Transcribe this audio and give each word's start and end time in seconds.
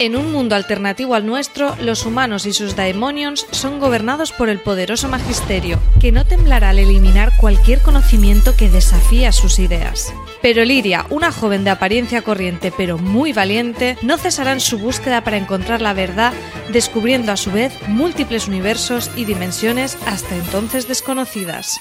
En 0.00 0.16
un 0.16 0.32
mundo 0.32 0.56
alternativo 0.56 1.14
al 1.14 1.26
nuestro, 1.26 1.76
los 1.78 2.06
humanos 2.06 2.46
y 2.46 2.54
sus 2.54 2.74
daemonions 2.74 3.46
son 3.50 3.78
gobernados 3.78 4.32
por 4.32 4.48
el 4.48 4.58
poderoso 4.58 5.10
magisterio, 5.10 5.78
que 6.00 6.10
no 6.10 6.24
temblará 6.24 6.70
al 6.70 6.78
eliminar 6.78 7.36
cualquier 7.36 7.82
conocimiento 7.82 8.56
que 8.56 8.70
desafía 8.70 9.30
sus 9.30 9.58
ideas. 9.58 10.10
Pero 10.40 10.64
Liria, 10.64 11.04
una 11.10 11.30
joven 11.30 11.64
de 11.64 11.70
apariencia 11.70 12.22
corriente 12.22 12.72
pero 12.74 12.96
muy 12.96 13.34
valiente, 13.34 13.98
no 14.00 14.16
cesará 14.16 14.54
en 14.54 14.60
su 14.60 14.78
búsqueda 14.78 15.22
para 15.22 15.36
encontrar 15.36 15.82
la 15.82 15.92
verdad, 15.92 16.32
descubriendo 16.72 17.30
a 17.30 17.36
su 17.36 17.52
vez 17.52 17.74
múltiples 17.86 18.48
universos 18.48 19.10
y 19.16 19.26
dimensiones 19.26 19.98
hasta 20.06 20.34
entonces 20.34 20.88
desconocidas. 20.88 21.78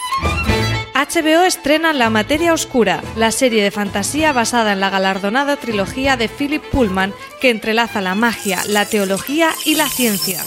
HBO 0.94 1.44
estrena 1.44 1.94
La 1.94 2.10
Materia 2.10 2.54
Oscura, 2.54 3.02
la 3.16 3.32
serie 3.32 3.64
de 3.64 3.72
fantasía 3.72 4.34
basada 4.34 4.74
en 4.74 4.80
la 4.80 4.90
galardonada 4.90 5.56
trilogía 5.56 6.18
de 6.18 6.28
Philip 6.28 6.64
Pullman 6.64 7.14
que 7.40 7.50
entrelaza 7.50 8.02
la 8.02 8.16
magia, 8.16 8.60
la 8.68 8.86
teología 8.86 9.52
y 9.66 9.76
la 9.76 9.88
ciencia. 9.88 10.44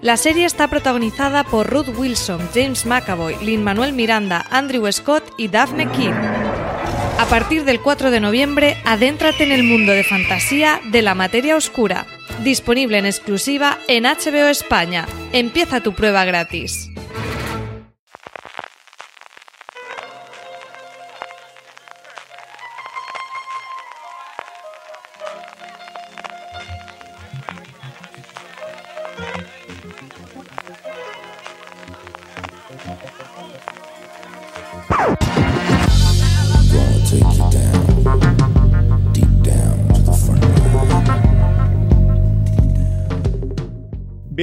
La 0.00 0.16
serie 0.16 0.44
está 0.44 0.68
protagonizada 0.68 1.44
por 1.44 1.68
Ruth 1.70 1.88
Wilson, 1.96 2.48
James 2.54 2.86
McAvoy, 2.86 3.36
Lin 3.42 3.64
Manuel 3.64 3.92
Miranda, 3.92 4.44
Andrew 4.50 4.90
Scott 4.92 5.24
y 5.38 5.48
Daphne 5.48 5.90
King. 5.90 6.12
A 7.18 7.26
partir 7.26 7.64
del 7.64 7.80
4 7.80 8.10
de 8.10 8.20
noviembre, 8.20 8.76
adéntrate 8.84 9.44
en 9.44 9.52
el 9.52 9.62
mundo 9.62 9.92
de 9.92 10.04
fantasía 10.04 10.80
de 10.90 11.00
La 11.00 11.14
Materia 11.14 11.56
Oscura, 11.56 12.06
disponible 12.42 12.98
en 12.98 13.06
exclusiva 13.06 13.78
en 13.88 14.04
HBO 14.04 14.48
España. 14.48 15.06
Empieza 15.32 15.80
tu 15.80 15.94
prueba 15.94 16.24
gratis. 16.24 16.90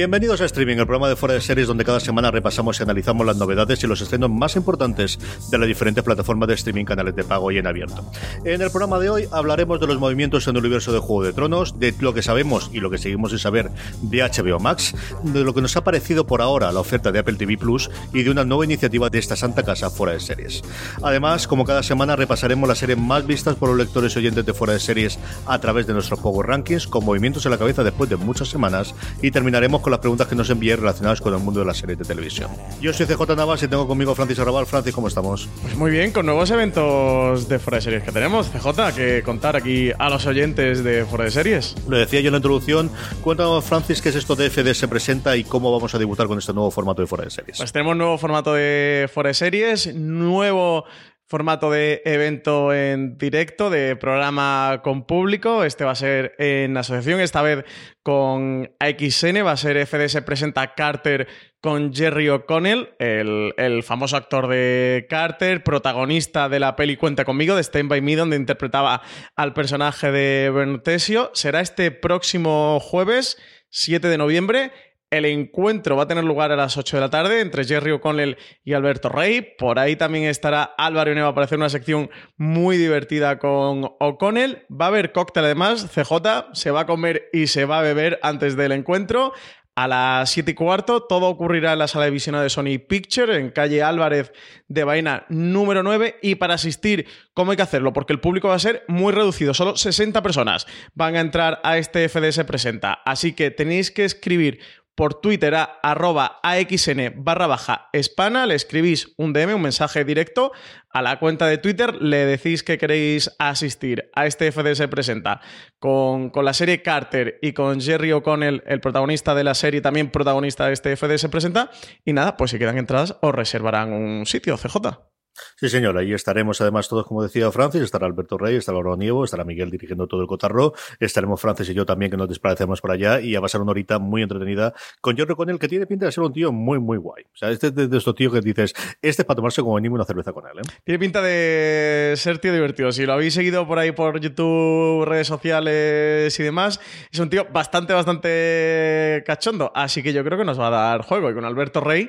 Bienvenidos 0.02 0.40
a 0.40 0.46
Streaming, 0.46 0.78
el 0.78 0.86
programa 0.86 1.08
de 1.08 1.14
fuera 1.14 1.36
de 1.36 1.40
series 1.40 1.68
donde 1.68 1.84
cada 1.84 2.00
semana 2.00 2.32
repasamos 2.32 2.80
y 2.80 2.82
analizamos 2.82 3.24
las 3.24 3.36
novedades 3.36 3.84
y 3.84 3.86
los 3.86 4.00
estrenos 4.00 4.30
más 4.30 4.56
importantes 4.56 5.16
de 5.48 5.58
las 5.58 5.68
diferentes 5.68 6.02
plataformas 6.02 6.48
de 6.48 6.54
streaming, 6.54 6.84
canales 6.84 7.14
de 7.14 7.22
pago 7.22 7.52
y 7.52 7.58
en 7.58 7.68
abierto. 7.68 8.04
En 8.44 8.62
el 8.62 8.70
programa 8.72 8.98
de 8.98 9.10
hoy 9.10 9.28
hablaremos 9.30 9.78
de 9.78 9.86
los 9.86 10.00
movimientos 10.00 10.48
en 10.48 10.56
el 10.56 10.62
universo 10.62 10.92
de 10.92 10.98
Juego 10.98 11.22
de 11.22 11.32
Tronos, 11.32 11.78
de 11.78 11.94
lo 12.00 12.12
que 12.12 12.20
sabemos 12.20 12.68
y 12.72 12.80
lo 12.80 12.90
que 12.90 12.98
seguimos 12.98 13.30
sin 13.30 13.38
saber 13.38 13.70
de 14.00 14.24
HBO 14.24 14.58
Max, 14.58 14.92
de 15.22 15.44
lo 15.44 15.54
que 15.54 15.62
nos 15.62 15.76
ha 15.76 15.84
parecido 15.84 16.26
por 16.26 16.42
ahora 16.42 16.72
la 16.72 16.80
oferta 16.80 17.12
de 17.12 17.20
Apple 17.20 17.34
TV 17.34 17.56
Plus 17.56 17.88
y 18.12 18.24
de 18.24 18.30
una 18.30 18.44
nueva 18.44 18.64
iniciativa 18.64 19.08
de 19.08 19.20
esta 19.20 19.36
santa 19.36 19.62
casa 19.62 19.88
fuera 19.88 20.14
de 20.14 20.18
series. 20.18 20.64
Además, 21.00 21.46
como 21.46 21.64
cada 21.64 21.84
semana 21.84 22.16
repasaremos 22.16 22.68
las 22.68 22.78
series 22.78 22.98
más 22.98 23.24
vistas 23.24 23.54
por 23.54 23.68
los 23.68 23.78
lectores 23.78 24.16
y 24.16 24.18
oyentes 24.18 24.44
de 24.44 24.52
fuera 24.52 24.72
de 24.72 24.80
series 24.80 25.20
a 25.46 25.60
través 25.60 25.86
de 25.86 25.92
nuestros 25.92 26.18
Power 26.18 26.48
Rankings 26.48 26.88
con 26.88 27.04
movimientos 27.04 27.46
en 27.46 27.52
la 27.52 27.58
cabeza 27.58 27.84
después 27.84 28.10
de 28.10 28.16
muchas 28.16 28.48
semanas 28.48 28.96
y 29.22 29.30
terminaremos 29.30 29.80
con 29.80 29.91
las 29.92 30.00
preguntas 30.00 30.26
que 30.26 30.34
nos 30.34 30.50
envíen 30.50 30.78
relacionadas 30.78 31.20
con 31.20 31.32
el 31.32 31.40
mundo 31.40 31.60
de 31.60 31.66
las 31.66 31.76
series 31.76 31.98
de 31.98 32.04
televisión. 32.04 32.50
Yo 32.80 32.92
soy 32.92 33.06
CJ 33.06 33.36
Navas 33.36 33.62
y 33.62 33.68
tengo 33.68 33.86
conmigo 33.86 34.14
Francis 34.14 34.38
Arrabal. 34.40 34.66
Francis, 34.66 34.94
¿cómo 34.94 35.08
estamos? 35.08 35.48
Pues 35.62 35.76
muy 35.76 35.90
bien, 35.90 36.10
con 36.10 36.26
nuevos 36.26 36.50
eventos 36.50 37.48
de 37.48 37.58
Fuera 37.58 37.76
de 37.76 37.82
Series 37.82 38.02
que 38.02 38.10
tenemos, 38.10 38.48
CJ, 38.48 38.94
que 38.96 39.22
contar 39.22 39.54
aquí 39.56 39.90
a 39.96 40.08
los 40.10 40.26
oyentes 40.26 40.82
de 40.82 41.04
Fuera 41.04 41.26
de 41.26 41.30
Series. 41.30 41.76
Lo 41.86 41.96
decía 41.96 42.20
yo 42.20 42.28
en 42.28 42.32
la 42.32 42.38
introducción. 42.38 42.90
Cuéntanos, 43.22 43.64
Francis, 43.64 44.02
qué 44.02 44.08
es 44.08 44.16
esto 44.16 44.34
de 44.34 44.50
FD 44.50 44.74
se 44.74 44.88
presenta 44.88 45.36
y 45.36 45.44
cómo 45.44 45.70
vamos 45.70 45.94
a 45.94 45.98
debutar 45.98 46.26
con 46.26 46.38
este 46.38 46.52
nuevo 46.52 46.70
formato 46.70 47.02
de 47.02 47.06
fuera 47.06 47.24
de 47.24 47.30
series. 47.30 47.58
Pues 47.58 47.72
tenemos 47.72 47.96
nuevo 47.96 48.18
formato 48.18 48.54
de 48.54 49.08
Fuera 49.12 49.28
de 49.28 49.34
Series, 49.34 49.94
nuevo 49.94 50.84
formato 51.32 51.70
de 51.70 52.02
evento 52.04 52.74
en 52.74 53.16
directo, 53.16 53.70
de 53.70 53.96
programa 53.96 54.82
con 54.84 55.06
público. 55.06 55.64
Este 55.64 55.82
va 55.82 55.92
a 55.92 55.94
ser 55.94 56.34
en 56.36 56.76
asociación, 56.76 57.20
esta 57.20 57.40
vez 57.40 57.64
con 58.02 58.70
AXN, 58.78 59.42
va 59.42 59.52
a 59.52 59.56
ser 59.56 59.86
FDS 59.86 60.20
presenta 60.26 60.74
Carter 60.74 61.26
con 61.62 61.94
Jerry 61.94 62.28
O'Connell, 62.28 62.90
el, 62.98 63.54
el 63.56 63.82
famoso 63.82 64.18
actor 64.18 64.46
de 64.46 65.06
Carter, 65.08 65.64
protagonista 65.64 66.50
de 66.50 66.60
la 66.60 66.76
peli 66.76 66.98
Cuenta 66.98 67.24
conmigo, 67.24 67.56
de 67.56 67.62
Stand 67.62 67.88
By 67.88 68.02
Me, 68.02 68.14
donde 68.14 68.36
interpretaba 68.36 69.00
al 69.34 69.54
personaje 69.54 70.12
de 70.12 70.50
Bernotesio. 70.50 71.30
Será 71.32 71.62
este 71.62 71.92
próximo 71.92 72.78
jueves, 72.78 73.38
7 73.70 74.06
de 74.06 74.18
noviembre. 74.18 74.70
El 75.12 75.26
encuentro 75.26 75.94
va 75.94 76.04
a 76.04 76.08
tener 76.08 76.24
lugar 76.24 76.52
a 76.52 76.56
las 76.56 76.78
8 76.78 76.96
de 76.96 77.00
la 77.02 77.10
tarde 77.10 77.42
entre 77.42 77.66
Jerry 77.66 77.90
O'Connell 77.90 78.38
y 78.64 78.72
Alberto 78.72 79.10
Rey. 79.10 79.42
Por 79.58 79.78
ahí 79.78 79.94
también 79.94 80.24
estará 80.24 80.62
Álvaro 80.62 81.14
Neva 81.14 81.34
para 81.34 81.44
hacer 81.44 81.58
una 81.58 81.68
sección 81.68 82.08
muy 82.38 82.78
divertida 82.78 83.38
con 83.38 83.90
O'Connell. 84.00 84.64
Va 84.70 84.86
a 84.86 84.88
haber 84.88 85.12
cóctel 85.12 85.44
además, 85.44 85.86
CJ, 85.94 86.54
se 86.54 86.70
va 86.70 86.80
a 86.80 86.86
comer 86.86 87.28
y 87.30 87.48
se 87.48 87.66
va 87.66 87.80
a 87.80 87.82
beber 87.82 88.20
antes 88.22 88.56
del 88.56 88.72
encuentro. 88.72 89.34
A 89.74 89.88
las 89.88 90.30
7 90.30 90.50
y 90.50 90.54
cuarto, 90.54 91.02
todo 91.02 91.28
ocurrirá 91.28 91.72
en 91.72 91.78
la 91.78 91.88
sala 91.88 92.04
de 92.04 92.10
visión 92.10 92.38
de 92.38 92.50
Sony 92.50 92.78
Picture, 92.86 93.38
en 93.38 93.50
calle 93.50 93.82
Álvarez 93.82 94.32
de 94.68 94.84
Baena 94.84 95.24
número 95.30 95.82
9. 95.82 96.16
Y 96.20 96.34
para 96.34 96.54
asistir, 96.54 97.06
¿cómo 97.32 97.50
hay 97.50 97.56
que 97.56 97.62
hacerlo? 97.62 97.94
Porque 97.94 98.12
el 98.12 98.20
público 98.20 98.48
va 98.48 98.54
a 98.54 98.58
ser 98.58 98.84
muy 98.86 99.12
reducido, 99.12 99.54
solo 99.54 99.76
60 99.76 100.22
personas 100.22 100.66
van 100.94 101.16
a 101.16 101.20
entrar 101.20 101.58
a 101.64 101.78
este 101.78 102.06
FDS 102.06 102.44
Presenta. 102.44 103.00
Así 103.06 103.32
que 103.32 103.50
tenéis 103.50 103.90
que 103.90 104.04
escribir 104.04 104.60
por 104.94 105.20
Twitter 105.20 105.54
a 105.54 105.64
arroba 105.82 106.40
AXN 106.42 107.14
barra 107.24 107.46
baja 107.46 107.88
Espana, 107.92 108.46
le 108.46 108.54
escribís 108.54 109.14
un 109.16 109.32
DM, 109.32 109.54
un 109.54 109.62
mensaje 109.62 110.04
directo 110.04 110.52
a 110.90 111.02
la 111.02 111.18
cuenta 111.18 111.46
de 111.46 111.58
Twitter, 111.58 111.94
le 112.02 112.26
decís 112.26 112.62
que 112.62 112.78
queréis 112.78 113.34
asistir 113.38 114.10
a 114.14 114.26
este 114.26 114.52
FDS 114.52 114.86
Presenta 114.88 115.40
con, 115.78 116.30
con 116.30 116.44
la 116.44 116.52
serie 116.52 116.82
Carter 116.82 117.38
y 117.40 117.52
con 117.52 117.80
Jerry 117.80 118.12
O'Connell, 118.12 118.62
el 118.66 118.80
protagonista 118.80 119.34
de 119.34 119.44
la 119.44 119.54
serie, 119.54 119.80
también 119.80 120.10
protagonista 120.10 120.66
de 120.66 120.74
este 120.74 120.96
FDS 120.96 121.28
Presenta. 121.28 121.70
Y 122.04 122.12
nada, 122.12 122.36
pues 122.36 122.50
si 122.50 122.58
quedan 122.58 122.78
entradas, 122.78 123.16
os 123.22 123.34
reservarán 123.34 123.92
un 123.92 124.26
sitio, 124.26 124.56
CJ. 124.56 125.11
Sí, 125.56 125.68
señor, 125.68 125.96
ahí 125.96 126.12
estaremos 126.12 126.60
además 126.60 126.88
todos, 126.88 127.06
como 127.06 127.22
decía 127.22 127.50
Francis, 127.50 127.82
estará 127.82 128.06
Alberto 128.06 128.38
Rey, 128.38 128.56
estará 128.56 128.78
Laura 128.78 128.96
Nievo, 128.96 129.24
estará 129.24 129.44
Miguel 129.44 129.70
dirigiendo 129.70 130.06
todo 130.06 130.20
el 130.20 130.26
cotarro, 130.26 130.72
estaremos 131.00 131.40
Francis 131.40 131.68
y 131.70 131.74
yo 131.74 131.86
también 131.86 132.10
que 132.10 132.16
nos 132.16 132.28
desplazamos 132.28 132.80
por 132.80 132.90
allá 132.90 133.20
y 133.20 133.34
va 133.34 133.46
a 133.46 133.48
ser 133.48 133.60
una 133.60 133.70
horita 133.70 133.98
muy 133.98 134.22
entretenida 134.22 134.74
con 135.00 135.16
Jorge 135.16 135.34
con 135.34 135.50
él, 135.50 135.58
que 135.58 135.68
tiene 135.68 135.86
pinta 135.86 136.06
de 136.06 136.12
ser 136.12 136.24
un 136.24 136.32
tío 136.32 136.52
muy, 136.52 136.78
muy 136.78 136.98
guay. 136.98 137.24
O 137.24 137.36
sea, 137.36 137.50
este 137.50 137.68
es 137.68 137.74
de, 137.74 137.88
de 137.88 137.98
estos 137.98 138.14
tíos 138.14 138.32
que 138.32 138.40
dices, 138.40 138.74
este 139.00 139.22
es 139.22 139.26
para 139.26 139.36
tomarse 139.36 139.62
como 139.62 139.76
mínimo 139.76 139.94
una 139.94 140.04
cerveza 140.04 140.32
con 140.32 140.44
él, 140.46 140.58
¿eh? 140.58 140.62
Tiene 140.84 140.98
pinta 140.98 141.22
de 141.22 142.14
ser 142.16 142.38
tío 142.38 142.52
divertido. 142.52 142.92
Si 142.92 143.06
lo 143.06 143.12
habéis 143.14 143.34
seguido 143.34 143.66
por 143.66 143.78
ahí 143.78 143.92
por 143.92 144.20
YouTube, 144.20 145.04
redes 145.04 145.26
sociales 145.26 146.38
y 146.38 146.42
demás, 146.42 146.80
es 147.10 147.18
un 147.18 147.30
tío 147.30 147.46
bastante, 147.52 147.92
bastante 147.92 149.22
cachondo. 149.26 149.72
Así 149.74 150.02
que 150.02 150.12
yo 150.12 150.24
creo 150.24 150.38
que 150.38 150.44
nos 150.44 150.58
va 150.58 150.68
a 150.68 150.70
dar 150.70 151.02
juego. 151.02 151.30
Y 151.30 151.34
con 151.34 151.44
Alberto 151.44 151.80
Rey, 151.80 152.08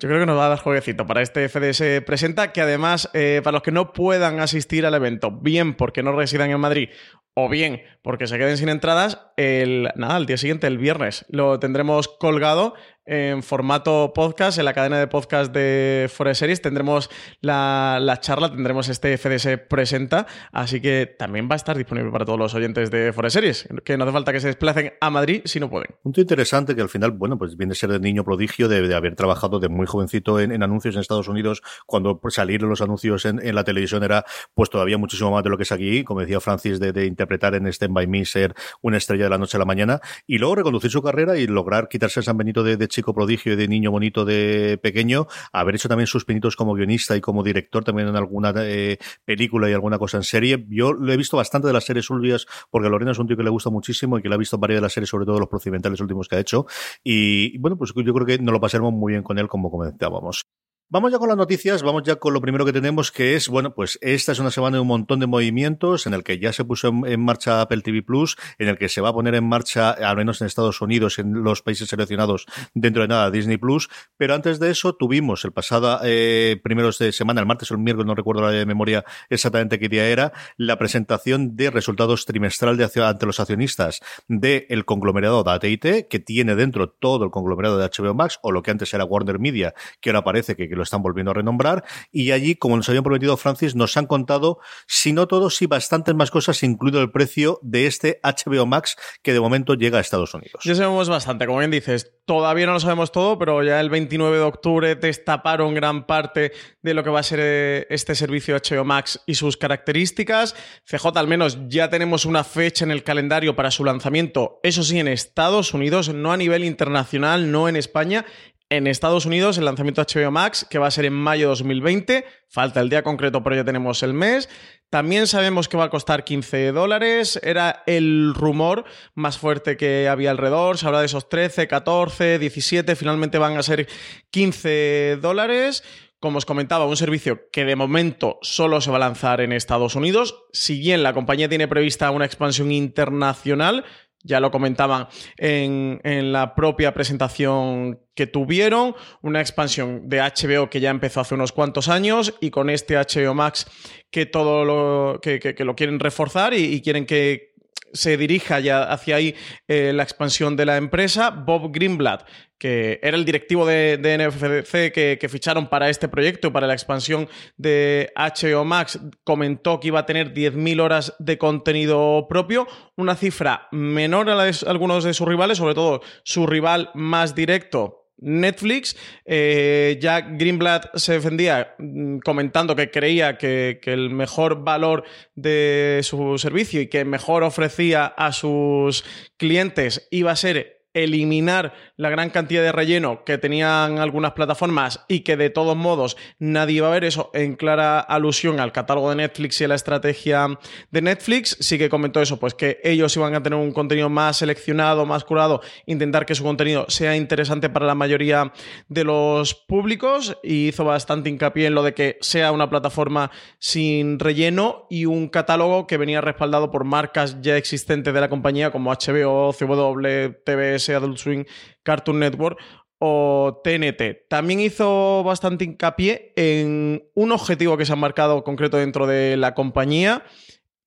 yo 0.00 0.08
creo 0.08 0.20
que 0.20 0.26
nos 0.26 0.38
va 0.38 0.46
a 0.46 0.48
dar 0.48 0.58
jueguecito 0.58 1.06
para 1.06 1.20
este 1.20 1.46
FDS 1.46 2.02
Presenta, 2.06 2.52
que 2.52 2.62
además, 2.62 3.10
eh, 3.12 3.42
para 3.44 3.56
los 3.56 3.62
que 3.62 3.70
no 3.70 3.92
puedan 3.92 4.40
asistir 4.40 4.86
al 4.86 4.94
evento, 4.94 5.30
bien 5.30 5.74
porque 5.74 6.02
no 6.02 6.12
residan 6.12 6.50
en 6.50 6.58
Madrid 6.58 6.88
o 7.34 7.50
bien 7.50 7.82
porque 8.02 8.26
se 8.26 8.38
queden 8.38 8.56
sin 8.56 8.70
entradas, 8.70 9.20
el, 9.36 9.90
nada, 9.96 10.16
el 10.16 10.24
día 10.24 10.38
siguiente, 10.38 10.66
el 10.66 10.78
viernes, 10.78 11.26
lo 11.28 11.60
tendremos 11.60 12.08
colgado 12.08 12.74
en 13.10 13.42
formato 13.42 14.12
podcast, 14.14 14.56
en 14.58 14.64
la 14.64 14.72
cadena 14.72 15.00
de 15.00 15.08
podcast 15.08 15.52
de 15.52 16.08
Forest 16.14 16.38
Series. 16.38 16.62
Tendremos 16.62 17.10
la, 17.40 17.98
la, 18.00 18.20
charla, 18.20 18.48
tendremos 18.48 18.88
este 18.88 19.18
FDS 19.18 19.58
Presenta, 19.68 20.28
así 20.52 20.80
que 20.80 21.06
también 21.18 21.48
va 21.50 21.54
a 21.54 21.56
estar 21.56 21.76
disponible 21.76 22.12
para 22.12 22.24
todos 22.24 22.38
los 22.38 22.54
oyentes 22.54 22.88
de 22.92 23.12
Forest 23.12 23.34
Series, 23.34 23.68
que 23.84 23.98
no 23.98 24.04
hace 24.04 24.12
falta 24.12 24.32
que 24.32 24.38
se 24.38 24.46
desplacen 24.46 24.92
a 25.00 25.10
Madrid 25.10 25.42
si 25.44 25.58
no 25.58 25.68
pueden. 25.68 25.88
Punto 26.04 26.20
interesante 26.20 26.76
que 26.76 26.82
al 26.82 26.88
final, 26.88 27.10
bueno, 27.10 27.36
pues 27.36 27.56
viene 27.56 27.72
a 27.72 27.74
ser 27.74 27.90
de 27.90 27.98
niño 27.98 28.22
prodigio, 28.22 28.68
de, 28.68 28.94
haber 28.94 29.16
trabajado 29.16 29.58
de 29.58 29.68
muy 29.68 29.86
jovencito 29.86 30.38
en, 30.38 30.62
anuncios 30.62 30.94
en 30.94 31.00
Estados 31.00 31.26
Unidos, 31.26 31.62
cuando 31.86 32.20
salir 32.28 32.62
los 32.62 32.80
anuncios 32.80 33.24
en, 33.24 33.40
la 33.52 33.64
televisión 33.64 34.04
era 34.04 34.24
pues 34.54 34.70
todavía 34.70 34.98
muchísimo 34.98 35.32
más 35.32 35.42
de 35.42 35.50
lo 35.50 35.56
que 35.56 35.64
es 35.64 35.72
aquí, 35.72 36.04
como 36.04 36.20
decía 36.20 36.38
Francis, 36.38 36.78
de, 36.78 37.06
interpretar 37.06 37.56
en 37.56 37.66
Stand 37.66 37.92
By 37.92 38.06
Me, 38.06 38.24
ser 38.24 38.54
una 38.82 38.98
estrella 38.98 39.24
de 39.24 39.30
la 39.30 39.38
noche 39.38 39.56
a 39.56 39.58
la 39.58 39.64
mañana, 39.64 40.00
y 40.28 40.38
luego 40.38 40.54
reconducir 40.54 40.92
su 40.92 41.02
carrera 41.02 41.36
y 41.36 41.48
lograr 41.48 41.88
quitarse 41.88 42.20
el 42.20 42.24
San 42.24 42.36
Benito 42.36 42.62
de, 42.62 42.76
de 42.76 42.86
prodigio 43.02 43.52
y 43.52 43.56
de 43.56 43.68
niño 43.68 43.90
bonito 43.90 44.24
de 44.24 44.78
pequeño, 44.82 45.26
haber 45.52 45.74
hecho 45.74 45.88
también 45.88 46.06
sus 46.06 46.24
pinitos 46.24 46.56
como 46.56 46.74
guionista 46.74 47.16
y 47.16 47.20
como 47.20 47.42
director 47.42 47.84
también 47.84 48.08
en 48.08 48.16
alguna 48.16 48.52
eh, 48.56 48.98
película 49.24 49.68
y 49.68 49.72
alguna 49.72 49.98
cosa 49.98 50.18
en 50.18 50.22
serie. 50.22 50.66
Yo 50.68 50.92
lo 50.92 51.12
he 51.12 51.16
visto 51.16 51.36
bastante 51.36 51.66
de 51.66 51.72
las 51.72 51.84
series 51.84 52.10
Ulvias 52.10 52.46
porque 52.70 52.88
Lorena 52.88 53.12
es 53.12 53.18
un 53.18 53.26
tío 53.26 53.36
que 53.36 53.42
le 53.42 53.50
gusta 53.50 53.70
muchísimo 53.70 54.18
y 54.18 54.22
que 54.22 54.28
le 54.28 54.34
ha 54.34 54.38
visto 54.38 54.58
varias 54.58 54.78
de 54.78 54.82
las 54.82 54.92
series, 54.92 55.10
sobre 55.10 55.26
todo 55.26 55.38
los 55.38 55.48
procedimentales 55.48 56.00
últimos 56.00 56.28
que 56.28 56.36
ha 56.36 56.40
hecho. 56.40 56.66
Y 57.02 57.58
bueno, 57.58 57.76
pues 57.76 57.92
yo 57.94 58.14
creo 58.14 58.26
que 58.26 58.38
nos 58.38 58.52
lo 58.52 58.60
pasaremos 58.60 58.92
muy 58.92 59.12
bien 59.12 59.22
con 59.22 59.38
él, 59.38 59.48
como 59.48 59.70
comentábamos. 59.70 60.44
Vamos 60.92 61.12
ya 61.12 61.20
con 61.20 61.28
las 61.28 61.36
noticias, 61.36 61.84
vamos 61.84 62.02
ya 62.02 62.16
con 62.16 62.34
lo 62.34 62.40
primero 62.40 62.64
que 62.64 62.72
tenemos, 62.72 63.12
que 63.12 63.36
es, 63.36 63.48
bueno, 63.48 63.72
pues 63.74 63.96
esta 64.02 64.32
es 64.32 64.40
una 64.40 64.50
semana 64.50 64.78
de 64.78 64.80
un 64.80 64.88
montón 64.88 65.20
de 65.20 65.28
movimientos 65.28 66.04
en 66.08 66.14
el 66.14 66.24
que 66.24 66.40
ya 66.40 66.52
se 66.52 66.64
puso 66.64 66.88
en, 66.88 67.20
marcha 67.20 67.60
Apple 67.60 67.82
TV 67.82 68.02
Plus, 68.02 68.36
en 68.58 68.66
el 68.66 68.76
que 68.76 68.88
se 68.88 69.00
va 69.00 69.10
a 69.10 69.12
poner 69.12 69.36
en 69.36 69.44
marcha, 69.44 69.92
al 69.92 70.16
menos 70.16 70.40
en 70.40 70.48
Estados 70.48 70.80
Unidos, 70.80 71.20
en 71.20 71.44
los 71.44 71.62
países 71.62 71.88
seleccionados 71.88 72.46
dentro 72.74 73.02
de 73.02 73.08
nada, 73.08 73.30
Disney 73.30 73.56
Plus. 73.56 73.88
Pero 74.16 74.34
antes 74.34 74.58
de 74.58 74.72
eso, 74.72 74.96
tuvimos 74.96 75.44
el 75.44 75.52
pasado 75.52 76.00
eh, 76.02 76.60
primeros 76.64 76.98
de 76.98 77.12
semana, 77.12 77.40
el 77.40 77.46
martes 77.46 77.70
o 77.70 77.74
el 77.74 77.80
miércoles, 77.80 78.08
no 78.08 78.16
recuerdo 78.16 78.42
la 78.42 78.50
de 78.50 78.66
memoria 78.66 79.04
exactamente 79.28 79.78
qué 79.78 79.88
día 79.88 80.08
era, 80.08 80.32
la 80.56 80.76
presentación 80.76 81.54
de 81.54 81.70
resultados 81.70 82.26
trimestral 82.26 82.76
de 82.76 82.90
ante 83.04 83.26
los 83.26 83.38
accionistas 83.38 84.00
del 84.26 84.66
el 84.68 84.84
conglomerado 84.84 85.44
de 85.44 85.52
AT&T, 85.52 86.08
que 86.08 86.18
tiene 86.18 86.56
dentro 86.56 86.88
todo 86.90 87.24
el 87.24 87.30
conglomerado 87.30 87.78
de 87.78 87.88
HBO 87.88 88.12
Max, 88.12 88.40
o 88.42 88.50
lo 88.50 88.64
que 88.64 88.72
antes 88.72 88.92
era 88.92 89.04
Warner 89.04 89.38
Media, 89.38 89.72
que 90.00 90.10
ahora 90.10 90.24
parece 90.24 90.56
que 90.56 90.79
lo 90.80 90.84
están 90.84 91.02
volviendo 91.02 91.30
a 91.30 91.34
renombrar. 91.34 91.84
Y 92.10 92.32
allí, 92.32 92.56
como 92.56 92.76
nos 92.76 92.88
habían 92.88 93.04
prometido 93.04 93.36
Francis, 93.36 93.74
nos 93.74 93.96
han 93.96 94.06
contado, 94.06 94.58
si 94.86 95.12
no 95.12 95.28
todos, 95.28 95.56
sí 95.56 95.66
bastantes 95.66 96.14
más 96.14 96.30
cosas, 96.30 96.62
incluido 96.62 97.00
el 97.00 97.10
precio 97.10 97.60
de 97.62 97.86
este 97.86 98.20
HBO 98.22 98.66
Max 98.66 98.96
que 99.22 99.32
de 99.32 99.40
momento 99.40 99.74
llega 99.74 99.98
a 99.98 100.00
Estados 100.00 100.34
Unidos. 100.34 100.64
Ya 100.64 100.74
sabemos 100.74 101.08
bastante, 101.08 101.46
como 101.46 101.58
bien 101.58 101.70
dices. 101.70 102.12
Todavía 102.24 102.66
no 102.66 102.74
lo 102.74 102.80
sabemos 102.80 103.12
todo, 103.12 103.38
pero 103.38 103.62
ya 103.64 103.80
el 103.80 103.90
29 103.90 104.38
de 104.38 104.44
octubre 104.44 104.94
destaparon 104.94 105.74
gran 105.74 106.06
parte 106.06 106.52
de 106.80 106.94
lo 106.94 107.02
que 107.02 107.10
va 107.10 107.20
a 107.20 107.24
ser 107.24 107.86
este 107.90 108.14
servicio 108.14 108.56
HBO 108.56 108.84
Max 108.84 109.20
y 109.26 109.34
sus 109.34 109.56
características. 109.56 110.54
CJ, 110.84 111.06
al 111.16 111.26
menos 111.26 111.58
ya 111.68 111.90
tenemos 111.90 112.24
una 112.24 112.44
fecha 112.44 112.84
en 112.84 112.90
el 112.90 113.02
calendario 113.02 113.56
para 113.56 113.70
su 113.70 113.84
lanzamiento, 113.84 114.60
eso 114.62 114.82
sí, 114.82 114.98
en 114.98 115.08
Estados 115.08 115.74
Unidos, 115.74 116.12
no 116.14 116.32
a 116.32 116.36
nivel 116.36 116.64
internacional, 116.64 117.50
no 117.50 117.68
en 117.68 117.76
España 117.76 118.24
en 118.70 118.86
Estados 118.86 119.26
Unidos 119.26 119.58
el 119.58 119.64
lanzamiento 119.64 120.02
de 120.02 120.06
HBO 120.14 120.30
Max, 120.30 120.66
que 120.70 120.78
va 120.78 120.86
a 120.86 120.90
ser 120.92 121.04
en 121.04 121.12
mayo 121.12 121.46
de 121.46 121.48
2020. 121.48 122.24
Falta 122.48 122.80
el 122.80 122.88
día 122.88 123.02
concreto, 123.02 123.42
pero 123.42 123.56
ya 123.56 123.64
tenemos 123.64 124.02
el 124.04 124.14
mes. 124.14 124.48
También 124.88 125.26
sabemos 125.26 125.68
que 125.68 125.76
va 125.76 125.84
a 125.84 125.90
costar 125.90 126.24
15 126.24 126.72
dólares. 126.72 127.38
Era 127.42 127.82
el 127.86 128.32
rumor 128.32 128.84
más 129.14 129.38
fuerte 129.38 129.76
que 129.76 130.08
había 130.08 130.30
alrededor. 130.30 130.78
Se 130.78 130.86
habla 130.86 131.00
de 131.00 131.06
esos 131.06 131.28
13, 131.28 131.66
14, 131.66 132.38
17. 132.38 132.96
Finalmente 132.96 133.38
van 133.38 133.56
a 133.56 133.62
ser 133.62 133.88
15 134.30 135.18
dólares. 135.20 135.82
Como 136.20 136.38
os 136.38 136.44
comentaba, 136.44 136.86
un 136.86 136.96
servicio 136.96 137.48
que 137.50 137.64
de 137.64 137.76
momento 137.76 138.38
solo 138.42 138.80
se 138.80 138.90
va 138.90 138.98
a 138.98 139.00
lanzar 139.00 139.40
en 139.40 139.52
Estados 139.52 139.96
Unidos. 139.96 140.44
Si 140.52 140.78
bien 140.78 141.02
la 141.02 141.14
compañía 141.14 141.48
tiene 141.48 141.66
prevista 141.66 142.10
una 142.10 142.26
expansión 142.26 142.70
internacional, 142.70 143.84
ya 144.22 144.40
lo 144.40 144.50
comentaban 144.50 145.08
en, 145.36 146.00
en, 146.04 146.32
la 146.32 146.54
propia 146.54 146.92
presentación 146.92 148.00
que 148.14 148.26
tuvieron, 148.26 148.94
una 149.22 149.40
expansión 149.40 150.08
de 150.08 150.20
HBO 150.20 150.68
que 150.68 150.80
ya 150.80 150.90
empezó 150.90 151.20
hace 151.20 151.34
unos 151.34 151.52
cuantos 151.52 151.88
años 151.88 152.34
y 152.40 152.50
con 152.50 152.68
este 152.68 152.96
HBO 152.96 153.34
Max 153.34 153.66
que 154.10 154.26
todo 154.26 154.64
lo, 154.64 155.20
que, 155.20 155.54
lo 155.58 155.76
quieren 155.76 156.00
reforzar 156.00 156.52
y, 156.52 156.82
quieren 156.82 157.06
que 157.06 157.49
se 157.92 158.16
dirija 158.16 158.60
ya 158.60 158.82
hacia 158.82 159.16
ahí 159.16 159.34
eh, 159.68 159.92
la 159.92 160.02
expansión 160.02 160.56
de 160.56 160.66
la 160.66 160.76
empresa. 160.76 161.30
Bob 161.30 161.72
Greenblatt, 161.72 162.26
que 162.58 163.00
era 163.02 163.16
el 163.16 163.24
directivo 163.24 163.66
de, 163.66 163.96
de 163.96 165.18
que, 165.18 165.28
ficharon 165.28 165.68
para 165.68 165.88
este 165.88 166.08
proyecto, 166.08 166.52
para 166.52 166.66
la 166.66 166.74
expansión 166.74 167.28
de 167.56 168.12
HBO 168.14 168.64
Max, 168.64 169.00
comentó 169.24 169.80
que 169.80 169.88
iba 169.88 170.00
a 170.00 170.06
tener 170.06 170.34
10.000 170.34 170.80
horas 170.80 171.14
de 171.18 171.38
contenido 171.38 172.26
propio, 172.28 172.66
una 172.96 173.16
cifra 173.16 173.68
menor 173.72 174.28
a 174.30 174.34
la 174.34 174.44
de 174.44 174.56
algunos 174.66 175.04
de 175.04 175.14
sus 175.14 175.26
rivales, 175.26 175.58
sobre 175.58 175.74
todo 175.74 176.02
su 176.22 176.46
rival 176.46 176.90
más 176.94 177.34
directo, 177.34 177.99
Netflix. 178.20 178.96
Eh, 179.24 179.98
Jack 180.00 180.38
Greenblatt 180.38 180.96
se 180.96 181.14
defendía 181.14 181.74
mm, 181.78 182.18
comentando 182.18 182.76
que 182.76 182.90
creía 182.90 183.38
que, 183.38 183.80
que, 183.82 183.92
el 183.92 184.10
mejor 184.10 184.62
valor 184.64 185.04
de 185.34 186.00
su 186.02 186.38
servicio 186.38 186.80
y 186.80 186.88
que 186.88 187.04
mejor 187.04 187.42
ofrecía 187.42 188.06
a 188.06 188.32
sus 188.32 189.04
clientes 189.36 190.06
iba 190.10 190.32
a 190.32 190.36
ser 190.36 190.79
eliminar 190.94 191.72
la 191.96 192.10
gran 192.10 192.30
cantidad 192.30 192.62
de 192.62 192.72
relleno 192.72 193.24
que 193.24 193.38
tenían 193.38 193.98
algunas 193.98 194.32
plataformas 194.32 195.04
y 195.08 195.20
que 195.20 195.36
de 195.36 195.50
todos 195.50 195.76
modos 195.76 196.16
nadie 196.38 196.76
iba 196.76 196.88
a 196.88 196.92
ver 196.92 197.04
eso 197.04 197.30
en 197.34 197.54
clara 197.54 198.00
alusión 198.00 198.58
al 198.58 198.72
catálogo 198.72 199.10
de 199.10 199.16
Netflix 199.16 199.60
y 199.60 199.64
a 199.64 199.68
la 199.68 199.76
estrategia 199.76 200.48
de 200.90 201.02
Netflix. 201.02 201.56
Sí 201.60 201.78
que 201.78 201.88
comentó 201.88 202.20
eso, 202.20 202.38
pues 202.40 202.54
que 202.54 202.80
ellos 202.82 203.16
iban 203.16 203.34
a 203.34 203.42
tener 203.42 203.58
un 203.58 203.72
contenido 203.72 204.08
más 204.08 204.38
seleccionado, 204.38 205.06
más 205.06 205.24
curado, 205.24 205.60
intentar 205.86 206.26
que 206.26 206.34
su 206.34 206.42
contenido 206.42 206.86
sea 206.88 207.16
interesante 207.16 207.68
para 207.68 207.86
la 207.86 207.94
mayoría 207.94 208.52
de 208.88 209.04
los 209.04 209.54
públicos 209.54 210.36
y 210.42 210.68
hizo 210.68 210.84
bastante 210.84 211.30
hincapié 211.30 211.66
en 211.66 211.74
lo 211.74 211.82
de 211.82 211.94
que 211.94 212.18
sea 212.20 212.50
una 212.52 212.68
plataforma 212.68 213.30
sin 213.58 214.18
relleno 214.18 214.86
y 214.90 215.06
un 215.06 215.28
catálogo 215.28 215.86
que 215.86 215.98
venía 215.98 216.20
respaldado 216.20 216.70
por 216.70 216.84
marcas 216.84 217.40
ya 217.40 217.56
existentes 217.56 218.12
de 218.12 218.20
la 218.20 218.28
compañía 218.28 218.70
como 218.70 218.90
HBO, 218.90 219.52
CW, 219.52 220.34
TV 220.44 220.79
Adult 220.88 221.18
Swing, 221.18 221.44
Cartoon 221.82 222.18
Network 222.18 222.58
o 222.98 223.60
TNT. 223.64 224.28
También 224.28 224.60
hizo 224.60 225.22
bastante 225.24 225.64
hincapié 225.64 226.32
en 226.36 227.02
un 227.14 227.32
objetivo 227.32 227.76
que 227.76 227.86
se 227.86 227.92
ha 227.92 227.96
marcado 227.96 228.44
concreto 228.44 228.76
dentro 228.76 229.06
de 229.06 229.36
la 229.36 229.54
compañía 229.54 230.22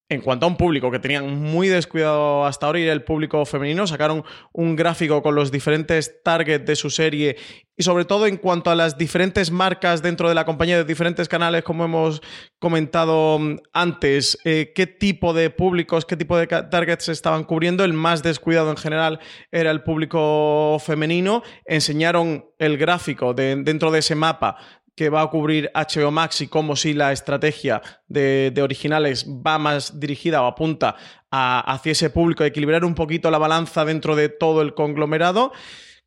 en 0.09 0.21
cuanto 0.21 0.45
a 0.45 0.49
un 0.49 0.57
público 0.57 0.91
que 0.91 0.99
tenían 0.99 1.41
muy 1.41 1.67
descuidado 1.67 2.45
hasta 2.45 2.65
ahora 2.65 2.79
y 2.79 2.87
el 2.87 3.03
público 3.03 3.45
femenino, 3.45 3.87
sacaron 3.87 4.23
un 4.51 4.75
gráfico 4.75 5.21
con 5.21 5.35
los 5.35 5.51
diferentes 5.51 6.21
targets 6.23 6.65
de 6.65 6.75
su 6.75 6.89
serie 6.89 7.37
y 7.75 7.83
sobre 7.83 8.05
todo 8.05 8.27
en 8.27 8.37
cuanto 8.37 8.69
a 8.69 8.75
las 8.75 8.97
diferentes 8.97 9.49
marcas 9.49 10.03
dentro 10.03 10.29
de 10.29 10.35
la 10.35 10.45
compañía 10.45 10.77
de 10.77 10.83
diferentes 10.83 11.27
canales, 11.27 11.63
como 11.63 11.85
hemos 11.85 12.21
comentado 12.59 13.39
mm, 13.39 13.57
antes, 13.73 14.37
eh, 14.45 14.73
qué 14.75 14.85
tipo 14.85 15.33
de 15.33 15.49
públicos, 15.49 16.05
qué 16.05 16.15
tipo 16.15 16.37
de 16.37 16.45
targets 16.45 17.09
estaban 17.09 17.43
cubriendo. 17.43 17.83
El 17.83 17.93
más 17.93 18.21
descuidado 18.21 18.69
en 18.69 18.77
general 18.77 19.19
era 19.51 19.71
el 19.71 19.81
público 19.81 20.77
femenino. 20.79 21.41
Enseñaron 21.65 22.45
el 22.59 22.77
gráfico 22.77 23.33
de, 23.33 23.55
dentro 23.55 23.89
de 23.89 23.99
ese 23.99 24.13
mapa 24.13 24.57
que 24.95 25.09
va 25.09 25.21
a 25.21 25.29
cubrir 25.29 25.71
HBO 25.73 26.11
Max 26.11 26.41
y 26.41 26.47
cómo 26.47 26.75
si 26.75 26.93
la 26.93 27.11
estrategia 27.11 27.81
de, 28.07 28.53
originales 28.61 29.25
va 29.27 29.57
más 29.57 29.99
dirigida 29.99 30.41
o 30.41 30.45
apunta 30.45 30.95
hacia 31.31 31.91
ese 31.93 32.09
público, 32.11 32.43
equilibrar 32.43 32.85
un 32.85 32.93
poquito 32.93 33.31
la 33.31 33.39
balanza 33.39 33.85
dentro 33.85 34.15
de 34.15 34.29
todo 34.29 34.61
el 34.61 34.75
conglomerado. 34.75 35.51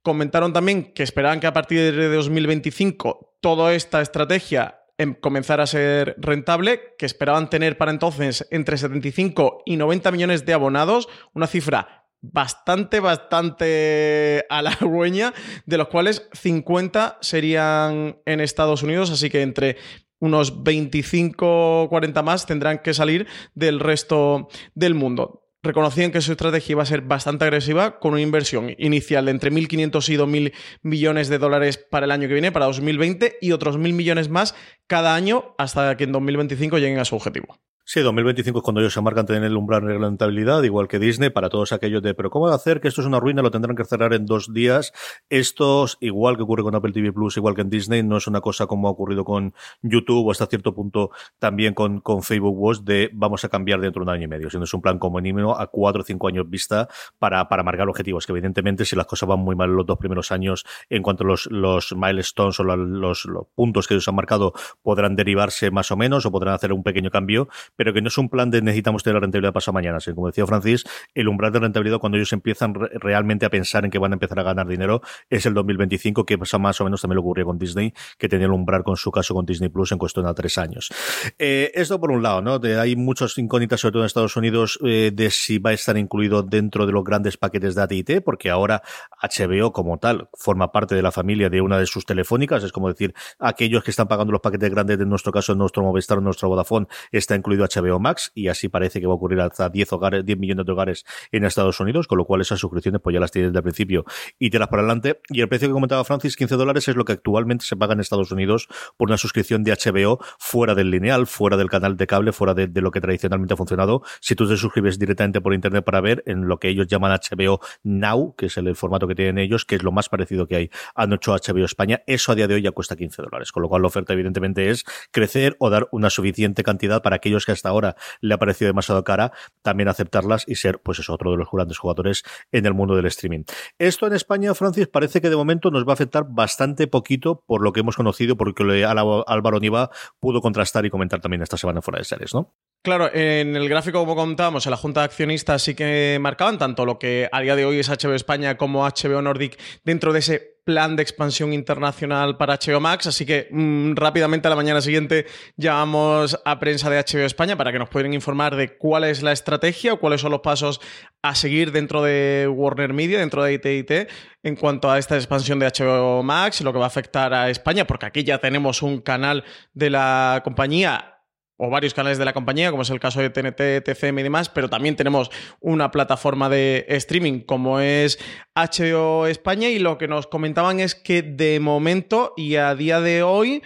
Comentaron 0.03 0.53
también 0.53 0.93
que 0.93 1.03
esperaban 1.03 1.41
que 1.41 1.49
a 1.49 1.53
partir 1.53 1.95
de 1.95 2.09
2025 2.09 3.39
toda 3.41 3.75
esta 3.75 4.01
estrategia 4.01 4.83
em, 4.99 5.15
comenzara 5.15 5.65
a 5.65 5.67
ser 5.67 6.15
rentable, 6.19 6.95
que 6.97 7.07
esperaban 7.07 7.51
tener 7.51 7.77
para 7.77 7.91
entonces 7.91 8.47
entre 8.53 8.79
75 8.79 9.63
y 9.67 9.77
90 9.77 10.13
millones 10.13 10.47
de 10.47 10.53
abonados, 10.53 11.09
una 11.35 11.49
cifra 11.49 12.06
bastante, 12.23 13.01
bastante 13.01 14.45
halagüeña, 14.49 15.33
de 15.65 15.79
los 15.79 15.89
cuales 15.89 16.29
50 16.33 17.19
serían 17.21 18.19
en 18.25 18.41
Estados 18.41 18.83
Unidos, 18.83 19.11
así 19.11 19.31
que 19.31 19.43
entre 19.43 19.77
unos 20.19 20.63
25 20.63 21.83
o 21.83 21.89
40 21.89 22.23
más 22.23 22.47
tendrán 22.47 22.79
que 22.79 22.95
salir 22.95 23.27
del 23.55 23.81
resto 23.81 24.49
del 24.75 24.95
mundo. 24.95 25.43
Reconocían 25.63 26.13
que 26.13 26.21
su 26.21 26.31
estrategia 26.31 26.75
iba 26.75 26.85
a 26.85 26.87
ser 26.87 27.03
bastante 27.03 27.45
agresiva, 27.45 27.99
con 27.99 28.13
una 28.13 28.23
inversión 28.23 28.75
inicial 28.79 29.25
de 29.25 29.33
entre 29.33 29.51
1.500 29.51 30.09
y 30.09 30.17
2.000 30.17 30.53
millones 30.83 31.29
de 31.29 31.39
dólares 31.39 31.77
para 31.77 32.07
el 32.07 32.13
año 32.13 32.29
que 32.29 32.35
viene, 32.35 32.53
para 32.53 32.67
2020, 32.67 33.39
y 33.41 33.51
otros 33.51 33.77
1.000 33.77 33.93
millones 33.93 34.29
más 34.29 34.55
cada 34.87 35.15
año 35.17 35.57
hasta 35.59 35.97
que 35.97 36.05
en 36.05 36.13
2025 36.13 36.79
lleguen 36.79 37.01
a 37.01 37.05
su 37.05 37.17
objetivo. 37.17 37.59
Sí, 37.89 38.01
2025 38.01 38.59
es 38.59 38.63
cuando 38.65 38.81
ellos 38.81 38.93
se 38.93 39.01
marcan 39.01 39.27
tener 39.27 39.45
el 39.45 39.57
umbral 39.57 39.87
de 39.87 39.97
rentabilidad, 39.97 40.61
igual 40.65 40.89
que 40.89 40.99
Disney, 40.99 41.31
para 41.31 41.49
todos 41.49 41.71
aquellos 41.71 42.03
de, 42.03 42.15
pero 42.15 42.31
¿cómo 42.31 42.47
va 42.47 42.53
a 42.53 42.57
hacer 42.57 42.81
que 42.81 42.89
esto 42.89 43.01
es 43.01 43.07
una 43.07 43.21
ruina? 43.21 43.43
Lo 43.43 43.53
tendrán 43.53 43.77
que 43.77 43.85
cerrar 43.85 44.13
en 44.13 44.27
dos 44.27 44.53
días. 44.53 44.93
Estos, 45.31 45.97
igual 46.01 46.37
que 46.37 46.43
ocurre 46.43 46.65
con 46.65 46.75
Apple 46.75 46.91
TV 46.91 47.13
Plus, 47.13 47.37
igual 47.37 47.55
que 47.55 47.61
en 47.61 47.71
Disney, 47.71 48.03
no 48.03 48.17
es 48.17 48.27
una 48.27 48.41
cosa 48.41 48.67
como 48.67 48.89
ha 48.89 48.91
ocurrido 48.91 49.25
con 49.25 49.55
YouTube 49.83 50.27
o 50.27 50.33
hasta 50.33 50.47
cierto 50.47 50.75
punto 50.75 51.13
también 51.39 51.75
con, 51.75 52.01
con 52.01 52.25
Facebook 52.25 52.59
Watch 52.59 52.81
de 52.81 53.09
vamos 53.13 53.45
a 53.45 53.49
cambiar 53.49 53.81
dentro 53.81 54.01
de 54.01 54.11
un 54.11 54.17
año 54.17 54.25
y 54.25 54.29
medio, 54.29 54.51
sino 54.51 54.65
es 54.65 54.75
un 54.75 54.83
plan 54.83 54.99
como 54.99 55.21
mínimo 55.21 55.57
a 55.57 55.69
cuatro 55.69 56.03
o 56.03 56.05
cinco 56.05 56.27
años 56.27 56.51
vista 56.51 56.89
para, 57.21 57.49
para 57.49 57.63
marcar 57.63 57.89
objetivos, 57.89 58.27
que 58.27 58.33
evidentemente 58.33 58.85
si 58.85 58.97
las 58.97 59.07
cosas 59.07 59.29
van 59.29 59.39
muy 59.39 59.55
mal 59.55 59.71
los 59.71 59.87
dos 59.87 59.99
primeros 59.99 60.33
años 60.33 60.67
en 60.91 61.05
cuanto 61.05 61.23
a 61.23 61.29
los, 61.29 61.47
los 61.53 61.95
milestones 61.97 62.59
o 62.59 62.65
los, 62.65 63.27
los 63.27 63.47
puntos 63.55 63.87
que 63.87 63.95
ellos 63.95 64.09
han 64.09 64.17
marcado 64.17 64.55
podrán 64.83 65.15
derivarse 65.15 65.71
más 65.71 65.93
o 65.93 65.97
menos 65.97 66.27
o 66.27 66.33
podrán 66.33 66.55
hacer 66.55 66.73
un 66.73 66.83
pequeño 66.83 67.11
cambio, 67.11 67.47
pero 67.77 67.93
que 67.93 68.03
no 68.03 68.09
es 68.09 68.19
un 68.19 68.29
plan 68.29 68.51
de 68.51 68.63
necesitamos 68.63 69.03
tener 69.03 69.15
la 69.15 69.21
rentabilidad 69.21 69.53
pasado 69.53 69.75
mañana. 69.75 70.01
Sino, 70.01 70.17
como 70.17 70.29
decía 70.29 70.47
Francis, 70.47 70.85
el 71.15 71.29
umbral 71.29 71.53
de 71.53 71.61
rentabilidad 71.61 71.99
cuando 71.99 72.19
ellos 72.19 72.33
empiezan 72.33 72.75
realmente 72.75 73.47
a 73.47 73.51
pensar 73.51 73.85
en 73.85 73.91
que 73.91 73.99
van 73.99 74.13
a 74.13 74.17
empezar 74.17 74.39
a 74.39 74.43
ganar 74.43 74.67
dinero 74.67 75.03
es 75.31 75.47
el 75.47 75.55
2025, 75.55 76.25
que 76.25 76.39
pasa 76.39 76.59
más 76.59 76.81
o 76.81 76.85
menos 76.85 77.01
también 77.01 77.17
lo 77.17 77.23
ocurrió 77.23 77.47
con 77.47 77.59
Disney, 77.59 77.93
que 78.19 78.29
tenía 78.29 78.47
el 78.47 78.53
umbral 78.53 78.83
con 78.83 78.97
su 78.97 79.11
caso 79.11 79.35
con 79.35 79.47
Disney 79.47 79.69
Plus 79.69 79.93
en 79.93 79.99
cuestión 79.99 80.27
a 80.27 80.35
tres 80.35 80.59
años. 80.59 80.91
Eh, 81.39 81.71
esto 81.75 82.01
por 82.01 82.11
un 82.11 82.23
lado, 82.23 82.43
¿no? 82.43 82.61
Hay 82.81 82.97
muchas 82.97 83.37
incógnitas, 83.39 83.81
sobre 83.81 83.93
todo 83.93 84.03
en 84.03 84.07
Estados 84.07 84.37
Unidos, 84.37 84.79
eh, 84.85 85.11
de 85.15 85.31
si 85.31 85.59
va 85.59 85.71
a 85.71 85.73
estar 85.73 85.97
incluido 85.97 86.43
dentro 86.43 86.87
de 86.87 86.93
los 86.93 87.05
grandes 87.05 87.37
paquetes 87.37 87.75
de 87.75 87.83
AT&T, 87.83 88.21
porque 88.23 88.51
ahora 88.51 88.83
HBO 89.23 89.73
como 89.73 89.99
tal 89.99 90.29
forma 90.35 90.73
parte 90.73 90.95
de 90.95 91.03
la 91.03 91.13
familia 91.13 91.51
de 91.51 91.61
una 91.61 91.79
de 91.79 91.87
sus 91.87 92.07
telefónicas, 92.07 92.65
es 92.65 92.73
como 92.73 92.89
decir, 92.89 93.15
aquellos 93.39 93.85
que 93.85 93.91
están 93.91 94.09
pagando 94.09 94.33
los 94.33 94.41
paquetes 94.41 94.71
grandes, 94.71 94.99
de 94.99 95.07
nuestro 95.07 95.33
caso, 95.33 95.55
nuestro 95.55 95.83
Movistar 95.83 96.19
o 96.19 96.21
nuestro 96.21 96.49
Vodafone, 96.49 96.87
está 97.13 97.35
incluido 97.35 97.66
HBO 97.67 97.99
Max 97.99 98.33
y 98.35 98.49
así 98.49 98.69
parece 98.69 99.01
que 99.01 99.07
va 99.07 99.13
a 99.13 99.17
ocurrir 99.17 99.41
hasta 99.41 99.69
10 99.69 99.93
hogares, 99.93 100.25
10 100.25 100.39
millones 100.39 100.67
de 100.67 100.73
hogares 100.73 101.05
en 101.33 101.45
Estados 101.45 101.81
Unidos, 101.81 102.07
con 102.07 102.19
lo 102.19 102.25
cual 102.25 102.41
esas 102.41 102.61
suscripciones 102.61 103.01
pues 103.03 103.15
ya 103.15 103.21
las 103.21 103.31
tienes 103.31 103.51
desde 103.51 103.59
el 103.59 103.63
principio 103.63 104.05
y 104.39 104.51
te 104.51 104.59
las 104.59 104.69
para 104.69 104.83
adelante. 104.83 105.21
Y 105.29 105.41
el 105.41 105.49
precio 105.49 105.69
que 105.69 105.73
comentaba 105.73 106.05
Francis, 106.05 106.37
15 106.37 106.57
dólares, 106.57 106.89
es 106.89 106.97
lo 106.97 107.05
que 107.05 107.13
actualmente 107.13 107.65
se 107.65 107.77
paga 107.77 107.95
en 107.95 108.01
Estados 108.01 108.31
Unidos 108.33 108.69
por 108.97 109.09
una 109.09 109.19
suscripción 109.19 109.65
de 109.65 109.73
HBO 109.73 110.21
fuera 110.39 110.75
del 110.75 110.91
lineal, 110.91 111.27
fuera 111.27 111.57
del 111.57 111.71
canal 111.71 111.97
de 111.97 112.07
cable, 112.07 112.33
fuera 112.33 112.55
de, 112.55 112.69
lo 112.81 112.91
que 112.91 113.01
tradicionalmente 113.01 113.55
ha 113.55 113.57
funcionado. 113.57 114.03
Si 114.21 114.35
tú 114.35 114.49
te 114.49 114.57
suscribes 114.57 114.99
directamente 114.99 115.41
por 115.41 115.55
internet 115.55 115.85
para 115.85 116.01
ver 116.01 116.23
en 116.27 116.49
lo 116.49 116.59
que 116.59 116.69
ellos 116.69 116.87
llaman 116.87 117.13
HBO 117.13 117.61
Now, 117.83 118.35
que 118.37 118.47
es 118.47 118.57
el, 118.57 118.75
formato 118.77 119.09
que 119.09 119.15
tienen 119.15 119.39
ellos, 119.39 119.65
que 119.65 119.77
es 119.77 119.83
lo 119.83 119.93
más 119.93 120.09
parecido 120.09 120.47
que 120.47 120.57
hay 120.57 120.71
a 120.95 121.07
nuestro 121.07 121.35
HBO 121.35 121.65
España, 121.65 122.03
eso 122.07 122.33
a 122.33 122.35
día 122.35 122.47
de 122.47 122.55
hoy 122.55 122.63
ya 122.63 122.71
cuesta 122.71 122.97
15 122.97 123.23
dólares. 123.23 123.53
Con 123.53 123.63
lo 123.63 123.69
cual 123.69 123.83
la 123.83 123.89
oferta 123.89 124.13
evidentemente 124.13 124.71
es 124.71 124.85
crecer 125.11 125.57
o 125.59 125.71
dar 125.71 125.89
una 125.93 126.11
suficiente 126.11 126.63
cantidad 126.63 127.03
para 127.03 127.17
aquellos 127.17 127.47
que 127.47 127.53
hasta 127.57 127.69
ahora 127.71 127.97
le 128.21 128.35
ha 128.35 128.39
parecido 128.39 128.69
demasiado 128.69 129.03
cara, 129.03 129.33
también 129.63 129.89
aceptarlas 129.89 130.45
y 130.47 130.55
ser, 130.55 130.81
pues 130.81 130.99
eso, 130.99 131.13
otro 131.13 131.33
de 131.33 131.37
los 131.39 131.49
grandes 131.51 131.79
jugadores 131.79 132.23
en 132.53 132.67
el 132.67 132.75
mundo 132.75 132.95
del 132.95 133.07
streaming. 133.07 133.45
Esto 133.79 134.07
en 134.07 134.13
España, 134.13 134.55
Francis, 134.55 134.87
parece 134.87 135.21
que 135.21 135.31
de 135.31 135.37
momento 135.37 135.71
nos 135.71 135.87
va 135.87 135.93
a 135.93 135.95
afectar 135.95 136.27
bastante 136.29 136.87
poquito 136.87 137.43
por 137.47 137.63
lo 137.63 137.73
que 137.73 137.81
hemos 137.81 137.97
conocido, 137.97 138.37
porque 138.37 138.85
Álvaro 138.85 139.61
Niva 139.61 139.91
pudo 140.21 140.41
contrastar 140.41 140.87
y 140.87 140.91
comentar 140.91 141.21
también 141.21 141.43
esta 141.43 141.57
semana 141.57 141.83
fuera 141.83 141.99
de 141.99 142.05
series, 142.05 142.35
¿no? 142.35 142.55
Claro, 142.87 143.13
en 143.13 143.57
el 143.57 143.69
gráfico, 143.69 143.99
como 143.99 144.15
contábamos, 144.15 144.65
en 144.65 144.71
la 144.71 144.77
Junta 144.77 145.01
de 145.01 145.07
Accionistas 145.07 145.61
sí 145.61 145.75
que 145.75 146.19
marcaban 146.21 146.57
tanto 146.57 146.87
lo 146.87 147.01
que 147.01 147.29
a 147.33 147.41
día 147.41 147.57
de 147.57 147.65
hoy 147.65 147.81
es 147.81 147.89
HBO 147.89 148.15
España 148.15 148.57
como 148.57 148.85
HBO 148.85 149.21
Nordic 149.23 149.59
dentro 149.83 150.13
de 150.13 150.21
ese 150.21 150.61
plan 150.63 150.95
de 150.95 151.03
expansión 151.03 151.53
internacional 151.53 152.37
para 152.37 152.57
HBO 152.57 152.79
Max. 152.79 153.09
Así 153.09 153.27
que 153.27 153.49
mm, 153.51 153.97
rápidamente 153.97 154.47
a 154.47 154.51
la 154.51 154.57
mañana 154.57 154.81
siguiente 154.81 155.27
llamamos 155.57 156.41
a 156.45 156.61
prensa 156.61 156.89
de 156.89 157.03
HBO 157.03 157.27
España 157.27 157.57
para 157.57 157.73
que 157.73 157.81
nos 157.81 157.89
puedan 157.89 158.15
informar 158.15 158.55
de 158.55 158.77
cuál 158.79 159.03
es 159.03 159.21
la 159.21 159.33
estrategia 159.33 159.95
o 159.95 159.99
cuáles 159.99 160.21
son 160.21 160.31
los 160.31 160.43
pasos 160.43 160.81
a 161.23 161.35
seguir 161.35 161.73
dentro 161.73 162.05
de 162.05 162.49
Warner 162.49 162.93
Media, 162.93 163.19
dentro 163.19 163.43
de 163.43 163.55
ITIT, 163.55 164.09
en 164.45 164.55
cuanto 164.55 164.89
a 164.89 165.01
esta 165.01 165.17
expansión 165.17 165.59
de 165.59 165.67
HBO 165.67 166.23
Max, 166.23 166.61
lo 166.61 166.73
que 166.73 166.79
va 166.79 166.85
a 166.85 166.87
afectar 166.87 167.35
a 167.35 167.51
España, 167.51 167.85
porque 167.85 168.07
aquí 168.07 168.23
ya 168.23 168.39
tenemos 168.39 168.81
un 168.81 169.01
canal 169.01 169.43
de 169.75 169.91
la 169.91 170.41
compañía 170.45 171.16
o 171.57 171.71
varios 171.71 171.95
canales 171.95 172.19
de 172.19 172.25
la 172.25 172.33
compañía, 172.33 172.71
como 172.71 172.83
es 172.83 172.91
el 172.91 173.01
caso 173.01 173.21
de 173.21 173.31
TNT, 173.31 173.85
TCM 173.85 174.19
y 174.19 174.23
demás, 174.23 174.49
pero 174.49 174.69
también 174.69 174.97
tenemos 174.97 175.31
una 175.61 175.91
plataforma 175.91 176.49
de 176.49 176.85
streaming 176.89 177.41
como 177.41 177.81
es 177.81 178.19
HBO 178.55 179.27
España 179.27 179.69
y 179.69 179.79
lo 179.79 179.99
que 179.99 180.09
nos 180.09 180.27
comentaban 180.27 180.81
es 180.81 180.95
que 180.95 181.23
de 181.23 181.61
momento 181.61 182.35
y 182.37 182.57
a 182.57 182.75
día 182.75 183.01
de 183.01 183.23
hoy 183.23 183.63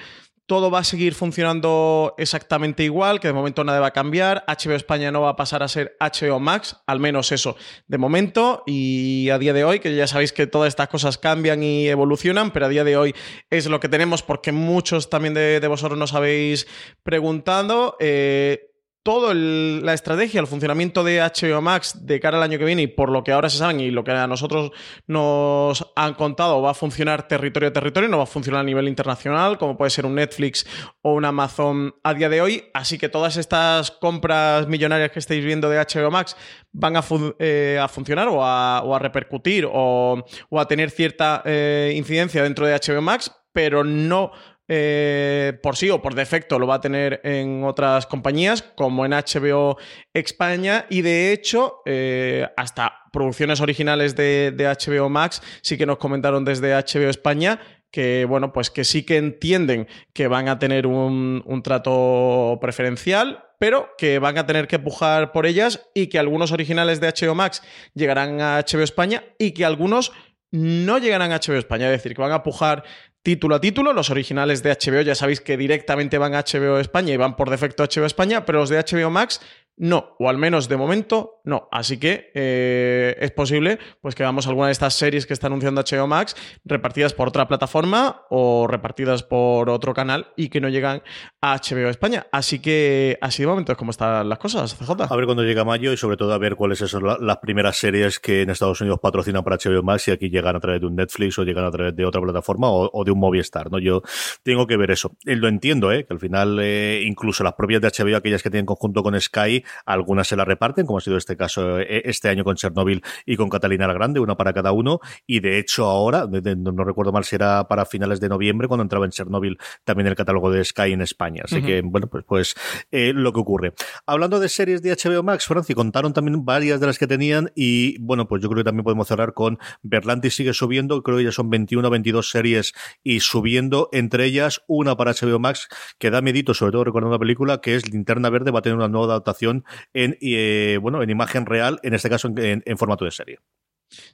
todo 0.50 0.68
va 0.68 0.80
a 0.80 0.84
seguir 0.84 1.14
funcionando 1.14 2.12
exactamente 2.18 2.82
igual, 2.82 3.20
que 3.20 3.28
de 3.28 3.32
momento 3.32 3.62
nada 3.62 3.78
va 3.78 3.86
a 3.86 3.92
cambiar. 3.92 4.42
HBO 4.48 4.74
España 4.74 5.12
no 5.12 5.20
va 5.20 5.28
a 5.28 5.36
pasar 5.36 5.62
a 5.62 5.68
ser 5.68 5.96
HBO 6.00 6.40
Max, 6.40 6.74
al 6.88 6.98
menos 6.98 7.30
eso 7.30 7.54
de 7.86 7.98
momento. 7.98 8.64
Y 8.66 9.30
a 9.30 9.38
día 9.38 9.52
de 9.52 9.62
hoy, 9.62 9.78
que 9.78 9.94
ya 9.94 10.08
sabéis 10.08 10.32
que 10.32 10.48
todas 10.48 10.66
estas 10.66 10.88
cosas 10.88 11.18
cambian 11.18 11.62
y 11.62 11.86
evolucionan, 11.86 12.50
pero 12.50 12.66
a 12.66 12.68
día 12.68 12.82
de 12.82 12.96
hoy 12.96 13.14
es 13.48 13.66
lo 13.66 13.78
que 13.78 13.88
tenemos 13.88 14.24
porque 14.24 14.50
muchos 14.50 15.08
también 15.08 15.34
de, 15.34 15.64
vosotros 15.68 15.96
nos 15.96 16.14
habéis 16.14 16.66
preguntado. 17.04 17.96
Eh, 18.00 18.69
toda 19.02 19.32
la 19.34 19.94
estrategia, 19.94 20.40
el 20.40 20.46
funcionamiento 20.46 21.02
de 21.02 21.20
HBO 21.20 21.62
Max 21.62 22.06
de 22.06 22.20
cara 22.20 22.36
al 22.36 22.42
año 22.42 22.58
que 22.58 22.64
viene 22.64 22.82
y 22.82 22.86
por 22.86 23.10
lo 23.10 23.24
que 23.24 23.32
ahora 23.32 23.48
se 23.48 23.56
saben 23.56 23.80
y 23.80 23.90
lo 23.90 24.04
que 24.04 24.10
a 24.10 24.26
nosotros 24.26 24.72
nos 25.06 25.90
han 25.96 26.14
contado 26.14 26.60
va 26.60 26.72
a 26.72 26.74
funcionar 26.74 27.26
territorio 27.26 27.70
a 27.70 27.72
territorio, 27.72 28.08
no 28.08 28.18
va 28.18 28.24
a 28.24 28.26
funcionar 28.26 28.60
a 28.60 28.64
nivel 28.64 28.88
internacional 28.88 29.56
como 29.58 29.76
puede 29.76 29.90
ser 29.90 30.04
un 30.04 30.16
Netflix 30.16 30.66
o 31.02 31.14
un 31.14 31.24
Amazon 31.24 31.94
a 32.02 32.12
día 32.12 32.28
de 32.28 32.42
hoy. 32.42 32.64
Así 32.74 32.98
que 32.98 33.08
todas 33.08 33.36
estas 33.36 33.90
compras 33.90 34.68
millonarias 34.68 35.10
que 35.10 35.18
estáis 35.18 35.44
viendo 35.44 35.70
de 35.70 35.78
HBO 35.78 36.10
Max 36.10 36.36
van 36.72 36.96
a, 36.96 37.04
eh, 37.38 37.80
funcionar 37.88 38.28
o 38.28 38.44
a, 38.44 38.98
repercutir 38.98 39.66
o, 39.70 40.22
a 40.52 40.64
tener 40.66 40.90
cierta 40.90 41.42
eh, 41.46 41.94
incidencia 41.96 42.42
dentro 42.42 42.66
de 42.66 42.74
HBO 42.74 43.00
Max, 43.00 43.32
pero 43.52 43.82
no 43.82 44.32
eh, 44.72 45.58
por 45.64 45.76
sí 45.76 45.90
o 45.90 46.00
por 46.00 46.14
defecto 46.14 46.56
lo 46.60 46.68
va 46.68 46.76
a 46.76 46.80
tener 46.80 47.20
en 47.24 47.64
otras 47.64 48.06
compañías, 48.06 48.62
como 48.62 49.04
en 49.04 49.10
HBO 49.10 49.78
España, 50.14 50.86
y 50.88 51.02
de 51.02 51.32
hecho, 51.32 51.82
eh, 51.86 52.46
hasta 52.56 52.94
producciones 53.12 53.60
originales 53.60 54.14
de, 54.14 54.54
HBO 54.56 55.08
Max 55.08 55.42
sí 55.60 55.76
que 55.76 55.86
nos 55.86 55.98
comentaron 55.98 56.44
desde 56.44 56.72
HBO 56.72 57.10
España 57.10 57.58
que 57.90 58.24
bueno, 58.24 58.52
pues 58.52 58.70
que 58.70 58.84
sí 58.84 59.02
que 59.02 59.16
entienden 59.16 59.88
que 60.12 60.28
van 60.28 60.46
a 60.46 60.60
tener 60.60 60.86
un, 60.86 61.42
un, 61.44 61.62
trato 61.64 62.56
preferencial, 62.60 63.42
pero 63.58 63.88
que 63.98 64.20
van 64.20 64.38
a 64.38 64.46
tener 64.46 64.68
que 64.68 64.78
pujar 64.78 65.32
por 65.32 65.44
ellas 65.44 65.90
y 65.92 66.06
que 66.06 66.20
algunos 66.20 66.52
originales 66.52 67.00
de 67.00 67.08
HBO 67.08 67.34
Max 67.34 67.64
llegarán 67.94 68.40
a 68.40 68.60
HBO 68.60 68.82
España 68.82 69.24
y 69.40 69.50
que 69.50 69.64
algunos 69.64 70.12
no 70.52 70.98
llegarán 70.98 71.32
a 71.32 71.40
HBO 71.40 71.56
España, 71.56 71.86
es 71.86 71.92
decir, 71.92 72.14
que 72.14 72.22
van 72.22 72.32
a 72.32 72.42
pujar 72.42 72.84
título 73.22 73.56
a 73.56 73.60
título. 73.60 73.92
Los 73.92 74.10
originales 74.10 74.62
de 74.62 74.70
HBO 74.70 75.02
ya 75.02 75.14
sabéis 75.14 75.40
que 75.40 75.56
directamente 75.56 76.18
van 76.18 76.34
a 76.34 76.42
HBO 76.42 76.78
España 76.78 77.12
y 77.12 77.16
van 77.16 77.36
por 77.36 77.50
defecto 77.50 77.82
a 77.82 77.86
HBO 77.86 78.06
España, 78.06 78.44
pero 78.44 78.60
los 78.60 78.68
de 78.68 78.78
HBO 78.78 79.10
Max 79.10 79.40
no, 79.82 80.14
o 80.18 80.28
al 80.28 80.36
menos 80.36 80.68
de 80.68 80.76
momento 80.76 81.40
no. 81.44 81.66
Así 81.72 81.98
que 81.98 82.30
eh, 82.34 83.16
es 83.18 83.30
posible 83.30 83.78
pues, 84.02 84.14
que 84.14 84.22
veamos 84.22 84.46
alguna 84.46 84.66
de 84.66 84.72
estas 84.72 84.92
series 84.92 85.24
que 85.24 85.32
está 85.32 85.46
anunciando 85.46 85.82
HBO 85.82 86.06
Max 86.06 86.36
repartidas 86.66 87.14
por 87.14 87.28
otra 87.28 87.48
plataforma 87.48 88.26
o 88.28 88.66
repartidas 88.66 89.22
por 89.22 89.70
otro 89.70 89.94
canal 89.94 90.34
y 90.36 90.50
que 90.50 90.60
no 90.60 90.68
llegan 90.68 91.02
a 91.40 91.56
HBO 91.56 91.88
España. 91.88 92.26
Así 92.30 92.58
que 92.58 93.16
así 93.22 93.42
de 93.42 93.46
momento 93.46 93.72
es 93.72 93.78
como 93.78 93.90
están 93.90 94.28
las 94.28 94.38
cosas, 94.38 94.74
CJ. 94.74 94.90
A 95.08 95.16
ver 95.16 95.24
cuándo 95.24 95.44
llega 95.44 95.64
mayo 95.64 95.94
y 95.94 95.96
sobre 95.96 96.18
todo 96.18 96.34
a 96.34 96.38
ver 96.38 96.56
cuáles 96.56 96.80
son 96.80 97.02
las 97.18 97.38
primeras 97.38 97.78
series 97.78 98.20
que 98.20 98.42
en 98.42 98.50
Estados 98.50 98.82
Unidos 98.82 99.00
patrocinan 99.00 99.42
para 99.42 99.56
HBO 99.56 99.82
Max 99.82 100.08
y 100.08 100.10
aquí 100.10 100.28
llegan 100.28 100.56
a 100.56 100.60
través 100.60 100.82
de 100.82 100.88
un 100.88 100.96
Netflix 100.96 101.38
o 101.38 101.42
llegan 101.42 101.64
a 101.64 101.70
través 101.70 101.96
de 101.96 102.04
otra 102.04 102.20
plataforma 102.20 102.68
o, 102.70 103.02
de 103.02 103.09
un 103.10 103.20
Movistar. 103.20 103.70
¿no? 103.70 103.78
Yo 103.78 104.02
tengo 104.42 104.66
que 104.66 104.76
ver 104.76 104.90
eso. 104.90 105.16
Eh, 105.26 105.36
lo 105.36 105.48
entiendo, 105.48 105.92
¿eh? 105.92 106.04
que 106.06 106.12
al 106.12 106.20
final 106.20 106.58
eh, 106.60 107.02
incluso 107.06 107.44
las 107.44 107.54
propias 107.54 107.80
de 107.80 107.88
HBO, 107.88 108.16
aquellas 108.16 108.42
que 108.42 108.50
tienen 108.50 108.66
conjunto 108.66 109.02
con 109.02 109.20
Sky, 109.20 109.64
algunas 109.86 110.28
se 110.28 110.36
la 110.36 110.44
reparten, 110.44 110.86
como 110.86 110.98
ha 110.98 111.00
sido 111.00 111.16
este 111.16 111.36
caso 111.36 111.78
eh, 111.78 112.02
este 112.04 112.28
año 112.28 112.44
con 112.44 112.56
Chernobyl 112.56 113.02
y 113.26 113.36
con 113.36 113.48
Catalina 113.48 113.86
la 113.86 113.94
Grande, 113.94 114.20
una 114.20 114.36
para 114.36 114.52
cada 114.52 114.72
uno, 114.72 115.00
y 115.26 115.40
de 115.40 115.58
hecho 115.58 115.86
ahora, 115.86 116.26
no 116.26 116.84
recuerdo 116.84 117.12
mal 117.12 117.24
si 117.24 117.36
era 117.36 117.66
para 117.68 117.84
finales 117.84 118.20
de 118.20 118.28
noviembre, 118.28 118.68
cuando 118.68 118.82
entraba 118.82 119.04
en 119.04 119.10
Chernobyl 119.10 119.58
también 119.84 120.06
el 120.06 120.14
catálogo 120.14 120.50
de 120.50 120.64
Sky 120.64 120.92
en 120.92 121.02
España. 121.02 121.42
Así 121.44 121.62
que, 121.62 121.82
bueno, 121.82 122.08
pues, 122.08 122.24
pues 122.26 122.54
eh, 122.90 123.12
lo 123.14 123.32
que 123.32 123.40
ocurre. 123.40 123.74
Hablando 124.06 124.40
de 124.40 124.48
series 124.48 124.82
de 124.82 124.90
HBO 124.92 125.22
Max, 125.22 125.46
Franci, 125.46 125.74
contaron 125.74 126.12
también 126.12 126.44
varias 126.44 126.80
de 126.80 126.86
las 126.86 126.98
que 126.98 127.06
tenían 127.06 127.50
y, 127.54 127.98
bueno, 128.00 128.28
pues 128.28 128.42
yo 128.42 128.48
creo 128.48 128.60
que 128.62 128.68
también 128.68 128.84
podemos 128.84 129.08
cerrar 129.08 129.34
con 129.34 129.58
Berlanti 129.82 130.30
sigue 130.30 130.54
subiendo, 130.54 131.02
creo 131.02 131.18
que 131.18 131.24
ya 131.24 131.32
son 131.32 131.50
21 131.50 131.86
o 131.86 131.90
22 131.90 132.30
series 132.30 132.72
y 133.02 133.20
subiendo, 133.20 133.88
entre 133.92 134.24
ellas 134.24 134.62
una 134.66 134.96
para 134.96 135.12
HBO 135.12 135.38
Max 135.38 135.68
que 135.98 136.10
da 136.10 136.20
medito, 136.20 136.54
sobre 136.54 136.72
todo 136.72 136.84
recordando 136.84 137.14
la 137.14 137.20
película, 137.20 137.60
que 137.60 137.74
es 137.74 137.90
Linterna 137.90 138.30
Verde, 138.30 138.50
va 138.50 138.60
a 138.60 138.62
tener 138.62 138.76
una 138.76 138.88
nueva 138.88 139.06
adaptación 139.06 139.64
en, 139.92 140.16
eh, 140.20 140.78
bueno, 140.80 141.02
en 141.02 141.10
imagen 141.10 141.46
real, 141.46 141.80
en 141.82 141.94
este 141.94 142.10
caso 142.10 142.30
en, 142.36 142.78
formato 142.78 143.04
de 143.04 143.10
serie. 143.10 143.38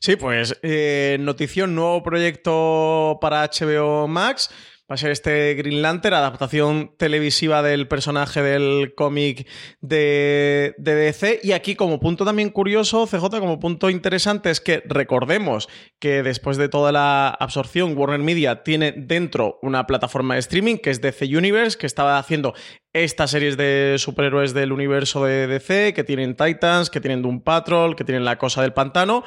Sí, 0.01 0.17
pues 0.17 0.59
eh, 0.63 1.19
notición, 1.21 1.75
nuevo 1.75 2.03
proyecto 2.03 3.19
para 3.21 3.49
HBO 3.49 4.09
Max. 4.09 4.51
Va 4.89 4.95
a 4.95 4.99
ser 4.99 5.11
este 5.11 5.55
Green 5.55 5.83
Lantern, 5.83 6.15
adaptación 6.15 6.95
televisiva 6.97 7.61
del 7.63 7.89
personaje 7.89 8.41
del 8.41 8.95
cómic 8.95 9.49
de, 9.81 10.75
DC. 10.79 11.41
Y 11.43 11.53
aquí, 11.53 11.75
como 11.75 11.99
punto 11.99 12.25
también 12.25 12.51
curioso, 12.51 13.07
CJ, 13.07 13.41
como 13.41 13.59
punto 13.59 13.91
interesante, 13.91 14.51
es 14.51 14.61
que 14.61 14.83
recordemos 14.87 15.69
que 15.99 16.23
después 16.23 16.57
de 16.57 16.69
toda 16.69 16.93
la 16.93 17.29
absorción, 17.29 17.97
Warner 17.97 18.21
Media 18.21 18.63
tiene 18.63 18.93
dentro 18.93 19.59
una 19.61 19.87
plataforma 19.89 20.35
de 20.35 20.41
streaming 20.41 20.77
que 20.77 20.91
es 20.91 21.01
DC 21.01 21.37
Universe, 21.37 21.77
que 21.77 21.87
estaba 21.87 22.19
haciendo 22.19 22.55
estas 22.93 23.33
series 23.33 23.57
de 23.57 23.97
superhéroes 23.99 24.55
del 24.55 24.73
universo 24.73 25.25
de 25.25 25.49
DC, 25.49 25.95
que 25.95 26.05
tienen 26.05 26.37
Titans, 26.37 26.91
que 26.91 27.01
tienen 27.01 27.23
Doom 27.23 27.41
Patrol, 27.41 27.97
que 27.97 28.05
tienen 28.05 28.25
La 28.25 28.39
Cosa 28.39 28.63
del 28.63 28.73
Pantano, 28.73 29.25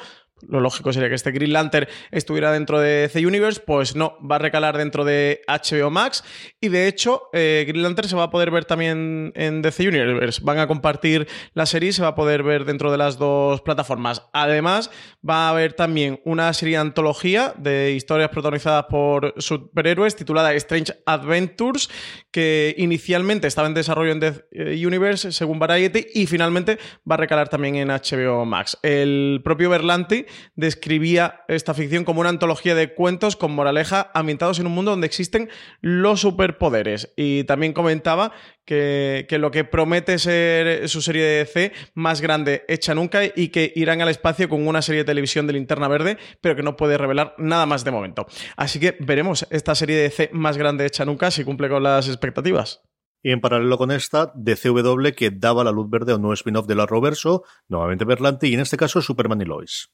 lo 0.48 0.60
lógico 0.60 0.92
sería 0.92 1.08
que 1.08 1.14
este 1.14 1.32
Green 1.32 1.52
Lantern 1.52 1.88
estuviera 2.10 2.52
dentro 2.52 2.80
de 2.80 3.02
DC 3.02 3.26
Universe, 3.26 3.60
pues 3.64 3.96
no, 3.96 4.16
va 4.20 4.36
a 4.36 4.38
recalar 4.38 4.76
dentro 4.76 5.04
de 5.04 5.42
HBO 5.46 5.90
Max 5.90 6.24
y 6.60 6.68
de 6.68 6.88
hecho 6.88 7.22
eh, 7.32 7.64
Green 7.66 7.82
Lantern 7.82 8.08
se 8.08 8.16
va 8.16 8.24
a 8.24 8.30
poder 8.30 8.50
ver 8.50 8.64
también 8.64 9.32
en 9.34 9.62
DC 9.62 9.88
Universe, 9.88 10.40
van 10.44 10.58
a 10.58 10.66
compartir 10.66 11.28
la 11.54 11.66
serie 11.66 11.90
y 11.90 11.92
se 11.92 12.02
va 12.02 12.08
a 12.08 12.14
poder 12.14 12.42
ver 12.42 12.64
dentro 12.64 12.90
de 12.90 12.98
las 12.98 13.18
dos 13.18 13.60
plataformas. 13.62 14.22
Además, 14.32 14.90
va 15.28 15.46
a 15.46 15.50
haber 15.50 15.72
también 15.74 16.20
una 16.24 16.52
serie 16.52 16.76
antología 16.76 17.54
de 17.56 17.92
historias 17.92 18.30
protagonizadas 18.30 18.86
por 18.88 19.34
superhéroes 19.38 20.16
titulada 20.16 20.52
Strange 20.54 20.94
Adventures, 21.06 21.90
que 22.30 22.74
inicialmente 22.78 23.46
estaba 23.46 23.68
en 23.68 23.74
desarrollo 23.74 24.12
en 24.12 24.20
DC 24.20 24.44
Universe 24.86 25.32
según 25.32 25.58
Variety 25.58 26.06
y 26.14 26.26
finalmente 26.26 26.78
va 27.08 27.14
a 27.14 27.18
recalar 27.18 27.48
también 27.48 27.76
en 27.76 27.88
HBO 27.88 28.44
Max. 28.44 28.78
El 28.82 29.40
propio 29.44 29.70
Berlanti 29.70 30.26
describía 30.54 31.44
esta 31.48 31.74
ficción 31.74 32.04
como 32.04 32.20
una 32.20 32.30
antología 32.30 32.74
de 32.74 32.94
cuentos 32.94 33.36
con 33.36 33.52
moraleja 33.52 34.10
ambientados 34.14 34.58
en 34.58 34.66
un 34.66 34.72
mundo 34.72 34.92
donde 34.92 35.06
existen 35.06 35.48
los 35.80 36.20
superpoderes. 36.20 37.12
Y 37.16 37.44
también 37.44 37.72
comentaba 37.72 38.32
que, 38.64 39.26
lo 39.38 39.50
que 39.50 39.64
promete 39.64 40.18
ser 40.18 40.88
su 40.88 41.02
serie 41.02 41.24
de 41.24 41.38
DC 41.38 41.72
más 41.94 42.20
grande 42.20 42.64
hecha 42.68 42.94
nunca 42.94 43.24
y 43.24 43.48
que 43.48 43.72
irán 43.74 44.00
al 44.00 44.08
espacio 44.08 44.48
con 44.48 44.66
una 44.66 44.82
serie 44.82 45.00
de 45.00 45.06
televisión 45.06 45.46
de 45.46 45.54
linterna 45.54 45.88
verde, 45.88 46.18
pero 46.40 46.54
que 46.54 46.62
no 46.62 46.76
puede 46.76 46.96
revelar 46.96 47.34
nada 47.38 47.66
más 47.66 47.84
de 47.84 47.90
momento. 47.90 48.26
Así 48.56 48.78
que 48.78 48.96
veremos 49.00 49.46
esta 49.50 49.74
serie 49.74 49.96
de 49.96 50.02
DC 50.04 50.30
más 50.32 50.56
grande 50.56 50.86
hecha 50.86 51.04
nunca 51.04 51.30
si 51.30 51.44
cumple 51.44 51.68
con 51.68 51.82
las 51.82 52.08
expectativas. 52.08 52.82
Y 53.22 53.32
en 53.32 53.40
paralelo 53.40 53.76
con 53.76 53.90
esta, 53.90 54.32
DCW 54.34 55.10
que 55.16 55.30
daba 55.30 55.64
la 55.64 55.72
luz 55.72 55.90
verde 55.90 56.12
a 56.12 56.16
un 56.16 56.22
nuevo 56.22 56.34
spin-off 56.34 56.66
de 56.66 56.74
la 56.74 56.86
Roverso, 56.86 57.44
nuevamente 57.68 58.04
Berlanti, 58.04 58.48
y 58.48 58.54
en 58.54 58.60
este 58.60 58.78
caso 58.78 59.02
Superman 59.02 59.42
y 59.42 59.44
Lois. 59.44 59.90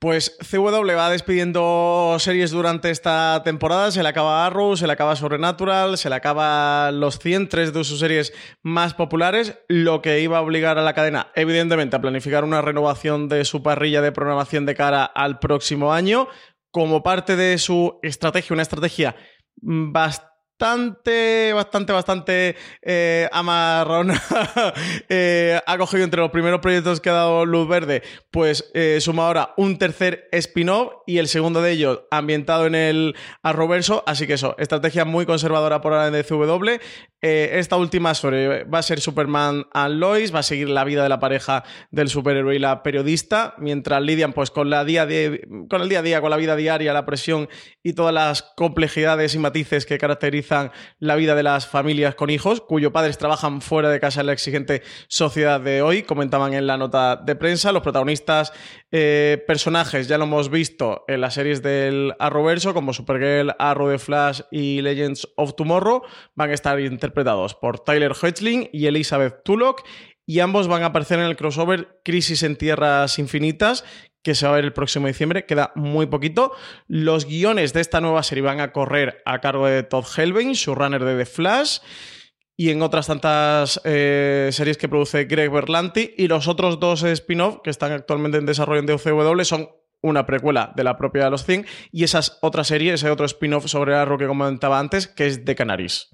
Pues 0.00 0.38
CW 0.40 0.96
va 0.96 1.10
despidiendo 1.10 2.16
series 2.18 2.52
durante 2.52 2.88
esta 2.88 3.42
temporada. 3.44 3.90
Se 3.90 4.02
le 4.02 4.08
acaba 4.08 4.46
Arrow, 4.46 4.74
se 4.74 4.86
le 4.86 4.94
acaba 4.94 5.14
Sobrenatural, 5.14 5.98
se 5.98 6.08
le 6.08 6.14
acaba 6.14 6.90
los 6.90 7.18
100, 7.18 7.50
tres 7.50 7.74
de 7.74 7.84
sus 7.84 8.00
series 8.00 8.32
más 8.62 8.94
populares, 8.94 9.58
lo 9.68 10.00
que 10.00 10.20
iba 10.20 10.38
a 10.38 10.40
obligar 10.40 10.78
a 10.78 10.82
la 10.82 10.94
cadena, 10.94 11.30
evidentemente, 11.34 11.96
a 11.96 12.00
planificar 12.00 12.44
una 12.44 12.62
renovación 12.62 13.28
de 13.28 13.44
su 13.44 13.62
parrilla 13.62 14.00
de 14.00 14.10
programación 14.10 14.64
de 14.64 14.74
cara 14.74 15.04
al 15.04 15.38
próximo 15.38 15.92
año. 15.92 16.28
Como 16.70 17.02
parte 17.02 17.36
de 17.36 17.58
su 17.58 17.98
estrategia, 18.02 18.54
una 18.54 18.62
estrategia 18.62 19.16
bastante 19.60 20.29
bastante, 20.60 21.52
bastante, 21.54 21.92
bastante 21.92 22.56
eh. 22.82 23.28
Eh, 25.08 25.60
ha 25.66 25.78
cogido 25.78 26.04
entre 26.04 26.20
los 26.20 26.30
primeros 26.30 26.60
proyectos 26.60 27.00
que 27.00 27.10
ha 27.10 27.14
dado 27.14 27.44
luz 27.44 27.68
verde, 27.68 28.02
pues 28.30 28.70
eh, 28.74 28.98
suma 29.00 29.26
ahora 29.26 29.54
un 29.56 29.78
tercer 29.78 30.28
spin-off 30.32 30.92
y 31.06 31.18
el 31.18 31.28
segundo 31.28 31.62
de 31.62 31.72
ellos 31.72 32.02
ambientado 32.10 32.66
en 32.66 32.74
el 32.74 33.16
Arroverso. 33.42 34.04
Así 34.06 34.26
que 34.26 34.34
eso, 34.34 34.54
estrategia 34.58 35.04
muy 35.04 35.26
conservadora 35.26 35.80
por 35.80 35.92
ahora 35.92 36.08
en 36.08 36.12
DCW. 36.12 36.78
esta 37.20 37.76
última 37.76 38.14
sobre 38.14 38.64
va 38.64 38.78
a 38.78 38.82
ser 38.82 39.00
Superman 39.00 39.66
and 39.72 39.98
Lois, 39.98 40.34
va 40.34 40.40
a 40.40 40.44
seguir 40.44 40.68
la 40.68 40.84
vida 40.84 41.02
de 41.02 41.08
la 41.08 41.18
pareja 41.18 41.64
del 41.90 42.08
superhéroe 42.08 42.56
y 42.56 42.58
la 42.58 42.82
periodista, 42.82 43.54
mientras 43.58 44.02
lidian 44.02 44.32
pues 44.32 44.50
con, 44.50 44.70
la 44.70 44.84
día 44.84 45.06
con 45.68 45.82
el 45.82 45.88
día 45.88 46.00
a 46.00 46.02
día, 46.02 46.20
con 46.20 46.30
la 46.30 46.36
vida 46.36 46.56
diaria, 46.56 46.92
la 46.92 47.06
presión 47.06 47.48
y 47.82 47.94
todas 47.94 48.14
las 48.14 48.42
complejidades 48.42 49.34
y 49.34 49.38
matices 49.38 49.86
que 49.86 49.98
caracterizan 49.98 50.49
la 50.98 51.16
vida 51.16 51.34
de 51.34 51.42
las 51.42 51.66
familias 51.66 52.14
con 52.14 52.30
hijos, 52.30 52.60
cuyos 52.60 52.92
padres 52.92 53.18
trabajan 53.18 53.60
fuera 53.60 53.88
de 53.88 54.00
casa 54.00 54.20
en 54.20 54.26
la 54.26 54.32
exigente 54.32 54.82
sociedad 55.08 55.60
de 55.60 55.82
hoy, 55.82 56.02
comentaban 56.02 56.54
en 56.54 56.66
la 56.66 56.76
nota 56.76 57.16
de 57.16 57.36
prensa. 57.36 57.72
Los 57.72 57.82
protagonistas 57.82 58.52
eh, 58.90 59.42
personajes 59.46 60.08
ya 60.08 60.18
lo 60.18 60.24
hemos 60.24 60.50
visto 60.50 61.04
en 61.08 61.20
las 61.20 61.34
series 61.34 61.62
del 61.62 62.14
Arrowverso, 62.18 62.74
como 62.74 62.92
Supergirl, 62.92 63.54
Arrow 63.58 63.88
de 63.88 63.98
Flash 63.98 64.42
y 64.50 64.80
Legends 64.82 65.28
of 65.36 65.54
Tomorrow, 65.56 66.02
van 66.34 66.50
a 66.50 66.54
estar 66.54 66.80
interpretados 66.80 67.54
por 67.54 67.80
Tyler 67.80 68.12
Hoechlin 68.20 68.68
y 68.72 68.86
Elizabeth 68.86 69.42
Tulloch 69.44 69.82
y 70.30 70.38
ambos 70.38 70.68
van 70.68 70.84
a 70.84 70.86
aparecer 70.86 71.18
en 71.18 71.24
el 71.24 71.36
crossover 71.36 72.00
Crisis 72.04 72.44
en 72.44 72.54
Tierras 72.54 73.18
Infinitas, 73.18 73.84
que 74.22 74.34
se 74.34 74.46
va 74.46 74.52
a 74.52 74.56
ver 74.56 74.64
el 74.64 74.72
próximo 74.72 75.06
diciembre, 75.06 75.46
queda 75.46 75.72
muy 75.74 76.06
poquito. 76.06 76.52
Los 76.86 77.26
guiones 77.26 77.72
de 77.72 77.80
esta 77.80 78.00
nueva 78.00 78.22
serie 78.22 78.42
van 78.42 78.60
a 78.60 78.72
correr 78.72 79.22
a 79.24 79.40
cargo 79.40 79.66
de 79.66 79.82
Todd 79.82 80.04
Helbing, 80.16 80.54
runner 80.66 81.04
de 81.04 81.16
The 81.16 81.26
Flash, 81.26 81.78
y 82.56 82.70
en 82.70 82.82
otras 82.82 83.06
tantas 83.06 83.80
eh, 83.84 84.50
series 84.52 84.76
que 84.76 84.88
produce 84.88 85.24
Greg 85.24 85.50
Berlanti. 85.50 86.14
Y 86.18 86.28
los 86.28 86.46
otros 86.46 86.78
dos 86.78 87.02
spin-off 87.02 87.60
que 87.64 87.70
están 87.70 87.92
actualmente 87.92 88.36
en 88.36 88.44
desarrollo 88.44 88.80
en 88.80 88.86
DCW 88.86 89.44
son 89.44 89.70
una 90.02 90.26
precuela 90.26 90.72
de 90.76 90.84
la 90.84 90.96
propia 90.96 91.24
de 91.24 91.30
los 91.30 91.44
100 91.44 91.66
y 91.90 92.04
esas 92.04 92.38
otra 92.42 92.64
serie, 92.64 92.92
ese 92.92 93.10
otro 93.10 93.26
spin-off 93.26 93.66
sobre 93.66 93.94
Arrow 93.94 94.18
que 94.18 94.26
comentaba 94.26 94.78
antes, 94.78 95.06
que 95.06 95.26
es 95.26 95.44
The 95.44 95.54
Canaries. 95.54 96.10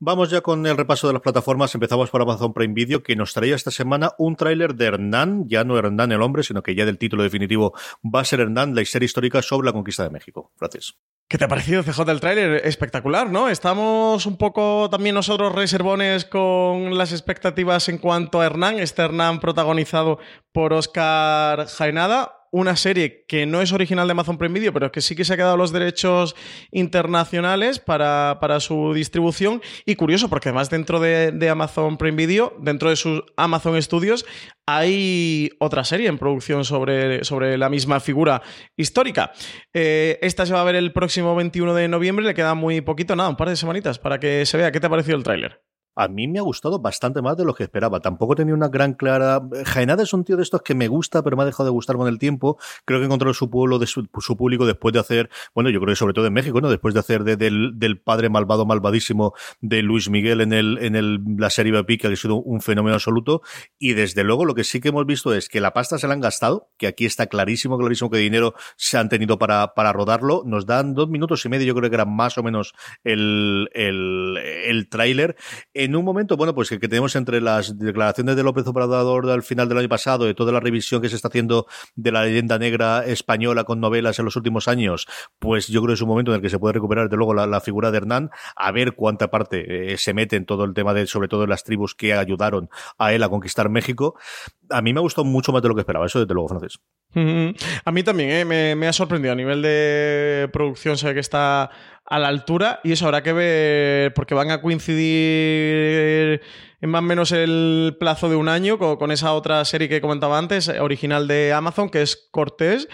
Vamos 0.00 0.28
ya 0.28 0.40
con 0.40 0.66
el 0.66 0.76
repaso 0.76 1.06
de 1.06 1.12
las 1.12 1.22
plataformas. 1.22 1.72
Empezamos 1.74 2.10
por 2.10 2.20
Amazon 2.20 2.52
Prime 2.52 2.74
Video, 2.74 3.02
que 3.02 3.14
nos 3.14 3.32
traía 3.32 3.54
esta 3.54 3.70
semana 3.70 4.12
un 4.18 4.34
tráiler 4.34 4.74
de 4.74 4.86
Hernán, 4.86 5.48
ya 5.48 5.62
no 5.62 5.78
Hernán 5.78 6.10
el 6.10 6.20
hombre, 6.20 6.42
sino 6.42 6.62
que 6.62 6.74
ya 6.74 6.84
del 6.84 6.98
título 6.98 7.22
definitivo 7.22 7.74
va 8.02 8.20
a 8.20 8.24
ser 8.24 8.40
Hernán, 8.40 8.74
la 8.74 8.82
historia 8.82 9.06
histórica 9.06 9.40
sobre 9.40 9.66
la 9.66 9.72
conquista 9.72 10.02
de 10.02 10.10
México. 10.10 10.52
Gracias. 10.58 10.98
¿Qué 11.28 11.38
te 11.38 11.44
ha 11.44 11.48
parecido, 11.48 11.82
CJ, 11.82 12.10
el 12.10 12.20
tráiler? 12.20 12.66
Espectacular, 12.66 13.30
¿no? 13.30 13.48
Estamos 13.48 14.26
un 14.26 14.36
poco 14.36 14.88
también 14.90 15.14
nosotros 15.14 15.54
reservones 15.54 16.24
con 16.24 16.98
las 16.98 17.12
expectativas 17.12 17.88
en 17.88 17.98
cuanto 17.98 18.40
a 18.40 18.46
Hernán, 18.46 18.78
este 18.78 19.02
Hernán 19.02 19.40
protagonizado 19.40 20.18
por 20.52 20.72
Oscar 20.72 21.66
Jaenada, 21.66 22.43
una 22.54 22.76
serie 22.76 23.24
que 23.26 23.46
no 23.46 23.62
es 23.62 23.72
original 23.72 24.06
de 24.06 24.12
Amazon 24.12 24.38
Prime 24.38 24.54
Video, 24.54 24.72
pero 24.72 24.92
que 24.92 25.00
sí 25.00 25.16
que 25.16 25.24
se 25.24 25.34
ha 25.34 25.36
quedado 25.36 25.56
los 25.56 25.72
derechos 25.72 26.36
internacionales 26.70 27.80
para, 27.80 28.38
su 28.60 28.94
distribución. 28.94 29.60
Y 29.84 29.96
curioso, 29.96 30.30
porque 30.30 30.50
además 30.50 30.70
dentro 30.70 31.00
de, 31.00 31.48
Amazon 31.50 31.96
Prime 31.96 32.16
Video, 32.16 32.56
dentro 32.60 32.90
de 32.90 32.96
sus 32.96 33.24
Amazon 33.36 33.82
Studios, 33.82 34.24
hay 34.66 35.50
otra 35.58 35.82
serie 35.82 36.06
en 36.06 36.16
producción 36.16 36.64
sobre, 36.64 37.24
sobre 37.24 37.58
la 37.58 37.68
misma 37.68 37.98
figura 37.98 38.40
histórica. 38.76 39.32
Eh, 39.72 40.20
esta 40.22 40.46
se 40.46 40.52
va 40.52 40.60
a 40.60 40.64
ver 40.64 40.76
el 40.76 40.92
próximo 40.92 41.34
21 41.34 41.74
de 41.74 41.88
noviembre, 41.88 42.24
le 42.24 42.34
queda 42.34 42.54
muy 42.54 42.82
poquito, 42.82 43.16
nada, 43.16 43.30
un 43.30 43.36
par 43.36 43.48
de 43.48 43.56
semanitas 43.56 43.98
para 43.98 44.20
que 44.20 44.46
se 44.46 44.56
vea. 44.56 44.70
¿Qué 44.70 44.78
te 44.78 44.86
ha 44.86 44.90
parecido 44.90 45.16
el 45.16 45.24
tráiler? 45.24 45.73
A 45.96 46.08
mí 46.08 46.28
me 46.28 46.38
ha 46.38 46.42
gustado 46.42 46.78
bastante 46.78 47.22
más 47.22 47.36
de 47.36 47.44
lo 47.44 47.54
que 47.54 47.64
esperaba. 47.64 48.00
Tampoco 48.00 48.34
tenía 48.34 48.54
una 48.54 48.68
gran 48.68 48.94
clara. 48.94 49.42
Jaenada 49.64 50.02
es 50.02 50.12
un 50.12 50.24
tío 50.24 50.36
de 50.36 50.42
estos 50.42 50.62
que 50.62 50.74
me 50.74 50.88
gusta, 50.88 51.22
pero 51.22 51.36
me 51.36 51.42
ha 51.42 51.46
dejado 51.46 51.64
de 51.64 51.70
gustar 51.70 51.96
con 51.96 52.08
el 52.08 52.18
tiempo. 52.18 52.58
Creo 52.84 52.98
que 53.00 53.06
encontró 53.06 53.32
su 53.34 53.50
pueblo, 53.50 53.78
de 53.78 53.86
su, 53.86 54.06
público 54.36 54.66
después 54.66 54.92
de 54.92 55.00
hacer, 55.00 55.30
bueno, 55.54 55.70
yo 55.70 55.80
creo 55.80 55.92
que 55.92 55.96
sobre 55.96 56.14
todo 56.14 56.26
en 56.26 56.32
México, 56.32 56.60
¿no? 56.60 56.68
Después 56.68 56.94
de 56.94 57.00
hacer 57.00 57.24
del, 57.24 58.00
padre 58.04 58.28
malvado, 58.28 58.66
malvadísimo 58.66 59.34
de 59.60 59.82
Luis 59.82 60.10
Miguel 60.10 60.40
en 60.40 60.52
el, 60.52 60.78
en 60.78 60.96
el, 60.96 61.20
la 61.38 61.50
serie 61.50 61.72
Bapica, 61.72 62.08
que 62.08 62.14
ha 62.14 62.16
sido 62.16 62.36
un 62.36 62.60
fenómeno 62.60 62.94
absoluto. 62.94 63.42
Y 63.78 63.92
desde 63.92 64.24
luego 64.24 64.44
lo 64.44 64.54
que 64.54 64.64
sí 64.64 64.80
que 64.80 64.88
hemos 64.88 65.06
visto 65.06 65.34
es 65.34 65.48
que 65.48 65.60
la 65.60 65.72
pasta 65.72 65.98
se 65.98 66.08
la 66.08 66.14
han 66.14 66.20
gastado, 66.20 66.70
que 66.76 66.86
aquí 66.86 67.04
está 67.04 67.26
clarísimo, 67.26 67.78
clarísimo 67.78 68.10
que 68.10 68.18
dinero 68.18 68.54
se 68.76 68.98
han 68.98 69.08
tenido 69.08 69.38
para, 69.38 69.74
para 69.74 69.92
rodarlo. 69.92 70.42
Nos 70.44 70.66
dan 70.66 70.94
dos 70.94 71.08
minutos 71.08 71.44
y 71.44 71.48
medio, 71.48 71.66
yo 71.66 71.74
creo 71.74 71.90
que 71.90 71.96
era 71.96 72.04
más 72.04 72.36
o 72.38 72.42
menos 72.42 72.74
el, 73.04 73.68
el, 73.72 74.36
el 74.36 74.88
tráiler. 74.88 75.36
En 75.84 75.94
un 75.96 76.02
momento, 76.02 76.38
bueno, 76.38 76.54
pues 76.54 76.70
que, 76.70 76.78
tenemos 76.78 77.14
entre 77.14 77.42
las 77.42 77.78
declaraciones 77.78 78.36
de 78.36 78.42
López 78.42 78.66
Obrador 78.66 79.28
al 79.28 79.42
final 79.42 79.68
del 79.68 79.76
año 79.76 79.88
pasado, 79.90 80.24
de 80.24 80.32
toda 80.32 80.50
la 80.50 80.58
revisión 80.58 81.02
que 81.02 81.10
se 81.10 81.16
está 81.16 81.28
haciendo 81.28 81.66
de 81.94 82.10
la 82.10 82.24
leyenda 82.24 82.58
negra 82.58 83.04
española 83.04 83.64
con 83.64 83.80
novelas 83.80 84.18
en 84.18 84.24
los 84.24 84.34
últimos 84.34 84.66
años, 84.66 85.06
pues 85.38 85.68
yo 85.68 85.82
creo 85.82 85.88
que 85.88 85.94
es 85.94 86.00
un 86.00 86.08
momento 86.08 86.30
en 86.30 86.36
el 86.36 86.40
que 86.40 86.48
se 86.48 86.58
puede 86.58 86.72
recuperar, 86.72 87.10
de 87.10 87.16
luego, 87.18 87.34
la, 87.34 87.60
figura 87.60 87.90
de 87.90 87.98
Hernán, 87.98 88.30
a 88.56 88.72
ver 88.72 88.94
cuánta 88.94 89.30
parte 89.30 89.92
eh, 89.92 89.98
se 89.98 90.14
mete 90.14 90.36
en 90.36 90.46
todo 90.46 90.64
el 90.64 90.72
tema 90.72 90.94
de, 90.94 91.06
sobre 91.06 91.28
todo 91.28 91.46
las 91.46 91.64
tribus 91.64 91.94
que 91.94 92.14
ayudaron 92.14 92.70
a 92.96 93.12
él 93.12 93.22
a 93.22 93.28
conquistar 93.28 93.68
México. 93.68 94.18
A 94.70 94.80
mí 94.80 94.94
me 94.94 95.00
ha 95.00 95.02
gustado 95.02 95.26
mucho 95.26 95.52
más 95.52 95.60
de 95.60 95.68
lo 95.68 95.74
que 95.74 95.82
esperaba, 95.82 96.06
eso 96.06 96.18
desde 96.18 96.32
luego, 96.32 96.48
francés. 96.48 96.78
A 97.84 97.92
mí 97.92 98.02
también, 98.02 98.30
eh, 98.30 98.44
me, 98.44 98.74
me 98.74 98.88
ha 98.88 98.92
sorprendido 98.92 99.32
a 99.32 99.36
nivel 99.36 99.60
de 99.60 100.48
producción, 100.50 100.96
sé 100.96 101.12
que 101.12 101.20
está 101.20 101.70
a 102.06 102.18
la 102.18 102.28
altura 102.28 102.80
y 102.84 102.92
eso 102.92 103.06
habrá 103.06 103.22
que 103.22 103.32
ver 103.32 104.14
porque 104.14 104.34
van 104.34 104.50
a 104.50 104.60
coincidir 104.60 106.42
en 106.80 106.90
más 106.90 106.98
o 107.00 107.02
menos 107.02 107.32
el 107.32 107.96
plazo 107.98 108.28
de 108.28 108.36
un 108.36 108.48
año 108.48 108.78
con, 108.78 109.10
esa 109.10 109.32
otra 109.32 109.64
serie 109.64 109.88
que 109.88 110.02
comentaba 110.02 110.38
antes, 110.38 110.68
original 110.68 111.26
de 111.26 111.52
Amazon, 111.52 111.88
que 111.88 112.02
es 112.02 112.28
Cortés. 112.30 112.88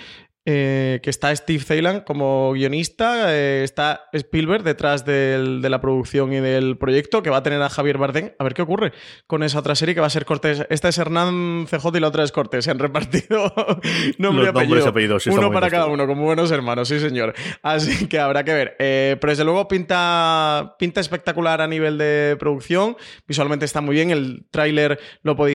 Eh, 0.47 1.01
que 1.03 1.11
está 1.11 1.35
Steve 1.37 1.63
Thailand 1.63 2.05
como 2.05 2.53
guionista, 2.53 3.35
eh, 3.37 3.63
está 3.63 4.05
Spielberg 4.13 4.63
detrás 4.65 5.05
del- 5.05 5.61
de 5.61 5.69
la 5.71 5.81
producción 5.81 6.33
y 6.33 6.41
del 6.41 6.79
proyecto, 6.79 7.23
que 7.23 7.29
va 7.31 7.37
a 7.39 7.43
tener 7.43 7.61
a 7.63 7.69
Javier 7.69 7.99
Bardem. 7.99 8.33
A 8.39 8.45
ver 8.45 8.55
qué 8.55 8.63
ocurre 8.63 8.93
con 9.27 9.43
esa 9.43 9.59
otra 9.59 9.75
serie 9.75 9.95
que 9.95 10.01
va 10.01 10.07
a 10.07 10.11
ser 10.11 10.25
Cortés. 10.25 10.65
Esta 10.71 10.89
es 10.89 10.97
Hernán 10.99 11.67
CJ 11.69 11.97
y 11.97 12.01
la 12.01 12.09
otra 12.09 12.25
es 12.25 12.33
Cortés. 12.33 12.65
Se 12.65 12.71
han 12.71 12.79
repartido 12.79 13.53
nombre 14.19 14.47
Los 14.47 14.55
apellido. 14.57 14.89
apellidos, 14.89 15.23
sí, 15.25 15.29
está 15.31 15.41
Uno 15.41 15.53
para 15.53 15.69
cada 15.71 15.87
uno, 15.87 16.07
como 16.07 16.25
buenos 16.25 16.51
hermanos, 16.51 16.89
sí 16.89 16.99
señor. 17.01 17.35
Así 17.63 18.07
que 18.09 18.19
habrá 18.19 18.43
que 18.43 18.55
ver. 18.55 18.77
Eh, 18.79 19.17
pero 19.21 19.33
desde 19.33 19.45
luego 19.45 19.69
pinta, 19.69 20.75
pinta 20.79 21.01
espectacular 21.01 21.61
a 21.61 21.67
nivel 21.67 21.99
de 21.99 22.37
producción. 22.39 22.97
Visualmente 23.27 23.67
está 23.67 23.81
muy 23.83 23.95
bien. 23.95 24.11
El 24.11 24.47
tráiler 24.51 24.99
lo 25.23 25.37
podéis 25.37 25.55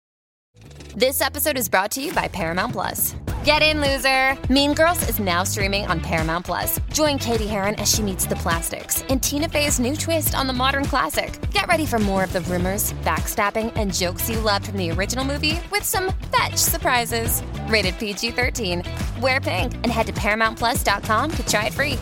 This 0.96 1.22
episode 1.22 1.58
is 1.58 1.70
brought 1.70 1.90
to 1.94 2.00
you 2.04 2.14
by 2.14 2.28
Paramount 2.28 2.72
Plus. 2.72 3.16
Get 3.44 3.64
in, 3.64 3.82
loser! 3.82 4.38
Mean 4.54 4.76
Girls 4.76 5.02
is 5.10 5.20
now 5.20 5.44
streaming 5.44 5.88
on 5.88 6.00
Paramount 6.00 6.46
Plus. 6.46 6.80
Join 6.94 7.18
Katie 7.18 7.48
Heron 7.48 7.74
as 7.80 7.92
she 7.92 8.04
meets 8.04 8.28
the 8.28 8.36
plastics 8.36 9.02
in 9.10 9.20
Tina 9.20 9.50
Fey's 9.50 9.80
new 9.80 9.96
twist 9.96 10.36
on 10.36 10.46
the 10.46 10.54
modern 10.54 10.86
classic. 10.86 11.34
Get 11.50 11.66
ready 11.66 11.88
for 11.88 11.98
more 11.98 12.24
of 12.24 12.32
the 12.32 12.42
rumors, 12.42 12.94
backstabbing, 13.02 13.72
and 13.76 13.92
jokes 13.92 14.30
you 14.30 14.40
loved 14.40 14.68
from 14.68 14.78
the 14.78 14.92
original 14.92 15.26
movie 15.26 15.60
with 15.72 15.82
some 15.82 16.14
fetch 16.32 16.58
surprises. 16.58 17.42
Rated 17.70 17.98
PG 17.98 18.30
13. 18.30 18.84
Wear 19.20 19.42
pink 19.42 19.74
and 19.74 19.88
head 19.88 20.06
to 20.06 20.14
ParamountPlus.com 20.14 21.32
to 21.32 21.44
try 21.48 21.66
it 21.66 21.74
free. 21.74 21.98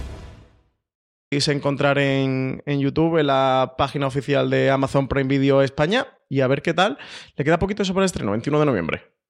podéis 1.30 1.48
encontrar 1.48 1.98
en, 1.98 2.62
en 2.66 2.80
YouTube, 2.82 3.20
en 3.20 3.28
la 3.28 3.76
página 3.78 4.08
oficial 4.08 4.50
de 4.50 4.70
Amazon 4.70 5.08
Prime 5.08 5.30
Video 5.30 5.62
España. 5.62 6.06
Y 6.32 6.40
a 6.40 6.48
ver 6.48 6.62
qué 6.62 6.74
tal. 6.74 6.98
Le 7.36 7.44
queda 7.44 7.60
poquito 7.60 7.84
eso 7.84 7.94
para 7.94 8.06
el 8.06 8.06
estreno, 8.06 8.32
21 8.32 8.58
de 8.62 8.66
noviembre. 8.66 9.21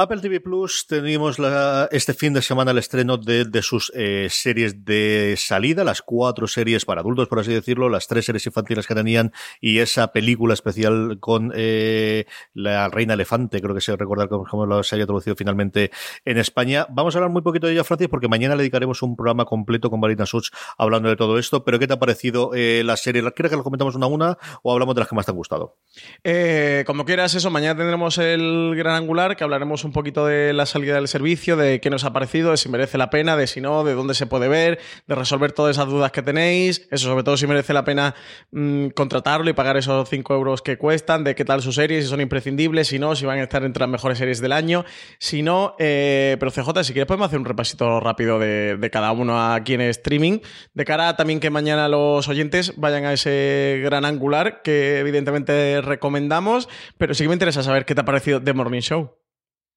Apple 0.00 0.20
TV 0.20 0.38
Plus 0.38 0.86
tenemos 0.86 1.40
la- 1.40 1.88
este 1.90 2.14
fin 2.14 2.32
de 2.32 2.40
semana 2.40 2.70
el 2.70 2.78
estreno 2.78 3.16
de, 3.16 3.48
sus 3.62 3.90
eh, 3.96 4.28
series 4.30 4.84
de 4.84 5.34
salida, 5.36 5.82
las 5.82 6.02
cuatro 6.02 6.46
series 6.46 6.84
para 6.84 7.00
adultos, 7.00 7.26
por 7.26 7.40
así 7.40 7.52
decirlo, 7.52 7.88
las 7.88 8.06
tres 8.06 8.26
series 8.26 8.46
infantiles 8.46 8.86
que 8.86 8.94
tenían 8.94 9.32
y 9.60 9.80
esa 9.80 10.12
película 10.12 10.54
especial 10.54 11.18
con 11.18 11.50
eh, 11.52 12.26
la 12.54 12.88
Reina 12.88 13.14
Elefante, 13.14 13.60
creo 13.60 13.74
que 13.74 13.80
se 13.80 13.96
recordar 13.96 14.28
cómo, 14.28 14.84
se 14.84 14.94
haya 14.94 15.04
traducido 15.04 15.34
finalmente 15.34 15.90
en 16.24 16.38
España. 16.38 16.86
Vamos 16.90 17.16
a 17.16 17.18
hablar 17.18 17.32
muy 17.32 17.42
poquito 17.42 17.66
de 17.66 17.72
ella, 17.72 17.82
Francis, 17.82 18.06
porque 18.06 18.28
mañana 18.28 18.54
le 18.54 18.62
dedicaremos 18.62 19.02
un 19.02 19.16
programa 19.16 19.46
completo 19.46 19.90
con 19.90 19.98
Marina 19.98 20.26
Such 20.26 20.50
hablando 20.76 21.08
de 21.08 21.16
todo 21.16 21.40
esto. 21.40 21.64
Pero 21.64 21.80
¿qué 21.80 21.88
te 21.88 21.94
ha 21.94 21.98
parecido 21.98 22.52
eh, 22.54 22.82
la 22.84 22.96
serie? 22.96 23.20
¿Quieres 23.32 23.50
que 23.50 23.56
lo 23.56 23.64
comentamos 23.64 23.96
una 23.96 24.06
a 24.06 24.08
una 24.08 24.38
o 24.62 24.72
hablamos 24.72 24.94
de 24.94 25.00
las 25.00 25.08
que 25.08 25.16
más 25.16 25.26
te 25.26 25.32
han 25.32 25.36
gustado? 25.36 25.76
Eh, 26.22 26.84
como 26.86 27.04
quieras, 27.04 27.34
eso, 27.34 27.50
mañana 27.50 27.76
tendremos 27.76 28.16
el 28.18 28.74
gran 28.76 28.94
angular, 28.94 29.34
que 29.34 29.42
hablaremos 29.42 29.87
poquito 29.92 30.26
de 30.26 30.52
la 30.52 30.66
salida 30.66 30.94
del 30.94 31.08
servicio, 31.08 31.56
de 31.56 31.80
qué 31.80 31.90
nos 31.90 32.04
ha 32.04 32.12
parecido, 32.12 32.50
de 32.50 32.56
si 32.56 32.68
merece 32.68 32.98
la 32.98 33.10
pena, 33.10 33.36
de 33.36 33.46
si 33.46 33.60
no, 33.60 33.84
de 33.84 33.94
dónde 33.94 34.14
se 34.14 34.26
puede 34.26 34.48
ver, 34.48 34.78
de 35.06 35.14
resolver 35.14 35.52
todas 35.52 35.76
esas 35.76 35.88
dudas 35.88 36.12
que 36.12 36.22
tenéis, 36.22 36.86
eso 36.90 37.08
sobre 37.08 37.24
todo 37.24 37.36
si 37.36 37.46
merece 37.46 37.72
la 37.72 37.84
pena 37.84 38.14
mm, 38.50 38.88
contratarlo 38.88 39.48
y 39.50 39.52
pagar 39.52 39.76
esos 39.76 40.08
5 40.08 40.34
euros 40.34 40.62
que 40.62 40.78
cuestan, 40.78 41.24
de 41.24 41.34
qué 41.34 41.44
tal 41.44 41.62
sus 41.62 41.74
series, 41.74 42.04
si 42.04 42.10
son 42.10 42.20
imprescindibles, 42.20 42.88
si 42.88 42.98
no, 42.98 43.14
si 43.14 43.26
van 43.26 43.38
a 43.38 43.42
estar 43.42 43.64
entre 43.64 43.80
las 43.80 43.90
mejores 43.90 44.18
series 44.18 44.40
del 44.40 44.52
año, 44.52 44.84
si 45.18 45.42
no, 45.42 45.74
eh, 45.78 46.36
pero 46.38 46.50
CJ, 46.50 46.84
si 46.84 46.92
quieres 46.92 47.06
podemos 47.06 47.26
hacer 47.26 47.38
un 47.38 47.44
repasito 47.44 48.00
rápido 48.00 48.38
de, 48.38 48.88
cada 48.92 49.12
uno 49.12 49.52
aquí 49.52 49.74
en 49.74 49.82
streaming, 49.82 50.38
de 50.74 50.84
cara 50.84 51.16
también 51.16 51.40
que 51.40 51.50
mañana 51.50 51.88
los 51.88 52.28
oyentes 52.28 52.72
vayan 52.76 53.04
a 53.04 53.12
ese 53.12 53.80
gran 53.84 54.04
angular 54.04 54.62
que 54.62 54.98
evidentemente 54.98 55.80
recomendamos, 55.82 56.68
pero 56.96 57.14
sí 57.14 57.24
que 57.24 57.28
me 57.28 57.34
interesa 57.34 57.62
saber 57.62 57.84
qué 57.84 57.94
te 57.94 58.00
ha 58.00 58.04
parecido 58.04 58.42
The 58.42 58.52
Morning 58.52 58.80
Show. 58.80 59.27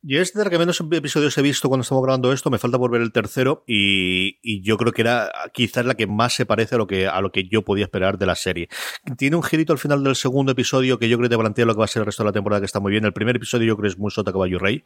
Yo 0.03 0.19
es 0.19 0.33
de 0.33 0.43
la 0.43 0.49
que 0.49 0.57
menos 0.57 0.81
episodios 0.81 1.37
he 1.37 1.43
visto 1.43 1.69
cuando 1.69 1.83
estamos 1.83 2.03
grabando 2.03 2.33
esto, 2.33 2.49
me 2.49 2.57
falta 2.57 2.79
por 2.79 2.89
ver 2.89 3.01
el 3.01 3.11
tercero 3.11 3.63
y, 3.67 4.39
y 4.41 4.63
yo 4.63 4.75
creo 4.77 4.91
que 4.93 5.03
era 5.03 5.31
quizás 5.53 5.85
la 5.85 5.93
que 5.93 6.07
más 6.07 6.33
se 6.33 6.47
parece 6.47 6.73
a 6.73 6.79
lo 6.79 6.87
que 6.87 7.07
a 7.07 7.21
lo 7.21 7.31
que 7.31 7.47
yo 7.47 7.61
podía 7.61 7.83
esperar 7.83 8.17
de 8.17 8.25
la 8.25 8.33
serie. 8.35 8.67
Tiene 9.15 9.35
un 9.35 9.43
girito 9.43 9.73
al 9.73 9.79
final 9.79 10.03
del 10.03 10.15
segundo 10.15 10.53
episodio 10.53 10.97
que 10.97 11.07
yo 11.07 11.17
creo 11.17 11.29
que 11.29 11.35
te 11.35 11.39
plantea 11.39 11.65
lo 11.65 11.75
que 11.75 11.79
va 11.79 11.85
a 11.85 11.87
ser 11.87 11.99
el 12.01 12.07
resto 12.07 12.23
de 12.23 12.29
la 12.29 12.33
temporada 12.33 12.61
que 12.61 12.65
está 12.65 12.79
muy 12.79 12.91
bien. 12.91 13.05
El 13.05 13.13
primer 13.13 13.35
episodio 13.35 13.67
yo 13.67 13.77
creo 13.77 13.89
que 13.89 13.93
es 13.93 13.99
muy 13.99 14.09
sota 14.09 14.31
caballo 14.31 14.57
rey. 14.57 14.83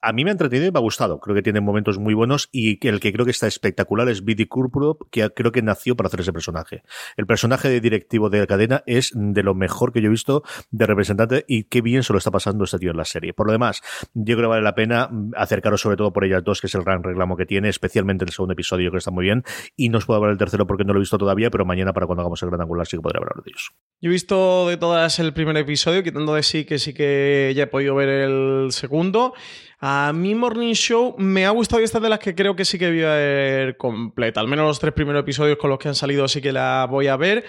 A 0.00 0.12
mí 0.12 0.24
me 0.24 0.30
ha 0.30 0.32
entretenido 0.32 0.68
y 0.68 0.72
me 0.72 0.78
ha 0.78 0.82
gustado. 0.82 1.20
Creo 1.20 1.34
que 1.34 1.42
tiene 1.42 1.60
momentos 1.60 1.98
muy 1.98 2.14
buenos 2.14 2.48
y 2.52 2.86
el 2.86 3.00
que 3.00 3.12
creo 3.12 3.24
que 3.24 3.30
está 3.30 3.46
espectacular 3.46 4.08
es 4.08 4.24
Biddy 4.24 4.46
Kurprop, 4.46 5.02
que 5.10 5.28
creo 5.30 5.52
que 5.52 5.62
nació 5.62 5.96
para 5.96 6.08
hacer 6.08 6.20
ese 6.20 6.32
personaje. 6.32 6.82
El 7.16 7.26
personaje 7.26 7.68
de 7.68 7.80
directivo 7.80 8.30
de 8.30 8.40
la 8.40 8.46
cadena 8.46 8.82
es 8.86 9.12
de 9.14 9.42
lo 9.42 9.54
mejor 9.54 9.92
que 9.92 10.00
yo 10.00 10.08
he 10.08 10.10
visto 10.10 10.42
de 10.70 10.86
representante 10.86 11.44
y 11.48 11.64
qué 11.64 11.80
bien 11.80 12.02
se 12.02 12.12
lo 12.12 12.18
está 12.18 12.30
pasando 12.30 12.64
este 12.64 12.78
tío 12.78 12.90
en 12.90 12.96
la 12.96 13.04
serie. 13.04 13.32
Por 13.32 13.46
lo 13.46 13.52
demás, 13.52 13.82
yo 14.14 14.36
creo 14.36 14.48
que 14.48 14.50
vale 14.50 14.62
la 14.62 14.74
pena 14.74 15.10
acercaros 15.34 15.80
sobre 15.80 15.96
todo 15.96 16.12
por 16.12 16.24
ellas 16.24 16.44
dos, 16.44 16.60
que 16.60 16.66
es 16.66 16.74
el 16.74 16.82
gran 16.82 17.02
reclamo 17.02 17.36
que 17.36 17.46
tiene, 17.46 17.68
especialmente 17.68 18.24
el 18.24 18.30
segundo 18.30 18.52
episodio, 18.52 18.84
yo 18.84 18.90
creo 18.90 18.98
que 18.98 18.98
está 18.98 19.10
muy 19.10 19.24
bien. 19.24 19.44
Y 19.76 19.88
no 19.88 19.98
os 19.98 20.06
puedo 20.06 20.18
hablar 20.18 20.32
del 20.32 20.38
tercero 20.38 20.66
porque 20.66 20.84
no 20.84 20.92
lo 20.92 20.98
he 20.98 21.00
visto 21.00 21.18
todavía, 21.18 21.50
pero 21.50 21.64
mañana 21.64 21.92
para 21.92 22.06
cuando 22.06 22.22
hagamos 22.22 22.42
el 22.42 22.50
gran 22.50 22.60
angular 22.60 22.86
sí 22.86 22.96
que 22.96 23.02
podré 23.02 23.18
hablar 23.18 23.42
de 23.42 23.50
ellos. 23.50 23.72
Yo 24.00 24.10
he 24.10 24.12
visto 24.12 24.68
de 24.68 24.76
todas 24.76 25.18
el 25.18 25.32
primer 25.32 25.56
episodio, 25.56 26.02
quitando 26.02 26.34
de 26.34 26.42
sí 26.42 26.64
que 26.64 26.78
sí 26.78 26.92
que 26.94 27.52
ya 27.56 27.64
he 27.64 27.66
podido 27.66 27.94
ver 27.94 28.08
el 28.08 28.68
segundo. 28.72 29.34
A 29.78 30.12
mí 30.14 30.34
Morning 30.34 30.72
Show 30.72 31.16
me 31.18 31.44
ha 31.44 31.50
gustado 31.50 31.82
y 31.82 31.84
esta 31.84 31.98
es 31.98 32.02
de 32.02 32.08
las 32.08 32.18
que 32.18 32.34
creo 32.34 32.56
que 32.56 32.64
sí 32.64 32.78
que 32.78 32.88
voy 32.88 33.02
a 33.02 33.14
ver 33.14 33.76
completa. 33.76 34.40
Al 34.40 34.48
menos 34.48 34.66
los 34.66 34.78
tres 34.78 34.94
primeros 34.94 35.20
episodios 35.20 35.58
con 35.58 35.68
los 35.70 35.78
que 35.78 35.88
han 35.88 35.94
salido 35.94 36.26
sí 36.28 36.40
que 36.40 36.52
la 36.52 36.86
voy 36.88 37.08
a 37.08 37.16
ver. 37.16 37.44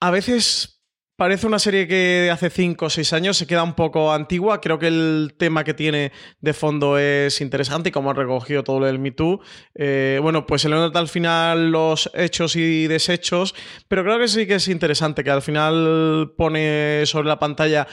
A 0.00 0.10
veces 0.10 0.80
parece 1.20 1.46
una 1.46 1.58
serie 1.58 1.86
que 1.86 2.30
hace 2.32 2.48
5 2.48 2.86
o 2.86 2.88
6 2.88 3.12
años 3.12 3.36
se 3.36 3.46
queda 3.46 3.62
un 3.62 3.74
poco 3.74 4.10
antigua. 4.10 4.62
Creo 4.62 4.78
que 4.78 4.86
el 4.86 5.34
tema 5.36 5.64
que 5.64 5.74
tiene 5.74 6.12
de 6.40 6.54
fondo 6.54 6.96
es 6.96 7.42
interesante 7.42 7.90
y 7.90 7.92
como 7.92 8.10
ha 8.10 8.14
recogido 8.14 8.64
todo 8.64 8.80
lo 8.80 8.86
del 8.86 8.98
Me 8.98 9.10
Too. 9.10 9.38
Eh, 9.74 10.18
bueno, 10.22 10.46
pues 10.46 10.62
se 10.62 10.70
le 10.70 10.76
nota 10.76 10.98
al 10.98 11.08
final 11.08 11.70
los 11.70 12.10
hechos 12.14 12.56
y 12.56 12.86
desechos, 12.86 13.54
pero 13.86 14.02
creo 14.02 14.18
que 14.18 14.28
sí 14.28 14.46
que 14.46 14.54
es 14.54 14.68
interesante, 14.68 15.22
que 15.22 15.30
al 15.30 15.42
final 15.42 16.32
pone 16.38 17.02
sobre 17.04 17.28
la 17.28 17.38
pantalla 17.38 17.86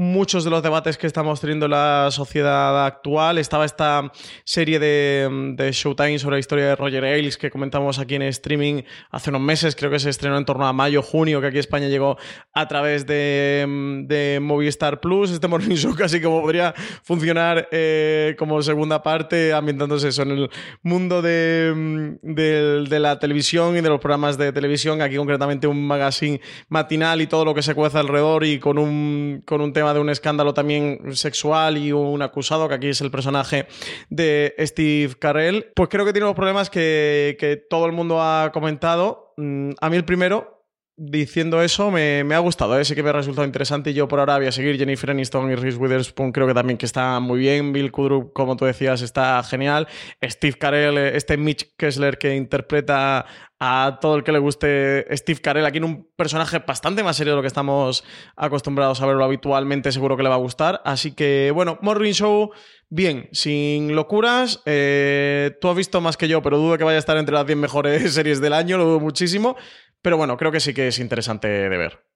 muchos 0.00 0.44
de 0.44 0.50
los 0.50 0.62
debates 0.62 0.96
que 0.96 1.06
estamos 1.06 1.42
teniendo 1.42 1.66
en 1.66 1.72
la 1.72 2.08
sociedad 2.10 2.86
actual. 2.86 3.36
Estaba 3.36 3.66
esta 3.66 4.10
serie 4.44 4.78
de, 4.78 5.70
Showtime 5.72 6.18
sobre 6.18 6.36
la 6.36 6.40
historia 6.40 6.68
de 6.68 6.74
Roger 6.74 7.04
Ailes 7.04 7.36
que 7.36 7.50
comentamos 7.50 7.98
aquí 7.98 8.14
en 8.14 8.22
streaming 8.22 8.82
hace 9.10 9.28
unos 9.28 9.42
meses, 9.42 9.76
creo 9.76 9.90
que 9.90 9.98
se 9.98 10.08
estrenó 10.08 10.38
en 10.38 10.46
torno 10.46 10.66
a 10.66 10.72
mayo, 10.72 11.02
junio, 11.02 11.42
que 11.42 11.48
aquí 11.48 11.58
España 11.58 11.88
llegó 11.88 12.16
a 12.54 12.66
través 12.66 13.06
de, 13.06 14.04
de 14.06 14.38
Movistar 14.40 15.00
Plus. 15.00 15.32
Este 15.32 15.48
Morning 15.48 15.76
Show 15.76 15.94
casi 15.98 16.22
como 16.22 16.40
podría 16.40 16.72
funcionar 17.02 17.68
eh, 17.70 18.36
como 18.38 18.62
segunda 18.62 19.02
parte, 19.02 19.52
ambientándose 19.52 20.08
eso 20.08 20.22
en 20.22 20.30
el 20.30 20.50
mundo 20.82 21.20
de, 21.20 22.16
de, 22.22 23.00
la 23.00 23.18
televisión 23.18 23.76
y 23.76 23.82
de 23.82 23.88
los 23.90 24.00
programas 24.00 24.38
de 24.38 24.50
televisión, 24.50 25.02
aquí 25.02 25.16
concretamente 25.16 25.66
un 25.66 25.86
magazine 25.86 26.40
matinal 26.70 27.20
y 27.20 27.26
todo 27.26 27.44
lo 27.44 27.54
que 27.54 27.60
se 27.60 27.74
cuece 27.74 27.98
alrededor 27.98 28.44
y 28.44 28.58
con 28.58 28.78
un, 28.78 29.42
con 29.44 29.60
un 29.60 29.74
tema 29.74 29.89
de 29.94 30.00
un 30.00 30.10
escándalo 30.10 30.54
también 30.54 31.00
sexual 31.14 31.78
y 31.78 31.92
un 31.92 32.22
acusado, 32.22 32.68
que 32.68 32.74
aquí 32.74 32.88
es 32.88 33.00
el 33.00 33.10
personaje 33.10 33.66
de 34.08 34.54
Steve 34.58 35.14
Carell, 35.18 35.72
pues 35.74 35.88
creo 35.88 36.04
que 36.04 36.12
tiene 36.12 36.26
los 36.26 36.34
problemas 36.36 36.70
que, 36.70 37.36
que 37.38 37.56
todo 37.56 37.86
el 37.86 37.92
mundo 37.92 38.22
ha 38.22 38.50
comentado. 38.52 39.34
Mm, 39.36 39.70
A 39.80 39.90
mí 39.90 39.96
el 39.96 40.04
primero, 40.04 40.66
diciendo 40.96 41.62
eso, 41.62 41.90
me, 41.90 42.24
me 42.24 42.34
ha 42.34 42.40
gustado, 42.40 42.78
¿eh? 42.78 42.84
sí 42.84 42.94
que 42.94 43.02
me 43.02 43.08
ha 43.08 43.14
resultado 43.14 43.46
interesante 43.46 43.90
y 43.90 43.94
yo 43.94 44.06
por 44.06 44.18
ahora 44.18 44.36
voy 44.36 44.48
a 44.48 44.52
seguir 44.52 44.76
Jennifer 44.76 45.10
Aniston 45.10 45.50
y 45.50 45.54
Reese 45.54 45.78
Witherspoon, 45.78 46.30
creo 46.30 46.46
que 46.46 46.52
también 46.52 46.76
que 46.76 46.84
está 46.84 47.18
muy 47.20 47.38
bien, 47.38 47.72
Bill 47.72 47.90
Kudrup, 47.90 48.34
como 48.34 48.54
tú 48.56 48.66
decías, 48.66 49.00
está 49.00 49.42
genial, 49.42 49.88
Steve 50.22 50.58
Carell, 50.58 50.98
este 50.98 51.38
Mitch 51.38 51.74
Kessler 51.78 52.18
que 52.18 52.36
interpreta 52.36 53.24
a 53.60 53.98
todo 54.00 54.16
el 54.16 54.24
que 54.24 54.32
le 54.32 54.38
guste 54.38 55.06
Steve 55.14 55.40
Carell 55.40 55.66
aquí 55.66 55.76
en 55.76 55.84
un 55.84 56.08
personaje 56.16 56.60
bastante 56.66 57.02
más 57.02 57.16
serio 57.16 57.34
de 57.34 57.36
lo 57.36 57.42
que 57.42 57.48
estamos 57.48 58.04
acostumbrados 58.34 59.02
a 59.02 59.06
verlo 59.06 59.22
habitualmente, 59.22 59.92
seguro 59.92 60.16
que 60.16 60.22
le 60.22 60.30
va 60.30 60.36
a 60.36 60.38
gustar. 60.38 60.80
Así 60.86 61.12
que, 61.12 61.52
bueno, 61.54 61.78
Morning 61.82 62.12
Show, 62.12 62.52
bien, 62.88 63.28
sin 63.32 63.94
locuras. 63.94 64.62
Eh, 64.64 65.58
tú 65.60 65.68
has 65.68 65.76
visto 65.76 66.00
más 66.00 66.16
que 66.16 66.26
yo, 66.26 66.40
pero 66.40 66.56
dudo 66.56 66.78
que 66.78 66.84
vaya 66.84 66.96
a 66.96 67.00
estar 67.00 67.18
entre 67.18 67.34
las 67.34 67.46
10 67.46 67.58
mejores 67.58 68.14
series 68.14 68.40
del 68.40 68.54
año, 68.54 68.78
lo 68.78 68.86
dudo 68.86 69.00
muchísimo. 69.00 69.56
Pero 70.00 70.16
bueno, 70.16 70.38
creo 70.38 70.50
que 70.50 70.60
sí 70.60 70.72
que 70.72 70.88
es 70.88 70.98
interesante 70.98 71.48
de 71.48 71.68
ver. 71.68 72.09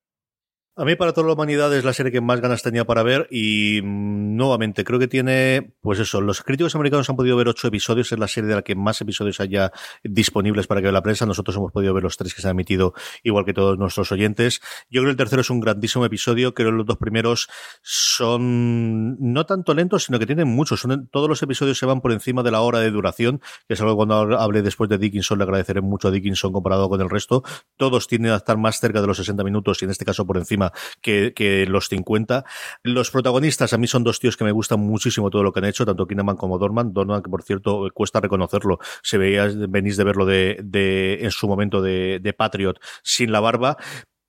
A 0.77 0.85
mí 0.85 0.97
para 0.97 1.13
toda 1.13 1.29
la 1.29 1.35
humanidad 1.35 1.73
es 1.73 1.85
la 1.85 1.93
serie 1.93 2.11
que 2.11 2.21
más 2.21 2.41
ganas 2.41 2.65
tenía 2.65 2.85
para 2.85 3.05
ver 3.05 3.29
y 3.31 3.81
mmm, 3.81 4.35
nuevamente 4.35 4.83
creo 4.83 4.99
que 4.99 5.07
tiene, 5.07 5.73
pues 5.81 6.01
eso, 6.01 6.21
los 6.21 6.43
críticos 6.43 6.75
americanos 6.75 7.09
han 7.09 7.15
podido 7.15 7.37
ver 7.37 7.47
ocho 7.47 7.69
episodios, 7.69 8.11
es 8.11 8.19
la 8.19 8.27
serie 8.27 8.49
de 8.49 8.57
la 8.57 8.63
que 8.63 8.75
más 8.75 9.01
episodios 9.01 9.39
haya 9.39 9.71
disponibles 10.03 10.67
para 10.67 10.81
que 10.81 10.87
vea 10.87 10.93
la 10.93 11.03
prensa, 11.03 11.27
nosotros 11.27 11.57
hemos 11.57 11.71
podido 11.71 11.95
ver 11.95 12.03
los 12.03 12.17
tres 12.17 12.35
que 12.35 12.43
se 12.43 12.49
han 12.49 12.57
emitido 12.57 12.93
igual 13.23 13.45
que 13.45 13.55
todos 13.55 13.79
nuestros 13.79 14.11
oyentes. 14.11 14.61
Yo 14.91 15.03
creo 15.03 15.05
que 15.05 15.11
el 15.13 15.17
tercero 15.17 15.43
es 15.43 15.51
un 15.51 15.61
grandísimo 15.61 16.05
episodio, 16.07 16.55
creo 16.55 16.71
que 16.71 16.79
los 16.79 16.87
dos 16.87 16.99
primeros 16.99 17.49
son 17.83 19.17
no 19.33 19.47
tanto 19.47 19.75
lentos, 19.75 20.07
sino 20.07 20.19
que 20.19 20.27
tienen 20.27 20.49
muchos, 20.49 20.81
son, 20.81 21.07
todos 21.07 21.29
los 21.29 21.41
episodios 21.41 21.79
se 21.79 21.87
van 21.87 22.01
por 22.01 22.11
encima 22.11 22.43
de 22.43 22.51
la 22.51 22.63
hora 22.63 22.81
de 22.81 22.91
duración, 22.91 23.41
que 23.69 23.75
es 23.75 23.81
algo 23.81 23.93
que 23.93 23.97
cuando 23.99 24.41
hable 24.41 24.63
después 24.63 24.91
de 24.91 24.99
Dickinson 24.99 25.39
le 25.39 25.45
agradeceré 25.45 25.83
mucho 25.83 26.09
a 26.09 26.11
Dickinson 26.11 26.53
comparado 26.53 26.89
con 26.89 27.01
el 27.01 27.09
resto, 27.09 27.45
todos 27.77 28.09
tienden 28.09 28.33
a 28.33 28.37
estar 28.39 28.57
más 28.57 28.81
cerca 28.81 29.01
de 29.01 29.07
los 29.07 29.19
60 29.19 29.45
minutos 29.45 29.81
y 29.81 29.85
en 29.85 29.93
este 29.93 30.05
caso 30.05 30.27
por 30.27 30.37
encima 30.37 30.64
que, 31.01 31.67
los 31.69 31.89
50. 31.89 32.45
Los 32.83 33.11
protagonistas 33.11 33.73
a 33.73 33.79
mí 33.79 33.87
son 33.87 34.05
dos 34.05 34.21
tíos 34.21 34.37
que 34.37 34.45
me 34.45 34.53
gustan 34.53 34.81
muchísimo 34.81 35.31
todo 35.31 35.43
lo 35.43 35.53
que 35.53 35.61
han 35.61 35.67
hecho, 35.67 35.85
tanto 35.85 36.07
Kinnaman 36.07 36.37
como 36.37 36.59
Dorman. 36.59 36.93
Dorman, 36.93 37.23
que 37.23 37.31
por 37.31 37.43
cierto 37.43 37.89
cuesta 37.93 38.21
reconocerlo, 38.21 38.79
se 39.03 39.19
veía, 39.19 39.49
venís 39.69 39.97
de 39.97 40.05
verlo 40.05 40.27
de, 40.27 41.19
en 41.21 41.31
su 41.31 41.49
momento 41.49 41.83
de 41.83 42.35
Patriot 42.37 42.79
sin 43.03 43.33
la 43.33 43.41
barba, 43.41 43.77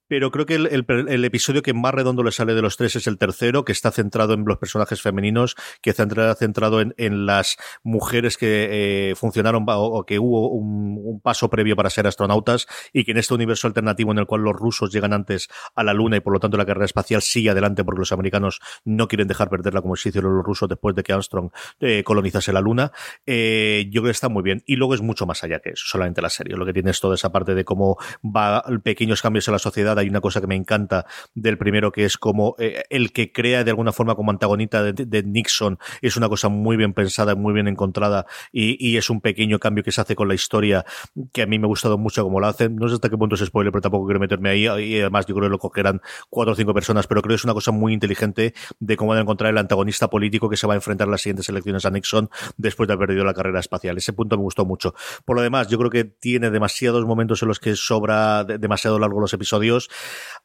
pero 0.08 0.32
creo 0.32 0.46
que 0.46 0.56
el, 0.56 0.86
el, 0.88 1.26
episodio 1.26 1.62
que 1.62 1.74
más 1.74 1.94
redondo 1.94 2.24
le 2.24 2.32
sale 2.32 2.54
de 2.54 2.62
los 2.62 2.78
tres 2.78 2.96
es 2.96 3.08
el 3.08 3.18
tercero, 3.18 3.65
que 3.65 3.72
está 3.72 3.91
centrado 3.91 4.34
en 4.34 4.46
los 4.46 4.58
personajes 4.58 5.02
femeninos, 5.02 5.56
que 5.82 5.89
está 5.89 6.06
centrado 6.36 6.82
en, 6.82 6.94
en 6.98 7.26
las 7.26 7.58
mujeres 7.84 8.38
que 8.38 9.12
eh, 9.12 9.15
funcionaron 9.15 9.65
o, 9.68 10.06
que 10.06 10.20
hubo 10.20 10.50
un, 10.50 11.20
paso 11.24 11.50
previo 11.50 11.76
para 11.76 11.89
ser 11.89 12.08
astronautas 12.08 12.68
y 12.94 13.04
que 13.04 13.12
en 13.12 13.18
este 13.18 13.34
universo 13.34 13.68
alternativo 13.68 14.12
en 14.12 14.20
el 14.20 14.26
cual 14.26 14.41
los 14.41 14.54
rusos 14.54 14.91
llegan 14.91 15.13
antes 15.13 15.48
a 15.74 15.84
la 15.84 15.94
Luna 15.94 16.18
y 16.18 16.20
por 16.20 16.34
lo 16.34 16.39
tanto 16.39 16.58
la 16.58 16.65
carrera 16.65 16.86
espacial 16.86 17.22
sigue 17.22 17.50
adelante 17.50 17.84
porque 17.84 18.00
los 18.00 18.12
americanos 18.12 18.60
no 18.84 19.08
quieren 19.08 19.28
dejar 19.28 19.50
perderla 19.50 19.82
como 19.82 19.96
se 19.96 20.10
hicieron 20.10 20.36
los 20.36 20.46
rusos 20.46 20.70
después 20.70 20.96
de 20.96 21.04
que 21.04 21.13
Armstrong 21.13 21.52
eh, 21.80 22.04
colonizase 22.04 22.54
la 22.54 22.62
Luna, 22.62 22.91
eh, 23.26 23.86
yo 23.89 24.02
creo 24.02 24.10
que 24.10 24.12
está 24.12 24.30
muy 24.30 24.44
bien. 24.44 24.63
Y 24.65 24.76
luego 24.76 24.94
es 24.94 25.02
mucho 25.02 25.26
más 25.26 25.44
allá 25.44 25.60
que 25.60 25.70
eso, 25.70 25.86
solamente 25.88 26.22
la 26.22 26.30
serie. 26.30 26.56
Lo 26.56 26.65
que 26.65 26.74
tiene 26.74 26.91
es 26.91 27.00
toda 27.00 27.15
esa 27.15 27.32
parte 27.32 27.56
de 27.56 27.65
cómo 27.65 27.98
va 28.24 28.63
pequeños 28.84 29.22
cambios 29.22 29.48
en 29.48 29.54
la 29.54 29.60
sociedad 29.60 29.95
hay 30.02 30.10
una 30.10 30.22
cosa 30.22 30.42
que 30.42 30.48
me 30.48 30.56
encanta 30.56 31.06
del 31.34 31.58
primero, 31.58 31.92
que 31.92 32.06
es 32.06 32.18
como 32.18 32.56
eh, 32.60 32.84
el 32.90 33.12
que 33.12 33.32
crea 33.32 33.64
de 33.64 33.72
alguna 33.72 33.92
forma 33.92 34.16
como 34.16 34.32
antagonista 34.32 34.84
de, 34.84 35.24
Nixon, 35.24 35.80
es 36.02 36.18
una 36.18 36.30
cosa 36.30 36.50
muy 36.50 36.78
bien 36.78 36.94
pensada, 36.94 37.36
muy 37.36 37.54
bien 37.54 37.68
encontrada, 37.68 38.26
y, 38.52 38.78
y, 38.86 38.98
es 38.98 39.10
un 39.10 39.22
pequeño 39.22 39.60
cambio 39.60 39.84
que 39.84 39.92
se 39.92 40.02
hace 40.02 40.16
con 40.16 40.28
la 40.28 40.34
historia, 40.34 40.86
que 41.32 41.42
a 41.42 41.46
mí 41.46 41.60
me 41.60 41.66
ha 41.66 41.68
gustado 41.68 41.98
mucho 41.98 42.24
como 42.24 42.40
lo 42.40 42.48
hacen. 42.48 42.76
No 42.76 42.88
sé 42.88 42.96
hasta 42.96 43.10
qué 43.10 43.18
punto 43.18 43.36
es 43.36 43.42
spoiler, 43.46 43.72
pero 43.72 43.82
tampoco 43.82 44.06
quiero 44.06 44.20
meterme 44.20 44.50
ahí, 44.50 44.66
y 44.66 45.00
además 45.00 45.26
yo 45.26 45.36
creo 45.36 45.48
que 45.48 45.52
lo 45.52 45.60
cogerán 45.60 46.02
cuatro 46.30 46.54
o 46.54 46.56
cinco 46.56 46.74
personas, 46.74 47.08
pero 47.08 47.22
creo 47.22 47.34
que 47.34 47.36
es 47.36 47.44
una 47.44 47.54
cosa 47.54 47.72
muy 47.72 47.94
inteligente 47.94 48.54
de 48.80 48.98
cómo 48.98 49.10
van 49.10 49.20
a 49.20 49.22
encontrar 49.22 49.52
el 49.52 49.58
antagonista 49.58 50.10
político 50.10 50.50
que 50.50 50.58
se 50.58 50.68
va 50.68 50.74
a 50.74 50.76
enfrentar 50.76 51.08
en 51.08 51.12
las 51.12 51.22
siguientes 51.22 51.50
elecciones 51.50 51.86
a 51.86 51.92
Nixon 51.92 52.30
después 52.58 52.88
de 52.88 52.94
haber 52.94 53.08
perdido 53.08 53.26
la 53.26 53.34
carrera 53.34 53.60
espacial. 53.60 53.98
Ese 53.98 54.14
punto 54.14 54.38
me 54.38 54.44
gustó 54.44 54.66
mucho. 54.66 54.94
Por 55.26 55.36
lo 55.36 55.42
demás, 55.42 55.68
yo 55.68 55.78
creo 55.78 55.90
que 55.90 56.04
tiene 56.04 56.50
demasiados 56.50 57.06
momentos 57.06 57.42
en 57.42 57.48
los 57.48 57.60
que 57.60 57.76
sobra 57.76 58.44
demasiado 58.44 59.00
largo 59.00 59.20
los 59.20 59.34
episodios 59.34 59.85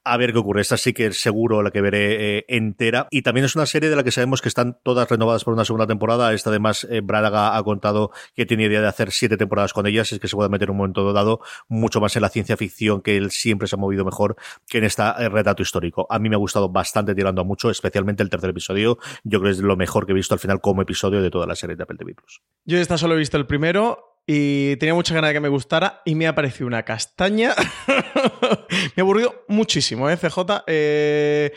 a 0.05 0.16
ver 0.16 0.33
qué 0.33 0.38
ocurre. 0.38 0.61
Esta 0.61 0.76
sí 0.76 0.92
que 0.92 1.07
es 1.07 1.20
seguro 1.20 1.62
la 1.62 1.70
que 1.70 1.81
veré 1.81 2.38
eh, 2.38 2.44
entera. 2.48 3.07
Y 3.11 3.22
también 3.22 3.44
es 3.44 3.55
una 3.55 3.66
serie 3.66 3.90
de 3.90 3.96
la 3.96 4.03
que 4.03 4.11
sabemos 4.11 4.40
que 4.40 4.48
están 4.48 4.79
todas 4.83 5.09
renovadas 5.09 5.44
por 5.44 5.55
una 5.55 5.64
segunda 5.64 5.87
temporada. 5.87 6.33
Esta 6.33 6.50
además, 6.50 6.87
eh, 6.90 7.00
Braga 7.03 7.57
ha 7.57 7.62
contado 7.62 8.11
que 8.35 8.46
tiene 8.46 8.64
idea 8.64 8.81
de 8.81 8.88
hacer 8.88 9.11
siete 9.11 9.37
temporadas 9.37 9.72
con 9.72 9.87
ellas. 9.87 10.12
Es 10.12 10.18
que 10.18 10.29
se 10.29 10.37
puede 10.37 10.48
meter 10.48 10.70
un 10.70 10.79
momento 10.79 11.12
dado 11.12 11.40
mucho 11.68 12.00
más 12.00 12.16
en 12.16 12.22
la 12.22 12.29
ciencia 12.29 12.57
ficción 12.57 13.03
que 13.03 13.16
él 13.16 13.31
siempre 13.31 13.68
se 13.68 13.76
ha 13.76 13.79
movido 13.79 14.05
mejor 14.05 14.37
que 14.68 14.79
en 14.79 14.85
este 14.85 15.03
retrato 15.29 15.62
histórico. 15.62 16.07
A 16.11 16.18
mí 16.18 16.29
me 16.29 16.37
ha 16.37 16.38
gustado 16.38 16.68
bastante 16.68 17.14
tirando 17.14 17.42
a 17.42 17.44
mucho, 17.44 17.70
especialmente 17.70 18.22
el 18.22 18.31
tercer 18.31 18.50
episodio. 18.50 18.98
Yo 19.24 19.40
creo 19.40 19.53
que 19.53 19.59
es 19.59 19.61
lo 19.61 19.76
mejor 19.76 20.07
que 20.07 20.12
he 20.12 20.14
visto 20.14 20.35
al 20.35 20.40
final 20.40 20.61
como 20.61 20.83
episodio 20.83 21.20
de 21.20 21.31
toda 21.31 21.46
la 21.46 21.55
serie 21.55 21.76
de 21.76 21.83
Apple 21.83 21.98
TV 21.98 22.14
Plus. 22.14 22.40
Yo 22.64 22.79
esta 22.79 22.96
solo 22.96 23.14
he 23.14 23.18
visto 23.18 23.37
el 23.37 23.46
primero 23.46 24.10
y 24.33 24.77
tenía 24.77 24.95
mucha 24.95 25.12
ganas 25.12 25.31
de 25.31 25.35
que 25.35 25.40
me 25.40 25.49
gustara 25.49 26.03
y 26.05 26.14
me 26.14 26.29
ha 26.29 26.37
parecido 26.37 26.69
una 26.69 26.85
castaña. 26.85 27.53
me 27.88 28.93
ha 28.97 29.01
aburrido 29.01 29.45
muchísimo, 29.49 30.09
¿eh, 30.09 30.16
CJ? 30.16 30.38
Eh, 30.69 31.53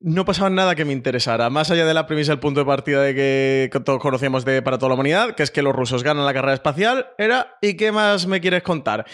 no 0.00 0.24
pasaba 0.24 0.50
nada 0.50 0.74
que 0.74 0.84
me 0.84 0.92
interesara, 0.92 1.50
más 1.50 1.70
allá 1.70 1.86
de 1.86 1.94
la 1.94 2.08
premisa 2.08 2.32
del 2.32 2.40
punto 2.40 2.58
de 2.58 2.66
partida 2.66 3.00
de 3.00 3.14
que 3.14 3.80
todos 3.84 4.00
conocíamos 4.00 4.44
de 4.44 4.60
para 4.60 4.76
toda 4.76 4.88
la 4.88 4.94
humanidad, 4.94 5.36
que 5.36 5.44
es 5.44 5.52
que 5.52 5.62
los 5.62 5.72
rusos 5.72 6.02
ganan 6.02 6.26
la 6.26 6.34
carrera 6.34 6.54
espacial, 6.54 7.06
era 7.16 7.56
¿y 7.62 7.76
qué 7.76 7.92
más 7.92 8.26
me 8.26 8.40
quieres 8.40 8.64
contar? 8.64 9.06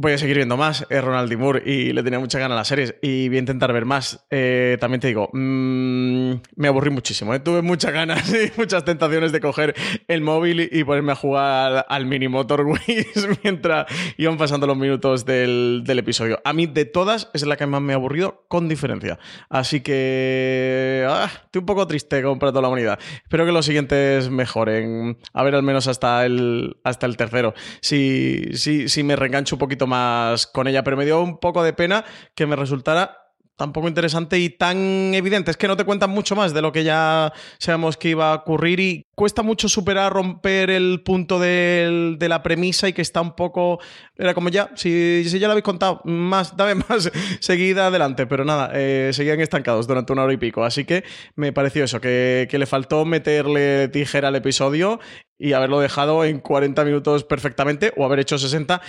Voy 0.00 0.12
a 0.12 0.18
seguir 0.18 0.36
viendo 0.36 0.56
más, 0.56 0.86
es 0.90 1.02
Ronald 1.02 1.28
D. 1.28 1.36
Moore 1.36 1.60
y 1.66 1.92
le 1.92 2.04
tenía 2.04 2.20
mucha 2.20 2.38
gana 2.38 2.54
a 2.54 2.58
las 2.58 2.68
series 2.68 2.94
y 3.02 3.26
voy 3.26 3.38
a 3.38 3.40
intentar 3.40 3.72
ver 3.72 3.84
más. 3.84 4.24
Eh, 4.30 4.76
también 4.80 5.00
te 5.00 5.08
digo, 5.08 5.28
mmm, 5.32 6.34
me 6.54 6.68
aburrí 6.68 6.90
muchísimo, 6.90 7.34
¿eh? 7.34 7.40
tuve 7.40 7.62
muchas 7.62 7.92
ganas 7.92 8.32
y 8.32 8.52
muchas 8.56 8.84
tentaciones 8.84 9.32
de 9.32 9.40
coger 9.40 9.74
el 10.06 10.20
móvil 10.20 10.68
y, 10.70 10.84
ponerme 10.84 11.10
a 11.10 11.14
jugar 11.16 11.84
al 11.88 12.06
mini 12.06 12.28
Motor 12.28 12.64
Wheels 12.64 13.40
mientras 13.42 13.86
iban 14.18 14.36
pasando 14.36 14.68
los 14.68 14.76
minutos 14.76 15.26
del, 15.26 15.82
del, 15.84 15.98
episodio. 15.98 16.40
A 16.44 16.52
mí 16.52 16.68
de 16.68 16.84
todas 16.84 17.28
es 17.34 17.44
la 17.44 17.56
que 17.56 17.66
más 17.66 17.82
me 17.82 17.92
ha 17.92 17.96
aburrido 17.96 18.44
con 18.46 18.68
diferencia. 18.68 19.18
Así 19.48 19.80
que 19.80 21.04
ah, 21.08 21.28
estoy 21.28 21.58
un 21.58 21.66
poco 21.66 21.88
triste 21.88 22.22
para 22.22 22.52
toda 22.52 22.62
la 22.62 22.68
humanidad. 22.68 23.00
Espero 23.24 23.44
que 23.44 23.50
los 23.50 23.66
siguientes 23.66 24.30
mejoren. 24.30 25.18
A 25.32 25.42
ver 25.42 25.56
al 25.56 25.64
menos 25.64 25.88
hasta 25.88 26.24
el, 26.24 26.76
hasta 26.84 27.06
el 27.06 27.16
tercero. 27.16 27.52
Si, 27.80 28.44
si, 28.54 28.88
si 28.88 29.02
me 29.02 29.16
reengancho 29.16 29.56
un 29.56 29.58
poquito 29.58 29.87
más 29.88 30.46
con 30.46 30.68
ella, 30.68 30.84
pero 30.84 30.96
me 30.96 31.04
dio 31.04 31.20
un 31.20 31.38
poco 31.38 31.62
de 31.64 31.72
pena 31.72 32.04
que 32.34 32.46
me 32.46 32.54
resultara 32.54 33.28
tan 33.58 33.72
poco 33.72 33.88
interesante 33.88 34.38
y 34.38 34.50
tan 34.50 35.12
evidente. 35.14 35.50
Es 35.50 35.56
que 35.56 35.66
no 35.66 35.76
te 35.76 35.84
cuentan 35.84 36.10
mucho 36.10 36.36
más 36.36 36.54
de 36.54 36.62
lo 36.62 36.70
que 36.70 36.84
ya 36.84 37.32
sabemos 37.58 37.96
que 37.96 38.10
iba 38.10 38.30
a 38.30 38.36
ocurrir 38.36 38.78
y 38.78 39.06
cuesta 39.16 39.42
mucho 39.42 39.68
superar, 39.68 40.12
romper 40.12 40.70
el 40.70 41.02
punto 41.04 41.40
de, 41.40 42.16
la 42.20 42.42
premisa 42.44 42.88
y 42.88 42.92
que 42.92 43.02
está 43.02 43.20
un 43.20 43.34
poco... 43.34 43.80
Era 44.16 44.32
como 44.32 44.48
ya, 44.48 44.70
si, 44.76 45.24
si 45.28 45.40
ya 45.40 45.48
lo 45.48 45.52
habéis 45.52 45.64
contado, 45.64 46.00
más, 46.04 46.56
dame 46.56 46.76
más, 46.88 47.10
seguida 47.40 47.88
adelante. 47.88 48.28
Pero 48.28 48.44
nada, 48.44 48.70
eh, 48.74 49.10
seguían 49.12 49.40
estancados 49.40 49.88
durante 49.88 50.12
una 50.12 50.22
hora 50.22 50.32
y 50.32 50.36
pico. 50.36 50.62
Así 50.62 50.84
que 50.84 51.02
me 51.34 51.52
pareció 51.52 51.82
eso, 51.82 52.00
que, 52.00 52.46
que 52.48 52.58
le 52.58 52.66
faltó 52.66 53.04
meterle 53.04 53.88
tijera 53.88 54.28
al 54.28 54.36
episodio 54.36 55.00
y 55.38 55.52
haberlo 55.52 55.80
dejado 55.80 56.24
en 56.24 56.40
40 56.40 56.84
minutos 56.84 57.24
perfectamente 57.24 57.92
o 57.96 58.04
haber 58.04 58.18
hecho 58.20 58.38
60 58.38 58.80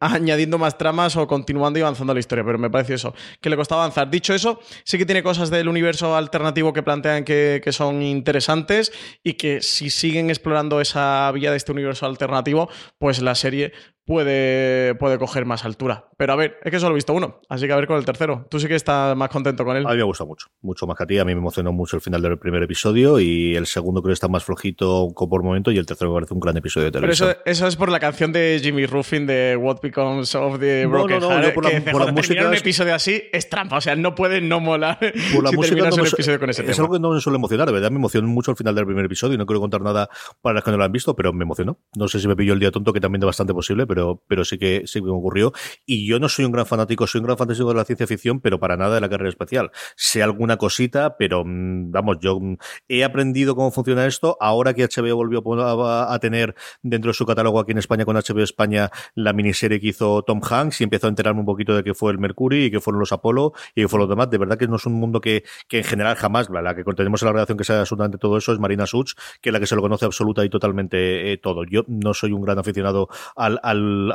añadiendo 0.00 0.58
más 0.58 0.78
tramas 0.78 1.16
o 1.16 1.26
continuando 1.26 1.78
y 1.78 1.82
avanzando 1.82 2.14
la 2.14 2.20
historia. 2.20 2.44
Pero 2.44 2.58
me 2.58 2.70
pareció 2.70 2.94
eso, 2.94 3.14
que 3.40 3.50
le 3.50 3.56
costaba 3.56 3.82
avanzar. 3.82 4.10
Dicho 4.10 4.34
eso, 4.34 4.60
sí 4.84 4.98
que 4.98 5.06
tiene 5.06 5.22
cosas 5.22 5.50
del 5.50 5.68
universo 5.68 6.16
alternativo 6.16 6.72
que 6.72 6.82
plantean 6.82 7.24
que, 7.24 7.60
que 7.62 7.72
son 7.72 8.02
interesantes 8.02 8.92
y 9.22 9.34
que 9.34 9.60
si 9.60 9.90
siguen 9.90 10.30
explorando 10.30 10.80
esa 10.80 11.30
vía 11.32 11.50
de 11.50 11.56
este 11.56 11.72
universo 11.72 12.06
alternativo, 12.06 12.68
pues 12.98 13.20
la 13.20 13.34
serie 13.34 13.72
puede, 14.08 14.94
puede 14.94 15.18
coger 15.18 15.44
más 15.44 15.66
altura. 15.66 16.08
Pero 16.16 16.32
a 16.32 16.36
ver, 16.36 16.56
es 16.64 16.72
que 16.72 16.80
solo 16.80 16.92
he 16.92 16.94
visto 16.94 17.12
uno, 17.12 17.40
así 17.50 17.66
que 17.66 17.72
a 17.74 17.76
ver 17.76 17.86
con 17.86 17.98
el 17.98 18.06
tercero. 18.06 18.46
Tú 18.50 18.58
sí 18.58 18.66
que 18.66 18.74
estás 18.74 19.14
más 19.14 19.28
contento 19.28 19.66
con 19.66 19.76
él. 19.76 19.86
A 19.86 19.90
mí 19.90 19.96
me 19.98 20.02
gusta 20.02 20.24
mucho, 20.24 20.48
mucho 20.62 20.86
más 20.86 20.96
que 20.96 21.04
a 21.04 21.06
ti. 21.06 21.18
A 21.18 21.26
mí 21.26 21.34
me 21.34 21.40
emocionó 21.40 21.72
mucho 21.72 21.94
el 21.96 22.00
final 22.00 22.22
del 22.22 22.38
primer 22.38 22.62
episodio 22.62 23.20
y 23.20 23.54
el 23.54 23.66
segundo 23.66 24.00
creo 24.00 24.10
que 24.10 24.14
está 24.14 24.26
más 24.26 24.42
flojito 24.44 25.08
por 25.14 25.42
momento 25.42 25.70
y 25.70 25.76
el 25.76 25.84
tercero 25.84 26.10
me 26.10 26.14
parece 26.16 26.32
un 26.32 26.40
gran 26.40 26.56
episodio 26.56 26.86
de 26.86 26.92
televisión. 26.92 27.28
Pero 27.28 27.40
eso, 27.42 27.50
eso 27.50 27.66
es 27.66 27.76
por 27.76 27.90
la 27.90 28.00
canción 28.00 28.32
de 28.32 28.58
Jimmy 28.62 28.86
Ruffin 28.86 29.26
de 29.26 29.56
What 29.60 29.80
Becomes 29.82 30.34
of 30.34 30.58
the 30.58 30.86
Broken 30.86 31.20
no, 31.20 31.28
no, 31.28 31.28
no, 31.28 31.42
Heart. 31.42 31.54
Por 31.54 31.64
la, 31.64 31.70
que 31.70 31.80
por 31.82 32.04
la 32.06 32.12
música 32.12 32.48
un 32.48 32.54
episodio 32.54 32.94
así 32.94 33.22
es 33.30 33.50
trampa, 33.50 33.76
o 33.76 33.80
sea, 33.82 33.94
no 33.94 34.14
puede 34.14 34.40
no 34.40 34.58
molar 34.58 34.98
por 35.34 35.44
la 35.44 35.50
si 35.50 35.56
música 35.56 35.74
terminas 35.74 35.98
un 35.98 36.06
episodio 36.06 36.40
con 36.40 36.48
ese 36.48 36.62
Es 36.62 36.68
tema. 36.68 36.84
algo 36.84 36.94
que 36.94 37.00
no 37.00 37.12
me 37.12 37.20
suele 37.20 37.36
emocionar, 37.36 37.66
de 37.66 37.74
verdad 37.74 37.90
me 37.90 37.98
emocionó 37.98 38.26
mucho 38.26 38.52
el 38.52 38.56
final 38.56 38.74
del 38.74 38.86
primer 38.86 39.04
episodio 39.04 39.34
y 39.34 39.38
no 39.38 39.44
quiero 39.44 39.60
contar 39.60 39.82
nada 39.82 40.08
para 40.40 40.54
los 40.54 40.64
que 40.64 40.70
no 40.70 40.78
lo 40.78 40.84
han 40.84 40.92
visto, 40.92 41.14
pero 41.14 41.34
me 41.34 41.44
emocionó. 41.44 41.78
No 41.94 42.08
sé 42.08 42.20
si 42.20 42.28
me 42.28 42.36
pilló 42.36 42.54
el 42.54 42.60
día 42.60 42.70
tonto, 42.70 42.94
que 42.94 43.00
también 43.00 43.22
es 43.22 43.26
bastante 43.26 43.52
posible, 43.52 43.86
pero, 43.86 43.97
pero 44.26 44.44
sí 44.44 44.58
que 44.58 44.82
sí 44.86 45.00
que 45.00 45.06
me 45.06 45.12
ocurrió. 45.12 45.52
Y 45.86 46.06
yo 46.06 46.18
no 46.18 46.28
soy 46.28 46.44
un 46.44 46.52
gran 46.52 46.66
fanático, 46.66 47.06
soy 47.06 47.20
un 47.20 47.26
gran 47.26 47.38
fanático 47.38 47.68
de 47.68 47.74
la 47.74 47.84
ciencia 47.84 48.06
ficción, 48.06 48.40
pero 48.40 48.58
para 48.58 48.76
nada 48.76 48.96
de 48.96 49.00
la 49.00 49.08
carrera 49.08 49.28
espacial. 49.28 49.70
Sé 49.96 50.22
alguna 50.22 50.56
cosita, 50.56 51.16
pero 51.16 51.44
mm, 51.44 51.90
vamos, 51.90 52.18
yo 52.20 52.38
mm, 52.40 52.56
he 52.88 53.04
aprendido 53.04 53.54
cómo 53.54 53.70
funciona 53.70 54.06
esto. 54.06 54.36
Ahora 54.40 54.74
que 54.74 54.84
HBO 54.84 55.16
volvió 55.16 55.42
a, 55.86 56.18
tener 56.18 56.54
dentro 56.82 57.10
de 57.10 57.14
su 57.14 57.24
catálogo 57.26 57.60
aquí 57.60 57.72
en 57.72 57.78
España 57.78 58.04
con 58.04 58.16
HBO 58.16 58.42
España 58.42 58.90
la 59.14 59.32
miniserie 59.32 59.80
que 59.80 59.88
hizo 59.88 60.22
Tom 60.22 60.40
Hanks 60.42 60.80
y 60.80 60.84
empezó 60.84 61.06
a 61.06 61.10
enterarme 61.10 61.40
un 61.40 61.46
poquito 61.46 61.76
de 61.76 61.84
qué 61.84 61.94
fue 61.94 62.10
el 62.12 62.18
Mercury 62.18 62.64
y 62.64 62.70
qué 62.70 62.80
fueron 62.80 63.00
los 63.00 63.12
Apolo 63.12 63.52
y 63.74 63.82
qué 63.82 63.88
fue 63.88 63.98
los 64.00 64.08
demás. 64.08 64.30
De 64.30 64.38
verdad 64.38 64.58
que 64.58 64.66
no 64.66 64.76
es 64.76 64.86
un 64.86 64.94
mundo 64.94 65.20
que, 65.20 65.44
que 65.68 65.78
en 65.78 65.84
general 65.84 66.16
jamás, 66.16 66.48
la 66.50 66.74
que 66.74 66.84
tenemos 66.94 67.22
en 67.22 67.26
la 67.26 67.32
redacción 67.32 67.58
que 67.58 67.64
sea 67.64 67.80
absolutamente 67.80 68.18
todo 68.18 68.36
eso 68.36 68.52
es 68.52 68.58
Marina 68.58 68.86
Such, 68.86 69.12
que 69.40 69.50
es 69.50 69.52
la 69.52 69.60
que 69.60 69.66
se 69.66 69.76
lo 69.76 69.82
conoce 69.82 70.04
absoluta 70.04 70.44
y 70.44 70.50
totalmente 70.50 71.32
eh, 71.32 71.38
todo. 71.38 71.64
Yo 71.64 71.84
no 71.86 72.14
soy 72.14 72.32
un 72.32 72.42
gran 72.42 72.58
aficionado 72.58 73.08
al, 73.36 73.58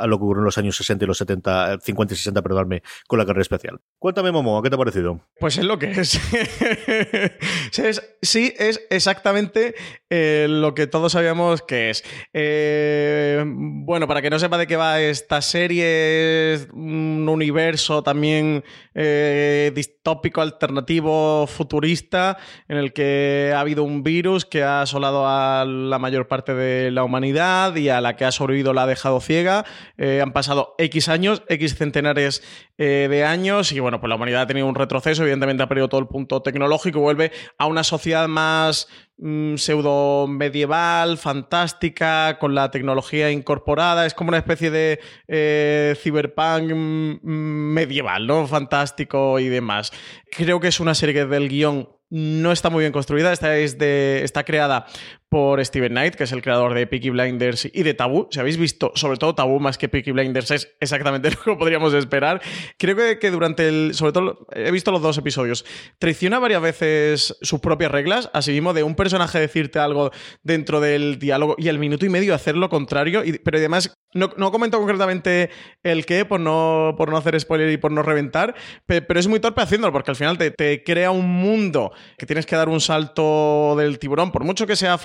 a 0.00 0.06
lo 0.06 0.18
que 0.18 0.24
ocurrió 0.24 0.40
en 0.40 0.46
los 0.46 0.58
años 0.58 0.76
60 0.76 1.04
y 1.04 1.08
los 1.08 1.18
70, 1.18 1.78
50 1.80 2.14
y 2.14 2.16
60, 2.16 2.42
perdonadme, 2.42 2.82
con 3.06 3.18
la 3.18 3.26
carrera 3.26 3.42
especial. 3.42 3.80
Cuéntame, 3.98 4.32
Momo, 4.32 4.62
¿qué 4.62 4.70
te 4.70 4.76
ha 4.76 4.78
parecido? 4.78 5.20
Pues 5.38 5.58
es 5.58 5.64
lo 5.64 5.78
que 5.78 5.90
es 5.90 6.20
sí, 8.22 8.52
es 8.58 8.80
exactamente 8.90 9.74
eh, 10.10 10.46
lo 10.48 10.74
que 10.74 10.86
todos 10.86 11.12
sabíamos 11.12 11.62
que 11.62 11.90
es. 11.90 12.04
Eh, 12.32 13.42
bueno, 13.46 14.06
para 14.08 14.22
que 14.22 14.30
no 14.30 14.38
sepa 14.38 14.58
de 14.58 14.66
qué 14.66 14.76
va 14.76 15.00
esta 15.00 15.42
serie, 15.42 16.54
es 16.54 16.68
un 16.72 17.28
universo 17.28 18.02
también 18.02 18.64
eh, 18.94 19.72
distópico, 19.74 20.40
alternativo, 20.40 21.46
futurista, 21.46 22.38
en 22.68 22.76
el 22.76 22.92
que 22.92 23.52
ha 23.54 23.60
habido 23.60 23.84
un 23.84 24.02
virus 24.02 24.44
que 24.44 24.62
ha 24.62 24.82
asolado 24.82 25.26
a 25.26 25.64
la 25.64 25.98
mayor 25.98 26.28
parte 26.28 26.54
de 26.54 26.90
la 26.90 27.04
humanidad 27.04 27.74
y 27.76 27.88
a 27.88 28.00
la 28.00 28.16
que 28.16 28.24
ha 28.24 28.32
sobrevivido 28.32 28.72
la 28.72 28.84
ha 28.84 28.86
dejado 28.86 29.20
ciega. 29.20 29.63
Eh, 29.96 30.20
han 30.20 30.32
pasado 30.32 30.74
X 30.78 31.08
años, 31.08 31.42
X 31.48 31.76
centenares 31.76 32.42
eh, 32.78 33.06
de 33.10 33.24
años 33.24 33.72
y 33.72 33.80
bueno, 33.80 34.00
pues 34.00 34.08
la 34.08 34.16
humanidad 34.16 34.42
ha 34.42 34.46
tenido 34.46 34.66
un 34.66 34.74
retroceso, 34.74 35.22
evidentemente 35.22 35.62
ha 35.62 35.68
perdido 35.68 35.88
todo 35.88 36.00
el 36.00 36.08
punto 36.08 36.42
tecnológico 36.42 37.00
vuelve 37.00 37.32
a 37.58 37.66
una 37.66 37.84
sociedad 37.84 38.26
más 38.28 38.88
mm, 39.18 39.56
pseudo 39.56 40.26
medieval, 40.26 41.18
fantástica, 41.18 42.38
con 42.38 42.54
la 42.54 42.70
tecnología 42.70 43.30
incorporada, 43.30 44.06
es 44.06 44.14
como 44.14 44.28
una 44.28 44.38
especie 44.38 44.70
de 44.70 45.00
eh, 45.28 45.94
cyberpunk 46.02 46.72
mm, 46.72 47.18
medieval, 47.22 48.26
¿no? 48.26 48.46
Fantástico 48.46 49.38
y 49.38 49.48
demás. 49.48 49.92
Creo 50.30 50.60
que 50.60 50.68
es 50.68 50.80
una 50.80 50.94
serie 50.94 51.14
que 51.14 51.26
del 51.26 51.48
guion 51.48 51.88
no 52.10 52.52
está 52.52 52.70
muy 52.70 52.82
bien 52.82 52.92
construida, 52.92 53.34
de, 53.34 54.22
está 54.22 54.44
creada 54.44 54.86
por 55.34 55.64
Steven 55.64 55.90
Knight, 55.90 56.14
que 56.14 56.22
es 56.22 56.30
el 56.30 56.42
creador 56.42 56.74
de 56.74 56.86
Peaky 56.86 57.10
Blinders 57.10 57.64
y 57.64 57.82
de 57.82 57.92
Tabú. 57.92 58.28
Si 58.30 58.38
habéis 58.38 58.56
visto, 58.56 58.92
sobre 58.94 59.16
todo 59.16 59.34
Tabú 59.34 59.58
más 59.58 59.78
que 59.78 59.88
Peaky 59.88 60.12
Blinders, 60.12 60.52
es 60.52 60.76
exactamente 60.78 61.28
lo 61.44 61.54
que 61.54 61.56
podríamos 61.56 61.92
esperar. 61.92 62.40
Creo 62.78 63.18
que, 63.18 63.30
durante 63.32 63.66
el. 63.66 63.94
Sobre 63.94 64.12
todo, 64.12 64.46
he 64.52 64.70
visto 64.70 64.92
los 64.92 65.02
dos 65.02 65.18
episodios. 65.18 65.64
Traiciona 65.98 66.38
varias 66.38 66.62
veces 66.62 67.36
sus 67.42 67.58
propias 67.58 67.90
reglas, 67.90 68.30
así 68.32 68.52
mismo 68.52 68.74
de 68.74 68.84
un 68.84 68.94
personaje 68.94 69.40
decirte 69.40 69.80
algo 69.80 70.12
dentro 70.44 70.78
del 70.78 71.18
diálogo 71.18 71.56
y 71.58 71.68
al 71.68 71.80
minuto 71.80 72.06
y 72.06 72.10
medio 72.10 72.32
hacer 72.32 72.56
lo 72.56 72.68
contrario. 72.68 73.24
Pero 73.42 73.58
además, 73.58 73.92
no, 74.14 74.30
no, 74.36 74.52
comento 74.52 74.78
concretamente 74.78 75.50
el 75.82 76.06
qué, 76.06 76.24
por 76.24 76.38
no, 76.38 76.94
por 76.96 77.10
no 77.10 77.16
hacer 77.16 77.38
spoiler 77.40 77.70
y 77.70 77.76
por 77.76 77.90
no 77.90 78.02
reventar, 78.02 78.54
pero 78.86 79.18
es 79.18 79.26
muy 79.26 79.40
torpe 79.40 79.60
haciéndolo, 79.60 79.92
porque 79.92 80.12
al 80.12 80.16
final 80.16 80.38
te, 80.38 80.84
crea 80.84 81.10
un 81.10 81.28
mundo 81.28 81.92
que 82.16 82.24
tienes 82.24 82.46
que 82.46 82.54
dar 82.54 82.68
un 82.68 82.80
salto 82.80 83.74
del 83.76 83.98
tiburón, 83.98 84.30
por 84.30 84.44
mucho 84.44 84.68
que 84.68 84.76
sea 84.76 84.98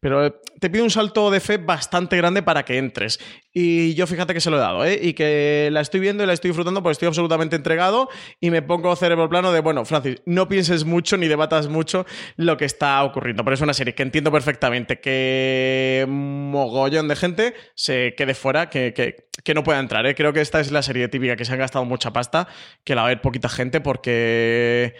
pero 0.00 0.40
te 0.60 0.70
pide 0.70 0.82
un 0.82 0.90
salto 0.90 1.30
de 1.30 1.40
fe 1.40 1.58
bastante 1.58 2.16
grande 2.16 2.42
para 2.42 2.64
que 2.64 2.78
entres. 2.78 3.18
Y 3.52 3.94
yo 3.94 4.06
fíjate 4.06 4.32
que 4.32 4.40
se 4.40 4.50
lo 4.50 4.56
he 4.56 4.60
dado, 4.60 4.84
¿eh? 4.84 4.98
Y 5.02 5.12
que 5.12 5.68
la 5.72 5.80
estoy 5.80 6.00
viendo 6.00 6.24
y 6.24 6.26
la 6.26 6.32
estoy 6.32 6.50
disfrutando 6.50 6.82
porque 6.82 6.92
estoy 6.92 7.08
absolutamente 7.08 7.56
entregado 7.56 8.08
y 8.40 8.50
me 8.50 8.62
pongo 8.62 8.96
cerebro 8.96 9.28
plano 9.28 9.52
de, 9.52 9.60
bueno, 9.60 9.84
Francis, 9.84 10.22
no 10.24 10.48
pienses 10.48 10.84
mucho 10.84 11.16
ni 11.16 11.28
debatas 11.28 11.68
mucho 11.68 12.06
lo 12.36 12.56
que 12.56 12.64
está 12.64 13.02
ocurriendo. 13.04 13.44
Pero 13.44 13.54
es 13.54 13.60
una 13.60 13.74
serie 13.74 13.94
que 13.94 14.02
entiendo 14.02 14.32
perfectamente 14.32 15.00
que 15.00 16.06
mogollón 16.08 17.08
de 17.08 17.16
gente 17.16 17.54
se 17.74 18.14
quede 18.16 18.34
fuera, 18.34 18.70
que, 18.70 18.94
que, 18.94 19.54
no 19.54 19.62
pueda 19.62 19.80
entrar, 19.80 20.06
¿eh? 20.06 20.14
Creo 20.14 20.32
que 20.32 20.40
esta 20.40 20.60
es 20.60 20.70
la 20.70 20.82
serie 20.82 21.08
típica 21.08 21.36
que 21.36 21.44
se 21.44 21.52
han 21.52 21.58
gastado 21.58 21.84
mucha 21.84 22.12
pasta, 22.12 22.48
que 22.84 22.94
la 22.94 23.02
va 23.02 23.08
a 23.08 23.10
ver 23.10 23.20
poquita 23.20 23.48
gente 23.50 23.80
porque 23.80 24.94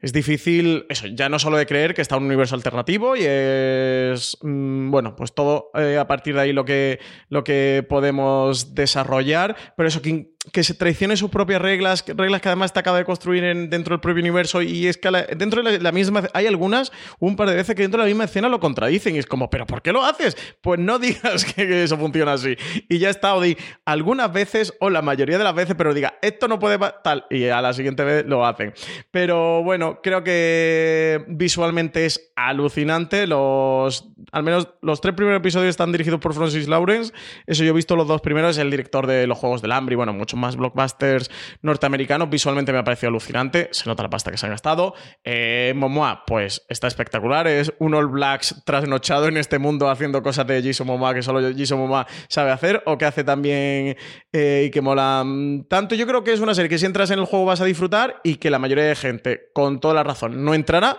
es 0.00 0.12
difícil, 0.12 0.86
eso, 0.88 1.08
ya 1.08 1.28
no 1.28 1.38
solo 1.38 1.56
de 1.56 1.66
creer 1.66 1.94
que 1.94 2.02
está 2.02 2.16
un 2.16 2.24
universo 2.24 2.54
alternativo 2.54 3.16
y 3.16 3.22
es, 3.24 4.38
mm, 4.42 4.90
bueno, 4.90 5.16
pues 5.16 5.32
todo 5.32 5.70
eh, 5.74 5.98
a 5.98 6.06
partir 6.06 6.34
de 6.34 6.40
ahí 6.42 6.52
lo 6.52 6.64
que, 6.64 7.00
lo 7.28 7.42
que 7.42 7.84
podemos 7.88 8.74
desarrollar, 8.74 9.56
pero 9.76 9.88
eso, 9.88 10.00
que 10.00 10.30
que 10.52 10.64
se 10.64 10.74
traicione 10.74 11.16
sus 11.16 11.30
propias 11.30 11.60
reglas, 11.60 12.04
reglas 12.06 12.40
que 12.40 12.48
además 12.48 12.72
te 12.72 12.80
acaba 12.80 12.98
de 12.98 13.04
construir 13.04 13.42
dentro 13.68 13.94
del 13.94 14.00
propio 14.00 14.20
universo 14.20 14.62
y 14.62 14.86
es 14.86 14.96
que 14.96 15.10
dentro 15.36 15.62
de 15.62 15.80
la, 15.80 15.92
misma 15.92 16.24
hay 16.32 16.46
algunas 16.46 16.92
un 17.18 17.36
par 17.36 17.48
de 17.48 17.56
veces 17.56 17.74
que 17.74 17.82
dentro 17.82 18.00
de 18.00 18.06
la 18.06 18.08
misma 18.08 18.24
escena 18.24 18.48
lo 18.48 18.60
contradicen 18.60 19.14
y 19.16 19.18
es 19.18 19.26
como, 19.26 19.50
pero 19.50 19.66
¿por 19.66 19.82
qué 19.82 19.92
lo 19.92 20.04
haces? 20.04 20.36
Pues 20.60 20.78
no 20.78 20.98
digas 20.98 21.44
que, 21.44 21.84
eso 21.84 21.96
funciona 21.96 22.32
así 22.32 22.56
y 22.88 22.98
ya 22.98 23.10
está, 23.10 23.34
o 23.34 23.42
algunas 23.84 24.32
veces 24.32 24.74
o 24.80 24.90
la 24.90 25.02
mayoría 25.02 25.38
de 25.38 25.44
las 25.44 25.54
veces, 25.54 25.74
pero 25.76 25.94
diga, 25.94 26.18
esto 26.22 26.48
no 26.48 26.58
puede 26.58 26.78
tal 27.02 27.26
y 27.30 27.46
a 27.46 27.60
la 27.60 27.72
siguiente 27.72 28.04
vez 28.04 28.26
lo 28.26 28.46
hacen. 28.46 28.72
Pero 29.10 29.62
bueno, 29.62 30.00
creo 30.02 30.22
que 30.22 31.24
visualmente 31.28 32.06
es 32.06 32.32
alucinante, 32.36 33.26
los 33.26 34.08
al 34.32 34.42
menos 34.42 34.68
los 34.82 35.00
tres 35.00 35.14
primeros 35.14 35.40
episodios 35.40 35.70
están 35.70 35.92
dirigidos 35.92 36.20
por 36.20 36.34
Francis 36.34 36.68
Lawrence, 36.68 37.12
eso 37.46 37.64
yo 37.64 37.70
he 37.70 37.74
visto 37.74 37.96
los 37.96 38.08
dos 38.08 38.20
primeros, 38.20 38.56
es 38.56 38.58
el 38.58 38.70
director 38.70 39.06
de 39.06 39.26
los 39.26 39.38
Juegos 39.38 39.62
del 39.62 39.72
Hambre 39.72 39.94
y 39.94 39.96
bueno, 39.96 40.12
mucho 40.12 40.36
más 40.38 40.56
blockbusters 40.56 41.30
norteamericanos. 41.62 42.30
Visualmente 42.30 42.72
me 42.72 42.78
ha 42.78 42.84
parecido 42.84 43.08
alucinante, 43.08 43.68
se 43.72 43.88
nota 43.88 44.02
la 44.02 44.10
pasta 44.10 44.30
que 44.30 44.38
se 44.38 44.46
han 44.46 44.52
gastado. 44.52 44.94
Eh, 45.24 45.72
Momoa, 45.76 46.24
pues 46.26 46.64
está 46.68 46.86
espectacular, 46.86 47.46
es 47.46 47.72
un 47.78 47.94
All 47.94 48.06
Blacks 48.06 48.62
trasnochado 48.64 49.28
en 49.28 49.36
este 49.36 49.58
mundo 49.58 49.90
haciendo 49.90 50.22
cosas 50.22 50.46
de 50.46 50.62
Jason 50.62 50.86
Momoa 50.86 51.14
que 51.14 51.22
solo 51.22 51.40
Jason 51.56 51.78
Momoa 51.78 52.06
sabe 52.28 52.50
hacer 52.50 52.82
o 52.86 52.96
que 52.96 53.04
hace 53.04 53.24
también 53.24 53.96
eh, 54.32 54.64
y 54.66 54.70
que 54.70 54.80
mola 54.80 55.24
tanto. 55.68 55.94
Yo 55.94 56.06
creo 56.06 56.24
que 56.24 56.32
es 56.32 56.40
una 56.40 56.54
serie 56.54 56.68
que 56.68 56.78
si 56.78 56.86
entras 56.86 57.10
en 57.10 57.18
el 57.18 57.24
juego 57.24 57.44
vas 57.44 57.60
a 57.60 57.64
disfrutar 57.64 58.20
y 58.24 58.36
que 58.36 58.50
la 58.50 58.58
mayoría 58.58 58.84
de 58.84 58.96
gente, 58.96 59.50
con 59.52 59.80
toda 59.80 59.94
la 59.94 60.04
razón, 60.04 60.44
no 60.44 60.54
entrará 60.54 60.98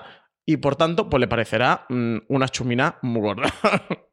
y 0.49 0.57
por 0.57 0.75
tanto, 0.75 1.09
pues 1.09 1.21
le 1.21 1.27
parecerá 1.27 1.85
mm, 1.89 2.17
una 2.27 2.47
chumina 2.47 2.97
muy 3.03 3.21
gorda. 3.21 3.53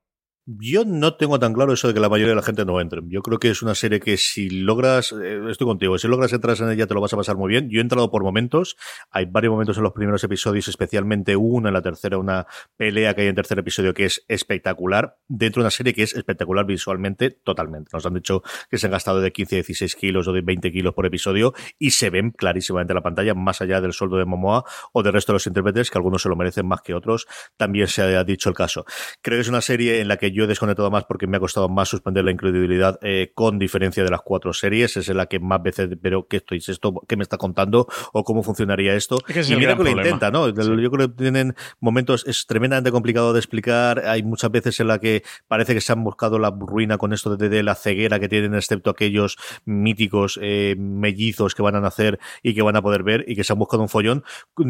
Yo 0.48 0.84
no 0.84 1.16
tengo 1.16 1.40
tan 1.40 1.52
claro 1.52 1.72
eso 1.72 1.88
de 1.88 1.94
que 1.94 1.98
la 1.98 2.08
mayoría 2.08 2.30
de 2.30 2.36
la 2.36 2.42
gente 2.42 2.64
no 2.64 2.80
entre. 2.80 3.00
Yo 3.08 3.20
creo 3.20 3.40
que 3.40 3.50
es 3.50 3.62
una 3.62 3.74
serie 3.74 3.98
que 3.98 4.16
si 4.16 4.48
logras, 4.48 5.10
eh, 5.10 5.40
estoy 5.50 5.66
contigo, 5.66 5.98
si 5.98 6.06
logras 6.06 6.32
entrar 6.32 6.56
en 6.60 6.70
ella 6.70 6.86
te 6.86 6.94
lo 6.94 7.00
vas 7.00 7.12
a 7.12 7.16
pasar 7.16 7.36
muy 7.36 7.48
bien. 7.48 7.68
Yo 7.68 7.80
he 7.80 7.82
entrado 7.82 8.12
por 8.12 8.22
momentos, 8.22 8.76
hay 9.10 9.24
varios 9.24 9.50
momentos 9.50 9.76
en 9.76 9.82
los 9.82 9.92
primeros 9.92 10.22
episodios, 10.22 10.68
especialmente 10.68 11.34
una 11.34 11.70
en 11.70 11.74
la 11.74 11.82
tercera, 11.82 12.16
una 12.16 12.46
pelea 12.76 13.12
que 13.14 13.22
hay 13.22 13.26
en 13.26 13.30
el 13.30 13.34
tercer 13.34 13.58
episodio 13.58 13.92
que 13.92 14.04
es 14.04 14.24
espectacular, 14.28 15.18
dentro 15.26 15.62
de 15.62 15.64
una 15.64 15.72
serie 15.72 15.92
que 15.94 16.04
es 16.04 16.14
espectacular 16.14 16.64
visualmente 16.64 17.32
totalmente. 17.32 17.90
Nos 17.92 18.06
han 18.06 18.14
dicho 18.14 18.44
que 18.70 18.78
se 18.78 18.86
han 18.86 18.92
gastado 18.92 19.20
de 19.20 19.32
15 19.32 19.56
a 19.56 19.58
16 19.58 19.96
kilos 19.96 20.28
o 20.28 20.32
de 20.32 20.42
20 20.42 20.70
kilos 20.70 20.94
por 20.94 21.06
episodio 21.06 21.54
y 21.76 21.90
se 21.90 22.08
ven 22.08 22.30
clarísimamente 22.30 22.92
en 22.92 22.98
la 22.98 23.02
pantalla, 23.02 23.34
más 23.34 23.62
allá 23.62 23.80
del 23.80 23.92
sueldo 23.92 24.16
de 24.16 24.26
Momoa 24.26 24.62
o 24.92 25.02
del 25.02 25.12
resto 25.12 25.32
de 25.32 25.34
los 25.34 25.46
intérpretes, 25.48 25.90
que 25.90 25.98
algunos 25.98 26.22
se 26.22 26.28
lo 26.28 26.36
merecen 26.36 26.68
más 26.68 26.82
que 26.82 26.94
otros, 26.94 27.26
también 27.56 27.88
se 27.88 28.02
ha 28.02 28.22
dicho 28.22 28.48
el 28.48 28.54
caso. 28.54 28.84
Creo 29.22 29.38
que 29.38 29.40
es 29.42 29.48
una 29.48 29.60
serie 29.60 30.00
en 30.00 30.06
la 30.06 30.18
que 30.18 30.35
yo 30.36 30.44
he 30.44 30.46
desconectado 30.46 30.90
más 30.90 31.04
porque 31.04 31.26
me 31.26 31.38
ha 31.38 31.40
costado 31.40 31.68
más 31.68 31.88
suspender 31.88 32.22
la 32.24 32.30
incredibilidad 32.30 32.98
eh, 33.02 33.32
con 33.34 33.58
diferencia 33.58 34.04
de 34.04 34.10
las 34.10 34.20
cuatro 34.20 34.52
series. 34.52 34.96
Es 34.98 35.08
en 35.08 35.16
la 35.16 35.26
que 35.26 35.40
más 35.40 35.62
veces, 35.62 35.88
pero 36.00 36.28
¿qué 36.28 36.36
estoy? 36.36 36.58
¿Esto 36.58 37.02
qué 37.08 37.16
me 37.16 37.22
está 37.22 37.38
contando? 37.38 37.88
¿O 38.12 38.22
cómo 38.22 38.42
funcionaría 38.42 38.94
esto? 38.94 39.18
y 39.28 39.56
mira 39.56 39.76
que 39.76 39.84
lo 39.84 39.90
intenta, 39.90 40.30
¿no? 40.30 40.48
Yo 40.48 40.90
creo 40.90 41.08
que 41.08 41.14
tienen 41.16 41.54
momentos, 41.80 42.26
es 42.26 42.46
tremendamente 42.46 42.92
complicado 42.92 43.32
de 43.32 43.38
explicar. 43.38 44.00
Hay 44.06 44.22
muchas 44.22 44.50
veces 44.50 44.78
en 44.80 44.88
la 44.88 44.98
que 44.98 45.22
parece 45.48 45.72
que 45.72 45.80
se 45.80 45.92
han 45.92 46.04
buscado 46.04 46.38
la 46.38 46.50
ruina 46.50 46.98
con 46.98 47.14
esto 47.14 47.36
de, 47.36 47.62
la 47.62 47.74
ceguera 47.74 48.20
que 48.20 48.28
tienen, 48.28 48.54
excepto 48.54 48.90
aquellos 48.90 49.38
míticos 49.64 50.38
eh, 50.42 50.76
mellizos 50.78 51.54
que 51.54 51.62
van 51.62 51.76
a 51.76 51.80
nacer 51.80 52.18
y 52.42 52.54
que 52.54 52.60
van 52.60 52.76
a 52.76 52.82
poder 52.82 53.02
ver 53.02 53.24
y 53.26 53.34
que 53.36 53.44
se 53.44 53.54
han 53.54 53.58
buscado 53.58 53.82
un 53.82 53.88
follón. 53.88 54.22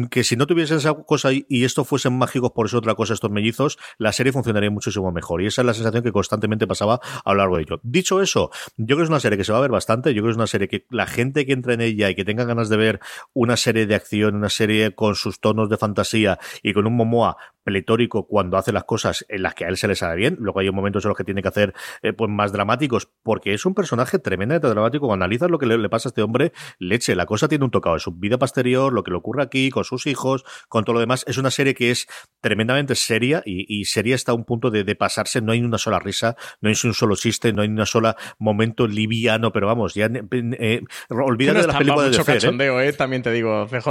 Que 0.09 0.23
si 0.23 0.37
no 0.37 0.47
tuviesen 0.47 0.77
esa 0.77 0.93
cosa 0.93 1.33
y, 1.33 1.45
y 1.49 1.65
esto 1.65 1.83
fuesen 1.83 2.17
mágicos 2.17 2.51
por 2.51 2.67
eso 2.67 2.77
otra 2.77 2.95
cosa, 2.95 3.13
estos 3.13 3.31
mellizos, 3.31 3.77
la 3.97 4.13
serie 4.13 4.31
funcionaría 4.31 4.71
muchísimo 4.71 5.11
mejor. 5.11 5.41
Y 5.41 5.47
esa 5.57 5.63
es 5.63 5.65
la 5.65 5.73
sensación 5.73 6.03
que 6.03 6.11
constantemente 6.11 6.67
pasaba 6.67 6.99
a 7.25 7.31
lo 7.33 7.39
largo 7.39 7.55
de 7.55 7.63
ello. 7.63 7.79
Dicho 7.81 8.21
eso, 8.21 8.51
yo 8.77 8.85
creo 8.85 8.97
que 8.97 9.03
es 9.03 9.09
una 9.09 9.19
serie 9.19 9.37
que 9.39 9.43
se 9.43 9.51
va 9.51 9.57
a 9.57 9.61
ver 9.61 9.71
bastante, 9.71 10.13
yo 10.13 10.21
creo 10.21 10.25
que 10.25 10.31
es 10.31 10.37
una 10.37 10.47
serie 10.47 10.67
que 10.67 10.85
la 10.91 11.07
gente 11.07 11.47
que 11.47 11.53
entra 11.53 11.73
en 11.73 11.81
ella 11.81 12.09
y 12.11 12.15
que 12.15 12.23
tenga 12.23 12.45
ganas 12.45 12.69
de 12.69 12.77
ver 12.77 12.99
una 13.33 13.57
serie 13.57 13.87
de 13.87 13.95
acción, 13.95 14.35
una 14.35 14.49
serie 14.49 14.93
con 14.93 15.15
sus 15.15 15.39
tonos 15.39 15.69
de 15.69 15.77
fantasía 15.77 16.37
y 16.61 16.73
con 16.73 16.85
un 16.85 16.95
Momoa 16.95 17.37
pletórico 17.67 18.25
cuando 18.27 18.55
hace 18.55 18.71
las 18.71 18.85
cosas 18.85 19.25
en 19.27 19.43
las 19.43 19.53
que 19.53 19.65
a 19.65 19.67
él 19.67 19.75
se 19.75 19.89
le 19.89 19.95
sale 19.95 20.15
bien. 20.15 20.37
Luego 20.39 20.61
hay 20.61 20.71
momentos 20.71 21.03
en 21.03 21.09
los 21.09 21.17
que 21.17 21.25
tiene 21.25 21.41
que 21.41 21.49
hacer 21.49 21.73
eh, 22.01 22.13
pues 22.13 22.31
más 22.31 22.53
dramáticos, 22.53 23.09
porque 23.23 23.53
es 23.53 23.65
un 23.65 23.73
personaje 23.73 24.19
tremendamente 24.19 24.69
dramático. 24.69 25.05
Cuando 25.05 25.25
analizas 25.25 25.51
lo 25.51 25.59
que 25.59 25.65
le, 25.65 25.89
pasa 25.89 26.07
a 26.07 26.11
este 26.11 26.21
hombre, 26.21 26.53
leche, 26.79 27.13
la 27.13 27.25
cosa 27.25 27.49
tiene 27.49 27.65
un 27.65 27.71
tocado 27.71 27.95
de 27.95 27.99
su 27.99 28.13
vida 28.13 28.37
posterior, 28.37 28.93
lo 28.93 29.03
que 29.03 29.11
le 29.11 29.17
ocurre 29.17 29.43
aquí, 29.43 29.69
con 29.69 29.83
sus 29.83 30.07
hijos, 30.07 30.45
con 30.69 30.85
todo 30.85 30.93
lo 30.93 31.01
demás. 31.01 31.25
Es 31.27 31.37
una 31.37 31.51
serie 31.51 31.73
que 31.73 31.91
es 31.91 32.07
tremendamente 32.39 32.95
seria 32.95 33.43
y, 33.45 33.65
y 33.67 33.83
seria 33.83 34.15
hasta 34.15 34.33
un 34.33 34.45
punto 34.45 34.71
de, 34.71 34.85
de, 34.85 34.95
pasarse. 34.95 35.41
No 35.41 35.51
hay 35.51 35.61
una 35.61 35.77
sola 35.77 35.99
risa, 35.99 36.37
no 36.61 36.69
hay 36.69 36.75
un 36.85 36.93
solo 36.93 37.17
chiste, 37.17 37.51
no 37.51 37.63
hay 37.63 37.67
una 37.67 37.85
sola 37.85 38.15
momento 38.39 38.87
liviano, 38.87 39.51
pero 39.51 39.67
vamos, 39.67 39.93
ya 39.93 40.05
eh, 40.09 40.81
olvídate 41.09 41.61
de 41.61 41.67
las 41.67 41.75
películas 41.75 42.11
de 42.15 42.23
cachondeo, 42.23 42.79
eh, 42.79 42.93
también 42.93 43.23
te 43.23 43.31
digo, 43.33 43.67
CJ. 43.69 43.87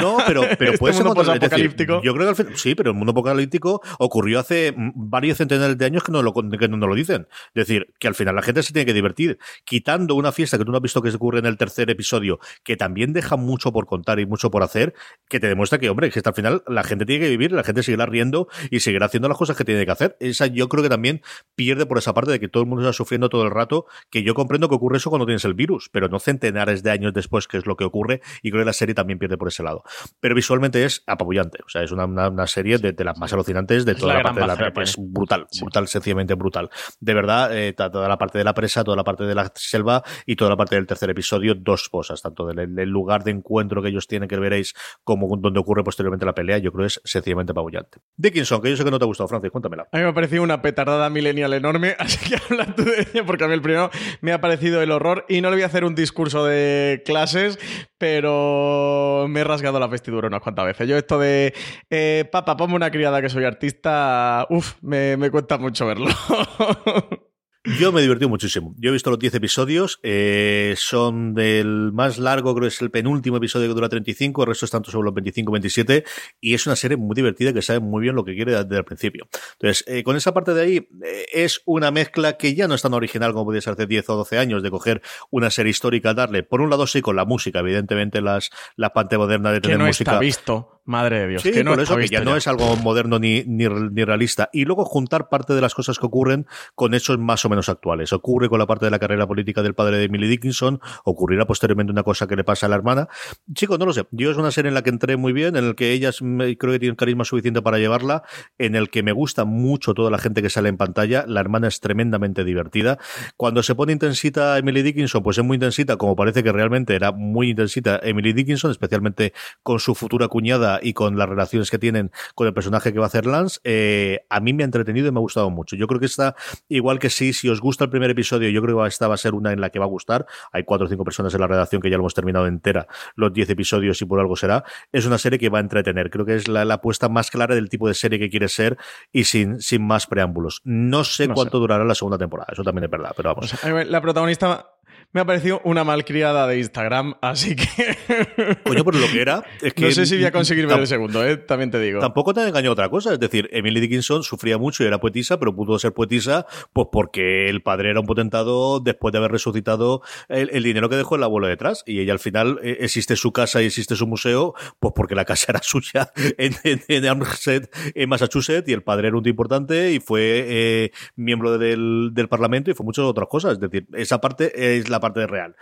No, 0.00 0.16
pero, 0.26 0.44
pero 0.58 0.72
este 0.72 0.78
puede 0.78 0.94
ser 0.94 1.06
apocalíptico. 1.06 2.00
yo 2.02 2.14
creo 2.14 2.34
que 2.34 2.56
sí, 2.56 2.74
pero 2.74 2.92
el 2.92 2.96
mundo 2.96 3.17
apocalíptico 3.18 3.82
ocurrió 3.98 4.40
hace 4.40 4.74
varios 4.76 5.38
centenares 5.38 5.76
de 5.76 5.84
años 5.84 6.02
que 6.02 6.12
no, 6.12 6.22
lo, 6.22 6.32
que 6.32 6.68
no 6.68 6.86
lo 6.86 6.94
dicen. 6.94 7.26
Es 7.54 7.66
decir, 7.66 7.94
que 7.98 8.08
al 8.08 8.14
final 8.14 8.34
la 8.34 8.42
gente 8.42 8.62
se 8.62 8.72
tiene 8.72 8.86
que 8.86 8.94
divertir. 8.94 9.38
Quitando 9.64 10.14
una 10.14 10.32
fiesta 10.32 10.58
que 10.58 10.64
tú 10.64 10.70
no 10.70 10.78
has 10.78 10.82
visto 10.82 11.02
que 11.02 11.10
se 11.10 11.16
ocurre 11.16 11.38
en 11.40 11.46
el 11.46 11.56
tercer 11.56 11.90
episodio, 11.90 12.38
que 12.62 12.76
también 12.76 13.12
deja 13.12 13.36
mucho 13.36 13.72
por 13.72 13.86
contar 13.86 14.20
y 14.20 14.26
mucho 14.26 14.50
por 14.50 14.62
hacer, 14.62 14.94
que 15.28 15.40
te 15.40 15.48
demuestra 15.48 15.78
que, 15.78 15.90
hombre, 15.90 16.10
que 16.10 16.18
hasta 16.18 16.30
al 16.30 16.36
final 16.36 16.62
la 16.66 16.84
gente 16.84 17.04
tiene 17.06 17.24
que 17.24 17.30
vivir, 17.30 17.52
la 17.52 17.64
gente 17.64 17.82
seguirá 17.82 18.06
riendo 18.06 18.48
y 18.70 18.80
seguirá 18.80 19.06
haciendo 19.06 19.28
las 19.28 19.38
cosas 19.38 19.56
que 19.56 19.64
tiene 19.64 19.84
que 19.84 19.92
hacer. 19.92 20.16
Esa 20.20 20.46
yo 20.46 20.68
creo 20.68 20.82
que 20.82 20.88
también 20.88 21.22
pierde 21.54 21.86
por 21.86 21.98
esa 21.98 22.14
parte 22.14 22.30
de 22.30 22.40
que 22.40 22.48
todo 22.48 22.62
el 22.62 22.68
mundo 22.68 22.82
está 22.82 22.92
sufriendo 22.92 23.28
todo 23.28 23.44
el 23.44 23.50
rato, 23.50 23.86
que 24.10 24.22
yo 24.22 24.34
comprendo 24.34 24.68
que 24.68 24.74
ocurre 24.74 24.98
eso 24.98 25.10
cuando 25.10 25.26
tienes 25.26 25.44
el 25.44 25.54
virus, 25.54 25.88
pero 25.90 26.08
no 26.08 26.18
centenares 26.18 26.82
de 26.82 26.90
años 26.90 27.12
después, 27.12 27.46
que 27.48 27.56
es 27.56 27.66
lo 27.66 27.76
que 27.76 27.84
ocurre, 27.84 28.20
y 28.42 28.50
creo 28.50 28.62
que 28.62 28.66
la 28.66 28.72
serie 28.72 28.94
también 28.94 29.18
pierde 29.18 29.36
por 29.36 29.48
ese 29.48 29.62
lado. 29.62 29.82
Pero 30.20 30.34
visualmente 30.34 30.84
es 30.84 31.02
apabullante, 31.06 31.58
o 31.64 31.68
sea, 31.68 31.82
es 31.82 31.92
una, 31.92 32.04
una, 32.04 32.46
serie 32.46 32.78
de, 32.78 32.92
de 32.92 33.04
las 33.08 33.18
más 33.18 33.32
alucinantes 33.32 33.84
de 33.84 33.94
toda 33.94 34.14
la 34.14 34.22
parte 34.22 34.40
de 34.40 34.46
la 34.46 34.56
que 34.56 34.82
es 34.82 34.96
brutal, 34.98 35.46
brutal, 35.60 35.88
sencillamente 35.88 36.34
brutal. 36.34 36.70
De 37.00 37.14
verdad, 37.14 37.56
eh, 37.56 37.72
toda 37.72 38.08
la 38.08 38.18
parte 38.18 38.38
de 38.38 38.44
la 38.44 38.54
presa, 38.54 38.84
toda 38.84 38.96
la 38.96 39.04
parte 39.04 39.24
de 39.24 39.34
la 39.34 39.50
selva 39.54 40.02
y 40.26 40.36
toda 40.36 40.50
la 40.50 40.56
parte 40.56 40.76
del 40.76 40.86
tercer 40.86 41.10
episodio, 41.10 41.54
dos 41.54 41.88
cosas, 41.88 42.20
tanto 42.22 42.46
del, 42.46 42.74
del 42.74 42.88
lugar 42.88 43.24
de 43.24 43.30
encuentro 43.30 43.82
que 43.82 43.88
ellos 43.88 44.06
tienen, 44.06 44.28
que 44.28 44.38
veréis, 44.38 44.74
como 45.04 45.36
donde 45.36 45.58
ocurre 45.58 45.82
posteriormente 45.82 46.26
la 46.26 46.34
pelea, 46.34 46.58
yo 46.58 46.72
creo 46.72 46.86
es 46.86 47.00
sencillamente 47.04 47.52
apabullante. 47.52 47.98
Dickinson, 48.16 48.60
que 48.60 48.70
yo 48.70 48.76
sé 48.76 48.84
que 48.84 48.90
no 48.90 48.98
te 48.98 49.04
ha 49.04 49.06
gustado, 49.06 49.28
Francis, 49.28 49.50
cuéntamela. 49.50 49.88
A 49.92 49.96
mí 49.96 50.02
me 50.02 50.10
ha 50.10 50.14
parecido 50.14 50.42
una 50.42 50.62
petardada 50.62 51.08
millennial 51.10 51.52
enorme, 51.54 51.96
así 51.98 52.18
que 52.28 52.36
habla 52.36 52.74
tú 52.74 52.84
de 52.84 53.06
ella, 53.12 53.24
porque 53.24 53.44
a 53.44 53.48
mí 53.48 53.54
el 53.54 53.62
primero 53.62 53.90
me 54.20 54.32
ha 54.32 54.40
parecido 54.40 54.82
el 54.82 54.90
horror 54.90 55.24
y 55.28 55.40
no 55.40 55.50
le 55.50 55.56
voy 55.56 55.62
a 55.62 55.66
hacer 55.66 55.84
un 55.84 55.94
discurso 55.94 56.44
de 56.44 57.02
clases, 57.04 57.58
pero 57.98 59.26
me 59.28 59.40
he 59.40 59.44
rasgado 59.44 59.80
la 59.80 59.86
vestidura 59.86 60.28
unas 60.28 60.40
cuantas 60.40 60.66
veces. 60.66 60.88
Yo 60.88 60.96
esto 60.96 61.18
de, 61.18 61.54
eh, 61.90 62.28
papá, 62.30 62.56
ponme 62.56 62.74
una 62.74 62.87
criada 62.90 63.20
que 63.22 63.28
soy 63.28 63.44
artista, 63.44 64.46
uff, 64.50 64.74
me, 64.82 65.16
me 65.16 65.30
cuesta 65.30 65.58
mucho 65.58 65.86
verlo. 65.86 66.08
Yo 67.76 67.92
me 67.92 68.00
divertí 68.00 68.26
muchísimo. 68.26 68.74
Yo 68.78 68.90
he 68.90 68.92
visto 68.92 69.10
los 69.10 69.18
10 69.18 69.34
episodios, 69.34 70.00
eh, 70.02 70.74
son 70.76 71.34
del 71.34 71.92
más 71.92 72.18
largo, 72.18 72.54
creo 72.54 72.62
que 72.62 72.68
es 72.68 72.80
el 72.80 72.90
penúltimo 72.90 73.36
episodio 73.36 73.68
que 73.68 73.74
dura 73.74 73.88
35, 73.88 74.42
el 74.42 74.48
resto 74.48 74.64
es 74.64 74.70
tanto 74.70 74.90
sobre 74.90 75.06
los 75.06 75.14
25-27, 75.14 76.04
y 76.40 76.54
es 76.54 76.66
una 76.66 76.76
serie 76.76 76.96
muy 76.96 77.14
divertida 77.14 77.52
que 77.52 77.60
sabe 77.60 77.80
muy 77.80 78.02
bien 78.02 78.14
lo 78.14 78.24
que 78.24 78.34
quiere 78.34 78.52
desde 78.52 78.76
el 78.76 78.84
principio. 78.84 79.28
Entonces, 79.52 79.84
eh, 79.86 80.02
con 80.02 80.16
esa 80.16 80.32
parte 80.32 80.54
de 80.54 80.62
ahí, 80.62 80.76
eh, 81.04 81.26
es 81.32 81.60
una 81.66 81.90
mezcla 81.90 82.36
que 82.36 82.54
ya 82.54 82.68
no 82.68 82.74
es 82.74 82.82
tan 82.82 82.94
original 82.94 83.32
como 83.32 83.46
podía 83.46 83.60
ser 83.60 83.74
hace 83.74 83.86
10 83.86 84.08
o 84.08 84.16
12 84.16 84.38
años, 84.38 84.62
de 84.62 84.70
coger 84.70 85.02
una 85.30 85.50
serie 85.50 85.70
histórica, 85.70 86.14
darle, 86.14 86.44
por 86.44 86.60
un 86.60 86.70
lado 86.70 86.86
sí, 86.86 87.02
con 87.02 87.16
la 87.16 87.24
música, 87.24 87.58
evidentemente 87.58 88.22
las, 88.22 88.50
la 88.76 88.92
parte 88.92 89.18
moderna 89.18 89.50
de 89.50 89.56
que 89.58 89.62
tener 89.62 89.78
no 89.78 89.86
música. 89.86 90.12
está 90.12 90.20
visto, 90.20 90.77
madre 90.88 91.20
de 91.20 91.28
Dios. 91.28 91.42
Sí, 91.42 91.52
que 91.52 91.62
no 91.62 91.72
por 91.72 91.80
eso 91.80 91.96
que 91.96 92.08
ya 92.08 92.20
no 92.24 92.34
es 92.36 92.46
algo 92.48 92.76
moderno 92.76 93.18
ni, 93.18 93.44
ni, 93.46 93.66
ni 93.68 94.04
realista. 94.04 94.48
Y 94.52 94.64
luego 94.64 94.84
juntar 94.84 95.28
parte 95.28 95.52
de 95.54 95.60
las 95.60 95.74
cosas 95.74 95.98
que 95.98 96.06
ocurren 96.06 96.46
con 96.74 96.94
hechos 96.94 97.18
más 97.18 97.44
o 97.44 97.48
menos 97.48 97.68
actuales. 97.68 98.12
Ocurre 98.12 98.48
con 98.48 98.58
la 98.58 98.66
parte 98.66 98.84
de 98.86 98.90
la 98.90 98.98
carrera 98.98 99.26
política 99.26 99.62
del 99.62 99.74
padre 99.74 99.98
de 99.98 100.04
Emily 100.04 100.26
Dickinson, 100.28 100.80
ocurrirá 101.04 101.46
posteriormente 101.46 101.92
una 101.92 102.02
cosa 102.02 102.26
que 102.26 102.36
le 102.36 102.44
pasa 102.44 102.66
a 102.66 102.68
la 102.68 102.76
hermana. 102.76 103.08
Chicos, 103.52 103.78
no 103.78 103.86
lo 103.86 103.92
sé. 103.92 104.06
Yo 104.10 104.30
es 104.30 104.36
una 104.36 104.50
serie 104.50 104.68
en 104.68 104.74
la 104.74 104.82
que 104.82 104.90
entré 104.90 105.16
muy 105.16 105.32
bien, 105.32 105.56
en 105.56 105.64
el 105.64 105.74
que 105.74 105.92
ellas 105.92 106.22
me- 106.22 106.56
creo 106.56 106.72
que 106.72 106.78
tienen 106.78 106.96
carisma 106.96 107.24
suficiente 107.24 107.62
para 107.62 107.78
llevarla, 107.78 108.22
en 108.58 108.74
el 108.74 108.88
que 108.90 109.02
me 109.02 109.12
gusta 109.12 109.44
mucho 109.44 109.94
toda 109.94 110.10
la 110.10 110.18
gente 110.18 110.42
que 110.42 110.50
sale 110.50 110.68
en 110.68 110.76
pantalla. 110.78 111.24
La 111.26 111.40
hermana 111.40 111.68
es 111.68 111.80
tremendamente 111.80 112.44
divertida. 112.44 112.98
Cuando 113.36 113.62
se 113.62 113.74
pone 113.74 113.92
intensita 113.92 114.56
Emily 114.58 114.82
Dickinson, 114.82 115.22
pues 115.22 115.38
es 115.38 115.44
muy 115.44 115.56
intensita, 115.56 115.96
como 115.96 116.16
parece 116.16 116.42
que 116.42 116.52
realmente 116.52 116.94
era 116.94 117.12
muy 117.12 117.50
intensita 117.50 118.00
Emily 118.02 118.32
Dickinson, 118.32 118.70
especialmente 118.70 119.32
con 119.62 119.78
su 119.80 119.94
futura 119.94 120.28
cuñada 120.28 120.77
y 120.82 120.92
con 120.92 121.16
las 121.18 121.28
relaciones 121.28 121.70
que 121.70 121.78
tienen 121.78 122.10
con 122.34 122.46
el 122.46 122.54
personaje 122.54 122.92
que 122.92 122.98
va 122.98 123.06
a 123.06 123.08
hacer 123.08 123.26
Lance. 123.26 123.60
Eh, 123.64 124.20
a 124.30 124.40
mí 124.40 124.52
me 124.52 124.62
ha 124.62 124.66
entretenido 124.66 125.08
y 125.08 125.10
me 125.12 125.18
ha 125.18 125.20
gustado 125.20 125.50
mucho. 125.50 125.76
Yo 125.76 125.86
creo 125.86 126.00
que 126.00 126.06
está 126.06 126.34
igual 126.68 126.98
que 126.98 127.10
sí, 127.10 127.32
si 127.32 127.48
os 127.48 127.60
gusta 127.60 127.84
el 127.84 127.90
primer 127.90 128.10
episodio, 128.10 128.48
yo 128.50 128.62
creo 128.62 128.82
que 128.82 128.88
esta 128.88 129.08
va 129.08 129.14
a 129.14 129.18
ser 129.18 129.34
una 129.34 129.52
en 129.52 129.60
la 129.60 129.70
que 129.70 129.78
va 129.78 129.84
a 129.84 129.88
gustar. 129.88 130.26
Hay 130.52 130.64
cuatro 130.64 130.86
o 130.86 130.88
cinco 130.88 131.04
personas 131.04 131.34
en 131.34 131.40
la 131.40 131.46
redacción 131.46 131.80
que 131.82 131.90
ya 131.90 131.96
lo 131.96 132.02
hemos 132.02 132.14
terminado 132.14 132.46
entera, 132.46 132.86
los 133.16 133.32
diez 133.32 133.48
episodios 133.50 134.00
y 134.02 134.04
por 134.06 134.20
algo 134.20 134.36
será. 134.36 134.64
Es 134.92 135.06
una 135.06 135.18
serie 135.18 135.38
que 135.38 135.48
va 135.48 135.58
a 135.58 135.60
entretener. 135.60 136.10
Creo 136.10 136.24
que 136.26 136.34
es 136.36 136.48
la, 136.48 136.64
la 136.64 136.74
apuesta 136.74 137.08
más 137.08 137.30
clara 137.30 137.54
del 137.54 137.68
tipo 137.68 137.88
de 137.88 137.94
serie 137.94 138.18
que 138.18 138.30
quiere 138.30 138.48
ser 138.48 138.76
y 139.12 139.24
sin, 139.24 139.60
sin 139.60 139.86
más 139.86 140.06
preámbulos. 140.06 140.60
No 140.64 141.04
sé 141.04 141.28
No 141.28 141.34
cuánto 141.34 141.58
durará 141.58 141.84
la 141.84 141.94
segunda 141.94 142.18
temporada, 142.18 142.48
eso 142.52 142.62
también 142.62 142.84
es 142.84 142.90
verdad, 142.90 143.12
pero 143.16 143.32
O 143.32 143.34
vamos. 143.34 143.50
sea, 143.50 143.70
a 143.70 143.74
mí 143.74 143.84
la 143.84 144.00
protagonista 144.00 144.72
me 145.12 145.22
ha 145.22 145.24
parecido 145.24 145.60
una 145.64 145.84
malcriada 145.84 146.46
de 146.46 146.58
Instagram, 146.58 147.14
así 147.22 147.56
que... 147.56 147.66
Coño, 148.64 148.84
por 148.84 148.94
lo 148.94 149.06
que 149.08 149.22
era, 149.22 149.42
es 149.62 149.72
que 149.72 149.86
no 149.86 149.90
sé 149.90 150.04
si 150.04 150.16
voy 150.16 150.26
a 150.26 150.32
conseguir 150.32 150.66
ver 150.66 150.78
el 150.78 150.86
segundo, 150.86 151.24
¿eh? 151.26 151.38
también 151.38 151.70
te 151.70 151.80
digo. 151.80 152.00
Tampoco 152.00 152.34
te 152.34 152.46
engañó 152.46 152.72
otra 152.72 152.88
cosa, 152.90 153.14
es 153.14 153.20
decir, 153.20 153.48
Emily 153.52 153.80
Dickinson 153.80 154.22
sufría 154.22 154.58
mucho 154.58 154.84
y 154.84 154.86
era 154.86 154.98
poetisa, 154.98 155.38
pero 155.38 155.54
pudo 155.54 155.78
ser 155.78 155.92
poetisa 155.92 156.46
pues 156.72 156.88
porque 156.92 157.48
el 157.48 157.62
padre 157.62 157.90
era 157.90 158.00
un 158.00 158.06
potentado 158.06 158.80
después 158.80 159.12
de 159.12 159.18
haber 159.18 159.32
resucitado 159.32 160.02
el, 160.28 160.50
el 160.50 160.62
dinero 160.62 160.88
que 160.88 160.96
dejó 160.96 161.16
el 161.16 161.22
abuelo 161.22 161.46
detrás 161.46 161.84
y 161.86 162.00
ella 162.00 162.12
al 162.12 162.18
final 162.18 162.60
eh, 162.62 162.78
existe 162.80 163.16
su 163.16 163.32
casa 163.32 163.62
y 163.62 163.66
existe 163.66 163.96
su 163.96 164.06
museo 164.06 164.54
pues 164.78 164.92
porque 164.94 165.14
la 165.14 165.24
casa 165.24 165.46
era 165.52 165.62
suya 165.62 166.12
en, 166.16 166.54
en, 166.64 166.82
en 166.88 167.06
Amherst, 167.06 167.48
en 167.48 168.08
Massachusetts 168.08 168.68
y 168.68 168.72
el 168.72 168.82
padre 168.82 169.08
era 169.08 169.16
un 169.16 169.22
tío 169.22 169.30
importante 169.30 169.92
y 169.92 170.00
fue 170.00 170.44
eh, 170.46 170.90
miembro 171.16 171.56
del, 171.56 172.10
del 172.12 172.28
parlamento 172.28 172.70
y 172.70 172.74
fue 172.74 172.84
muchas 172.84 173.04
otras 173.04 173.28
cosas, 173.28 173.52
es 173.52 173.60
decir, 173.60 173.86
esa 173.94 174.20
parte 174.20 174.76
es 174.76 174.88
la 174.88 174.97
parte 175.00 175.26
real. 175.26 175.56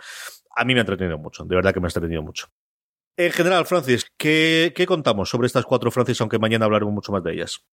A 0.55 0.65
mí 0.65 0.73
me 0.73 0.79
ha 0.79 0.81
entretenido 0.81 1.17
mucho, 1.17 1.43
de 1.43 1.55
verdad 1.55 1.73
que 1.73 1.79
me 1.79 1.87
ha 1.87 1.89
entretenido 1.89 2.21
mucho. 2.21 2.47
En 3.15 3.31
general, 3.31 3.65
Francis, 3.65 4.11
¿qué, 4.17 4.73
¿qué 4.75 4.85
contamos 4.85 5.29
sobre 5.29 5.47
estas 5.47 5.65
cuatro, 5.65 5.89
Francis, 5.89 6.21
aunque 6.21 6.37
mañana 6.39 6.65
hablaremos 6.65 6.93
mucho 6.93 7.11
más 7.11 7.23
de 7.23 7.33
ellas? 7.33 7.65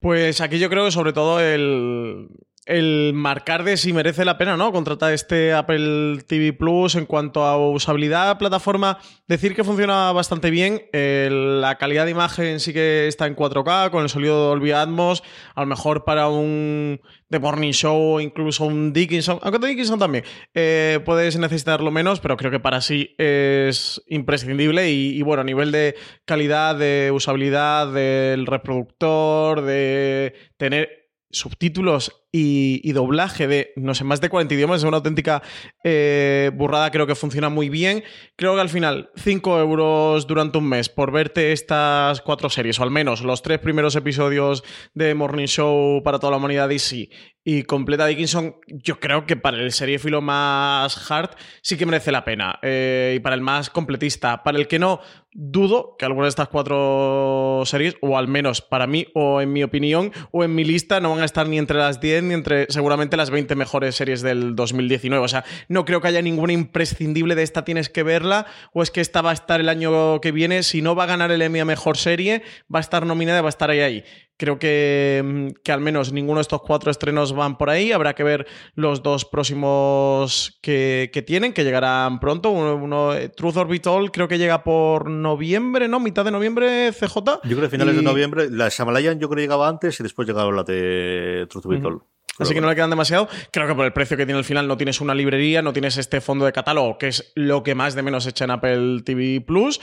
Pues 0.00 0.42
aquí 0.42 0.58
yo 0.58 0.68
creo 0.68 0.84
que 0.84 0.90
sobre 0.90 1.14
todo 1.14 1.40
el, 1.40 2.28
el 2.66 3.12
marcar 3.14 3.64
de 3.64 3.76
si 3.76 3.92
merece 3.92 4.24
la 4.24 4.38
pena, 4.38 4.56
¿no? 4.56 4.72
Contratar 4.72 5.12
este 5.12 5.52
Apple 5.52 6.22
TV 6.26 6.52
Plus 6.52 6.94
en 6.94 7.04
cuanto 7.06 7.44
a 7.44 7.58
usabilidad, 7.58 8.38
plataforma, 8.38 8.98
decir 9.28 9.54
que 9.54 9.64
funciona 9.64 10.12
bastante 10.12 10.50
bien. 10.50 10.82
La 10.92 11.76
calidad 11.78 12.06
de 12.06 12.12
imagen 12.12 12.60
sí 12.60 12.72
que 12.72 13.06
está 13.06 13.26
en 13.26 13.36
4K, 13.36 13.90
con 13.90 14.02
el 14.02 14.08
sonido 14.08 14.48
Dolby 14.48 14.72
Atmos. 14.72 15.22
A 15.54 15.60
lo 15.60 15.66
mejor 15.66 16.04
para 16.04 16.28
un 16.28 17.00
The 17.28 17.38
Morning 17.38 17.72
Show 17.72 18.14
o 18.14 18.20
incluso 18.20 18.64
un 18.64 18.92
Dickinson, 18.92 19.38
aunque 19.42 19.58
de 19.58 19.68
Dickinson 19.68 19.98
también, 19.98 20.24
eh, 20.54 21.00
puedes 21.04 21.38
necesitarlo 21.38 21.90
menos, 21.90 22.20
pero 22.20 22.36
creo 22.36 22.50
que 22.50 22.60
para 22.60 22.80
sí 22.80 23.14
es 23.18 24.02
imprescindible. 24.06 24.90
Y, 24.90 25.18
y 25.18 25.22
bueno, 25.22 25.42
a 25.42 25.44
nivel 25.44 25.70
de 25.70 25.96
calidad, 26.24 26.76
de 26.76 27.10
usabilidad 27.12 27.92
del 27.92 28.46
reproductor, 28.46 29.62
de 29.62 30.34
tener 30.56 31.10
subtítulos 31.30 32.23
y, 32.36 32.80
y 32.82 32.90
doblaje 32.94 33.46
de, 33.46 33.72
no 33.76 33.94
sé, 33.94 34.02
más 34.02 34.20
de 34.20 34.28
40 34.28 34.54
idiomas, 34.54 34.80
es 34.80 34.84
una 34.84 34.96
auténtica 34.96 35.40
eh, 35.84 36.50
burrada, 36.52 36.90
creo 36.90 37.06
que 37.06 37.14
funciona 37.14 37.48
muy 37.48 37.68
bien. 37.68 38.02
Creo 38.34 38.56
que 38.56 38.60
al 38.60 38.68
final, 38.68 39.10
5 39.14 39.60
euros 39.60 40.26
durante 40.26 40.58
un 40.58 40.68
mes 40.68 40.88
por 40.88 41.12
verte 41.12 41.52
estas 41.52 42.20
cuatro 42.22 42.50
series, 42.50 42.80
o 42.80 42.82
al 42.82 42.90
menos 42.90 43.22
los 43.22 43.40
tres 43.40 43.60
primeros 43.60 43.94
episodios 43.94 44.64
de 44.94 45.14
Morning 45.14 45.46
Show 45.46 46.02
para 46.02 46.18
toda 46.18 46.32
la 46.32 46.38
humanidad 46.38 46.68
DC 46.68 47.08
y 47.46 47.64
completa 47.64 48.06
Dickinson, 48.06 48.56
yo 48.66 48.98
creo 48.98 49.26
que 49.26 49.36
para 49.36 49.58
el 49.58 49.70
seriéfilo 49.70 50.22
más 50.22 51.10
hard 51.10 51.36
sí 51.60 51.76
que 51.76 51.84
merece 51.84 52.10
la 52.10 52.24
pena. 52.24 52.58
Eh, 52.62 53.14
y 53.16 53.20
para 53.20 53.36
el 53.36 53.42
más 53.42 53.68
completista, 53.68 54.42
para 54.42 54.56
el 54.56 54.66
que 54.66 54.78
no, 54.78 55.00
dudo 55.30 55.94
que 55.98 56.06
alguna 56.06 56.24
de 56.24 56.30
estas 56.30 56.48
cuatro 56.48 57.62
series, 57.66 57.96
o 58.00 58.16
al 58.16 58.28
menos 58.28 58.62
para 58.62 58.86
mí, 58.86 59.06
o 59.14 59.42
en 59.42 59.52
mi 59.52 59.62
opinión, 59.62 60.10
o 60.32 60.42
en 60.42 60.54
mi 60.54 60.64
lista, 60.64 61.00
no 61.00 61.10
van 61.10 61.20
a 61.20 61.26
estar 61.26 61.46
ni 61.46 61.58
entre 61.58 61.78
las 61.78 62.00
10 62.00 62.22
entre 62.32 62.66
seguramente 62.70 63.16
las 63.16 63.30
20 63.30 63.54
mejores 63.56 63.94
series 63.94 64.22
del 64.22 64.54
2019. 64.56 65.24
O 65.24 65.28
sea, 65.28 65.44
no 65.68 65.84
creo 65.84 66.00
que 66.00 66.08
haya 66.08 66.22
ninguna 66.22 66.52
imprescindible 66.52 67.34
de 67.34 67.42
esta 67.42 67.64
tienes 67.64 67.88
que 67.88 68.02
verla, 68.02 68.46
o 68.72 68.82
es 68.82 68.90
que 68.90 69.00
esta 69.00 69.22
va 69.22 69.30
a 69.30 69.34
estar 69.34 69.60
el 69.60 69.68
año 69.68 70.20
que 70.20 70.32
viene. 70.32 70.62
Si 70.62 70.82
no 70.82 70.94
va 70.94 71.04
a 71.04 71.06
ganar 71.06 71.30
el 71.30 71.42
Emmy 71.42 71.60
a 71.60 71.64
mejor 71.64 71.96
serie, 71.96 72.42
va 72.72 72.78
a 72.78 72.80
estar 72.80 73.06
nominada, 73.06 73.42
va 73.42 73.48
a 73.48 73.50
estar 73.50 73.70
ahí 73.70 73.80
ahí. 73.80 74.04
Creo 74.36 74.58
que, 74.58 75.22
mm, 75.24 75.62
que 75.62 75.70
al 75.70 75.80
menos 75.80 76.12
ninguno 76.12 76.38
de 76.38 76.42
estos 76.42 76.60
cuatro 76.62 76.90
estrenos 76.90 77.32
van 77.34 77.56
por 77.56 77.70
ahí. 77.70 77.92
Habrá 77.92 78.14
que 78.14 78.24
ver 78.24 78.46
los 78.74 79.00
dos 79.02 79.24
próximos 79.24 80.58
que, 80.60 81.10
que 81.12 81.22
tienen, 81.22 81.52
que 81.52 81.62
llegarán 81.64 82.18
pronto. 82.20 82.50
Uno, 82.50 82.74
uno, 82.76 83.14
eh, 83.14 83.28
Truth 83.28 83.56
or 83.56 83.68
Be 83.68 83.78
Told, 83.78 84.10
creo 84.10 84.26
que 84.26 84.38
llega 84.38 84.64
por 84.64 85.08
noviembre, 85.08 85.86
¿no? 85.86 86.00
Mitad 86.00 86.24
de 86.24 86.30
noviembre, 86.32 86.90
CJ. 86.92 87.14
Yo 87.44 87.56
creo 87.56 87.60
que 87.62 87.68
finales 87.68 87.94
Y- 87.94 87.98
de 87.98 88.02
noviembre, 88.02 88.48
la 88.50 88.68
Shamalayan 88.68 89.20
yo 89.20 89.28
creo 89.28 89.36
que 89.36 89.42
llegaba 89.42 89.68
antes 89.68 89.98
y 90.00 90.02
después 90.02 90.26
llegaron 90.26 90.56
la 90.56 90.64
de 90.64 91.46
Truth 91.48 91.80
Told. 91.80 92.00
Así 92.38 92.54
que 92.54 92.60
no 92.60 92.68
le 92.68 92.74
quedan 92.74 92.90
demasiado. 92.90 93.28
Creo 93.52 93.66
que 93.66 93.74
por 93.74 93.84
el 93.84 93.92
precio 93.92 94.16
que 94.16 94.26
tiene 94.26 94.38
al 94.38 94.44
final 94.44 94.66
no 94.66 94.76
tienes 94.76 95.00
una 95.00 95.14
librería, 95.14 95.62
no 95.62 95.72
tienes 95.72 95.96
este 95.96 96.20
fondo 96.20 96.44
de 96.44 96.52
catálogo, 96.52 96.98
que 96.98 97.08
es 97.08 97.32
lo 97.34 97.62
que 97.62 97.74
más 97.74 97.94
de 97.94 98.02
menos 98.02 98.26
echa 98.26 98.44
en 98.44 98.50
Apple 98.50 99.02
TV 99.04 99.40
Plus. 99.40 99.80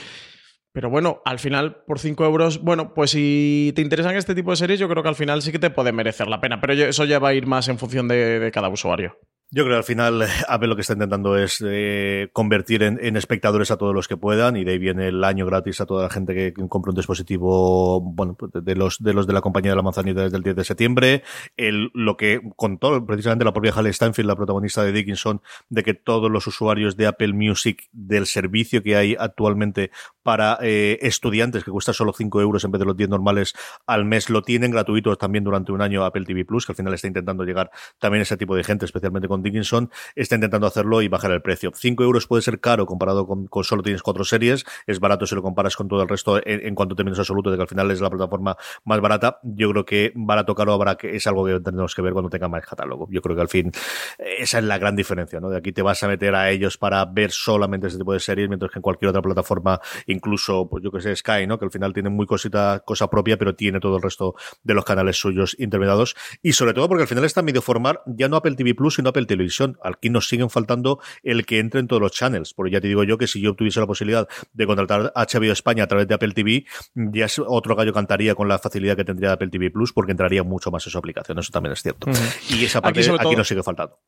Pero 0.72 0.88
bueno, 0.88 1.20
al 1.24 1.38
final, 1.38 1.82
por 1.86 1.98
5 1.98 2.24
euros, 2.24 2.62
bueno, 2.62 2.94
pues 2.94 3.10
si 3.10 3.72
te 3.76 3.82
interesan 3.82 4.16
este 4.16 4.34
tipo 4.34 4.50
de 4.50 4.56
series, 4.56 4.80
yo 4.80 4.88
creo 4.88 5.02
que 5.02 5.08
al 5.10 5.14
final 5.14 5.42
sí 5.42 5.52
que 5.52 5.58
te 5.58 5.70
puede 5.70 5.92
merecer 5.92 6.28
la 6.28 6.40
pena. 6.40 6.60
Pero 6.60 6.72
eso 6.72 7.04
ya 7.04 7.18
va 7.18 7.28
a 7.28 7.34
ir 7.34 7.46
más 7.46 7.68
en 7.68 7.78
función 7.78 8.08
de, 8.08 8.38
de 8.38 8.50
cada 8.50 8.68
usuario. 8.68 9.18
Yo 9.54 9.64
creo 9.64 9.74
que 9.74 9.78
al 9.80 9.84
final 9.84 10.22
Apple 10.48 10.68
lo 10.68 10.76
que 10.76 10.80
está 10.80 10.94
intentando 10.94 11.36
es 11.36 11.62
eh, 11.62 12.30
convertir 12.32 12.82
en, 12.82 13.16
espectadores 13.18 13.70
a 13.70 13.76
todos 13.76 13.94
los 13.94 14.08
que 14.08 14.16
puedan 14.16 14.56
y 14.56 14.64
de 14.64 14.72
ahí 14.72 14.78
viene 14.78 15.08
el 15.08 15.22
año 15.24 15.44
gratis 15.44 15.78
a 15.82 15.84
toda 15.84 16.04
la 16.04 16.08
gente 16.08 16.34
que 16.34 16.54
compra 16.70 16.88
un 16.88 16.96
dispositivo, 16.96 18.00
bueno, 18.00 18.34
pues 18.34 18.50
de 18.54 18.74
los 18.74 18.98
de 19.02 19.12
los 19.12 19.26
de 19.26 19.34
la 19.34 19.42
compañía 19.42 19.72
de 19.72 19.76
la 19.76 19.82
manzanita 19.82 20.22
desde 20.22 20.38
el 20.38 20.42
10 20.42 20.56
de 20.56 20.64
septiembre. 20.64 21.22
El, 21.58 21.90
lo 21.92 22.16
que 22.16 22.40
contó 22.56 23.04
precisamente 23.04 23.44
la 23.44 23.52
propia 23.52 23.72
Halle 23.72 23.92
Steinfeld, 23.92 24.26
la 24.26 24.36
protagonista 24.36 24.84
de 24.84 24.92
Dickinson, 24.92 25.42
de 25.68 25.82
que 25.82 25.92
todos 25.92 26.30
los 26.30 26.46
usuarios 26.46 26.96
de 26.96 27.08
Apple 27.08 27.34
Music 27.34 27.90
del 27.92 28.24
servicio 28.24 28.82
que 28.82 28.96
hay 28.96 29.16
actualmente 29.18 29.90
para 30.22 30.58
eh, 30.62 30.98
estudiantes 31.02 31.64
que 31.64 31.70
cuesta 31.70 31.92
solo 31.92 32.12
5 32.12 32.40
euros 32.40 32.64
en 32.64 32.70
vez 32.70 32.78
de 32.78 32.86
los 32.86 32.96
10 32.96 33.10
normales 33.10 33.54
al 33.86 34.04
mes. 34.04 34.30
Lo 34.30 34.42
tienen 34.42 34.70
gratuito 34.70 35.16
también 35.16 35.44
durante 35.44 35.72
un 35.72 35.82
año 35.82 36.04
Apple 36.04 36.24
TV 36.24 36.44
Plus, 36.44 36.66
que 36.66 36.72
al 36.72 36.76
final 36.76 36.94
está 36.94 37.06
intentando 37.06 37.44
llegar 37.44 37.70
también 37.98 38.20
a 38.20 38.22
ese 38.22 38.36
tipo 38.36 38.56
de 38.56 38.64
gente, 38.64 38.84
especialmente 38.84 39.28
con 39.28 39.42
Dickinson. 39.42 39.90
Está 40.14 40.34
intentando 40.34 40.66
hacerlo 40.66 41.02
y 41.02 41.08
bajar 41.08 41.32
el 41.32 41.42
precio. 41.42 41.72
5 41.74 42.02
euros 42.02 42.26
puede 42.26 42.42
ser 42.42 42.60
caro 42.60 42.86
comparado 42.86 43.26
con, 43.26 43.48
solo 43.64 43.82
tienes 43.82 44.02
cuatro 44.02 44.24
series. 44.24 44.64
Es 44.86 45.00
barato 45.00 45.26
si 45.26 45.34
lo 45.34 45.42
comparas 45.42 45.76
con 45.76 45.88
todo 45.88 46.02
el 46.02 46.08
resto 46.08 46.40
en, 46.44 46.74
cuanto 46.74 46.94
a 46.94 46.96
términos 46.96 47.18
absolutos 47.18 47.52
de 47.52 47.56
que 47.58 47.62
al 47.62 47.68
final 47.68 47.90
es 47.90 48.00
la 48.00 48.10
plataforma 48.10 48.56
más 48.84 49.00
barata. 49.00 49.38
Yo 49.42 49.70
creo 49.70 49.84
que 49.84 50.12
barato 50.14 50.54
caro 50.54 50.72
habrá 50.72 50.96
que 50.96 51.16
es 51.16 51.26
algo 51.26 51.44
que 51.44 51.52
tendremos 51.60 51.94
que 51.94 52.02
ver 52.02 52.12
cuando 52.12 52.30
tenga 52.30 52.48
más 52.48 52.64
catálogo. 52.64 53.08
Yo 53.10 53.22
creo 53.22 53.36
que 53.36 53.42
al 53.42 53.48
fin 53.48 53.72
esa 54.18 54.58
es 54.58 54.64
la 54.64 54.78
gran 54.78 54.96
diferencia, 54.96 55.40
¿no? 55.40 55.50
De 55.50 55.58
aquí 55.58 55.72
te 55.72 55.82
vas 55.82 56.02
a 56.02 56.08
meter 56.08 56.34
a 56.34 56.50
ellos 56.50 56.78
para 56.78 57.04
ver 57.04 57.30
solamente 57.30 57.86
ese 57.86 57.98
tipo 57.98 58.12
de 58.12 58.20
series, 58.20 58.48
mientras 58.48 58.70
que 58.70 58.78
en 58.78 58.82
cualquier 58.82 59.10
otra 59.10 59.22
plataforma, 59.22 59.80
incluso, 60.12 60.68
pues 60.68 60.84
yo 60.84 60.90
que 60.90 61.00
sé, 61.00 61.16
Sky, 61.16 61.46
¿no? 61.46 61.58
Que 61.58 61.64
al 61.64 61.70
final 61.70 61.92
tiene 61.92 62.10
muy 62.10 62.26
cosita, 62.26 62.82
cosa 62.84 63.08
propia, 63.08 63.36
pero 63.36 63.54
tiene 63.54 63.80
todo 63.80 63.96
el 63.96 64.02
resto 64.02 64.34
de 64.62 64.74
los 64.74 64.84
canales 64.84 65.16
suyos 65.16 65.56
intermediados. 65.58 66.14
Y 66.42 66.52
sobre 66.52 66.74
todo 66.74 66.88
porque 66.88 67.02
al 67.02 67.08
final 67.08 67.24
está 67.24 67.42
medio 67.42 67.62
formar 67.62 68.02
ya 68.06 68.28
no 68.28 68.36
Apple 68.36 68.54
TV 68.54 68.74
Plus, 68.74 68.96
sino 68.96 69.10
Apple 69.10 69.26
Televisión. 69.26 69.78
Aquí 69.82 70.10
nos 70.10 70.28
siguen 70.28 70.50
faltando 70.50 71.00
el 71.22 71.44
que 71.46 71.58
entre 71.58 71.80
en 71.80 71.88
todos 71.88 72.02
los 72.02 72.12
channels. 72.12 72.54
Porque 72.54 72.72
ya 72.72 72.80
te 72.80 72.88
digo 72.88 73.04
yo 73.04 73.18
que 73.18 73.26
si 73.26 73.40
yo 73.40 73.54
tuviese 73.54 73.80
la 73.80 73.86
posibilidad 73.86 74.28
de 74.52 74.66
contratar 74.66 75.12
HBO 75.14 75.52
España 75.52 75.84
a 75.84 75.86
través 75.86 76.06
de 76.08 76.14
Apple 76.14 76.32
TV, 76.32 76.64
ya 76.94 77.26
es 77.26 77.38
otro 77.38 77.74
gallo 77.74 77.92
cantaría 77.92 78.34
con 78.34 78.48
la 78.48 78.58
facilidad 78.58 78.96
que 78.96 79.04
tendría 79.04 79.32
Apple 79.32 79.48
TV 79.48 79.70
Plus, 79.70 79.92
porque 79.92 80.12
entraría 80.12 80.42
mucho 80.42 80.70
más 80.70 80.86
en 80.86 80.90
su 80.90 80.98
aplicación. 80.98 81.38
Eso 81.38 81.50
también 81.52 81.72
es 81.72 81.82
cierto. 81.82 82.10
Y 82.48 82.64
esa 82.64 82.80
parte 82.80 83.00
aquí, 83.00 83.36
nos 83.36 83.48
sigue 83.48 83.62
faltando. 83.62 83.98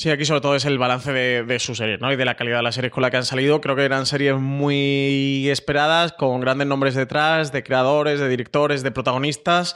Sí, 0.00 0.10
aquí 0.10 0.24
sobre 0.24 0.40
todo 0.42 0.54
es 0.54 0.64
el 0.64 0.78
balance 0.78 1.12
de, 1.12 1.42
de 1.42 1.58
sus 1.58 1.78
series, 1.78 2.00
¿no? 2.00 2.12
Y 2.12 2.14
de 2.14 2.24
la 2.24 2.36
calidad 2.36 2.58
de 2.58 2.62
las 2.62 2.76
series 2.76 2.92
con 2.92 3.02
las 3.02 3.10
que 3.10 3.16
han 3.16 3.24
salido. 3.24 3.60
Creo 3.60 3.74
que 3.74 3.84
eran 3.84 4.06
series 4.06 4.36
muy 4.36 5.48
esperadas, 5.50 6.12
con 6.12 6.40
grandes 6.40 6.68
nombres 6.68 6.94
detrás, 6.94 7.50
de 7.50 7.64
creadores, 7.64 8.20
de 8.20 8.28
directores, 8.28 8.84
de 8.84 8.92
protagonistas 8.92 9.74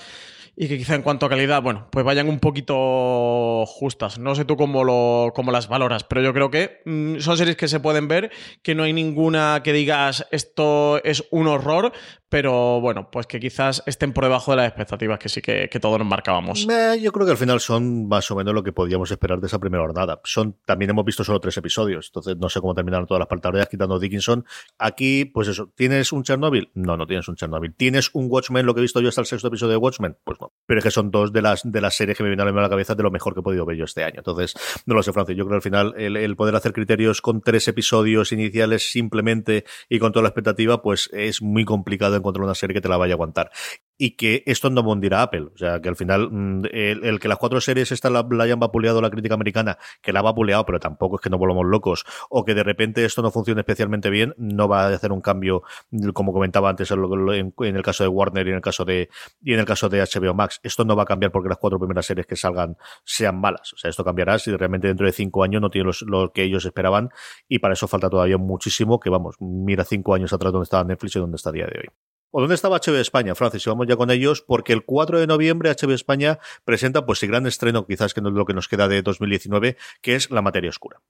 y 0.54 0.68
que 0.68 0.76
quizá 0.76 0.94
en 0.94 1.02
cuanto 1.02 1.26
a 1.26 1.28
calidad, 1.28 1.62
bueno, 1.62 1.88
pues 1.90 2.04
vayan 2.04 2.28
un 2.28 2.38
poquito 2.38 3.64
justas. 3.66 4.18
No 4.18 4.34
sé 4.34 4.44
tú 4.44 4.56
cómo, 4.56 4.84
lo, 4.84 5.32
cómo 5.34 5.50
las 5.50 5.68
valoras, 5.68 6.04
pero 6.04 6.22
yo 6.22 6.34
creo 6.34 6.50
que 6.50 6.82
mm, 6.84 7.18
son 7.18 7.36
series 7.36 7.56
que 7.56 7.68
se 7.68 7.80
pueden 7.80 8.06
ver, 8.06 8.30
que 8.62 8.74
no 8.74 8.82
hay 8.82 8.92
ninguna 8.92 9.62
que 9.64 9.72
digas 9.72 10.26
esto 10.30 11.02
es 11.04 11.24
un 11.30 11.46
horror, 11.46 11.92
pero 12.28 12.80
bueno, 12.80 13.10
pues 13.10 13.26
que 13.26 13.40
quizás 13.40 13.82
estén 13.86 14.12
por 14.12 14.24
debajo 14.24 14.52
de 14.52 14.58
las 14.58 14.66
expectativas 14.66 15.18
que 15.18 15.28
sí 15.28 15.40
que, 15.40 15.68
todos 15.80 15.98
nos 15.98 16.08
marcábamos. 16.08 16.66
yo 16.66 17.12
creo 17.12 17.26
que 17.26 17.32
al 17.32 17.38
final 17.38 17.60
son 17.60 18.08
más 18.08 18.30
o 18.30 18.36
menos 18.36 18.54
lo 18.54 18.62
que 18.62 18.72
podíamos 18.72 19.10
esperar 19.10 19.40
de 19.40 19.46
esa 19.46 19.58
primera 19.58 19.82
jornada. 19.82 20.20
Son, 20.24 20.56
también 20.64 20.90
hemos 20.90 21.04
visto 21.04 21.24
solo 21.24 21.40
tres 21.40 21.56
episodios, 21.56 22.08
entonces 22.08 22.36
no 22.36 22.48
sé 22.48 22.60
cómo 22.60 22.74
terminaron 22.74 23.06
todas 23.06 23.18
las 23.18 23.28
pantallas 23.28 23.68
quitando 23.68 23.98
Dickinson. 23.98 24.44
Aquí, 24.78 25.24
pues 25.24 25.48
eso, 25.48 25.70
¿tienes 25.74 26.12
un 26.12 26.22
Chernobyl? 26.22 26.70
No, 26.74 26.96
no 26.96 27.06
tienes 27.06 27.26
un 27.28 27.36
Chernobyl. 27.36 27.74
¿Tienes 27.74 28.10
un 28.12 28.26
Watchmen, 28.30 28.64
lo 28.64 28.74
que 28.74 28.80
he 28.80 28.82
visto 28.82 29.00
yo 29.00 29.08
hasta 29.08 29.22
el 29.22 29.26
sexto 29.26 29.48
episodio 29.48 29.72
de 29.72 29.76
Watchmen? 29.78 30.16
Pues 30.24 30.38
pero 30.66 30.78
es 30.78 30.84
que 30.84 30.90
son 30.90 31.10
dos 31.10 31.32
de 31.32 31.42
las, 31.42 31.62
de 31.64 31.80
las 31.80 31.94
series 31.94 32.16
que 32.16 32.22
me 32.22 32.30
vienen 32.30 32.46
a 32.46 32.62
la 32.62 32.68
cabeza 32.68 32.94
de 32.94 33.02
lo 33.02 33.10
mejor 33.10 33.34
que 33.34 33.40
he 33.40 33.42
podido 33.42 33.66
ver 33.66 33.76
yo 33.76 33.84
este 33.84 34.04
año. 34.04 34.18
Entonces, 34.18 34.54
no 34.86 34.94
lo 34.94 35.02
sé, 35.02 35.12
Francis. 35.12 35.36
Yo 35.36 35.44
creo 35.44 35.50
que 35.50 35.56
al 35.56 35.62
final 35.62 35.94
el, 35.96 36.36
poder 36.36 36.56
hacer 36.56 36.72
criterios 36.72 37.20
con 37.20 37.42
tres 37.42 37.68
episodios 37.68 38.32
iniciales 38.32 38.90
simplemente 38.90 39.64
y 39.88 39.98
con 39.98 40.12
toda 40.12 40.22
la 40.22 40.28
expectativa, 40.30 40.82
pues 40.82 41.10
es 41.12 41.42
muy 41.42 41.64
complicado 41.64 42.16
encontrar 42.16 42.44
una 42.44 42.54
serie 42.54 42.74
que 42.74 42.80
te 42.80 42.88
la 42.88 42.96
vaya 42.96 43.14
a 43.14 43.16
aguantar 43.16 43.50
y 44.02 44.16
que 44.16 44.42
esto 44.46 44.68
no 44.68 44.82
mundirá 44.82 45.22
Apple. 45.22 45.50
O 45.54 45.56
sea, 45.56 45.80
que 45.80 45.88
al 45.88 45.94
final 45.94 46.28
mm, 46.28 46.64
el, 46.72 47.20
que 47.20 47.28
las 47.28 47.38
cuatro 47.38 47.60
series 47.60 47.92
esta 47.92 48.10
la, 48.10 48.26
hayan 48.40 48.58
vapuleado 48.58 49.00
la 49.00 49.10
crítica 49.10 49.34
americana, 49.34 49.78
que 50.00 50.12
la 50.12 50.18
ha 50.18 50.22
vapuleado, 50.22 50.66
pero 50.66 50.80
tampoco 50.80 51.16
es 51.16 51.22
que 51.22 51.30
no 51.30 51.38
volvamos 51.38 51.66
locos, 51.66 52.04
o 52.28 52.44
que 52.44 52.52
de 52.54 52.64
repente 52.64 53.04
esto 53.04 53.22
no 53.22 53.30
funcione 53.30 53.60
especialmente 53.60 54.10
bien, 54.10 54.34
no 54.38 54.66
va 54.66 54.86
a 54.86 54.88
hacer 54.88 55.12
un 55.12 55.20
cambio, 55.20 55.62
como 56.14 56.32
comentaba 56.32 56.68
antes 56.68 56.90
en, 56.90 57.54
el 57.60 57.82
caso 57.84 58.02
de 58.02 58.08
Warner 58.08 58.44
y 58.44 58.50
en 58.50 58.56
el 58.56 58.60
caso 58.60 58.84
de 58.84 59.08
y 59.40 59.52
en 59.54 59.60
el 59.60 59.66
caso 59.66 59.88
de 59.88 60.02
HBO 60.02 60.34
Max. 60.34 60.58
Esto 60.64 60.84
no 60.84 60.96
va 60.96 61.04
a 61.04 61.06
cambiar 61.06 61.30
porque 61.30 61.48
las 61.48 61.58
cuatro 61.58 61.78
primeras 61.78 62.04
series 62.04 62.26
que 62.26 62.34
salgan 62.34 62.76
sean 63.04 63.40
malas. 63.40 63.72
O 63.72 63.76
sea, 63.76 63.88
esto 63.88 64.02
cambiará 64.02 64.36
si 64.40 64.50
realmente 64.50 64.88
dentro 64.88 65.06
de 65.06 65.12
cinco 65.12 65.44
años 65.44 65.62
no 65.62 65.70
tiene 65.70 65.88
lo 66.06 66.32
que 66.32 66.42
ellos 66.42 66.64
esperaban 66.64 67.10
y 67.46 67.60
para 67.60 67.74
eso 67.74 67.86
falta 67.86 68.10
todavía 68.10 68.36
muchísimo, 68.36 68.98
que 68.98 69.10
vamos, 69.10 69.36
mira 69.38 69.84
cinco 69.84 70.12
años 70.12 70.32
atrás 70.32 70.52
donde 70.52 70.64
estaba 70.64 70.82
Netflix 70.82 71.14
y 71.14 71.20
donde 71.20 71.36
está 71.36 71.50
a 71.50 71.52
día 71.52 71.66
de 71.66 71.78
hoy. 71.78 71.88
¿O 72.34 72.40
dónde 72.40 72.54
estaba 72.54 72.78
HBO 72.78 72.96
España, 72.96 73.34
Francis? 73.34 73.66
Y 73.66 73.70
vamos 73.70 73.86
ya 73.86 73.96
con 73.96 74.10
ellos, 74.10 74.40
porque 74.40 74.72
el 74.72 74.86
4 74.86 75.20
de 75.20 75.26
noviembre 75.26 75.70
HBO 75.70 75.92
España 75.92 76.38
presenta 76.64 77.04
pues 77.04 77.22
el 77.22 77.28
gran 77.28 77.46
estreno, 77.46 77.86
quizás 77.86 78.14
que 78.14 78.22
no 78.22 78.30
es 78.30 78.34
lo 78.34 78.46
que 78.46 78.54
nos 78.54 78.68
queda 78.68 78.88
de 78.88 79.02
2019, 79.02 79.76
que 80.00 80.14
es 80.14 80.30
La 80.30 80.40
Materia 80.40 80.70
Oscura. 80.70 81.02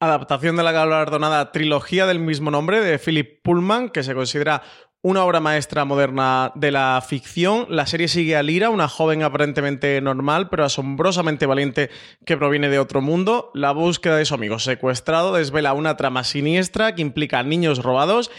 Adaptación 0.00 0.56
de 0.56 0.62
la 0.62 0.72
galardonada 0.72 1.52
trilogía 1.52 2.06
del 2.06 2.18
mismo 2.18 2.50
nombre 2.50 2.80
de 2.80 2.98
Philip 2.98 3.42
Pullman, 3.42 3.90
que 3.90 4.02
se 4.02 4.14
considera 4.14 4.62
una 5.02 5.22
obra 5.24 5.38
maestra 5.38 5.84
moderna 5.84 6.50
de 6.54 6.70
la 6.70 7.04
ficción. 7.06 7.66
La 7.68 7.86
serie 7.86 8.08
sigue 8.08 8.34
a 8.34 8.42
Lira, 8.42 8.70
una 8.70 8.88
joven 8.88 9.22
aparentemente 9.22 10.00
normal, 10.00 10.48
pero 10.48 10.64
asombrosamente 10.64 11.44
valiente 11.44 11.90
que 12.24 12.38
proviene 12.38 12.70
de 12.70 12.78
otro 12.78 13.02
mundo. 13.02 13.50
La 13.52 13.72
búsqueda 13.72 14.16
de 14.16 14.24
su 14.24 14.32
amigo 14.32 14.58
secuestrado 14.58 15.34
desvela 15.34 15.74
una 15.74 15.98
trama 15.98 16.24
siniestra 16.24 16.94
que 16.94 17.02
implica 17.02 17.42
niños 17.42 17.82
robados 17.82 18.30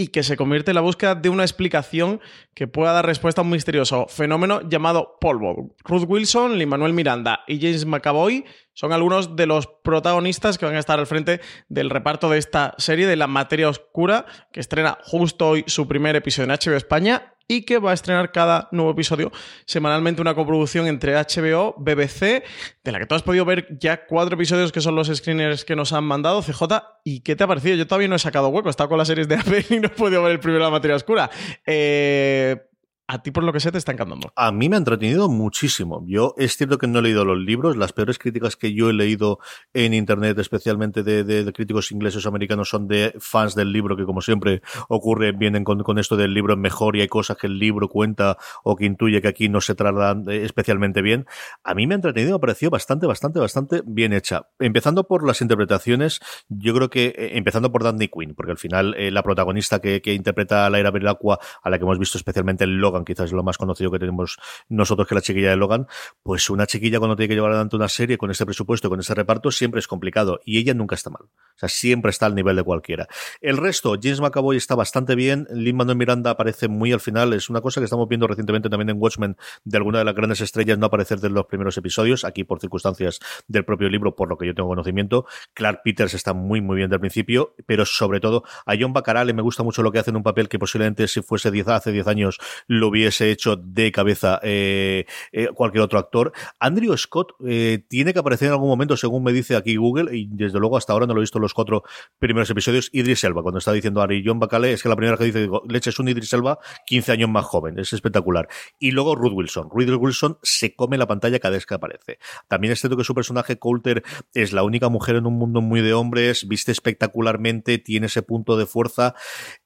y 0.00 0.06
que 0.06 0.22
se 0.22 0.38
convierte 0.38 0.70
en 0.70 0.76
la 0.76 0.80
búsqueda 0.80 1.14
de 1.14 1.28
una 1.28 1.42
explicación 1.42 2.22
que 2.54 2.66
pueda 2.66 2.94
dar 2.94 3.04
respuesta 3.04 3.42
a 3.42 3.44
un 3.44 3.50
misterioso 3.50 4.06
fenómeno 4.08 4.66
llamado 4.66 5.18
polvo. 5.20 5.74
Ruth 5.84 6.06
Wilson, 6.08 6.56
Lin 6.56 6.70
Manuel 6.70 6.94
Miranda 6.94 7.40
y 7.46 7.60
James 7.60 7.84
McAvoy 7.84 8.46
son 8.72 8.94
algunos 8.94 9.36
de 9.36 9.44
los 9.44 9.66
protagonistas 9.66 10.56
que 10.56 10.64
van 10.64 10.76
a 10.76 10.78
estar 10.78 10.98
al 10.98 11.06
frente 11.06 11.42
del 11.68 11.90
reparto 11.90 12.30
de 12.30 12.38
esta 12.38 12.72
serie 12.78 13.06
de 13.06 13.16
La 13.16 13.26
Materia 13.26 13.68
Oscura, 13.68 14.24
que 14.54 14.60
estrena 14.60 14.96
justo 15.04 15.48
hoy 15.48 15.64
su 15.66 15.86
primer 15.86 16.16
episodio 16.16 16.50
en 16.50 16.58
HBO 16.58 16.76
España 16.78 17.29
y 17.50 17.62
que 17.62 17.78
va 17.78 17.90
a 17.90 17.94
estrenar 17.94 18.30
cada 18.30 18.68
nuevo 18.70 18.92
episodio 18.92 19.32
semanalmente 19.64 20.22
una 20.22 20.36
coproducción 20.36 20.86
entre 20.86 21.16
HBO, 21.16 21.74
BBC, 21.76 22.44
de 22.84 22.92
la 22.92 23.00
que 23.00 23.06
tú 23.06 23.16
has 23.16 23.24
podido 23.24 23.44
ver 23.44 23.66
ya 23.76 24.06
cuatro 24.06 24.36
episodios 24.36 24.70
que 24.70 24.80
son 24.80 24.94
los 24.94 25.08
screeners 25.08 25.64
que 25.64 25.74
nos 25.74 25.92
han 25.92 26.04
mandado, 26.04 26.42
CJ. 26.42 26.62
¿Y 27.02 27.20
qué 27.22 27.34
te 27.34 27.42
ha 27.42 27.48
parecido? 27.48 27.74
Yo 27.74 27.88
todavía 27.88 28.06
no 28.06 28.14
he 28.14 28.20
sacado 28.20 28.50
hueco, 28.50 28.68
he 28.68 28.70
estado 28.70 28.88
con 28.88 28.98
las 28.98 29.08
series 29.08 29.26
de 29.26 29.34
Apple 29.34 29.66
y 29.68 29.80
no 29.80 29.88
he 29.88 29.90
podido 29.90 30.22
ver 30.22 30.30
el 30.30 30.38
primero 30.38 30.62
La 30.62 30.70
Materia 30.70 30.94
Oscura. 30.94 31.28
Eh, 31.66 32.69
a 33.10 33.22
ti 33.22 33.32
por 33.32 33.42
lo 33.42 33.52
que 33.52 33.58
sé 33.58 33.72
te 33.72 33.78
está 33.78 33.90
encantando. 33.90 34.32
A 34.36 34.52
mí 34.52 34.68
me 34.68 34.76
ha 34.76 34.78
entretenido 34.78 35.28
muchísimo. 35.28 36.04
Yo 36.06 36.34
es 36.38 36.56
cierto 36.56 36.78
que 36.78 36.86
no 36.86 37.00
he 37.00 37.02
leído 37.02 37.24
los 37.24 37.38
libros, 37.38 37.76
las 37.76 37.92
peores 37.92 38.18
críticas 38.18 38.54
que 38.54 38.72
yo 38.72 38.88
he 38.88 38.92
leído 38.92 39.40
en 39.74 39.94
internet, 39.94 40.38
especialmente 40.38 41.02
de, 41.02 41.52
críticos 41.52 41.90
ingleses 41.90 42.24
o 42.24 42.28
americanos, 42.28 42.68
son 42.68 42.86
de 42.86 43.12
fans 43.18 43.56
del 43.56 43.72
libro, 43.72 43.96
que 43.96 44.04
como 44.04 44.20
siempre 44.20 44.62
ocurre, 44.88 45.32
vienen 45.32 45.64
con, 45.64 45.98
esto 45.98 46.16
del 46.16 46.32
libro 46.32 46.56
mejor 46.56 46.94
y 46.94 47.00
hay 47.00 47.08
cosas 47.08 47.36
que 47.36 47.48
el 47.48 47.58
libro 47.58 47.88
cuenta 47.88 48.38
o 48.62 48.76
que 48.76 48.84
intuye 48.84 49.20
que 49.20 49.26
aquí 49.26 49.48
no 49.48 49.60
se 49.60 49.74
tratan 49.74 50.30
eh, 50.30 50.44
especialmente 50.44 51.02
bien. 51.02 51.26
A 51.64 51.74
mí 51.74 51.88
me 51.88 51.94
ha 51.94 51.96
entretenido, 51.96 52.34
me 52.34 52.36
ha 52.36 52.40
parecido 52.40 52.70
bastante, 52.70 53.08
bastante, 53.08 53.40
bastante 53.40 53.82
bien 53.84 54.12
hecha. 54.12 54.46
Empezando 54.60 55.08
por 55.08 55.26
las 55.26 55.40
interpretaciones, 55.40 56.20
yo 56.48 56.74
creo 56.74 56.90
que, 56.90 57.06
eh, 57.06 57.30
empezando 57.34 57.72
por 57.72 57.82
Danny 57.82 58.06
Quinn, 58.06 58.36
porque 58.36 58.52
al 58.52 58.58
final 58.58 58.94
eh, 58.96 59.10
la 59.10 59.24
protagonista 59.24 59.80
que, 59.80 60.00
interpreta 60.10 60.66
a 60.66 60.70
Laira 60.70 60.92
Belacqua, 60.92 61.40
a 61.60 61.70
la 61.70 61.78
que 61.78 61.84
hemos 61.84 61.98
visto 61.98 62.16
especialmente 62.16 62.62
en 62.62 62.80
Logan, 62.80 62.99
quizás 63.04 63.26
es 63.26 63.32
lo 63.32 63.42
más 63.42 63.58
conocido 63.58 63.90
que 63.90 63.98
tenemos 63.98 64.38
nosotros 64.68 65.06
que 65.08 65.14
la 65.14 65.22
chiquilla 65.22 65.50
de 65.50 65.56
Logan, 65.56 65.86
pues 66.22 66.50
una 66.50 66.66
chiquilla 66.66 66.98
cuando 66.98 67.16
tiene 67.16 67.28
que 67.28 67.34
llevar 67.34 67.52
adelante 67.52 67.76
una 67.76 67.88
serie 67.88 68.18
con 68.18 68.30
este 68.30 68.44
presupuesto, 68.44 68.88
con 68.88 69.00
ese 69.00 69.14
reparto, 69.14 69.50
siempre 69.50 69.80
es 69.80 69.88
complicado 69.88 70.40
y 70.44 70.58
ella 70.58 70.74
nunca 70.74 70.94
está 70.94 71.10
mal. 71.10 71.22
O 71.22 71.58
sea, 71.60 71.68
siempre 71.68 72.10
está 72.10 72.26
al 72.26 72.34
nivel 72.34 72.56
de 72.56 72.62
cualquiera. 72.62 73.08
El 73.40 73.56
resto, 73.56 73.96
James 74.00 74.20
McAvoy 74.20 74.56
está 74.56 74.74
bastante 74.74 75.14
bien, 75.14 75.46
Lin 75.52 75.76
Manuel 75.76 75.98
Miranda 75.98 76.30
aparece 76.30 76.68
muy 76.68 76.92
al 76.92 77.00
final, 77.00 77.32
es 77.32 77.50
una 77.50 77.60
cosa 77.60 77.80
que 77.80 77.84
estamos 77.84 78.08
viendo 78.08 78.26
recientemente 78.26 78.70
también 78.70 78.90
en 78.90 78.96
Watchmen 78.98 79.36
de 79.64 79.76
alguna 79.76 79.98
de 79.98 80.04
las 80.04 80.14
grandes 80.14 80.40
estrellas 80.40 80.78
no 80.78 80.86
aparecer 80.86 81.20
de 81.20 81.30
los 81.30 81.46
primeros 81.46 81.76
episodios, 81.76 82.24
aquí 82.24 82.44
por 82.44 82.60
circunstancias 82.60 83.20
del 83.48 83.64
propio 83.64 83.88
libro, 83.88 84.14
por 84.16 84.28
lo 84.28 84.38
que 84.38 84.46
yo 84.46 84.54
tengo 84.54 84.68
conocimiento. 84.68 85.26
Clark 85.54 85.82
Peters 85.84 86.14
está 86.14 86.32
muy 86.32 86.60
muy 86.60 86.76
bien 86.76 86.90
del 86.90 87.00
principio, 87.00 87.54
pero 87.66 87.84
sobre 87.84 88.20
todo 88.20 88.44
a 88.66 88.74
John 88.78 88.92
Bacarale 88.92 89.32
me 89.32 89.42
gusta 89.42 89.62
mucho 89.62 89.82
lo 89.82 89.92
que 89.92 89.98
hace 89.98 90.10
en 90.10 90.16
un 90.16 90.22
papel 90.22 90.48
que 90.48 90.58
posiblemente 90.58 91.08
si 91.08 91.22
fuese 91.22 91.50
10 91.50 91.68
hace 91.68 91.92
10 91.92 92.06
años 92.06 92.38
lo 92.66 92.89
hubiese 92.90 93.30
hecho 93.30 93.56
de 93.56 93.92
cabeza 93.92 94.40
eh, 94.42 95.06
eh, 95.32 95.48
cualquier 95.54 95.82
otro 95.82 95.98
actor. 95.98 96.32
Andrew 96.58 96.96
Scott 96.96 97.32
eh, 97.46 97.84
tiene 97.88 98.12
que 98.12 98.18
aparecer 98.18 98.48
en 98.48 98.52
algún 98.52 98.68
momento, 98.68 98.96
según 98.96 99.24
me 99.24 99.32
dice 99.32 99.56
aquí 99.56 99.76
Google, 99.76 100.16
y 100.16 100.28
desde 100.30 100.58
luego 100.58 100.76
hasta 100.76 100.92
ahora 100.92 101.06
no 101.06 101.14
lo 101.14 101.20
he 101.20 101.22
visto 101.22 101.38
en 101.38 101.42
los 101.42 101.54
cuatro 101.54 101.82
primeros 102.18 102.50
episodios. 102.50 102.90
Idris 102.92 103.24
Elba, 103.24 103.42
cuando 103.42 103.58
está 103.58 103.72
diciendo 103.72 104.02
Ari 104.02 104.22
John 104.24 104.38
Bacale, 104.38 104.72
es 104.72 104.82
que 104.82 104.88
la 104.88 104.96
primera 104.96 105.16
que 105.16 105.24
dice, 105.24 105.40
digo, 105.40 105.62
leche, 105.68 105.90
es 105.90 105.98
un 105.98 106.08
Idris 106.08 106.32
Elba 106.32 106.58
15 106.86 107.12
años 107.12 107.30
más 107.30 107.44
joven, 107.44 107.78
es 107.78 107.92
espectacular. 107.92 108.48
Y 108.78 108.90
luego 108.90 109.14
Ruth 109.14 109.32
Wilson. 109.32 109.68
Ruth 109.70 109.98
Wilson 110.00 110.38
se 110.42 110.74
come 110.74 110.98
la 110.98 111.06
pantalla 111.06 111.38
cada 111.38 111.54
vez 111.54 111.66
que 111.66 111.74
aparece. 111.74 112.18
También 112.48 112.72
es 112.72 112.80
cierto 112.80 112.96
que 112.96 113.04
su 113.04 113.14
personaje, 113.14 113.58
Coulter, 113.58 114.02
es 114.34 114.52
la 114.52 114.62
única 114.62 114.88
mujer 114.88 115.16
en 115.16 115.26
un 115.26 115.34
mundo 115.34 115.60
muy 115.60 115.80
de 115.80 115.94
hombres, 115.94 116.46
viste 116.48 116.72
espectacularmente, 116.72 117.78
tiene 117.78 118.06
ese 118.06 118.22
punto 118.22 118.56
de 118.56 118.66
fuerza 118.66 119.14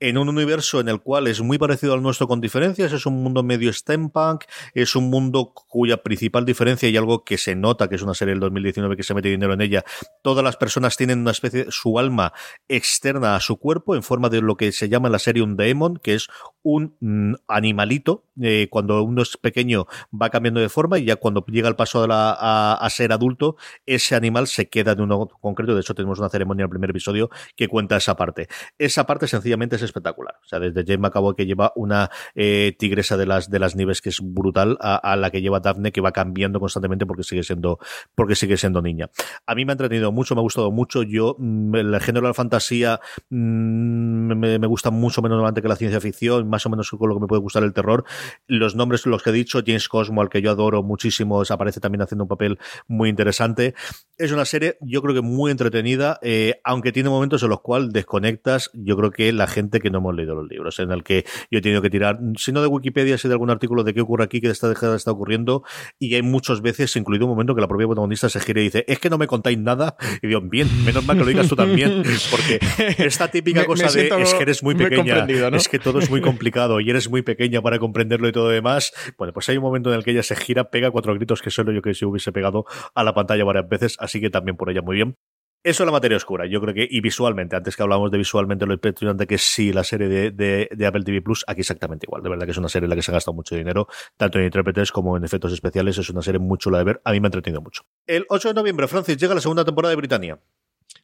en 0.01 0.19
un 0.19 0.29
universo 0.29 0.81
en 0.81 0.89
el 0.89 1.01
cual 1.01 1.27
es 1.27 1.41
muy 1.41 1.59
parecido 1.59 1.95
al 1.95 2.03
nuestro 2.03 2.29
con 2.29 2.41
diferencias, 2.41 2.93
es 3.05 3.07
un 3.07 3.23
mundo 3.23 3.43
medio 3.43 3.73
steampunk, 3.73 4.45
es 4.73 4.97
un 4.97 5.11
mundo 5.11 5.53
cuya 5.55 6.03
principal 6.03 6.47
diferencia 6.47 6.89
y 6.89 6.97
algo 6.97 7.25
que 7.25 7.37
se 7.37 7.55
nota 7.55 7.89
que 7.89 7.97
es 7.97 8.03
una 8.03 8.15
serie 8.15 8.33
del 8.33 8.41
2019 8.41 8.97
que 8.97 9.03
se 9.03 9.15
mete 9.15 9.29
dinero 9.29 9.53
en 9.53 9.61
ella, 9.61 9.85
todas 10.23 10.43
las 10.43 10.57
personas 10.57 10.97
tienen 10.97 11.21
una 11.21 11.33
especie, 11.33 11.67
su 11.69 11.99
alma 11.99 12.33
externa 12.69 13.37
a 13.37 13.41
su 13.41 13.59
cuerpo 13.59 13.95
en 13.95 14.03
forma 14.03 14.31
de 14.31 14.41
lo 14.41 14.57
que 14.57 14.73
se 14.73 14.89
llama 14.89 15.09
en 15.09 15.13
la 15.13 15.19
serie 15.19 15.43
un 15.43 15.57
daemon, 15.57 15.99
que 15.99 16.15
es 16.15 16.29
un 16.63 16.97
mm, 17.01 17.35
animalito, 17.47 18.25
eh, 18.41 18.69
cuando 18.71 19.03
uno 19.03 19.23
es 19.23 19.37
pequeño 19.37 19.87
va 20.11 20.31
cambiando 20.31 20.61
de 20.61 20.69
forma 20.69 20.99
y 20.99 21.05
ya 21.05 21.17
cuando 21.17 21.45
llega 21.47 21.69
el 21.69 21.77
paso 21.77 22.07
a, 22.11 22.89
ser 22.91 23.13
adulto, 23.13 23.57
ese 23.87 24.15
animal 24.15 24.47
se 24.47 24.69
queda 24.69 24.93
en 24.93 25.01
uno 25.01 25.27
concreto, 25.27 25.75
de 25.75 25.81
hecho 25.81 25.95
tenemos 25.95 26.19
una 26.19 26.29
ceremonia 26.29 26.63
en 26.63 26.67
el 26.67 26.71
primer 26.71 26.91
episodio 26.91 27.31
que 27.57 27.69
cuenta 27.69 27.97
esa 27.97 28.17
parte. 28.17 28.49
Esa 28.79 29.07
parte 29.07 29.27
sencillamente 29.27 29.77
es 29.77 29.83
espectacular, 29.83 30.37
o 30.45 30.47
sea, 30.47 30.61
desde 30.61 30.85
James 30.85 31.01
McAvoy 31.01 31.35
que 31.35 31.47
lleva 31.47 31.73
una 31.77 32.11
eh, 32.35 32.75
tigresa 32.79 33.17
de 33.17 33.27
las, 33.27 33.51
de 33.51 33.59
las 33.59 33.77
nieves 33.77 34.01
que 34.01 34.11
es 34.11 34.21
brutal 34.21 34.77
a, 34.81 35.17
la 35.17 35.31
que 35.31 35.41
lleva 35.41 35.61
Daphne 35.61 35.93
que 35.93 36.01
va 36.01 36.13
cambiando 36.13 36.61
constantemente 36.61 37.07
porque 37.07 37.23
sigue 37.23 37.43
siendo 37.43 37.79
porque 38.15 38.35
sigue 38.35 38.57
siendo 38.57 38.83
niña. 38.83 39.11
A 39.47 39.55
mí 39.55 39.65
me 39.65 39.73
ha 39.73 39.75
entretenido 39.75 40.13
mucho, 40.13 40.35
me 40.35 40.41
ha 40.41 40.43
gustado 40.43 40.71
mucho. 40.71 41.03
Yo, 41.03 41.37
mm, 41.39 41.75
el 41.75 42.01
género 42.01 42.27
de 42.27 42.31
la 42.31 42.35
fantasía 42.35 43.01
mm, 43.31 44.35
me, 44.35 44.67
gusta 44.67 44.91
mucho 44.91 45.23
menos 45.23 45.53
que 45.55 45.69
la 45.69 45.77
ciencia 45.77 46.01
ficción, 46.01 46.49
más 46.49 46.67
o 46.67 46.71
menos 46.71 46.91
con 46.91 47.09
lo 47.09 47.15
que 47.15 47.21
me 47.21 47.27
puede 47.27 47.43
gustar 47.43 47.63
el 47.63 47.73
terror. 47.73 48.05
Los 48.47 48.75
nombres, 48.75 49.07
los 49.07 49.23
que 49.23 49.31
he 49.31 49.33
dicho, 49.33 49.63
James 49.65 49.89
Cosmo, 49.89 50.21
al 50.21 50.29
que 50.29 50.43
yo 50.43 50.51
adoro 50.51 50.83
muchísimo, 50.83 51.43
aparece 51.49 51.81
también 51.81 52.03
haciendo 52.03 52.25
un 52.25 52.29
papel 52.29 52.59
muy 52.87 53.09
interesante. 53.09 53.75
Es 54.19 54.33
una 54.33 54.45
serie, 54.45 54.77
yo 54.81 55.03
creo 55.03 55.15
que 55.15 55.21
muy 55.21 55.51
entretenida, 55.51 56.19
eh, 56.23 56.61
aunque 56.65 56.93
tiene 56.93 57.09
momentos 57.09 57.43
en 57.43 57.49
los 57.49 57.61
cuales 57.61 57.91
desconectas, 57.93 58.71
yo 58.75 58.97
creo 58.97 59.11
que 59.11 59.33
la 59.33 59.47
gente 59.47 59.81
que 59.81 59.91
no 59.91 59.99
hemos 59.99 60.15
leído 60.15 60.35
los 60.35 60.49
libros, 60.49 60.79
en 60.79 60.93
el 60.93 61.03
que 61.03 61.25
yo 61.51 61.59
he 61.59 61.63
tenido 61.63 61.83
que 61.83 61.91
tirar, 61.91 62.19
si 62.37 62.53
no 62.53 62.61
de 62.61 62.69
Wikipedia, 62.69 63.19
si 63.19 63.29
de 63.29 63.35
algún 63.35 63.51
artículo 63.51 63.83
de 63.85 63.95
qué 63.95 64.01
ocurre 64.01 64.25
aquí, 64.25 64.41
qué 64.41 64.51
está, 64.51 64.73
está 64.73 65.11
ocurriendo, 65.11 65.65
y 65.99 66.15
hay 66.15 66.23
muchas 66.23 66.61
veces, 66.61 66.95
incluido 66.97 67.27
un 67.27 67.33
momento 67.33 67.55
que 67.55 67.61
la 67.61 67.69
propia 67.69 67.87
protagonista 67.87 68.29
se 68.29 68.41
gira 68.41 68.61
y 68.61 68.65
dice, 68.65 68.85
es 68.87 68.99
que 68.99 69.11
no 69.11 69.19
me 69.19 69.27
contáis 69.27 69.59
nada, 69.59 69.97
y 70.23 70.29
digo, 70.29 70.41
bien, 70.41 70.69
menos 70.85 71.05
mal 71.05 71.17
que 71.17 71.23
lo 71.23 71.29
digas 71.29 71.49
tú 71.49 71.57
también, 71.57 72.03
porque 72.31 72.61
esta 72.99 73.29
típica 73.29 73.65
cosa 73.65 73.91
de 73.91 74.09
es 74.09 74.35
que 74.35 74.43
eres 74.43 74.63
muy 74.63 74.75
pequeña, 74.75 75.27
es 75.53 75.69
que 75.69 75.79
todo 75.79 75.99
es 75.99 76.11
muy 76.11 76.21
complicado 76.35 76.81
y 76.81 76.91
eres 76.91 77.09
muy 77.09 77.23
pequeña 77.23 77.63
para 77.63 77.79
y 78.23 78.33
todo 78.33 78.49
demás, 78.49 78.93
bueno, 79.19 79.33
pues 79.33 79.49
hay 79.49 79.57
un 79.57 79.63
momento 79.63 79.91
en 79.91 79.97
el 79.97 80.05
que 80.05 80.13
ella 80.13 80.23
se 80.23 80.37
gira, 80.37 80.71
pega 80.71 80.91
cuatro 80.91 81.15
gritos 81.15 81.43
que 81.43 81.51
solo 81.51 81.73
yo 81.73 81.83
que 81.83 81.95
si 81.95 82.05
hubiese 82.05 82.33
pegado 82.33 82.65
a 82.95 83.05
la 83.05 83.15
pantalla 83.15 83.45
varias 83.45 83.69
veces, 83.69 83.97
así 84.01 84.21
que 84.21 84.31
también 84.31 84.57
por 84.57 84.71
ella 84.71 84.83
muy 84.83 84.97
bien. 84.97 85.17
Eso 85.65 85.83
es 85.83 85.87
la 85.87 85.93
materia 85.93 86.19
oscura. 86.19 86.45
Yo 86.45 86.61
creo 86.61 86.75
que, 86.75 86.87
y 86.91 87.01
visualmente, 87.01 87.57
antes 87.57 87.75
que 87.75 87.83
hablamos 87.83 88.11
de 88.11 88.19
visualmente 88.19 88.67
lo 88.67 88.75
impresionante 88.75 89.27
que 89.27 89.39
sí 89.39 89.73
la 89.73 89.83
serie 89.83 90.09
de, 90.09 90.31
de, 90.31 90.87
Apple 90.87 91.05
TV 91.05 91.23
Plus, 91.23 91.43
aquí 91.47 91.63
exactamente 91.63 92.05
igual. 92.05 92.23
De 92.23 92.29
verdad 92.29 92.45
que 92.45 92.51
es 92.51 92.59
una 92.59 92.69
serie 92.69 92.85
en 92.85 92.91
la 92.91 92.97
que 92.97 93.03
se 93.03 93.11
ha 93.11 93.15
gastado 93.15 93.35
mucho 93.35 93.57
dinero, 93.57 93.89
tanto 94.19 94.39
en 94.39 94.45
intérpretes 94.45 94.93
como 94.93 95.17
en 95.17 95.25
efectos 95.25 95.55
especiales. 95.55 95.97
Es 95.97 96.11
una 96.11 96.21
serie 96.21 96.39
muy 96.39 96.59
chula 96.59 96.77
de 96.77 96.85
ver. 96.85 97.01
A 97.03 97.13
mí 97.13 97.21
me 97.21 97.27
ha 97.27 97.29
entretenido 97.29 97.63
mucho. 97.63 97.85
El 98.07 98.27
8 98.29 98.49
de 98.49 98.55
noviembre, 98.55 98.89
Francis, 98.89 99.17
llega 99.17 99.35
la 99.35 99.41
segunda 99.41 99.65
temporada 99.65 99.89
de 99.89 99.97
Britannia. 99.97 100.39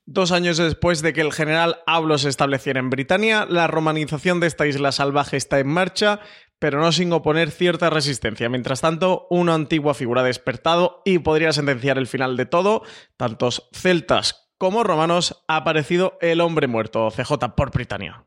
Dos 0.06 0.32
años 0.32 0.56
después 0.56 1.02
de 1.02 1.12
que 1.12 1.20
el 1.20 1.32
general 1.32 1.82
Ablo 1.86 2.18
se 2.18 2.28
estableciera 2.28 2.80
en 2.80 2.90
Britania, 2.90 3.46
la 3.48 3.66
romanización 3.66 4.40
de 4.40 4.48
esta 4.48 4.66
isla 4.66 4.92
salvaje 4.92 5.36
está 5.36 5.60
en 5.60 5.68
marcha, 5.68 6.20
pero 6.58 6.80
no 6.80 6.92
sin 6.92 7.12
oponer 7.12 7.50
cierta 7.50 7.90
resistencia. 7.90 8.48
Mientras 8.48 8.80
tanto, 8.80 9.26
una 9.30 9.54
antigua 9.54 9.94
figura 9.94 10.22
ha 10.22 10.24
despertado 10.24 11.02
y 11.04 11.18
podría 11.20 11.52
sentenciar 11.52 11.98
el 11.98 12.06
final 12.06 12.36
de 12.36 12.46
todo. 12.46 12.82
Tantos 13.16 13.68
celtas 13.72 14.50
como 14.58 14.84
romanos 14.84 15.42
ha 15.48 15.56
aparecido 15.56 16.18
el 16.20 16.40
hombre 16.40 16.66
muerto, 16.66 17.08
CJ 17.10 17.54
por 17.56 17.70
Britania. 17.70 18.26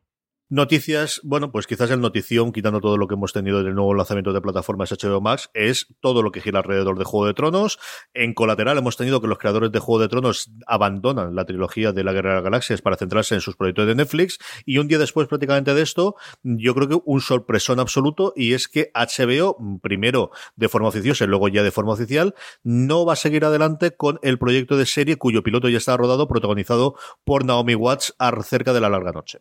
Noticias, 0.56 1.20
bueno, 1.24 1.51
pues 1.51 1.66
quizás 1.66 1.89
el 1.89 1.99
notición, 1.99 2.51
quitando 2.51 2.80
todo 2.80 2.95
lo 2.95 3.08
que 3.08 3.16
hemos 3.16 3.34
tenido 3.34 3.64
del 3.64 3.74
nuevo 3.74 3.95
lanzamiento 3.95 4.34
de 4.34 4.39
plataformas 4.39 4.91
HBO 4.91 5.20
Max, 5.20 5.49
es 5.56 5.88
todo 5.99 6.22
lo 6.22 6.32
que 6.32 6.41
gira 6.41 6.60
alrededor 6.60 6.99
de 6.99 7.06
Juego 7.06 7.26
de 7.26 7.34
Tronos. 7.34 7.80
En 8.14 8.36
colateral 8.36 8.78
hemos 8.78 8.95
tenido 8.95 9.20
que 9.20 9.26
los 9.26 9.39
creadores 9.39 9.72
de 9.72 9.80
Juego 9.80 9.99
de 9.99 10.10
Tronos 10.10 10.51
abandonan 10.68 11.34
la 11.34 11.45
trilogía 11.45 11.91
de 11.91 12.04
la 12.04 12.14
Guerra 12.14 12.30
de 12.30 12.36
las 12.36 12.43
Galaxias 12.43 12.84
para 12.84 12.97
centrarse 12.97 13.34
en 13.34 13.41
sus 13.41 13.56
proyectos 13.56 13.88
de 13.88 13.95
Netflix. 13.95 14.38
Y 14.64 14.78
un 14.78 14.88
día 14.88 14.99
después 14.99 15.28
prácticamente 15.28 15.74
de 15.74 15.82
esto, 15.82 16.18
yo 16.43 16.76
creo 16.76 16.88
que 16.88 16.99
un 17.04 17.22
sorpresón 17.22 17.80
absoluto 17.80 18.32
y 18.36 18.54
es 18.54 18.68
que 18.68 18.91
HBO, 18.93 19.58
primero 19.82 20.30
de 20.56 20.70
forma 20.70 20.89
oficiosa 20.89 21.24
y 21.24 21.30
luego 21.30 21.47
ya 21.47 21.64
de 21.64 21.72
forma 21.72 21.93
oficial, 21.93 22.36
no 22.62 23.08
va 23.08 23.14
a 23.14 23.16
seguir 23.16 23.43
adelante 23.43 23.95
con 23.95 24.20
el 24.22 24.38
proyecto 24.38 24.78
de 24.78 24.86
serie 24.86 25.16
cuyo 25.16 25.41
piloto 25.41 25.68
ya 25.68 25.80
está 25.80 25.97
rodado, 25.97 26.28
protagonizado 26.28 26.93
por 27.24 27.43
Naomi 27.43 27.74
Watts 27.74 28.14
acerca 28.20 28.72
de 28.72 28.82
la 28.82 28.89
larga 28.89 29.14
noche. 29.14 29.39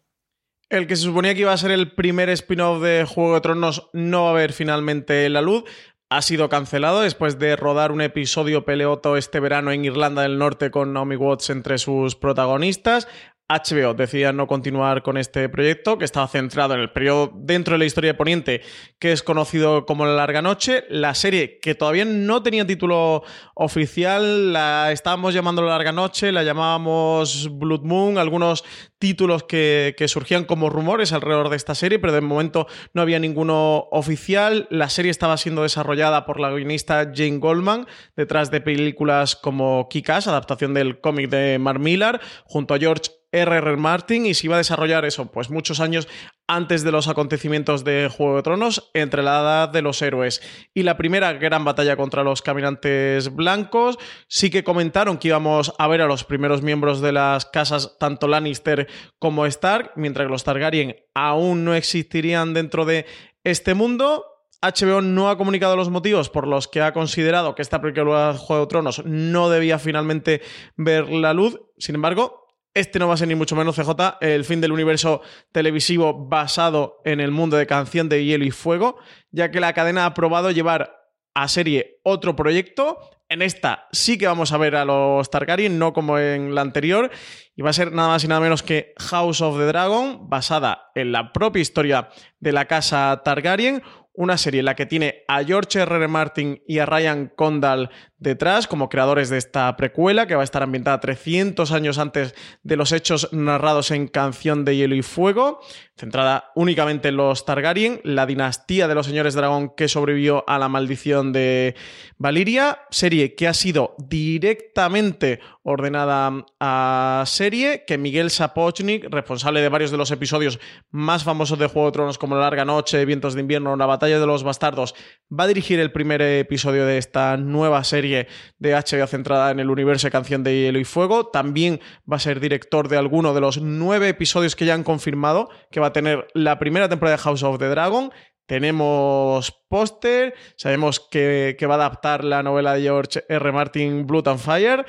El 0.73 0.87
que 0.87 0.97
se 0.97 1.03
suponía 1.03 1.35
que 1.35 1.43
iba 1.43 1.53
a 1.53 1.57
ser 1.59 1.71
el 1.71 1.93
primer 1.93 2.31
spin-off 2.31 2.81
de 2.81 3.05
Juego 3.05 3.35
de 3.35 3.43
Tronos 3.43 3.91
no 3.93 4.25
va 4.25 4.31
a 4.31 4.33
ver 4.33 4.55
finalmente 4.55 5.29
la 5.29 5.43
luz. 5.43 5.65
Ha 6.09 6.23
sido 6.23 6.49
cancelado 6.49 7.03
después 7.03 7.39
de 7.39 7.57
rodar 7.57 7.93
un 7.93 8.01
episodio 8.01 8.65
peleoto 8.65 9.19
este 9.19 9.39
verano 9.39 9.71
en 9.71 9.85
Irlanda 9.85 10.23
del 10.23 10.39
Norte 10.39 10.71
con 10.71 10.95
Naomi 10.95 11.17
Watts 11.17 11.51
entre 11.51 11.77
sus 11.77 12.17
protagonistas. 12.17 13.07
HBO 13.53 13.95
decía 13.95 14.33
no 14.33 14.47
continuar 14.47 15.03
con 15.03 15.17
este 15.17 15.49
proyecto, 15.49 15.99
que 15.99 16.05
estaba 16.05 16.29
centrado 16.29 16.75
en 16.75 16.81
el 16.81 16.93
periodo 16.93 17.33
dentro 17.35 17.75
de 17.75 17.79
la 17.79 17.85
historia 17.85 18.13
de 18.13 18.19
Poniente, 18.19 18.63
que 18.99 19.13
es 19.13 19.23
conocido 19.23 19.87
como 19.87 20.07
La 20.07 20.15
Larga 20.15 20.43
Noche. 20.43 20.85
La 20.89 21.15
serie, 21.15 21.59
que 21.61 21.75
todavía 21.75 22.05
no 22.05 22.43
tenía 22.43 22.67
título 22.67 23.23
oficial, 23.55 24.53
la 24.53 24.93
estábamos 24.93 25.35
llamando 25.35 25.63
La 25.63 25.71
Larga 25.71 25.93
Noche, 25.93 26.33
la 26.33 26.43
llamábamos 26.43 27.49
Blood 27.59 27.83
Moon, 27.83 28.19
algunos 28.19 28.65
títulos 28.99 29.43
que, 29.43 29.95
surgían 30.07 30.45
como 30.45 30.71
rumores 30.71 31.13
alrededor 31.13 31.49
de 31.49 31.57
esta 31.57 31.75
serie, 31.75 31.99
pero 31.99 32.13
de 32.13 32.21
momento 32.21 32.67
no 32.95 33.03
había 33.03 33.19
ninguno 33.19 33.89
oficial. 33.91 34.69
La 34.71 34.89
serie 34.89 35.11
estaba 35.11 35.37
siendo 35.37 35.63
desarrollada 35.63 36.25
por 36.25 36.39
la 36.39 36.51
guionista 36.51 37.11
Jane 37.13 37.39
Goldman, 37.39 37.87
detrás 38.15 38.51
de 38.51 38.61
películas 38.61 39.35
como 39.35 39.89
Kick-Ass, 39.89 40.29
adaptación 40.29 40.75
del 40.75 41.01
cómic 41.01 41.31
de 41.31 41.59
Mark 41.59 41.81
Millar, 41.81 42.21
junto 42.45 42.75
a 42.75 42.79
George 42.79 43.11
R.R. 43.33 43.77
Martin 43.79 44.27
y 44.27 44.35
se 44.35 44.47
iba 44.47 44.57
a 44.57 44.59
desarrollar 44.59 45.05
eso, 45.05 45.33
pues 45.33 45.51
muchos 45.51 45.81
años 45.81 46.07
antes 46.47 46.85
de 46.85 46.93
los 46.93 47.09
acontecimientos 47.09 47.83
de 47.83 48.11
Juego 48.15 48.37
de 48.37 48.43
Tronos, 48.43 48.91
entre 48.93 49.23
la 49.23 49.41
edad 49.41 49.69
de 49.71 49.81
los 49.81 50.03
héroes 50.03 50.43
y 50.75 50.83
la 50.83 50.99
primera 50.99 51.33
gran 51.33 51.65
batalla 51.65 51.97
contra 51.97 52.25
los 52.25 52.43
caminantes 52.43 53.35
blancos. 53.35 53.99
Sí 54.29 54.51
que 54.51 54.65
comentaron 54.65 55.17
que 55.17 55.29
íbamos 55.29 55.73
a 55.79 55.89
ver 55.89 56.03
a 56.03 56.07
los 56.07 56.25
primeros 56.25 56.63
miembros 56.63 57.01
de 57.01 57.13
las 57.13 57.47
casas, 57.47 57.97
tanto 57.99 58.29
Lannister 58.29 58.87
como 59.19 59.47
Stark, 59.47 59.93
mientras 59.97 60.27
que 60.27 60.33
los 60.33 60.45
Targaryen 60.45 60.97
aún 61.15 61.65
no 61.65 61.75
existirían 61.75 62.53
dentro 62.53 62.85
de 62.85 63.07
este 63.45 63.75
mundo. 63.75 64.27
HBO 64.61 65.01
no 65.01 65.29
ha 65.29 65.37
comunicado 65.37 65.75
los 65.75 65.91
motivos 65.91 66.31
por 66.31 66.47
los 66.47 66.69
que 66.69 66.83
ha 66.83 66.93
considerado 66.93 67.57
que 67.57 67.63
esta 67.63 67.81
película 67.81 68.33
de 68.33 68.39
Juego 68.39 68.63
de 68.63 68.69
Tronos 68.69 69.05
no 69.05 69.51
debía 69.51 69.81
finalmente 69.81 70.41
ver 70.77 71.09
la 71.09 71.33
luz. 71.33 71.59
Sin 71.79 71.97
embargo, 71.97 72.42
este 72.75 72.99
no 72.99 73.09
va 73.09 73.15
a 73.15 73.17
ser 73.17 73.29
ni 73.29 73.35
mucho 73.35 73.57
menos 73.57 73.77
CJ, 73.77 73.91
el 74.21 74.45
fin 74.45 74.61
del 74.61 74.73
universo 74.73 75.21
televisivo 75.53 76.27
basado 76.27 77.01
en 77.05 77.21
el 77.21 77.31
mundo 77.31 77.57
de 77.57 77.67
Canción 77.67 78.09
de 78.09 78.25
Hielo 78.25 78.45
y 78.45 78.51
Fuego, 78.51 78.97
ya 79.31 79.51
que 79.51 79.61
la 79.61 79.75
cadena 79.75 80.07
ha 80.07 80.15
probado 80.15 80.51
llevar 80.51 81.03
a 81.35 81.49
serie 81.49 82.01
otro 82.03 82.37
proyecto. 82.37 82.99
En 83.29 83.41
esta 83.41 83.89
sí 83.93 84.19
que 84.19 84.27
vamos 84.27 84.53
a 84.53 84.59
ver 84.59 84.77
a 84.77 84.85
los 84.85 85.31
Targaryen, 85.31 85.79
no 85.79 85.93
como 85.93 86.19
en 86.19 86.55
la 86.55 86.61
anterior. 86.61 87.11
Y 87.57 87.63
va 87.63 87.71
a 87.71 87.75
ser 87.75 87.93
nada 87.93 88.09
más 88.09 88.25
y 88.25 88.29
nada 88.29 88.41
menos 88.41 88.63
que 88.63 88.93
House 88.99 89.41
of 89.41 89.57
the 89.59 89.65
Dragon, 89.65 90.29
basada 90.29 90.91
en 90.95 91.13
la 91.13 91.33
propia 91.33 91.63
historia 91.63 92.11
de 92.41 92.53
la 92.53 92.67
casa 92.67 93.23
Targaryen, 93.25 93.83
una 94.15 94.37
serie 94.37 94.61
en 94.61 94.67
la 94.67 94.77
que 94.77 94.87
tiene 94.87 95.25
a 95.29 95.43
George 95.45 95.81
R. 95.81 96.09
Martin 96.09 96.63
y 96.67 96.79
a 96.79 96.87
Ryan 96.87 97.33
Condal 97.35 97.91
detrás 98.23 98.69
como 98.69 98.89
creadores 98.89 99.29
de 99.29 99.39
esta 99.39 99.77
precuela 99.77 100.27
que 100.27 100.35
va 100.35 100.43
a 100.43 100.45
estar 100.45 100.63
ambientada 100.63 101.01
300 101.01 101.73
años 101.73 101.99
antes 101.99 102.35
de 102.63 102.77
los 102.77 102.93
hechos 102.93 103.29
narrados 103.33 103.91
en 103.91 104.07
Canción 104.07 104.65
de 104.65 104.77
Hielo 104.77 104.95
y 104.95 105.03
Fuego, 105.03 105.61
centrada 105.97 106.53
únicamente 106.55 107.09
en 107.09 107.17
los 107.17 107.45
Targaryen, 107.45 108.01
la 108.05 108.27
dinastía 108.27 108.89
de 108.89 108.95
los 108.95 109.07
señores 109.07 109.35
dragón 109.35 109.75
que 109.77 109.89
sobrevivió 109.89 110.45
a 110.47 110.59
la 110.59 110.69
maldición 110.69 111.33
de 111.33 111.75
Valiria, 112.17 112.81
serie 112.91 113.35
que 113.35 113.49
ha 113.49 113.55
sido 113.55 113.97
directamente 113.99 115.41
ordenada 115.65 116.45
a 116.61 117.25
serie, 117.27 117.85
que 117.87 117.99
Miguel 117.99 118.31
Sapochnik, 118.31 119.07
responsable 119.11 119.61
de 119.61 119.69
varios 119.69 119.91
de 119.91 119.97
los 119.97 120.11
episodios 120.11 120.61
más 120.91 121.25
famosos 121.25 121.59
de 121.59 121.67
Juego 121.67 121.89
de 121.89 121.93
Tronos 121.93 122.19
como 122.19 122.37
La 122.37 122.43
Larga 122.43 122.65
Noche, 122.65 123.05
Vientos 123.05 123.35
de 123.35 123.41
Invierno, 123.41 123.77
La 123.77 123.87
Batalla 123.87 124.19
de 124.19 124.27
los 124.27 124.45
Bastardos, 124.45 124.95
va 125.31 125.45
a 125.45 125.49
dirigir 125.49 125.81
el 125.81 125.93
primer 125.93 126.23
episodio 126.23 126.87
de 126.87 126.99
esta 126.99 127.37
nueva 127.37 127.85
serie 127.85 128.12
de 128.59 128.75
HBO 128.75 129.07
centrada 129.07 129.51
en 129.51 129.61
el 129.61 129.71
universo 129.71 130.07
de 130.07 130.13
Canción 130.13 130.43
de 130.45 130.55
Hielo 130.55 130.79
y 130.79 130.85
Fuego. 130.85 131.27
También 131.27 131.81
va 132.11 132.17
a 132.17 132.21
ser 132.21 132.41
director 132.41 132.89
de 132.89 132.97
alguno 132.97 133.35
de 133.35 133.41
los 133.41 133.61
nueve 133.61 134.09
episodios 134.09 134.57
que 134.57 134.67
ya 134.67 134.75
han 134.75 134.85
confirmado 134.85 135.49
que 135.71 135.81
va 135.81 135.89
a 135.89 135.93
tener 135.93 136.29
la 136.35 136.59
primera 136.59 136.89
temporada 136.89 137.17
de 137.17 137.23
House 137.23 137.43
of 137.43 137.59
the 137.59 137.69
Dragon. 137.69 138.13
Tenemos 138.47 139.53
póster, 139.69 140.35
sabemos 140.57 141.01
que, 141.01 141.57
va 141.69 141.75
a 141.75 141.79
adaptar 141.79 142.25
la 142.25 142.43
novela 142.43 142.75
de 142.75 142.83
George 142.83 143.25
R. 143.29 143.53
Martin, 143.53 144.07
Blood 144.07 144.29
and 144.29 144.41
Fire. 144.41 144.85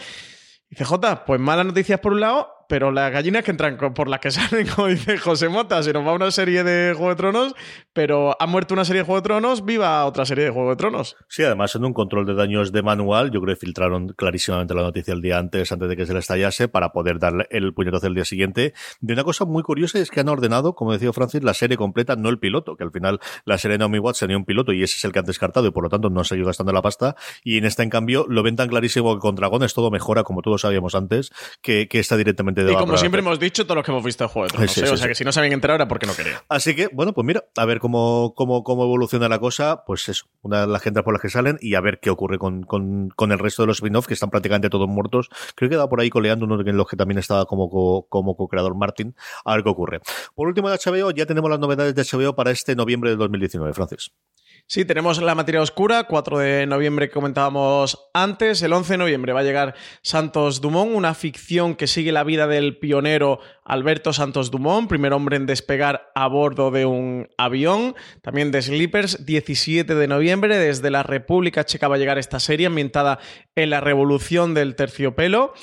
Y 0.70 0.76
CJ, 0.76 1.24
pues 1.26 1.40
malas 1.40 1.66
noticias 1.66 2.00
por 2.00 2.14
un 2.14 2.22
lado, 2.22 2.53
pero 2.68 2.92
las 2.92 3.12
gallinas 3.12 3.44
que 3.44 3.52
entran 3.52 3.78
por 3.78 4.08
las 4.08 4.20
que 4.20 4.32
salen, 4.32 4.68
como 4.68 4.88
dice 4.88 5.18
José 5.18 5.50
Mota, 5.50 5.82
se 5.84 5.94
nos 5.94 6.06
va 6.06 6.14
una 6.14 6.32
serie 6.32 6.64
de 6.64 6.94
Juego 6.94 7.10
de 7.10 7.16
Tronos, 7.16 7.56
pero 7.94 8.36
ha 8.40 8.48
muerto 8.48 8.74
una 8.74 8.86
serie 8.86 9.02
de 9.02 9.06
Juego 9.06 9.22
de 9.22 9.26
Tronos, 9.26 9.66
viva 9.66 10.06
otra 10.06 10.26
serie 10.26 10.46
de 10.46 10.52
Juego 10.52 10.72
de 10.72 10.76
Tronos. 10.76 11.16
Sí, 11.28 11.44
además 11.44 11.76
en 11.76 11.86
un 11.86 11.94
control 11.94 12.26
de 12.26 12.34
daños 12.34 12.72
de 12.72 12.82
manual, 12.82 13.32
yo 13.32 13.42
creo 13.42 13.56
que 13.56 13.60
filtraron 13.60 14.10
clarísimamente 14.10 14.74
la 14.74 14.82
noticia 14.82 15.14
el 15.14 15.22
día 15.22 15.38
antes, 15.38 15.72
antes 15.72 15.90
de 15.90 15.96
que 15.96 16.06
se 16.06 16.14
le 16.14 16.20
estallase, 16.20 16.68
para 16.68 16.92
poder 16.92 17.20
darle 17.20 17.48
el 17.50 17.74
puñetazo 17.74 18.08
el 18.08 18.16
día 18.16 18.26
siguiente. 18.26 18.74
De 19.02 19.14
una 19.14 19.24
cosa 19.24 19.46
muy 19.46 19.64
curiosa 19.64 20.00
es 20.00 20.10
que 20.10 20.20
han 20.20 20.30
ordenado, 20.30 20.76
como 20.76 20.94
decía 20.94 21.12
Francis, 21.14 21.44
la 21.44 21.54
serie 21.54 21.78
completa, 21.78 22.16
no 22.16 22.30
el 22.30 22.40
piloto, 22.40 22.76
que 22.76 22.84
al 22.84 22.92
final 22.92 23.20
la 23.46 23.58
serie 23.58 23.74
de 23.74 23.80
Naomi 23.80 24.00
Watts 24.00 24.20
tenía 24.20 24.38
un 24.38 24.46
piloto 24.46 24.74
y 24.74 24.84
ese 24.84 24.98
es 24.98 25.04
el 25.06 25.12
que 25.12 25.20
han 25.20 25.26
descartado 25.26 25.68
y 25.68 25.72
por 25.72 25.84
lo 25.84 25.90
tanto 25.90 26.10
no 26.10 26.20
han 26.20 26.26
seguido 26.26 26.48
gastando 26.48 26.72
la 26.72 26.82
pasta. 26.82 27.16
Y 27.44 27.58
en 27.58 27.66
esta, 27.66 27.84
en 27.84 27.90
cambio, 27.90 28.26
lo 28.28 28.44
ven 28.44 28.56
tan 28.56 28.70
clarísimo 28.70 29.14
que 29.16 29.20
con 29.20 29.36
Dragones 29.36 29.74
todo 29.74 29.92
mejora, 29.92 30.24
como 30.24 30.42
todos 30.42 30.62
sabíamos 30.62 30.96
antes, 30.96 31.32
que, 31.62 31.88
que 31.88 32.00
está 32.00 32.18
directamente 32.18 32.53
de 32.54 32.72
Y 32.72 32.76
como 32.76 32.98
siempre 32.98 33.20
hemos 33.20 33.40
dicho, 33.40 33.66
todos 33.66 33.76
los 33.76 33.86
que 33.86 33.92
hemos 33.92 34.04
visto 34.04 34.24
el 34.24 34.30
juego 34.30 34.48
de 34.48 34.54
Tronos, 34.54 34.78
¿eh? 34.78 34.90
o 34.90 34.98
sea 34.98 35.08
que 35.08 35.16
si 35.16 35.24
no 35.24 35.32
se 35.32 35.40
habían 35.40 35.54
enterado 35.54 35.76
era 35.76 35.88
porque 35.88 36.06
no 36.06 36.14
quería. 36.14 36.44
Así 36.50 36.76
que, 36.76 36.90
bueno, 36.94 37.14
pues 37.14 37.26
mira, 37.26 37.44
a 37.56 37.66
ver 37.66 37.80
cómo, 37.80 38.34
cómo, 38.36 38.64
cómo 38.64 38.84
evoluciona 38.84 39.28
la 39.30 39.40
cosa, 39.40 39.84
pues 39.86 40.08
eso, 40.10 40.26
una 40.42 40.62
de 40.62 40.68
las 40.68 40.82
gente 40.82 41.02
por 41.02 41.14
las 41.14 41.22
que 41.22 41.30
salen 41.30 41.58
y 41.62 41.76
a 41.76 41.82
ver 41.82 42.00
qué 42.00 42.10
ocurre 42.10 42.38
con, 42.38 42.64
con, 42.64 43.10
con 43.16 43.32
el 43.32 43.40
resto 43.40 43.64
de 43.64 43.68
los 43.68 43.78
spin-off 43.78 44.06
que 44.06 44.14
están 44.14 44.30
prácticamente 44.30 44.70
todos 44.70 44.88
muertos. 44.88 45.30
Creo 45.56 45.70
que 45.70 45.78
da 45.78 45.88
por 45.88 46.02
ahí 46.02 46.10
coleando 46.10 46.46
uno 46.46 46.58
de 46.58 46.74
los 46.74 46.88
que 46.88 46.98
también 46.98 47.18
estaba 47.18 47.46
como, 47.46 47.70
co, 47.70 48.08
como 48.10 48.36
co-creador 48.36 48.76
Martin. 48.76 49.16
A 49.46 49.56
ver 49.56 49.64
qué 49.64 49.70
ocurre. 49.70 50.02
Por 50.36 50.48
último 50.48 50.70
de 50.70 50.78
HBO, 50.78 51.12
ya 51.12 51.26
tenemos 51.26 51.50
las 51.50 51.60
novedades 51.60 51.96
de 51.96 52.04
HBO 52.04 52.36
para 52.36 52.52
este 52.52 52.76
noviembre 52.76 53.10
de 53.10 53.16
2019, 53.16 53.74
Francis. 53.74 54.12
Sí, 54.66 54.86
tenemos 54.86 55.22
la 55.22 55.36
materia 55.36 55.62
oscura, 55.62 56.06
4 56.06 56.40
de 56.40 56.66
noviembre 56.66 57.08
que 57.08 57.14
comentábamos 57.14 58.10
antes. 58.14 58.62
El 58.62 58.72
11 58.72 58.94
de 58.94 58.98
noviembre 58.98 59.34
va 59.34 59.42
a 59.42 59.44
llegar 59.44 59.76
Santos 60.02 60.62
Dumont, 60.62 60.96
una 60.96 61.14
ficción 61.14 61.76
que 61.76 61.86
sigue 61.86 62.14
la 62.14 62.24
vida 62.24 62.48
del 62.48 62.78
pionero 62.80 63.40
Alberto 63.66 64.14
Santos 64.14 64.52
Dumont, 64.52 64.88
primer 64.88 65.12
hombre 65.12 65.36
en 65.36 65.46
despegar 65.46 66.12
a 66.16 66.28
bordo 66.28 66.72
de 66.72 66.86
un 66.86 67.28
avión. 67.38 67.94
También 68.22 68.52
de 68.52 68.62
Sleepers, 68.62 69.26
17 69.26 69.96
de 69.96 70.08
noviembre, 70.08 70.58
desde 70.58 70.90
la 70.90 71.04
República 71.04 71.66
Checa 71.66 71.90
va 71.90 71.96
a 71.96 72.00
llegar 72.00 72.18
esta 72.18 72.40
serie 72.40 72.68
ambientada 72.68 73.20
en 73.56 73.70
la 73.70 73.82
revolución 73.82 74.54
del 74.54 74.76
terciopelo. 74.76 75.54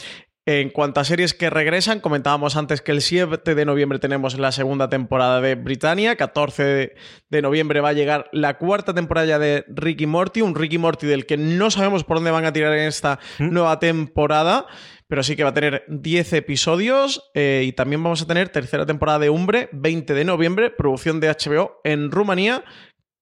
En 0.47 0.70
cuanto 0.70 1.01
a 1.01 1.05
series 1.05 1.34
que 1.34 1.51
regresan, 1.51 2.01
comentábamos 2.01 2.57
antes 2.57 2.80
que 2.80 2.93
el 2.93 3.03
7 3.03 3.55
de 3.55 3.64
noviembre 3.66 3.99
tenemos 3.99 4.38
la 4.38 4.53
segunda 4.53 4.88
temporada 4.88 5.43
de 5.43 5.55
Britannia, 5.55 6.16
14 6.16 6.95
de 7.28 7.43
noviembre 7.43 7.80
va 7.80 7.91
a 7.91 7.93
llegar 7.93 8.30
la 8.32 8.57
cuarta 8.57 8.95
temporada 8.95 9.38
de 9.38 9.66
Ricky 9.68 10.07
Morty, 10.07 10.41
un 10.41 10.55
Ricky 10.55 10.78
Morty 10.78 11.07
del 11.07 11.26
que 11.26 11.36
no 11.36 11.70
sabemos 11.70 12.05
por 12.05 12.16
dónde 12.16 12.30
van 12.30 12.47
a 12.47 12.55
tirar 12.55 12.72
en 12.72 12.88
esta 12.88 13.18
¿Mm? 13.38 13.53
nueva 13.53 13.78
temporada, 13.78 14.66
pero 15.09 15.22
sí 15.22 15.36
que 15.36 15.45
va 15.45 15.51
a 15.51 15.55
tener 15.55 15.84
10 15.88 16.32
episodios 16.32 17.30
eh, 17.34 17.64
y 17.66 17.72
también 17.72 18.03
vamos 18.03 18.22
a 18.22 18.26
tener 18.26 18.49
tercera 18.49 18.86
temporada 18.86 19.18
de 19.18 19.28
Umbre, 19.28 19.68
20 19.72 20.14
de 20.14 20.24
noviembre, 20.24 20.70
producción 20.70 21.20
de 21.20 21.28
HBO 21.28 21.80
en 21.84 22.11
Rumanía, 22.11 22.64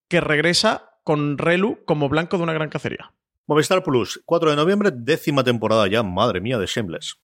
que 0.07 0.21
regresa 0.21 0.89
con 1.03 1.37
Relu 1.37 1.83
como 1.85 2.07
blanco 2.07 2.37
de 2.37 2.43
una 2.43 2.53
gran 2.53 2.69
cacería. 2.69 3.11
Movistar 3.49 3.81
Plus, 3.81 4.21
4 4.25 4.51
de 4.51 4.55
noviembre, 4.55 4.91
décima 4.93 5.43
temporada 5.43 5.87
ya, 5.87 6.03
madre 6.03 6.39
mía, 6.39 6.59
de 6.59 6.67
Shameless. 6.67 7.15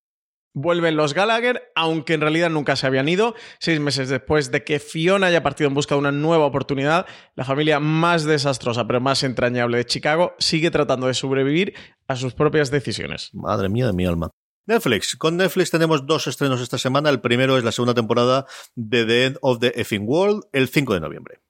Vuelven 0.56 0.96
los 0.96 1.14
Gallagher, 1.14 1.72
aunque 1.76 2.16
en 2.16 2.22
realidad 2.22 2.50
nunca 2.50 2.76
se 2.76 2.88
habían 2.88 3.08
ido. 3.08 3.36
Seis 3.60 3.80
meses 3.80 4.10
después 4.10 4.50
de 4.50 4.64
que 4.64 4.80
Fiona 4.80 5.28
haya 5.28 5.44
partido 5.44 5.68
en 5.68 5.76
busca 5.76 5.94
de 5.94 6.00
una 6.00 6.12
nueva 6.12 6.48
oportunidad, 6.48 7.06
la 7.36 7.46
familia 7.46 7.80
más 7.80 8.24
desastrosa 8.24 8.88
pero 8.88 9.02
más 9.02 9.22
entrañable 9.22 9.78
de 9.78 9.86
Chicago 9.86 10.34
sigue 10.40 10.72
tratando 10.72 11.06
de 11.06 11.14
sobrevivir 11.14 11.76
a 12.08 12.16
sus 12.16 12.34
propias 12.34 12.72
decisiones. 12.72 13.30
Madre 13.34 13.70
mía 13.70 13.86
de 13.86 13.94
mi 13.94 14.08
alma. 14.08 14.32
Netflix. 14.66 15.16
Con 15.16 15.38
Netflix 15.38 15.70
tenemos 15.70 16.08
dos 16.08 16.26
estrenos 16.26 16.60
esta 16.60 16.80
semana. 16.80 17.12
El 17.12 17.22
primero 17.22 17.56
es 17.56 17.64
la 17.64 17.72
segunda 17.72 17.94
temporada 17.94 18.48
de 18.74 19.06
The 19.06 19.26
End 19.26 19.38
of 19.42 19.60
the 19.60 19.80
Effing 19.80 20.08
World, 20.08 20.46
el 20.54 20.70
5 20.70 20.96
de 20.96 21.00
noviembre. 21.02 21.45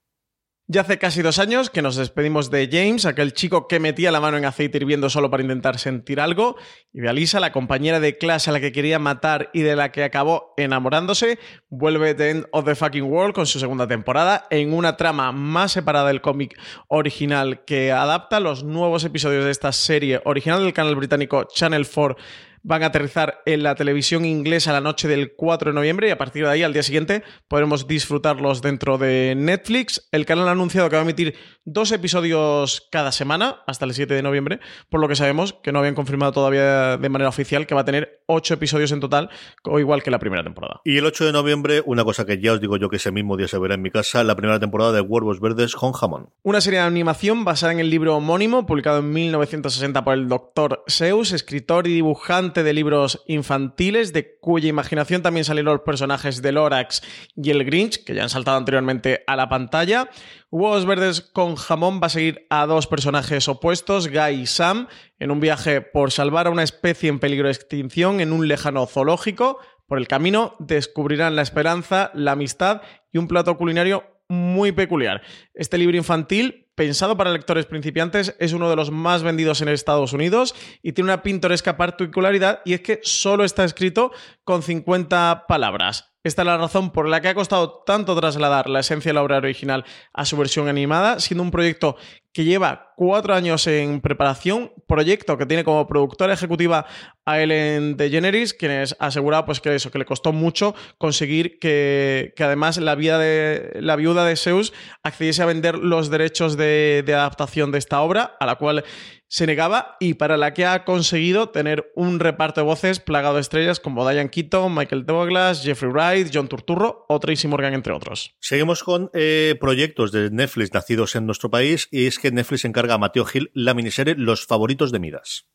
Ya 0.68 0.82
hace 0.82 0.98
casi 0.98 1.22
dos 1.22 1.38
años 1.38 1.70
que 1.70 1.84
nos 1.84 1.96
despedimos 1.96 2.50
de 2.50 2.68
James, 2.72 3.06
aquel 3.06 3.34
chico 3.34 3.68
que 3.68 3.80
metía 3.80 4.12
la 4.12 4.20
mano 4.20 4.38
en 4.38 4.46
aceite 4.46 4.80
hirviendo 4.80 5.12
solo 5.12 5.30
para 5.30 5.44
intentar 5.44 5.78
sentir 5.78 6.20
algo, 6.20 6.56
y 6.92 7.02
de 7.02 7.10
Alisa, 7.10 7.40
la 7.40 7.52
compañera 7.52 8.00
de 8.00 8.18
clase 8.18 8.50
a 8.50 8.54
la 8.54 8.60
que 8.60 8.72
quería 8.72 8.98
matar 8.98 9.52
y 9.54 9.62
de 9.62 9.76
la 9.76 9.92
que 9.92 10.04
acabó 10.04 10.56
enamorándose, 10.58 11.38
vuelve 11.70 12.16
The 12.16 12.30
End 12.32 12.48
of 12.52 12.66
the 12.66 12.74
Fucking 12.74 13.04
World 13.04 13.36
con 13.36 13.46
su 13.46 13.60
segunda 13.60 13.88
temporada 13.88 14.48
en 14.50 14.74
una 14.74 14.98
trama 14.98 15.32
más 15.32 15.74
separada 15.74 16.08
del 16.08 16.22
cómic 16.22 16.60
original 16.88 17.64
que 17.64 17.92
adapta. 17.92 18.40
Los 18.40 18.64
nuevos 18.64 19.04
episodios 19.04 19.46
de 19.46 19.52
esta 19.52 19.72
serie 19.72 20.20
original 20.26 20.64
del 20.64 20.74
canal 20.74 20.96
británico 20.96 21.44
Channel 21.44 21.86
4 21.86 22.18
van 22.66 22.82
a 22.82 22.88
aterrizar 22.88 23.44
en 23.46 23.62
la 23.62 23.76
televisión 23.76 24.26
inglesa 24.26 24.74
la 24.74 24.82
noche 24.82 25.08
del 25.08 25.34
4 25.36 25.70
de 25.70 25.76
noviembre 25.76 26.08
y 26.08 26.12
a 26.12 26.18
partir 26.18 26.46
de 26.46 26.50
ahí, 26.50 26.64
al 26.64 26.74
día 26.74 26.82
siguiente, 26.82 27.24
podremos 27.48 27.88
disfrutarlos 27.88 28.64
dentro 28.64 28.98
de 28.98 29.36
Netflix. 29.38 30.08
El 30.12 30.26
canal 30.26 30.48
ha 30.48 30.52
anunciado 30.52 30.90
que 30.90 30.96
va 30.96 31.04
a 31.04 31.06
emitir 31.06 31.36
dos 31.64 31.92
episodios 31.92 32.88
cada 32.92 33.12
semana 33.12 33.62
hasta 33.68 33.86
el 33.86 33.94
7 33.94 34.16
de 34.16 34.24
noviembre, 34.24 34.60
por 34.90 35.00
lo 35.00 35.08
que 35.08 35.16
sabemos 35.16 35.54
que 35.54 35.72
no 35.72 35.78
habían 35.80 35.94
confirmado 35.94 36.32
todavía 36.32 36.98
de 36.98 37.10
manera 37.10 37.30
oficial 37.30 37.68
que 37.68 37.76
va 37.76 37.82
a 37.82 37.86
tener 37.86 38.24
ocho 38.26 38.56
episodios 38.56 38.92
en 38.92 39.00
total, 39.00 39.30
o 39.64 39.80
igual 39.80 40.02
que 40.02 40.10
la 40.10 40.18
primera 40.18 40.44
temporada. 40.44 40.82
Y 40.84 40.98
el 40.98 41.06
8 41.06 41.26
de 41.26 41.34
noviembre, 41.34 41.84
una 41.86 42.04
cosa 42.04 42.26
que 42.26 42.42
ya 42.42 42.54
os 42.54 42.62
digo 42.62 42.78
yo 42.78 42.90
que 42.90 42.96
ese 42.96 43.12
mismo 43.12 43.38
día 43.38 43.48
se 43.48 43.60
verá 43.60 43.76
en 43.76 43.84
mi 43.84 43.92
casa, 43.92 44.24
la 44.24 44.36
primera 44.36 44.60
temporada 44.60 44.92
de 44.92 45.02
Huevos 45.02 45.40
Verdes 45.40 45.76
con 45.76 45.94
Jamón. 45.94 46.30
Una 46.42 46.62
serie 46.62 46.80
de 46.80 46.86
animación 46.86 47.46
basada 47.46 47.74
en 47.74 47.80
el 47.80 47.92
libro 47.92 48.16
homónimo, 48.16 48.66
publicado 48.66 49.00
en 49.00 49.12
1960 49.12 50.04
por 50.04 50.16
el 50.16 50.28
doctor 50.28 50.84
Seuss, 50.88 51.32
escritor 51.32 51.86
y 51.86 51.94
dibujante 51.94 52.55
de 52.64 52.74
libros 52.74 53.24
infantiles, 53.28 54.14
de 54.14 54.38
cuya 54.40 54.70
imaginación 54.70 55.22
también 55.22 55.46
salieron 55.46 55.74
los 55.74 55.84
personajes 55.84 56.42
de 56.42 56.52
Lorax 56.52 57.02
y 57.36 57.50
el 57.52 57.64
Grinch, 57.64 58.04
que 58.04 58.16
ya 58.16 58.24
han 58.24 58.30
saltado 58.30 58.58
anteriormente 58.58 59.24
a 59.28 59.36
la 59.36 59.50
pantalla. 59.50 60.10
Huevos 60.52 60.86
Verdes 60.86 61.22
con 61.22 61.56
Jamón 61.56 62.00
va 62.02 62.08
a 62.08 62.10
seguir 62.10 62.46
a 62.50 62.66
dos 62.66 62.88
personajes 62.88 63.48
opuestos, 63.48 64.08
Guy 64.08 64.42
y 64.42 64.46
Sam, 64.46 64.88
en 65.20 65.32
un 65.32 65.40
viaje 65.40 65.82
por 65.82 66.12
salvar 66.12 66.48
a 66.48 66.52
una 66.52 66.64
especie 66.64 67.10
en 67.10 67.20
peligro 67.20 67.48
de 67.48 67.54
extinción 67.54 68.20
en 68.22 68.32
un 68.32 68.48
lejano 68.48 68.86
zoológico. 68.86 69.60
Por 69.88 69.98
el 69.98 70.08
camino 70.08 70.56
descubrirán 70.60 71.36
la 71.36 71.42
esperanza, 71.42 72.12
la 72.14 72.32
amistad 72.32 72.82
y 73.12 73.18
un 73.18 73.28
plato 73.28 73.58
culinario 73.58 74.04
muy 74.28 74.72
peculiar. 74.72 75.22
Este 75.54 75.78
libro 75.78 75.98
infantil 75.98 76.65
pensado 76.76 77.18
para 77.18 77.32
lectores 77.32 77.66
principiantes, 77.66 78.36
es 78.40 78.54
uno 78.54 78.70
de 78.70 78.76
los 78.76 78.92
más 78.92 79.24
vendidos 79.24 79.62
en 79.62 79.70
Estados 79.70 80.14
Unidos 80.14 80.56
y 80.84 80.92
tiene 80.92 81.12
una 81.12 81.24
pintoresca 81.24 81.78
particularidad 81.78 82.62
y 82.66 82.74
es 82.74 82.82
que 82.82 83.00
solo 83.04 83.44
está 83.44 83.64
escrito 83.64 84.12
con 84.44 84.62
50 84.62 85.46
palabras. 85.48 86.15
Esta 86.26 86.42
es 86.42 86.48
la 86.48 86.58
razón 86.58 86.90
por 86.90 87.08
la 87.08 87.22
que 87.22 87.28
ha 87.28 87.36
costado 87.36 87.84
tanto 87.86 88.20
trasladar 88.20 88.68
la 88.68 88.80
esencia 88.80 89.10
de 89.10 89.14
la 89.14 89.22
obra 89.22 89.38
original 89.38 89.86
a 90.12 90.26
su 90.26 90.36
versión 90.36 90.68
animada, 90.68 91.20
siendo 91.20 91.44
un 91.44 91.52
proyecto 91.52 91.98
que 92.34 92.44
lleva 92.44 92.94
cuatro 92.98 93.36
años 93.36 93.68
en 93.68 94.02
preparación, 94.02 94.72
proyecto 94.88 95.38
que 95.38 95.46
tiene 95.46 95.64
como 95.64 95.86
productora 95.86 96.34
ejecutiva 96.34 96.88
a 97.26 97.40
Ellen 97.40 97.96
DeGeneres, 97.96 98.56
quien 98.56 98.72
ha 98.72 98.84
asegurado 98.98 99.46
pues, 99.46 99.62
que 99.62 99.76
eso, 99.76 99.92
que 99.92 100.00
le 100.00 100.06
costó 100.06 100.34
mucho 100.34 100.74
conseguir 100.98 101.60
que, 101.60 102.34
además 102.40 102.78
la, 102.78 102.96
de, 102.96 103.78
la 103.80 103.96
viuda 103.96 104.26
de 104.26 104.36
Zeus 104.36 104.74
accediese 105.04 105.44
a 105.44 105.46
vender 105.46 105.78
los 105.78 106.10
derechos 106.10 106.58
de, 106.58 107.04
de 107.06 107.14
adaptación 107.14 107.72
de 107.72 107.78
esta 107.78 108.02
obra, 108.02 108.36
a 108.40 108.48
la 108.48 108.56
cual 108.56 108.84
se 109.28 109.48
negaba 109.48 109.98
y 110.00 110.16
para 110.16 110.38
la 110.38 110.54
que 110.54 110.66
ha 110.66 110.86
conseguido 110.86 111.50
tener 111.50 111.92
un 111.96 112.20
reparto 112.20 112.62
de 112.62 112.66
voces 112.66 113.00
plagado 113.00 113.36
de 113.36 113.42
estrellas 113.42 113.80
como 113.80 114.08
Diane 114.10 114.30
Keaton, 114.30 114.74
Michael 114.74 115.06
Douglas, 115.06 115.64
Jeffrey 115.64 115.92
Wright, 115.92 116.32
John 116.34 116.48
Turturro 116.48 117.06
o 117.08 117.20
Tracy 117.20 117.48
Morgan, 117.48 117.74
entre 117.74 117.94
otros. 117.94 118.36
Seguimos 118.40 118.84
con 118.84 119.10
eh, 119.14 119.56
proyectos 119.60 120.12
de 120.12 120.30
Netflix 120.32 120.74
nacidos 120.74 121.16
en 121.16 121.26
nuestro 121.26 121.50
país 121.50 121.88
y 121.92 122.06
es 122.06 122.20
que 122.20 122.32
Netflix 122.32 122.66
encarga 122.66 122.96
a 122.96 122.98
Mateo 122.98 123.26
Gil 123.26 123.52
la 123.54 123.74
miniserie 123.74 124.16
Los 124.16 124.46
favoritos 124.46 124.92
de 124.92 125.00
Midas. 125.00 125.48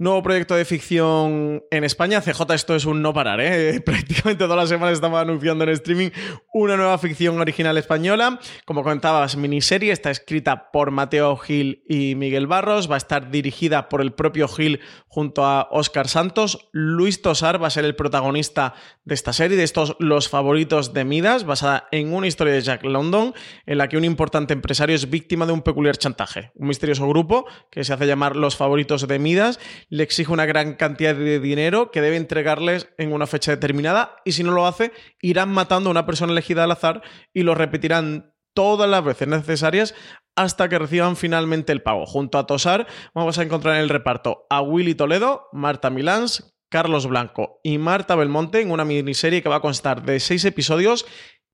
Nuevo 0.00 0.22
proyecto 0.22 0.54
de 0.54 0.64
ficción 0.64 1.64
en 1.72 1.82
España. 1.82 2.20
CJ, 2.20 2.54
esto 2.54 2.76
es 2.76 2.84
un 2.84 3.02
no 3.02 3.12
parar, 3.12 3.40
¿eh? 3.40 3.80
Prácticamente 3.84 4.44
todas 4.44 4.56
las 4.56 4.68
semanas 4.68 4.94
estamos 4.94 5.20
anunciando 5.20 5.64
en 5.64 5.70
streaming 5.70 6.10
una 6.54 6.76
nueva 6.76 6.96
ficción 6.98 7.40
original 7.40 7.76
española. 7.76 8.38
Como 8.64 8.84
comentabas, 8.84 9.36
miniserie. 9.36 9.90
Está 9.90 10.12
escrita 10.12 10.70
por 10.70 10.92
Mateo 10.92 11.36
Gil 11.36 11.82
y 11.88 12.14
Miguel 12.14 12.46
Barros. 12.46 12.88
Va 12.88 12.94
a 12.94 12.98
estar 12.98 13.32
dirigida 13.32 13.88
por 13.88 14.00
el 14.00 14.12
propio 14.12 14.46
Gil 14.46 14.78
junto 15.08 15.44
a 15.44 15.66
Óscar 15.72 16.06
Santos. 16.06 16.68
Luis 16.70 17.20
Tosar 17.20 17.60
va 17.60 17.66
a 17.66 17.70
ser 17.70 17.84
el 17.84 17.96
protagonista 17.96 18.74
de 19.04 19.14
esta 19.16 19.32
serie, 19.32 19.56
de 19.56 19.64
estos 19.64 19.96
Los 19.98 20.28
favoritos 20.28 20.94
de 20.94 21.04
Midas, 21.04 21.42
basada 21.42 21.88
en 21.90 22.12
una 22.12 22.28
historia 22.28 22.52
de 22.52 22.60
Jack 22.60 22.84
London, 22.84 23.34
en 23.66 23.78
la 23.78 23.88
que 23.88 23.96
un 23.96 24.04
importante 24.04 24.52
empresario 24.52 24.94
es 24.94 25.10
víctima 25.10 25.44
de 25.44 25.54
un 25.54 25.62
peculiar 25.62 25.96
chantaje. 25.96 26.52
Un 26.54 26.68
misterioso 26.68 27.08
grupo 27.08 27.46
que 27.68 27.82
se 27.82 27.92
hace 27.92 28.06
llamar 28.06 28.36
Los 28.36 28.54
favoritos 28.54 29.08
de 29.08 29.18
Midas 29.18 29.58
le 29.88 30.02
exige 30.02 30.32
una 30.32 30.46
gran 30.46 30.74
cantidad 30.74 31.14
de 31.14 31.40
dinero 31.40 31.90
que 31.90 32.00
debe 32.00 32.16
entregarles 32.16 32.88
en 32.98 33.12
una 33.12 33.26
fecha 33.26 33.52
determinada 33.52 34.16
y 34.24 34.32
si 34.32 34.42
no 34.42 34.52
lo 34.52 34.66
hace, 34.66 34.92
irán 35.20 35.50
matando 35.50 35.90
a 35.90 35.92
una 35.92 36.06
persona 36.06 36.32
elegida 36.32 36.64
al 36.64 36.72
azar 36.72 37.02
y 37.32 37.42
lo 37.42 37.54
repetirán 37.54 38.34
todas 38.54 38.88
las 38.90 39.04
veces 39.04 39.28
necesarias 39.28 39.94
hasta 40.36 40.68
que 40.68 40.78
reciban 40.78 41.16
finalmente 41.16 41.72
el 41.72 41.82
pago. 41.82 42.06
Junto 42.06 42.38
a 42.38 42.46
Tosar 42.46 42.86
vamos 43.14 43.38
a 43.38 43.42
encontrar 43.42 43.76
en 43.76 43.82
el 43.82 43.88
reparto 43.88 44.46
a 44.50 44.62
Willy 44.62 44.94
Toledo, 44.94 45.48
Marta 45.52 45.90
Milans, 45.90 46.54
Carlos 46.70 47.06
Blanco 47.06 47.60
y 47.62 47.78
Marta 47.78 48.14
Belmonte 48.14 48.60
en 48.60 48.70
una 48.70 48.84
miniserie 48.84 49.42
que 49.42 49.48
va 49.48 49.56
a 49.56 49.60
constar 49.60 50.02
de 50.02 50.20
seis 50.20 50.44
episodios 50.44 51.06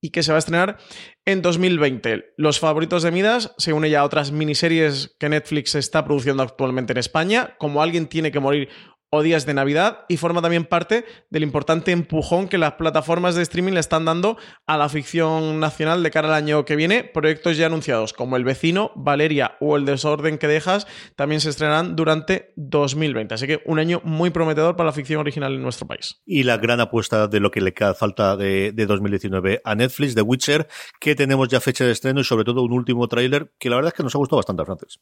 y 0.05 0.11
que 0.11 0.21
se 0.21 0.31
va 0.31 0.37
a 0.37 0.39
estrenar 0.39 0.77
en 1.25 1.41
2020. 1.41 2.33
Los 2.37 2.59
favoritos 2.59 3.01
de 3.01 3.09
Midas 3.09 3.55
se 3.57 3.73
une 3.73 3.89
ya 3.89 4.01
a 4.01 4.03
otras 4.03 4.31
miniseries 4.31 5.15
que 5.19 5.29
Netflix 5.29 5.73
está 5.73 6.05
produciendo 6.05 6.43
actualmente 6.43 6.93
en 6.93 6.99
España, 6.99 7.55
como 7.57 7.81
Alguien 7.81 8.05
tiene 8.05 8.31
que 8.31 8.39
morir 8.39 8.69
o 9.09 9.21
días 9.21 9.45
de 9.45 9.53
Navidad 9.53 10.05
y 10.09 10.17
forma 10.17 10.41
también 10.41 10.65
parte 10.65 11.05
del 11.29 11.43
importante 11.43 11.91
empujón 11.91 12.47
que 12.47 12.57
las 12.57 12.73
plataformas 12.73 13.35
de 13.35 13.43
streaming 13.43 13.73
le 13.73 13.79
están 13.79 14.05
dando 14.05 14.37
a 14.67 14.77
la 14.77 14.89
ficción 14.89 15.59
nacional 15.59 16.03
de 16.03 16.11
cara 16.11 16.27
al 16.27 16.33
año 16.33 16.65
que 16.65 16.75
viene. 16.75 17.03
Proyectos 17.03 17.57
ya 17.57 17.67
anunciados 17.67 18.13
como 18.13 18.35
El 18.35 18.43
vecino, 18.43 18.91
Valeria 18.95 19.57
o 19.59 19.77
El 19.77 19.85
desorden 19.85 20.37
que 20.37 20.47
dejas 20.47 20.87
también 21.15 21.41
se 21.41 21.49
estrenarán 21.49 21.95
durante 21.95 22.53
2020. 22.57 23.33
Así 23.35 23.47
que 23.47 23.61
un 23.65 23.79
año 23.79 24.01
muy 24.03 24.29
prometedor 24.29 24.75
para 24.75 24.87
la 24.87 24.93
ficción 24.93 25.19
original 25.19 25.53
en 25.53 25.61
nuestro 25.61 25.87
país. 25.87 26.21
Y 26.25 26.43
la 26.43 26.57
gran 26.57 26.79
apuesta 26.79 27.27
de 27.27 27.39
lo 27.39 27.51
que 27.51 27.61
le 27.61 27.73
falta 27.97 28.35
de, 28.37 28.71
de 28.71 28.85
2019 28.85 29.61
a 29.63 29.75
Netflix, 29.75 30.15
The 30.15 30.21
Witcher, 30.21 30.67
que 30.99 31.15
tenemos 31.15 31.47
ya 31.47 31.59
fecha 31.59 31.85
de 31.85 31.91
estreno 31.91 32.21
y 32.21 32.23
sobre 32.23 32.43
todo 32.43 32.63
un 32.63 32.73
último 32.73 33.07
tráiler 33.07 33.53
que 33.59 33.69
la 33.69 33.75
verdad 33.77 33.89
es 33.89 33.97
que 33.97 34.03
nos 34.03 34.15
ha 34.15 34.17
gustado 34.17 34.37
bastante, 34.37 34.65
Francis. 34.65 34.99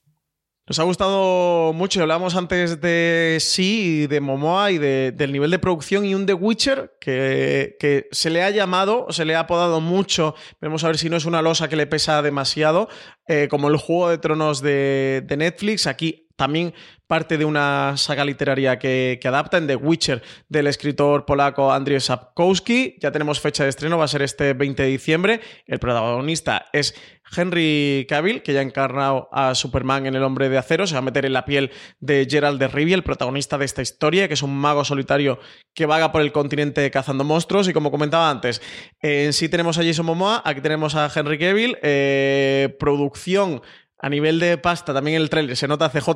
Nos 0.66 0.80
ha 0.80 0.84
gustado 0.84 1.74
mucho, 1.74 2.01
hablamos 2.01 2.38
antes 2.38 2.80
de 2.80 3.38
sí, 3.41 4.07
de 4.07 4.22
Momoa 4.22 4.72
y 4.72 4.78
de, 4.78 5.11
del 5.11 5.34
nivel 5.34 5.51
de 5.51 5.59
producción 5.59 6.05
y 6.05 6.16
un 6.16 6.26
The 6.26 6.36
Witcher 6.36 6.95
que, 7.01 7.76
que, 7.82 8.07
se 8.11 8.30
le 8.30 8.43
ha 8.43 8.49
llamado, 8.49 9.07
se 9.09 9.26
le 9.26 9.36
ha 9.36 9.41
apodado 9.41 9.82
mucho, 9.82 10.36
vamos 10.61 10.86
a 10.86 10.88
ver 10.88 10.97
si 10.97 11.09
no 11.09 11.18
es 11.18 11.26
una 11.26 11.41
losa 11.41 11.68
que 11.68 11.76
le 11.76 11.86
pesa 11.86 12.22
demasiado, 12.22 12.88
eh, 13.28 13.49
como 13.49 13.68
el 13.68 13.76
Juego 13.76 14.07
de 14.07 14.20
Tronos 14.20 14.61
de, 14.61 15.22
de 15.26 15.36
Netflix, 15.36 15.86
aquí 15.86 16.30
también 16.38 16.74
parte 17.14 17.38
de 17.38 17.45
una 17.45 17.93
saga 17.95 18.26
literaria 18.26 18.80
que, 18.80 19.20
que, 19.22 19.28
adapta 19.28 19.59
en 19.59 19.68
The 19.68 19.76
Witcher 19.76 20.24
del 20.49 20.66
escritor 20.66 21.28
polaco 21.28 21.72
Andrzej 21.72 22.01
Sapkowski. 22.01 22.95
Ya 22.99 23.11
tenemos 23.11 23.39
fecha 23.39 23.61
de 23.66 23.70
estreno, 23.70 23.99
va 23.99 24.05
a 24.05 24.07
ser 24.07 24.24
este 24.24 24.53
20 24.53 24.82
de 24.82 24.89
diciembre. 24.89 25.39
El 25.68 25.78
protagonista 25.78 26.66
es 26.74 26.95
Henry 27.38 28.07
Cavill, 28.09 28.41
que 28.41 28.53
ya 28.53 28.61
ha 28.61 28.64
encarnado 28.64 29.30
a 29.32 29.53
Superman 29.53 30.07
en 30.07 30.16
El 30.16 30.24
Hombre 30.24 30.49
de 30.49 30.57
Acero. 30.57 30.88
Se 30.88 30.95
va 30.95 30.99
a 30.99 31.03
meter 31.03 31.26
en 31.26 31.34
la 31.34 31.45
piel 31.45 31.70
de 31.99 32.28
Gerald 32.28 32.59
de 32.59 32.68
Rivia, 32.68 32.95
el 32.95 33.03
protagonista 33.03 33.59
de 33.59 33.66
esta 33.66 33.84
historia, 33.84 34.28
que 34.28 34.34
es 34.34 34.41
un 34.41 34.55
mago 34.55 34.84
solitario 34.84 35.39
que 35.76 35.86
vaga 35.86 36.11
por 36.11 36.22
el 36.22 36.32
continente 36.32 36.89
cazando 36.89 37.24
monstruos. 37.24 37.68
Y 37.68 37.74
como 37.74 37.91
comentaba 37.91 38.30
antes, 38.30 38.59
en 39.01 39.34
sí 39.34 39.49
tenemos 39.49 39.78
a 39.78 39.84
Jason 39.84 40.07
Momoa, 40.07 40.41
aquí 40.45 40.61
tenemos 40.61 40.95
a 40.95 41.11
Henry 41.14 41.38
Cavill, 41.38 41.78
eh, 41.84 42.76
producción 42.80 43.61
a 44.04 44.10
nivel 44.10 44.38
de 44.38 44.58
pasta, 44.58 44.93
también 44.93 45.16
el 45.16 45.30
trailer 45.30 45.56
se 45.56 45.66
nota 45.66 45.89
CJ 45.89 46.10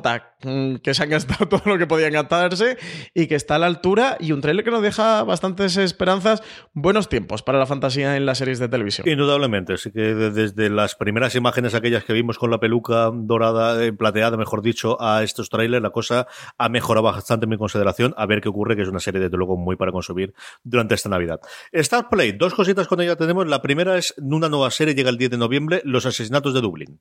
mm, 0.44 0.74
que 0.76 0.92
se 0.92 1.02
han 1.02 1.08
gastado 1.08 1.48
todo 1.48 1.62
lo 1.64 1.78
que 1.78 1.86
podían 1.86 2.12
gastarse 2.12 2.76
y 3.14 3.26
que 3.28 3.34
está 3.34 3.54
a 3.54 3.58
la 3.58 3.64
altura. 3.64 4.18
Y 4.20 4.32
un 4.32 4.42
trailer 4.42 4.62
que 4.62 4.70
nos 4.70 4.82
deja 4.82 5.24
bastantes 5.24 5.78
esperanzas, 5.78 6.42
buenos 6.74 7.08
tiempos 7.08 7.42
para 7.42 7.58
la 7.58 7.64
fantasía 7.64 8.18
en 8.18 8.26
las 8.26 8.36
series 8.36 8.58
de 8.58 8.68
televisión. 8.68 9.08
Indudablemente, 9.08 9.72
así 9.72 9.90
que 9.90 10.14
desde 10.14 10.68
las 10.68 10.96
primeras 10.96 11.34
imágenes, 11.34 11.74
aquellas 11.74 12.04
que 12.04 12.12
vimos 12.12 12.36
con 12.36 12.50
la 12.50 12.60
peluca 12.60 13.10
dorada, 13.10 13.82
eh, 13.82 13.90
plateada, 13.94 14.36
mejor 14.36 14.60
dicho, 14.60 15.00
a 15.00 15.22
estos 15.22 15.48
trailers, 15.48 15.82
la 15.82 15.90
cosa 15.90 16.26
ha 16.58 16.68
mejorado 16.68 17.04
bastante 17.04 17.46
en 17.46 17.50
mi 17.50 17.56
consideración. 17.56 18.12
A 18.18 18.26
ver 18.26 18.42
qué 18.42 18.50
ocurre, 18.50 18.76
que 18.76 18.82
es 18.82 18.88
una 18.88 19.00
serie, 19.00 19.18
desde 19.18 19.38
luego, 19.38 19.56
muy 19.56 19.76
para 19.76 19.92
consumir 19.92 20.34
durante 20.62 20.94
esta 20.94 21.08
Navidad. 21.08 21.40
Star 21.72 22.10
Play, 22.10 22.32
dos 22.32 22.52
cositas 22.52 22.86
con 22.86 23.00
ella 23.00 23.16
tenemos. 23.16 23.46
La 23.46 23.62
primera 23.62 23.96
es 23.96 24.12
una 24.18 24.50
nueva 24.50 24.70
serie, 24.70 24.94
llega 24.94 25.08
el 25.08 25.16
10 25.16 25.30
de 25.30 25.38
noviembre, 25.38 25.80
Los 25.84 26.04
asesinatos 26.04 26.52
de 26.52 26.60
Dublín 26.60 27.00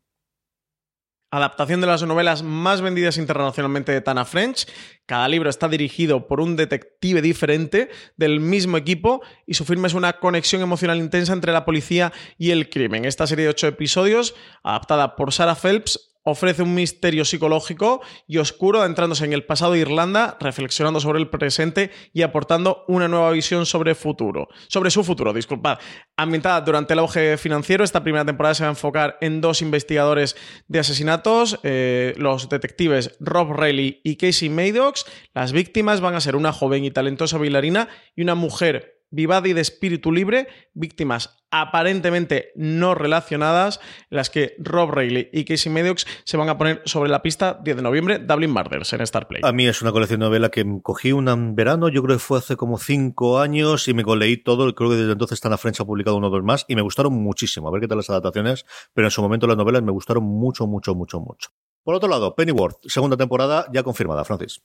adaptación 1.32 1.82
de 1.82 1.88
las 1.88 2.04
novelas 2.04 2.44
más 2.44 2.82
vendidas 2.82 3.18
internacionalmente 3.18 3.92
de 3.92 4.02
Tana 4.02 4.26
French. 4.26 4.68
Cada 5.06 5.28
libro 5.28 5.50
está 5.50 5.68
dirigido 5.68 6.28
por 6.28 6.40
un 6.40 6.56
detective 6.56 7.22
diferente 7.22 7.90
del 8.16 8.40
mismo 8.40 8.78
equipo 8.78 9.22
y 9.46 9.54
su 9.54 9.66
firma 9.66 9.88
es 9.88 9.94
una 9.94 10.14
conexión 10.14 10.62
emocional 10.62 10.98
intensa 10.98 11.34
entre 11.34 11.52
la 11.52 11.66
policía 11.66 12.14
y 12.38 12.52
el 12.52 12.70
crimen. 12.70 13.06
Esta 13.06 13.28
serie 13.28 13.46
de 13.46 13.52
ocho 13.52 13.68
episodios, 13.68 14.36
adaptada 14.64 15.16
por 15.16 15.34
Sarah 15.34 15.56
Phelps, 15.56 16.07
ofrece 16.30 16.62
un 16.62 16.76
misterio 16.76 17.24
psicológico 17.24 18.02
y 18.28 18.38
oscuro 18.38 18.82
adentrándose 18.82 19.24
en 19.24 19.32
el 19.32 19.46
pasado 19.46 19.72
de 19.72 19.80
Irlanda, 19.80 20.38
reflexionando 20.42 21.00
sobre 21.00 21.20
el 21.20 21.30
presente 21.30 21.90
y 22.14 22.22
aportando 22.22 22.84
una 22.90 23.08
nueva 23.08 23.32
visión 23.32 23.66
sobre 23.66 23.96
futuro, 23.96 24.50
sobre 24.68 24.92
su 24.92 25.06
futuro, 25.06 25.32
disculpad. 25.32 25.80
Ambientada 26.18 26.60
durante 26.62 26.94
el 26.94 27.00
auge 27.00 27.38
financiero, 27.38 27.86
esta 27.86 28.04
primera 28.04 28.26
temporada 28.26 28.56
se 28.56 28.64
va 28.64 28.70
a 28.70 28.72
enfocar 28.72 29.18
en 29.22 29.40
dos 29.40 29.62
investigadores 29.62 30.36
de 30.68 30.80
asesinatos, 30.80 31.60
eh, 31.64 32.14
los 32.18 32.50
detectives 32.50 33.16
Rob 33.22 33.54
Reilly 33.54 34.02
y 34.04 34.18
Casey 34.18 34.50
Maddox. 34.50 35.06
Las 35.34 35.54
víctimas 35.54 36.02
van 36.02 36.16
a 36.16 36.22
ser 36.22 36.36
una 36.36 36.52
joven 36.52 36.84
y 36.84 36.92
talentosa 36.92 37.38
bailarina 37.38 37.88
y 38.18 38.24
una 38.24 38.36
mujer 38.36 38.97
vivada 39.10 39.48
y 39.48 39.54
de 39.54 39.62
espíritu 39.62 40.12
libre, 40.12 40.48
víctimas 40.74 41.38
aparentemente 41.50 42.52
no 42.56 42.94
relacionadas, 42.94 43.80
en 44.10 44.18
las 44.18 44.30
que 44.30 44.56
Rob 44.60 44.92
Reilly 44.92 45.30
y 45.32 45.46
Casey 45.46 45.72
Maddox 45.72 46.06
se 46.26 46.38
van 46.38 46.50
a 46.50 46.58
poner 46.58 46.82
sobre 46.86 47.10
la 47.10 47.22
pista 47.22 47.60
10 47.64 47.78
de 47.78 47.84
noviembre, 47.84 48.20
Dublin 48.20 48.52
Murders 48.52 48.92
en 48.94 49.06
Starplay. 49.06 49.42
A 49.44 49.52
mí 49.54 49.66
es 49.68 49.82
una 49.82 49.92
colección 49.92 50.20
de 50.20 50.26
novela 50.26 50.50
que 50.50 50.66
cogí 50.82 51.12
un 51.12 51.56
verano, 51.56 51.90
yo 51.90 52.04
creo 52.04 52.18
que 52.18 52.20
fue 52.20 52.40
hace 52.40 52.58
como 52.58 52.78
5 52.78 53.40
años 53.40 53.88
y 53.88 53.94
me 53.94 54.04
leí 54.04 54.38
todo, 54.38 54.74
creo 54.76 54.90
que 54.90 54.98
desde 54.98 55.14
entonces 55.14 55.40
Tana 55.40 55.58
French 55.58 55.80
ha 55.80 55.86
publicado 55.86 56.18
uno 56.18 56.28
o 56.28 56.30
dos 56.30 56.44
más 56.44 56.66
y 56.68 56.76
me 56.76 56.82
gustaron 56.82 57.14
muchísimo, 57.14 57.68
a 57.68 57.72
ver 57.72 57.82
qué 57.82 57.88
tal 57.88 57.98
las 57.98 58.10
adaptaciones, 58.10 58.66
pero 58.94 59.08
en 59.08 59.12
su 59.12 59.22
momento 59.22 59.48
las 59.48 59.58
novelas 59.58 59.84
me 59.84 59.92
gustaron 59.92 60.24
mucho, 60.24 60.68
mucho, 60.68 60.96
mucho, 60.96 61.20
mucho. 61.20 61.50
Por 61.84 61.96
otro 61.96 62.10
lado, 62.10 62.36
Pennyworth, 62.36 62.80
segunda 62.88 63.16
temporada 63.16 63.68
ya 63.72 63.84
confirmada, 63.84 64.26
Francis. 64.26 64.62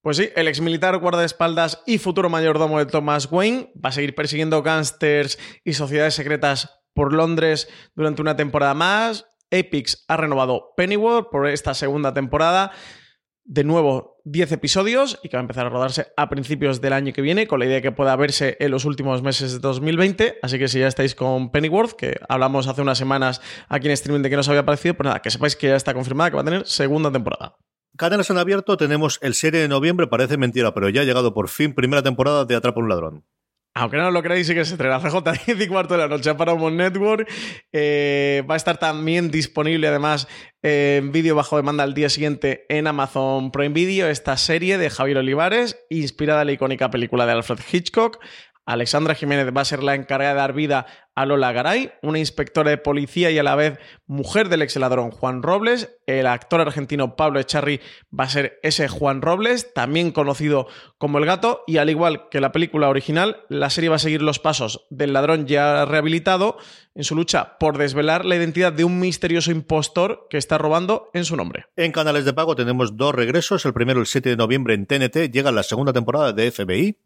Pues 0.00 0.16
sí, 0.16 0.30
el 0.36 0.46
exmilitar 0.46 0.96
guardaespaldas 0.98 1.82
y 1.84 1.98
futuro 1.98 2.30
mayordomo 2.30 2.78
de 2.78 2.86
Thomas 2.86 3.30
Wayne 3.30 3.72
va 3.84 3.90
a 3.90 3.92
seguir 3.92 4.14
persiguiendo 4.14 4.62
gángsters 4.62 5.38
y 5.64 5.72
sociedades 5.72 6.14
secretas 6.14 6.80
por 6.94 7.12
Londres 7.12 7.68
durante 7.94 8.22
una 8.22 8.36
temporada 8.36 8.74
más. 8.74 9.26
Epix 9.50 10.04
ha 10.08 10.16
renovado 10.16 10.72
Pennyworth 10.76 11.30
por 11.30 11.48
esta 11.48 11.74
segunda 11.74 12.14
temporada. 12.14 12.70
De 13.44 13.64
nuevo, 13.64 14.18
10 14.24 14.52
episodios 14.52 15.18
y 15.22 15.28
que 15.30 15.36
va 15.36 15.40
a 15.40 15.42
empezar 15.42 15.66
a 15.66 15.70
rodarse 15.70 16.08
a 16.16 16.28
principios 16.28 16.80
del 16.80 16.92
año 16.92 17.12
que 17.12 17.22
viene, 17.22 17.46
con 17.46 17.58
la 17.58 17.64
idea 17.64 17.76
de 17.76 17.82
que 17.82 17.92
pueda 17.92 18.14
verse 18.14 18.56
en 18.60 18.70
los 18.70 18.84
últimos 18.84 19.22
meses 19.22 19.52
de 19.52 19.58
2020. 19.58 20.38
Así 20.42 20.58
que 20.58 20.68
si 20.68 20.80
ya 20.80 20.86
estáis 20.86 21.14
con 21.14 21.50
Pennyworth, 21.50 21.92
que 21.92 22.20
hablamos 22.28 22.66
hace 22.68 22.82
unas 22.82 22.98
semanas 22.98 23.40
aquí 23.68 23.86
en 23.86 23.92
streaming 23.92 24.22
de 24.22 24.30
que 24.30 24.36
nos 24.36 24.48
había 24.48 24.66
parecido, 24.66 24.94
pues 24.94 25.06
nada, 25.06 25.22
que 25.22 25.30
sepáis 25.30 25.56
que 25.56 25.68
ya 25.68 25.76
está 25.76 25.94
confirmada 25.94 26.30
que 26.30 26.36
va 26.36 26.42
a 26.42 26.44
tener 26.44 26.66
segunda 26.66 27.10
temporada. 27.10 27.56
Cadenas 27.96 28.30
en 28.30 28.38
abierto 28.38 28.76
tenemos 28.76 29.18
el 29.22 29.34
serie 29.34 29.60
de 29.60 29.68
noviembre, 29.68 30.06
parece 30.06 30.36
mentira, 30.36 30.74
pero 30.74 30.88
ya 30.88 31.00
ha 31.00 31.04
llegado 31.04 31.34
por 31.34 31.48
fin 31.48 31.74
primera 31.74 32.02
temporada 32.02 32.44
de 32.44 32.54
Atrapa 32.54 32.80
un 32.80 32.88
ladrón. 32.88 33.24
Aunque 33.74 33.96
no 33.96 34.10
lo 34.10 34.22
creáis, 34.24 34.46
sí 34.46 34.54
que 34.54 34.64
se 34.64 34.72
estrena 34.74 34.98
CJ 34.98 35.22
10 35.46 35.60
y 35.60 35.68
cuarto 35.68 35.94
de 35.94 36.00
la 36.00 36.08
noche 36.08 36.34
para 36.34 36.52
Paramount 36.52 36.76
Network. 36.76 37.30
Eh, 37.72 38.42
va 38.50 38.54
a 38.54 38.56
estar 38.56 38.78
también 38.78 39.30
disponible, 39.30 39.86
además, 39.86 40.26
en 40.62 41.12
vídeo 41.12 41.36
bajo 41.36 41.56
demanda 41.56 41.84
al 41.84 41.94
día 41.94 42.08
siguiente 42.08 42.66
en 42.68 42.88
Amazon 42.88 43.52
Prime 43.52 43.72
Video. 43.72 44.08
Esta 44.08 44.36
serie 44.36 44.78
de 44.78 44.90
Javier 44.90 45.18
Olivares, 45.18 45.78
inspirada 45.90 46.40
en 46.40 46.48
la 46.48 46.52
icónica 46.54 46.90
película 46.90 47.24
de 47.24 47.32
Alfred 47.32 47.60
Hitchcock. 47.70 48.18
Alexandra 48.68 49.14
Jiménez 49.14 49.46
va 49.56 49.62
a 49.62 49.64
ser 49.64 49.82
la 49.82 49.94
encargada 49.94 50.34
de 50.34 50.40
dar 50.40 50.52
vida 50.52 50.84
a 51.14 51.24
Lola 51.24 51.52
Garay, 51.52 51.90
una 52.02 52.18
inspectora 52.18 52.68
de 52.68 52.76
policía 52.76 53.30
y 53.30 53.38
a 53.38 53.42
la 53.42 53.56
vez 53.56 53.78
mujer 54.06 54.50
del 54.50 54.60
ex 54.60 54.76
ladrón 54.76 55.10
Juan 55.10 55.42
Robles. 55.42 55.96
El 56.06 56.26
actor 56.26 56.60
argentino 56.60 57.16
Pablo 57.16 57.40
Echarri 57.40 57.80
va 58.16 58.24
a 58.24 58.28
ser 58.28 58.60
ese 58.62 58.86
Juan 58.86 59.22
Robles, 59.22 59.72
también 59.72 60.12
conocido 60.12 60.66
como 60.98 61.16
El 61.16 61.24
Gato, 61.24 61.64
y 61.66 61.78
al 61.78 61.88
igual 61.88 62.28
que 62.30 62.42
la 62.42 62.52
película 62.52 62.90
original, 62.90 63.38
la 63.48 63.70
serie 63.70 63.88
va 63.88 63.96
a 63.96 64.00
seguir 64.00 64.20
los 64.20 64.38
pasos 64.38 64.86
del 64.90 65.14
ladrón 65.14 65.46
ya 65.46 65.86
rehabilitado 65.86 66.58
en 66.94 67.04
su 67.04 67.14
lucha 67.14 67.56
por 67.58 67.78
desvelar 67.78 68.26
la 68.26 68.36
identidad 68.36 68.74
de 68.74 68.84
un 68.84 69.00
misterioso 69.00 69.50
impostor 69.50 70.26
que 70.28 70.36
está 70.36 70.58
robando 70.58 71.08
en 71.14 71.24
su 71.24 71.36
nombre. 71.36 71.64
En 71.74 71.90
canales 71.90 72.26
de 72.26 72.34
pago 72.34 72.54
tenemos 72.54 72.98
dos 72.98 73.14
regresos. 73.14 73.64
El 73.64 73.72
primero 73.72 74.00
el 74.00 74.06
7 74.06 74.28
de 74.28 74.36
noviembre 74.36 74.74
en 74.74 74.84
TNT, 74.84 75.32
llega 75.32 75.52
la 75.52 75.62
segunda 75.62 75.94
temporada 75.94 76.34
de 76.34 76.50
FBI. 76.50 76.98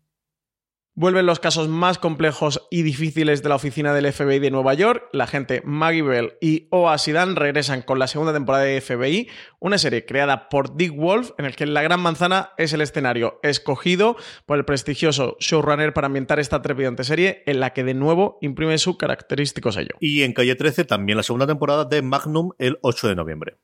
Vuelven 0.94 1.24
los 1.24 1.40
casos 1.40 1.68
más 1.68 1.96
complejos 1.96 2.68
y 2.70 2.82
difíciles 2.82 3.42
de 3.42 3.48
la 3.48 3.54
oficina 3.54 3.94
del 3.94 4.12
FBI 4.12 4.40
de 4.40 4.50
Nueva 4.50 4.74
York. 4.74 5.08
La 5.14 5.26
gente 5.26 5.62
Maggie 5.64 6.02
Bell 6.02 6.34
y 6.38 6.68
Oa 6.70 6.98
Sidan 6.98 7.34
regresan 7.34 7.80
con 7.80 7.98
la 7.98 8.06
segunda 8.06 8.34
temporada 8.34 8.64
de 8.64 8.78
FBI, 8.78 9.26
una 9.58 9.78
serie 9.78 10.04
creada 10.04 10.50
por 10.50 10.76
Dick 10.76 10.94
Wolf, 10.94 11.30
en 11.38 11.46
el 11.46 11.56
que 11.56 11.64
la 11.64 11.80
Gran 11.80 12.00
Manzana 12.00 12.50
es 12.58 12.74
el 12.74 12.82
escenario 12.82 13.40
escogido 13.42 14.16
por 14.44 14.58
el 14.58 14.66
prestigioso 14.66 15.38
showrunner 15.40 15.94
para 15.94 16.08
ambientar 16.08 16.38
esta 16.38 16.60
trepidante 16.60 17.04
serie, 17.04 17.42
en 17.46 17.60
la 17.60 17.72
que 17.72 17.84
de 17.84 17.94
nuevo 17.94 18.36
imprime 18.42 18.76
su 18.76 18.98
característico 18.98 19.72
sello. 19.72 19.96
Y 19.98 20.24
en 20.24 20.34
Calle 20.34 20.56
13 20.56 20.84
también 20.84 21.16
la 21.16 21.22
segunda 21.22 21.46
temporada 21.46 21.86
de 21.86 22.02
Magnum 22.02 22.50
el 22.58 22.78
8 22.82 23.08
de 23.08 23.14
noviembre. 23.14 23.56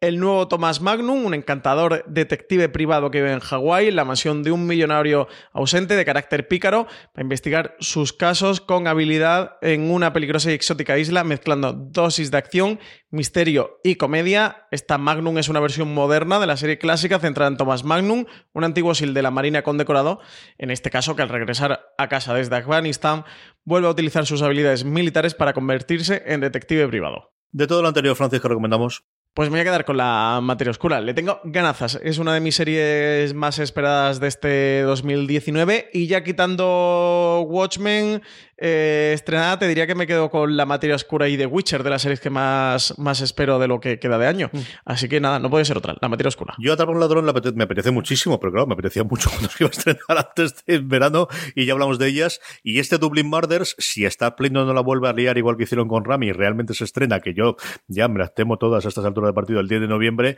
El 0.00 0.20
nuevo 0.20 0.48
Thomas 0.48 0.80
Magnum, 0.80 1.24
un 1.24 1.34
encantador 1.34 2.04
detective 2.06 2.68
privado 2.68 3.10
que 3.10 3.22
vive 3.22 3.32
en 3.32 3.40
Hawái, 3.40 3.88
en 3.88 3.96
la 3.96 4.04
mansión 4.04 4.42
de 4.42 4.52
un 4.52 4.66
millonario 4.66 5.28
ausente 5.52 5.96
de 5.96 6.04
carácter 6.04 6.46
pícaro, 6.46 6.86
para 7.12 7.22
investigar 7.22 7.76
sus 7.80 8.12
casos 8.12 8.60
con 8.60 8.86
habilidad 8.86 9.56
en 9.62 9.90
una 9.90 10.12
peligrosa 10.12 10.50
y 10.50 10.54
exótica 10.54 10.98
isla, 10.98 11.24
mezclando 11.24 11.72
dosis 11.72 12.30
de 12.30 12.36
acción, 12.36 12.80
misterio 13.10 13.80
y 13.82 13.94
comedia. 13.94 14.66
Esta 14.70 14.98
Magnum 14.98 15.38
es 15.38 15.48
una 15.48 15.60
versión 15.60 15.94
moderna 15.94 16.38
de 16.38 16.46
la 16.46 16.56
serie 16.56 16.78
clásica 16.78 17.18
centrada 17.18 17.50
en 17.50 17.56
Thomas 17.56 17.84
Magnum, 17.84 18.26
un 18.52 18.64
antiguo 18.64 18.94
SIL 18.94 19.14
de 19.14 19.22
la 19.22 19.30
Marina 19.30 19.62
condecorado, 19.62 20.20
en 20.58 20.70
este 20.70 20.90
caso 20.90 21.16
que 21.16 21.22
al 21.22 21.28
regresar 21.30 21.80
a 21.96 22.08
casa 22.08 22.34
desde 22.34 22.56
Afganistán 22.56 23.24
vuelve 23.64 23.88
a 23.88 23.92
utilizar 23.92 24.26
sus 24.26 24.42
habilidades 24.42 24.84
militares 24.84 25.34
para 25.34 25.54
convertirse 25.54 26.22
en 26.26 26.40
detective 26.40 26.86
privado. 26.88 27.32
De 27.52 27.66
todo 27.66 27.82
lo 27.82 27.88
anterior, 27.88 28.16
Francis, 28.16 28.40
que 28.40 28.48
recomendamos. 28.48 29.04
Pues 29.34 29.50
me 29.50 29.54
voy 29.54 29.62
a 29.62 29.64
quedar 29.64 29.84
con 29.84 29.96
la 29.96 30.38
materia 30.40 30.70
oscura. 30.70 31.00
Le 31.00 31.12
tengo 31.12 31.40
ganazas. 31.42 31.98
Es 32.04 32.18
una 32.18 32.34
de 32.34 32.40
mis 32.40 32.54
series 32.54 33.34
más 33.34 33.58
esperadas 33.58 34.20
de 34.20 34.28
este 34.28 34.82
2019. 34.82 35.90
Y 35.92 36.06
ya 36.06 36.22
quitando 36.22 37.44
Watchmen, 37.48 38.22
eh, 38.56 39.12
estrenada, 39.14 39.58
te 39.58 39.68
diría 39.68 39.86
que 39.86 39.94
me 39.94 40.06
quedo 40.06 40.30
con 40.30 40.56
la 40.56 40.66
materia 40.66 40.96
oscura 40.96 41.28
y 41.28 41.36
The 41.36 41.46
Witcher, 41.46 41.82
de 41.82 41.90
las 41.90 42.02
series 42.02 42.20
que 42.20 42.30
más, 42.30 42.98
más 42.98 43.20
espero 43.20 43.58
de 43.58 43.68
lo 43.68 43.80
que 43.80 43.98
queda 43.98 44.18
de 44.18 44.26
año. 44.26 44.50
Mm. 44.52 44.58
Así 44.84 45.08
que 45.08 45.20
nada, 45.20 45.38
no 45.38 45.50
puede 45.50 45.64
ser 45.64 45.76
otra, 45.76 45.96
la 46.00 46.08
materia 46.08 46.28
oscura. 46.28 46.54
Yo 46.58 46.72
Atrapar 46.72 46.94
un 46.94 47.00
ladrón 47.00 47.24
me 47.54 47.64
apetece 47.64 47.90
muchísimo, 47.90 48.38
pero 48.40 48.52
claro, 48.52 48.66
me 48.66 48.74
apetecía 48.74 49.04
mucho 49.04 49.30
cuando 49.32 49.48
se 49.48 49.64
iba 49.64 49.68
a 49.68 49.70
estrenar 49.70 50.26
antes 50.28 50.64
del 50.66 50.82
verano 50.82 51.28
y 51.54 51.66
ya 51.66 51.72
hablamos 51.72 51.98
de 51.98 52.08
ellas. 52.08 52.40
Y 52.62 52.78
este 52.78 52.98
Dublin 52.98 53.28
Murders, 53.28 53.74
si 53.78 54.04
está 54.04 54.36
pleno 54.36 54.64
no 54.64 54.72
la 54.72 54.80
vuelve 54.80 55.08
a 55.08 55.12
liar 55.12 55.38
igual 55.38 55.56
que 55.56 55.64
hicieron 55.64 55.88
con 55.88 56.04
Rami 56.04 56.32
realmente 56.32 56.74
se 56.74 56.84
estrena, 56.84 57.20
que 57.20 57.34
yo 57.34 57.56
ya 57.88 58.08
me 58.08 58.18
las 58.18 58.34
temo 58.34 58.58
todas 58.58 58.84
a 58.84 58.88
estas 58.88 59.04
alturas 59.04 59.30
de 59.30 59.34
partido 59.34 59.60
el 59.60 59.68
10 59.68 59.82
de 59.82 59.88
noviembre, 59.88 60.36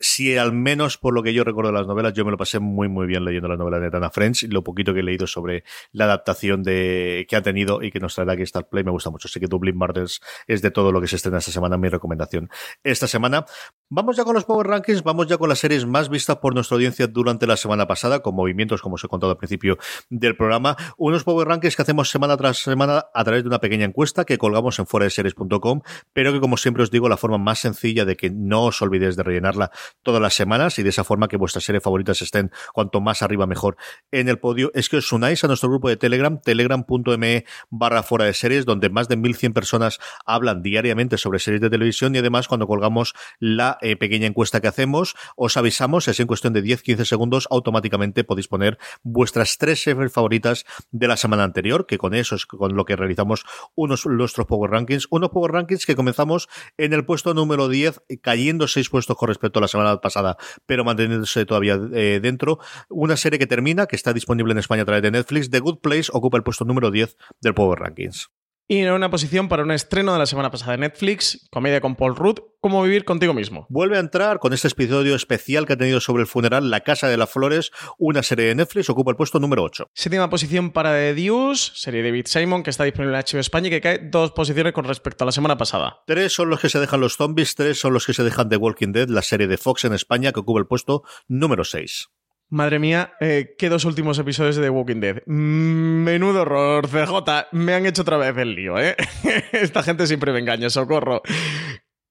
si 0.00 0.36
al 0.36 0.52
menos 0.52 0.98
por 0.98 1.14
lo 1.14 1.22
que 1.22 1.32
yo 1.32 1.44
recuerdo 1.44 1.72
de 1.72 1.78
las 1.78 1.86
novelas, 1.86 2.14
yo 2.14 2.24
me 2.24 2.30
lo 2.30 2.36
pasé 2.36 2.58
muy 2.58 2.88
muy 2.88 3.06
bien 3.06 3.24
leyendo 3.24 3.48
las 3.48 3.58
novelas 3.58 3.80
de 3.80 3.90
Tana 3.90 4.10
French 4.10 4.44
y 4.44 4.48
lo 4.48 4.62
poquito 4.62 4.94
que 4.94 5.00
he 5.00 5.02
leído 5.02 5.26
sobre 5.26 5.64
la 5.92 6.04
adaptación 6.04 6.62
de 6.62 7.26
que 7.28 7.36
tenido 7.44 7.80
y 7.82 7.92
que 7.92 8.00
nos 8.00 8.16
traerá 8.16 8.32
aquí 8.32 8.42
Star 8.42 8.68
Play 8.68 8.82
me 8.82 8.90
gusta 8.90 9.10
mucho. 9.10 9.28
Así 9.28 9.38
que 9.38 9.46
Dublin 9.46 9.76
Murders 9.76 10.20
es 10.48 10.62
de 10.62 10.72
todo 10.72 10.90
lo 10.90 11.00
que 11.00 11.06
se 11.06 11.16
estrena 11.16 11.38
esta 11.38 11.52
semana, 11.52 11.76
mi 11.76 11.88
recomendación. 11.88 12.50
Esta 12.82 13.06
semana, 13.06 13.46
vamos 13.88 14.16
ya 14.16 14.24
con 14.24 14.34
los 14.34 14.44
Power 14.44 14.66
Rankings, 14.66 15.04
vamos 15.04 15.28
ya 15.28 15.38
con 15.38 15.48
las 15.48 15.60
series 15.60 15.86
más 15.86 16.08
vistas 16.08 16.38
por 16.38 16.54
nuestra 16.54 16.74
audiencia 16.74 17.06
durante 17.06 17.46
la 17.46 17.56
semana 17.56 17.86
pasada, 17.86 18.20
con 18.20 18.34
movimientos, 18.34 18.82
como 18.82 18.96
os 18.96 19.04
he 19.04 19.08
contado 19.08 19.32
al 19.32 19.38
principio 19.38 19.78
del 20.10 20.36
programa. 20.36 20.76
Unos 20.96 21.22
Power 21.22 21.46
Rankings 21.46 21.76
que 21.76 21.82
hacemos 21.82 22.10
semana 22.10 22.36
tras 22.36 22.58
semana 22.58 23.04
a 23.14 23.24
través 23.24 23.44
de 23.44 23.48
una 23.48 23.60
pequeña 23.60 23.84
encuesta 23.84 24.24
que 24.24 24.38
colgamos 24.38 24.78
en 24.78 24.86
foradeseries.com, 24.86 25.82
pero 26.12 26.32
que 26.32 26.40
como 26.40 26.56
siempre 26.56 26.82
os 26.82 26.90
digo, 26.90 27.08
la 27.08 27.16
forma 27.16 27.38
más 27.38 27.60
sencilla 27.60 28.04
de 28.04 28.16
que 28.16 28.30
no 28.30 28.64
os 28.64 28.82
olvidéis 28.82 29.16
de 29.16 29.22
rellenarla 29.22 29.70
todas 30.02 30.20
las 30.20 30.34
semanas 30.34 30.78
y 30.78 30.82
de 30.82 30.90
esa 30.90 31.04
forma 31.04 31.28
que 31.28 31.36
vuestras 31.36 31.64
series 31.64 31.82
favoritas 31.82 32.22
estén 32.22 32.50
cuanto 32.72 33.00
más 33.00 33.22
arriba 33.22 33.46
mejor 33.46 33.76
en 34.10 34.28
el 34.28 34.38
podio, 34.38 34.70
es 34.74 34.88
que 34.88 34.98
os 34.98 35.12
unáis 35.12 35.42
a 35.44 35.48
nuestro 35.48 35.68
grupo 35.68 35.88
de 35.88 35.96
Telegram, 35.96 36.40
telegram.me 36.40 37.33
barra 37.70 38.02
fuera 38.02 38.24
de 38.24 38.34
series, 38.34 38.64
donde 38.64 38.90
más 38.90 39.08
de 39.08 39.16
1.100 39.16 39.52
personas 39.52 39.98
hablan 40.26 40.62
diariamente 40.62 41.18
sobre 41.18 41.38
series 41.38 41.60
de 41.60 41.70
televisión 41.70 42.14
y 42.14 42.18
además 42.18 42.48
cuando 42.48 42.66
colgamos 42.66 43.14
la 43.38 43.78
eh, 43.80 43.96
pequeña 43.96 44.26
encuesta 44.26 44.60
que 44.60 44.68
hacemos, 44.68 45.14
os 45.36 45.56
avisamos, 45.56 46.08
es 46.08 46.20
en 46.20 46.26
cuestión 46.26 46.52
de 46.52 46.62
10-15 46.62 47.04
segundos, 47.04 47.48
automáticamente 47.50 48.24
podéis 48.24 48.48
poner 48.48 48.78
vuestras 49.02 49.58
tres 49.58 49.82
series 49.82 50.12
favoritas 50.12 50.64
de 50.90 51.08
la 51.08 51.16
semana 51.16 51.44
anterior, 51.44 51.86
que 51.86 51.98
con 51.98 52.14
eso 52.14 52.34
es 52.34 52.46
con 52.46 52.74
lo 52.76 52.84
que 52.84 52.96
realizamos 52.96 53.44
unos 53.74 54.06
nuestros 54.06 54.46
Power 54.46 54.70
Rankings, 54.70 55.06
unos 55.10 55.30
Power 55.30 55.52
Rankings 55.52 55.86
que 55.86 55.96
comenzamos 55.96 56.48
en 56.76 56.92
el 56.92 57.04
puesto 57.04 57.34
número 57.34 57.68
10, 57.68 58.02
cayendo 58.20 58.68
seis 58.68 58.88
puestos 58.88 59.16
con 59.16 59.28
respecto 59.28 59.58
a 59.58 59.62
la 59.62 59.68
semana 59.68 60.00
pasada, 60.00 60.36
pero 60.66 60.84
manteniéndose 60.84 61.46
todavía 61.46 61.78
eh, 61.92 62.20
dentro. 62.22 62.58
Una 62.88 63.16
serie 63.16 63.38
que 63.38 63.46
termina, 63.46 63.86
que 63.86 63.96
está 63.96 64.12
disponible 64.12 64.52
en 64.52 64.58
España 64.58 64.82
a 64.82 64.84
través 64.84 65.02
de 65.02 65.10
Netflix, 65.10 65.50
The 65.50 65.60
Good 65.60 65.78
Place 65.78 66.10
ocupa 66.12 66.36
el 66.36 66.42
puesto 66.42 66.64
número 66.64 66.90
10 66.90 67.16
del 67.40 67.54
Power 67.54 67.78
Rankings. 67.78 68.28
Y 68.66 68.78
en 68.78 68.92
una 68.92 69.10
posición 69.10 69.48
para 69.48 69.62
un 69.62 69.72
estreno 69.72 70.14
de 70.14 70.18
la 70.18 70.26
semana 70.26 70.50
pasada 70.50 70.72
de 70.72 70.78
Netflix, 70.78 71.46
comedia 71.50 71.82
con 71.82 71.96
Paul 71.96 72.16
Rudd, 72.16 72.38
Cómo 72.64 72.82
vivir 72.82 73.04
contigo 73.04 73.34
mismo. 73.34 73.66
Vuelve 73.68 73.98
a 73.98 74.00
entrar 74.00 74.38
con 74.38 74.54
este 74.54 74.68
episodio 74.68 75.14
especial 75.14 75.66
que 75.66 75.74
ha 75.74 75.76
tenido 75.76 76.00
sobre 76.00 76.22
el 76.22 76.26
funeral 76.26 76.70
La 76.70 76.80
Casa 76.80 77.08
de 77.08 77.18
las 77.18 77.28
Flores, 77.28 77.70
una 77.98 78.22
serie 78.22 78.46
de 78.46 78.54
Netflix, 78.54 78.88
ocupa 78.88 79.10
el 79.10 79.18
puesto 79.18 79.38
número 79.38 79.62
8. 79.64 79.90
Séptima 79.92 80.30
posición 80.30 80.70
para 80.70 80.92
The 80.92 81.12
Deuce, 81.12 81.72
serie 81.74 82.00
de 82.00 82.08
David 82.08 82.24
Simon, 82.26 82.62
que 82.62 82.70
está 82.70 82.84
disponible 82.84 83.18
en 83.18 83.22
HBO 83.22 83.40
España 83.40 83.66
y 83.66 83.70
que 83.70 83.82
cae 83.82 83.98
dos 84.10 84.32
posiciones 84.32 84.72
con 84.72 84.86
respecto 84.86 85.24
a 85.24 85.26
la 85.26 85.32
semana 85.32 85.58
pasada. 85.58 86.02
Tres 86.06 86.32
son 86.32 86.48
los 86.48 86.58
que 86.58 86.70
se 86.70 86.80
dejan 86.80 87.02
los 87.02 87.18
zombies, 87.18 87.54
tres 87.54 87.78
son 87.78 87.92
los 87.92 88.06
que 88.06 88.14
se 88.14 88.24
dejan 88.24 88.48
The 88.48 88.56
Walking 88.56 88.92
Dead, 88.92 89.10
la 89.10 89.20
serie 89.20 89.46
de 89.46 89.58
Fox 89.58 89.84
en 89.84 89.92
España, 89.92 90.32
que 90.32 90.40
ocupa 90.40 90.60
el 90.60 90.66
puesto 90.66 91.02
número 91.28 91.64
6. 91.64 92.08
Madre 92.54 92.78
mía, 92.78 93.14
eh, 93.18 93.56
qué 93.58 93.68
dos 93.68 93.84
últimos 93.84 94.16
episodios 94.20 94.54
de 94.54 94.62
The 94.62 94.70
Walking 94.70 95.00
Dead. 95.00 95.26
Menudo 95.26 96.42
horror, 96.42 96.86
CJ. 96.88 97.48
Me 97.50 97.74
han 97.74 97.84
hecho 97.84 98.02
otra 98.02 98.16
vez 98.16 98.36
el 98.36 98.54
lío, 98.54 98.78
¿eh? 98.78 98.94
Esta 99.50 99.82
gente 99.82 100.06
siempre 100.06 100.32
me 100.32 100.38
engaña, 100.38 100.70
socorro. 100.70 101.22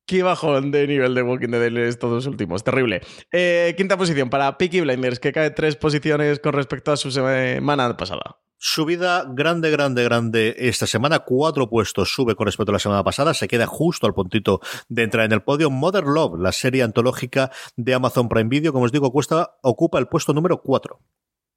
Qué 0.05 0.21
bajón 0.21 0.71
de 0.71 0.85
nivel 0.85 1.15
de 1.15 1.23
Walking 1.23 1.49
Dead 1.49 1.77
estos 1.77 2.11
dos 2.11 2.25
últimos. 2.27 2.63
Terrible. 2.63 3.01
Eh, 3.31 3.73
quinta 3.77 3.97
posición 3.97 4.29
para 4.29 4.57
Peaky 4.57 4.81
Blinders, 4.81 5.19
que 5.19 5.31
cae 5.31 5.51
tres 5.51 5.75
posiciones 5.77 6.39
con 6.39 6.53
respecto 6.53 6.91
a 6.91 6.97
su 6.97 7.09
semana 7.09 7.95
pasada. 7.95 8.37
Subida 8.57 9.25
grande, 9.27 9.71
grande, 9.71 10.03
grande 10.03 10.55
esta 10.57 10.87
semana. 10.87 11.19
Cuatro 11.19 11.69
puestos 11.69 12.13
sube 12.13 12.35
con 12.35 12.45
respecto 12.45 12.71
a 12.71 12.73
la 12.73 12.79
semana 12.79 13.03
pasada. 13.03 13.33
Se 13.33 13.47
queda 13.47 13.65
justo 13.65 14.07
al 14.07 14.13
puntito 14.13 14.61
de 14.87 15.03
entrar 15.03 15.25
en 15.25 15.33
el 15.33 15.41
podio. 15.41 15.69
Mother 15.69 16.05
Love, 16.05 16.39
la 16.39 16.51
serie 16.51 16.83
antológica 16.83 17.51
de 17.75 17.93
Amazon 17.93 18.29
Prime 18.29 18.49
Video, 18.49 18.71
como 18.71 18.85
os 18.85 18.91
digo, 18.91 19.11
cuesta, 19.11 19.57
ocupa 19.61 19.99
el 19.99 20.07
puesto 20.07 20.33
número 20.33 20.61
cuatro. 20.61 20.99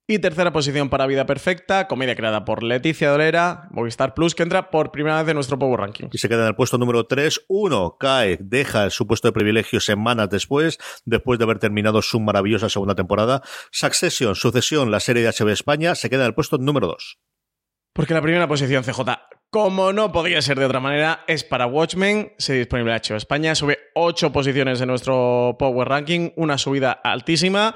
Y 0.09 0.21
tercera 0.21 0.53
posición 0.53 0.89
para 0.89 1.09
Vida 1.09 1.27
Perfecta, 1.27 1.89
comedia 1.89 2.15
creada 2.15 2.45
por 2.45 2.63
Leticia 2.63 3.11
Dolera, 3.11 3.67
Movistar 3.73 4.15
Plus, 4.15 4.37
que 4.37 4.45
entra 4.45 4.71
por 4.71 4.93
primera 4.93 5.21
vez 5.21 5.29
en 5.29 5.35
nuestro 5.35 5.59
Power 5.59 5.81
Ranking. 5.81 6.07
Y 6.13 6.19
se 6.19 6.29
queda 6.29 6.43
en 6.43 6.47
el 6.47 6.55
puesto 6.55 6.79
número 6.79 7.07
3. 7.07 7.47
Uno 7.49 7.97
cae, 7.99 8.39
deja 8.41 8.89
su 8.91 9.09
puesto 9.09 9.27
de 9.27 9.33
privilegio 9.33 9.81
semanas 9.81 10.31
después, 10.31 10.79
después 11.07 11.41
de 11.41 11.45
haber 11.45 11.59
terminado 11.59 12.03
su 12.03 12.21
maravillosa 12.21 12.69
segunda 12.69 12.95
temporada. 12.95 13.43
Succession, 13.73 14.37
Sucesión, 14.37 14.93
la 14.93 15.01
serie 15.01 15.25
de 15.25 15.33
HB 15.33 15.49
España, 15.49 15.97
se 15.97 16.09
queda 16.09 16.21
en 16.21 16.29
el 16.29 16.35
puesto 16.35 16.57
número 16.59 16.87
2. 16.87 17.19
Porque 17.93 18.15
la 18.15 18.23
primera 18.23 18.47
posición 18.47 18.85
CJ, 18.85 19.01
como 19.51 19.93
no 19.93 20.13
podía 20.13 20.41
ser 20.41 20.57
de 20.61 20.67
otra 20.67 20.79
manera, 20.79 21.25
es 21.27 21.43
para 21.43 21.67
Watchmen, 21.67 22.33
se 22.39 22.53
disponible 22.55 22.95
en 22.95 23.01
HBO 23.03 23.17
España, 23.17 23.57
sube 23.57 23.79
8 23.97 24.31
posiciones 24.31 24.81
en 24.81 24.87
nuestro 24.87 25.57
Power 25.59 25.89
Ranking, 25.89 26.31
una 26.37 26.59
subida 26.59 26.93
altísima. 26.93 27.75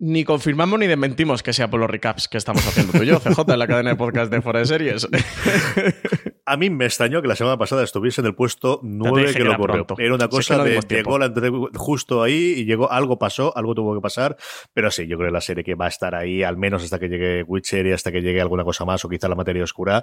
Ni 0.00 0.24
confirmamos 0.24 0.78
ni 0.78 0.86
desmentimos 0.86 1.42
que 1.42 1.52
sea 1.52 1.68
por 1.68 1.80
los 1.80 1.90
recaps 1.90 2.28
que 2.28 2.38
estamos 2.38 2.64
haciendo 2.66 2.92
tú 2.92 3.02
y 3.02 3.06
yo, 3.06 3.18
CJ, 3.18 3.40
en 3.48 3.58
la 3.58 3.66
cadena 3.66 3.90
de 3.90 3.96
podcast 3.96 4.30
de 4.30 4.40
Fuera 4.40 4.60
de 4.60 4.66
Series. 4.66 5.08
A 6.48 6.56
mí 6.56 6.70
me 6.70 6.86
extrañó 6.86 7.20
que 7.20 7.28
la 7.28 7.36
semana 7.36 7.58
pasada 7.58 7.82
estuviese 7.82 8.20
en 8.22 8.26
el 8.26 8.34
puesto 8.34 8.80
9 8.82 9.34
que, 9.34 9.44
lo 9.44 9.56
corrió. 9.56 9.86
Era 9.98 10.14
una 10.14 10.28
cosa 10.28 10.64
de 10.64 10.80
llegó 10.88 11.18
la 11.18 11.32
justo 11.74 12.22
ahí 12.22 12.54
y 12.56 12.64
llegó, 12.64 12.90
algo 12.90 13.18
pasó, 13.18 13.56
algo 13.56 13.74
tuvo 13.74 13.94
que 13.94 14.00
pasar, 14.00 14.36
pero 14.72 14.90
sí, 14.90 15.06
yo 15.06 15.18
creo 15.18 15.28
que 15.28 15.32
la 15.34 15.40
serie 15.40 15.62
que 15.62 15.74
va 15.74 15.86
a 15.86 15.88
estar 15.88 16.14
ahí, 16.14 16.42
al 16.42 16.56
menos 16.56 16.82
hasta 16.82 16.98
que 16.98 17.08
llegue 17.08 17.42
Witcher 17.42 17.86
y 17.86 17.92
hasta 17.92 18.10
que 18.10 18.22
llegue 18.22 18.40
alguna 18.40 18.64
cosa 18.64 18.84
más, 18.84 19.04
o 19.04 19.08
quizá 19.08 19.28
la 19.28 19.34
materia 19.34 19.62
oscura, 19.62 20.02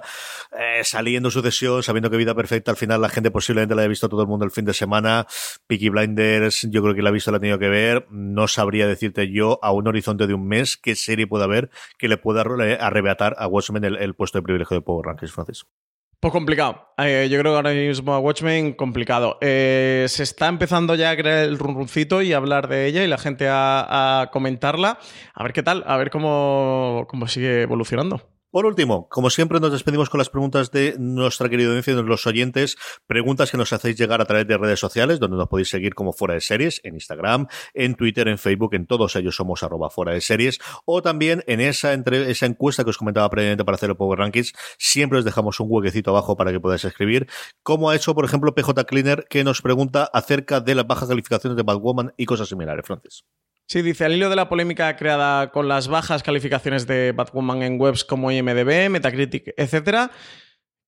eh, 0.56 0.84
saliendo 0.84 1.30
sucesión, 1.30 1.82
sabiendo 1.82 2.10
que 2.10 2.16
vida 2.16 2.34
perfecta, 2.34 2.70
al 2.70 2.76
final 2.76 3.00
la 3.00 3.08
gente 3.08 3.30
posiblemente 3.30 3.74
la 3.74 3.82
haya 3.82 3.88
visto 3.88 4.08
todo 4.08 4.22
el 4.22 4.28
mundo 4.28 4.44
el 4.44 4.50
fin 4.52 4.64
de 4.64 4.72
semana, 4.72 5.26
Peaky 5.66 5.88
Blinders, 5.88 6.68
yo 6.70 6.82
creo 6.82 6.94
que 6.94 7.02
la 7.02 7.08
ha 7.08 7.12
visto, 7.12 7.30
la 7.30 7.38
ha 7.38 7.40
tenido 7.40 7.58
que 7.58 7.68
ver, 7.68 8.06
no 8.10 8.46
sabría 8.46 8.86
decirte 8.86 9.32
yo 9.32 9.58
aún 9.62 9.88
horizonte 9.88 10.26
de 10.26 10.34
un 10.34 10.46
mes, 10.46 10.76
qué 10.76 10.94
serie 10.94 11.26
puede 11.26 11.44
haber 11.44 11.70
que 11.98 12.08
le 12.08 12.16
pueda 12.16 12.42
arrebatar 12.42 13.34
a 13.38 13.48
Watchmen 13.48 13.84
el, 13.84 14.14
puesto 14.14 14.38
de 14.38 14.42
privilegio 14.42 14.76
de 14.76 14.82
Power 14.82 15.06
Rankings, 15.06 15.32
Francis. 15.32 15.66
Pues 16.20 16.32
complicado. 16.32 16.94
Eh, 16.98 17.28
yo 17.30 17.38
creo 17.38 17.52
que 17.52 17.56
ahora 17.56 17.72
mismo 17.72 18.14
a 18.14 18.18
Watchmen 18.18 18.72
complicado. 18.72 19.38
Eh, 19.40 20.06
se 20.08 20.22
está 20.22 20.48
empezando 20.48 20.94
ya 20.94 21.10
a 21.10 21.16
crear 21.16 21.44
el 21.44 21.58
runruncito 21.58 22.22
y 22.22 22.32
a 22.32 22.38
hablar 22.38 22.68
de 22.68 22.86
ella 22.86 23.04
y 23.04 23.06
la 23.06 23.18
gente 23.18 23.46
a, 23.50 24.30
comentarla. 24.32 24.98
A 25.34 25.42
ver 25.42 25.52
qué 25.52 25.62
tal, 25.62 25.84
a 25.86 25.96
ver 25.96 26.10
cómo, 26.10 27.06
cómo 27.08 27.28
sigue 27.28 27.62
evolucionando. 27.62 28.35
Por 28.56 28.64
último, 28.64 29.06
como 29.10 29.28
siempre, 29.28 29.60
nos 29.60 29.70
despedimos 29.70 30.08
con 30.08 30.16
las 30.16 30.30
preguntas 30.30 30.70
de 30.70 30.96
nuestra 30.98 31.50
querida 31.50 31.68
audiencia 31.68 31.94
de 31.94 32.02
los 32.02 32.26
oyentes. 32.26 32.78
Preguntas 33.06 33.50
que 33.50 33.58
nos 33.58 33.70
hacéis 33.74 33.98
llegar 33.98 34.22
a 34.22 34.24
través 34.24 34.46
de 34.46 34.56
redes 34.56 34.80
sociales, 34.80 35.20
donde 35.20 35.36
nos 35.36 35.48
podéis 35.48 35.68
seguir 35.68 35.94
como 35.94 36.14
Fuera 36.14 36.32
de 36.32 36.40
Series, 36.40 36.80
en 36.82 36.94
Instagram, 36.94 37.48
en 37.74 37.96
Twitter, 37.96 38.28
en 38.28 38.38
Facebook, 38.38 38.72
en 38.72 38.86
todos 38.86 39.14
ellos 39.16 39.36
somos 39.36 39.62
arroba 39.62 39.90
Fuera 39.90 40.14
de 40.14 40.22
Series. 40.22 40.58
O 40.86 41.02
también 41.02 41.44
en 41.46 41.60
esa, 41.60 41.92
entre, 41.92 42.30
esa 42.30 42.46
encuesta 42.46 42.82
que 42.82 42.88
os 42.88 42.96
comentaba 42.96 43.28
previamente 43.28 43.62
para 43.62 43.74
hacer 43.74 43.90
el 43.90 43.96
Power 43.96 44.20
Rankings, 44.20 44.54
siempre 44.78 45.18
os 45.18 45.26
dejamos 45.26 45.60
un 45.60 45.66
huequecito 45.68 46.12
abajo 46.12 46.34
para 46.38 46.50
que 46.50 46.58
podáis 46.58 46.86
escribir. 46.86 47.28
Como 47.62 47.90
ha 47.90 47.94
hecho, 47.94 48.14
por 48.14 48.24
ejemplo, 48.24 48.54
PJ 48.54 48.86
Cleaner, 48.86 49.26
que 49.28 49.44
nos 49.44 49.60
pregunta 49.60 50.08
acerca 50.14 50.62
de 50.62 50.74
las 50.74 50.86
bajas 50.86 51.10
calificaciones 51.10 51.58
de 51.58 51.62
Batwoman 51.62 52.14
y 52.16 52.24
cosas 52.24 52.48
similares, 52.48 52.86
Francis. 52.86 53.22
Sí, 53.68 53.82
dice, 53.82 54.04
al 54.04 54.14
hilo 54.14 54.30
de 54.30 54.36
la 54.36 54.48
polémica 54.48 54.94
creada 54.94 55.50
con 55.50 55.66
las 55.66 55.88
bajas 55.88 56.22
calificaciones 56.22 56.86
de 56.86 57.10
Batwoman 57.10 57.62
en 57.64 57.80
webs 57.80 58.04
como 58.04 58.30
IMDB, 58.30 58.88
Metacritic, 58.90 59.54
etc., 59.56 60.08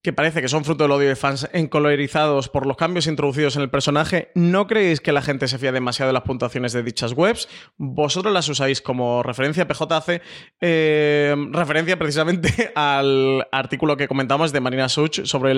que 0.01 0.13
parece 0.13 0.41
que 0.41 0.47
son 0.47 0.63
fruto 0.63 0.85
del 0.85 0.91
odio 0.91 1.09
de 1.09 1.17
fans 1.17 1.49
encolorizados 1.51 2.47
por 2.47 2.65
los 2.65 2.77
cambios 2.77 3.05
introducidos 3.05 3.57
en 3.57 3.63
el 3.63 3.69
personaje, 3.69 4.31
¿no 4.33 4.65
creéis 4.65 5.01
que 5.01 5.11
la 5.11 5.21
gente 5.21 5.49
se 5.49 5.57
fía 5.57 5.73
demasiado 5.73 6.07
de 6.07 6.13
las 6.13 6.23
puntuaciones 6.23 6.71
de 6.71 6.83
dichas 6.83 7.11
webs? 7.11 7.49
Vosotros 7.75 8.33
las 8.33 8.47
usáis 8.47 8.81
como 8.81 9.23
referencia. 9.23 9.67
PJ 9.67 9.97
hace 9.97 10.21
eh, 10.61 11.35
referencia 11.51 11.99
precisamente 11.99 12.71
al 12.75 13.45
artículo 13.51 13.97
que 13.97 14.07
comentamos 14.07 14.53
de 14.53 14.61
Marina 14.61 14.87
Such 14.87 15.25
sobre, 15.25 15.53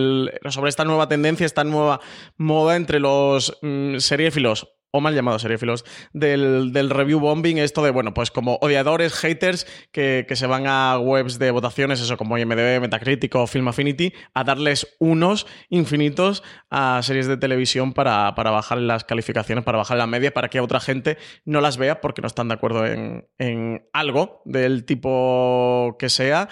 sobre 0.50 0.70
esta 0.70 0.86
nueva 0.86 1.08
tendencia, 1.08 1.46
esta 1.46 1.64
nueva 1.64 2.00
moda 2.38 2.76
entre 2.78 3.00
los 3.00 3.60
mm, 3.62 3.98
seriéfilos 3.98 4.81
o 4.92 5.02
mal 5.02 5.16
llamados 5.16 5.42
seriéfilos, 5.42 5.86
del, 6.14 6.72
del, 6.74 6.90
review 6.90 7.20
bombing, 7.20 7.58
esto 7.58 7.84
de, 7.84 7.92
bueno, 7.92 8.14
pues 8.14 8.30
como 8.30 8.58
odiadores, 8.62 9.14
haters, 9.14 9.66
que, 9.92 10.26
que, 10.28 10.36
se 10.36 10.48
van 10.48 10.68
a 10.68 11.00
webs 11.00 11.40
de 11.40 11.52
votaciones, 11.52 12.02
eso 12.02 12.18
como 12.18 12.38
IMDB, 12.38 12.82
Metacritic 12.82 13.34
o 13.36 13.48
Film 13.48 13.68
Affinity, 13.70 14.14
a 14.34 14.44
darles 14.44 14.96
unos 15.00 15.48
infinitos 15.70 16.44
a 16.70 17.02
series 17.04 17.28
de 17.28 17.38
televisión 17.38 17.94
para, 17.94 18.36
para 18.36 18.52
bajar 18.52 18.78
las 18.80 19.04
calificaciones, 19.04 19.64
para 19.64 19.78
bajar 19.78 19.98
la 19.98 20.08
media, 20.08 20.34
para 20.34 20.50
que 20.50 20.60
otra 20.60 20.80
gente 20.80 21.18
no 21.46 21.62
las 21.62 21.78
vea 21.78 22.02
porque 22.02 22.22
no 22.22 22.28
están 22.28 22.50
de 22.50 22.54
acuerdo 22.54 22.86
en, 22.86 23.28
en 23.38 23.88
algo 23.94 24.42
del 24.46 24.86
tipo 24.86 25.96
que 25.98 26.10
sea. 26.10 26.50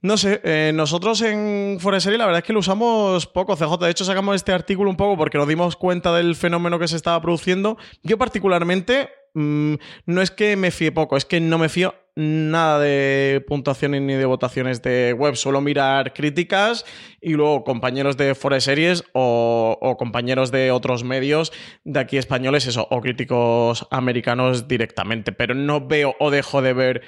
No 0.00 0.16
sé, 0.16 0.40
eh, 0.44 0.70
nosotros 0.72 1.20
en 1.22 1.78
Foreserie 1.80 2.18
la 2.18 2.26
verdad 2.26 2.38
es 2.38 2.44
que 2.44 2.52
lo 2.52 2.60
usamos 2.60 3.26
poco, 3.26 3.56
CJ. 3.56 3.78
De 3.84 3.90
hecho, 3.90 4.04
sacamos 4.04 4.36
este 4.36 4.52
artículo 4.52 4.90
un 4.90 4.96
poco 4.96 5.16
porque 5.16 5.38
nos 5.38 5.48
dimos 5.48 5.74
cuenta 5.74 6.14
del 6.14 6.36
fenómeno 6.36 6.78
que 6.78 6.86
se 6.86 6.94
estaba 6.94 7.20
produciendo. 7.20 7.76
Yo 8.04 8.16
particularmente, 8.16 9.08
mmm, 9.34 9.74
no 10.06 10.22
es 10.22 10.30
que 10.30 10.54
me 10.54 10.70
fíe 10.70 10.92
poco, 10.92 11.16
es 11.16 11.24
que 11.24 11.40
no 11.40 11.58
me 11.58 11.68
fío 11.68 11.94
nada 12.14 12.80
de 12.80 13.44
puntuaciones 13.46 14.02
ni 14.02 14.14
de 14.14 14.24
votaciones 14.24 14.82
de 14.82 15.14
web, 15.16 15.36
solo 15.36 15.60
mirar 15.60 16.12
críticas 16.12 16.84
y 17.20 17.34
luego 17.34 17.62
compañeros 17.62 18.16
de 18.16 18.34
Foreseries 18.34 19.04
o, 19.14 19.78
o 19.80 19.96
compañeros 19.96 20.50
de 20.50 20.72
otros 20.72 21.04
medios 21.04 21.52
de 21.84 22.00
aquí 22.00 22.18
españoles, 22.18 22.66
eso, 22.66 22.88
o 22.90 23.00
críticos 23.00 23.86
americanos 23.90 24.66
directamente. 24.66 25.32
Pero 25.32 25.54
no 25.54 25.86
veo 25.86 26.14
o 26.18 26.30
dejo 26.30 26.60
de 26.60 26.72
ver 26.72 27.02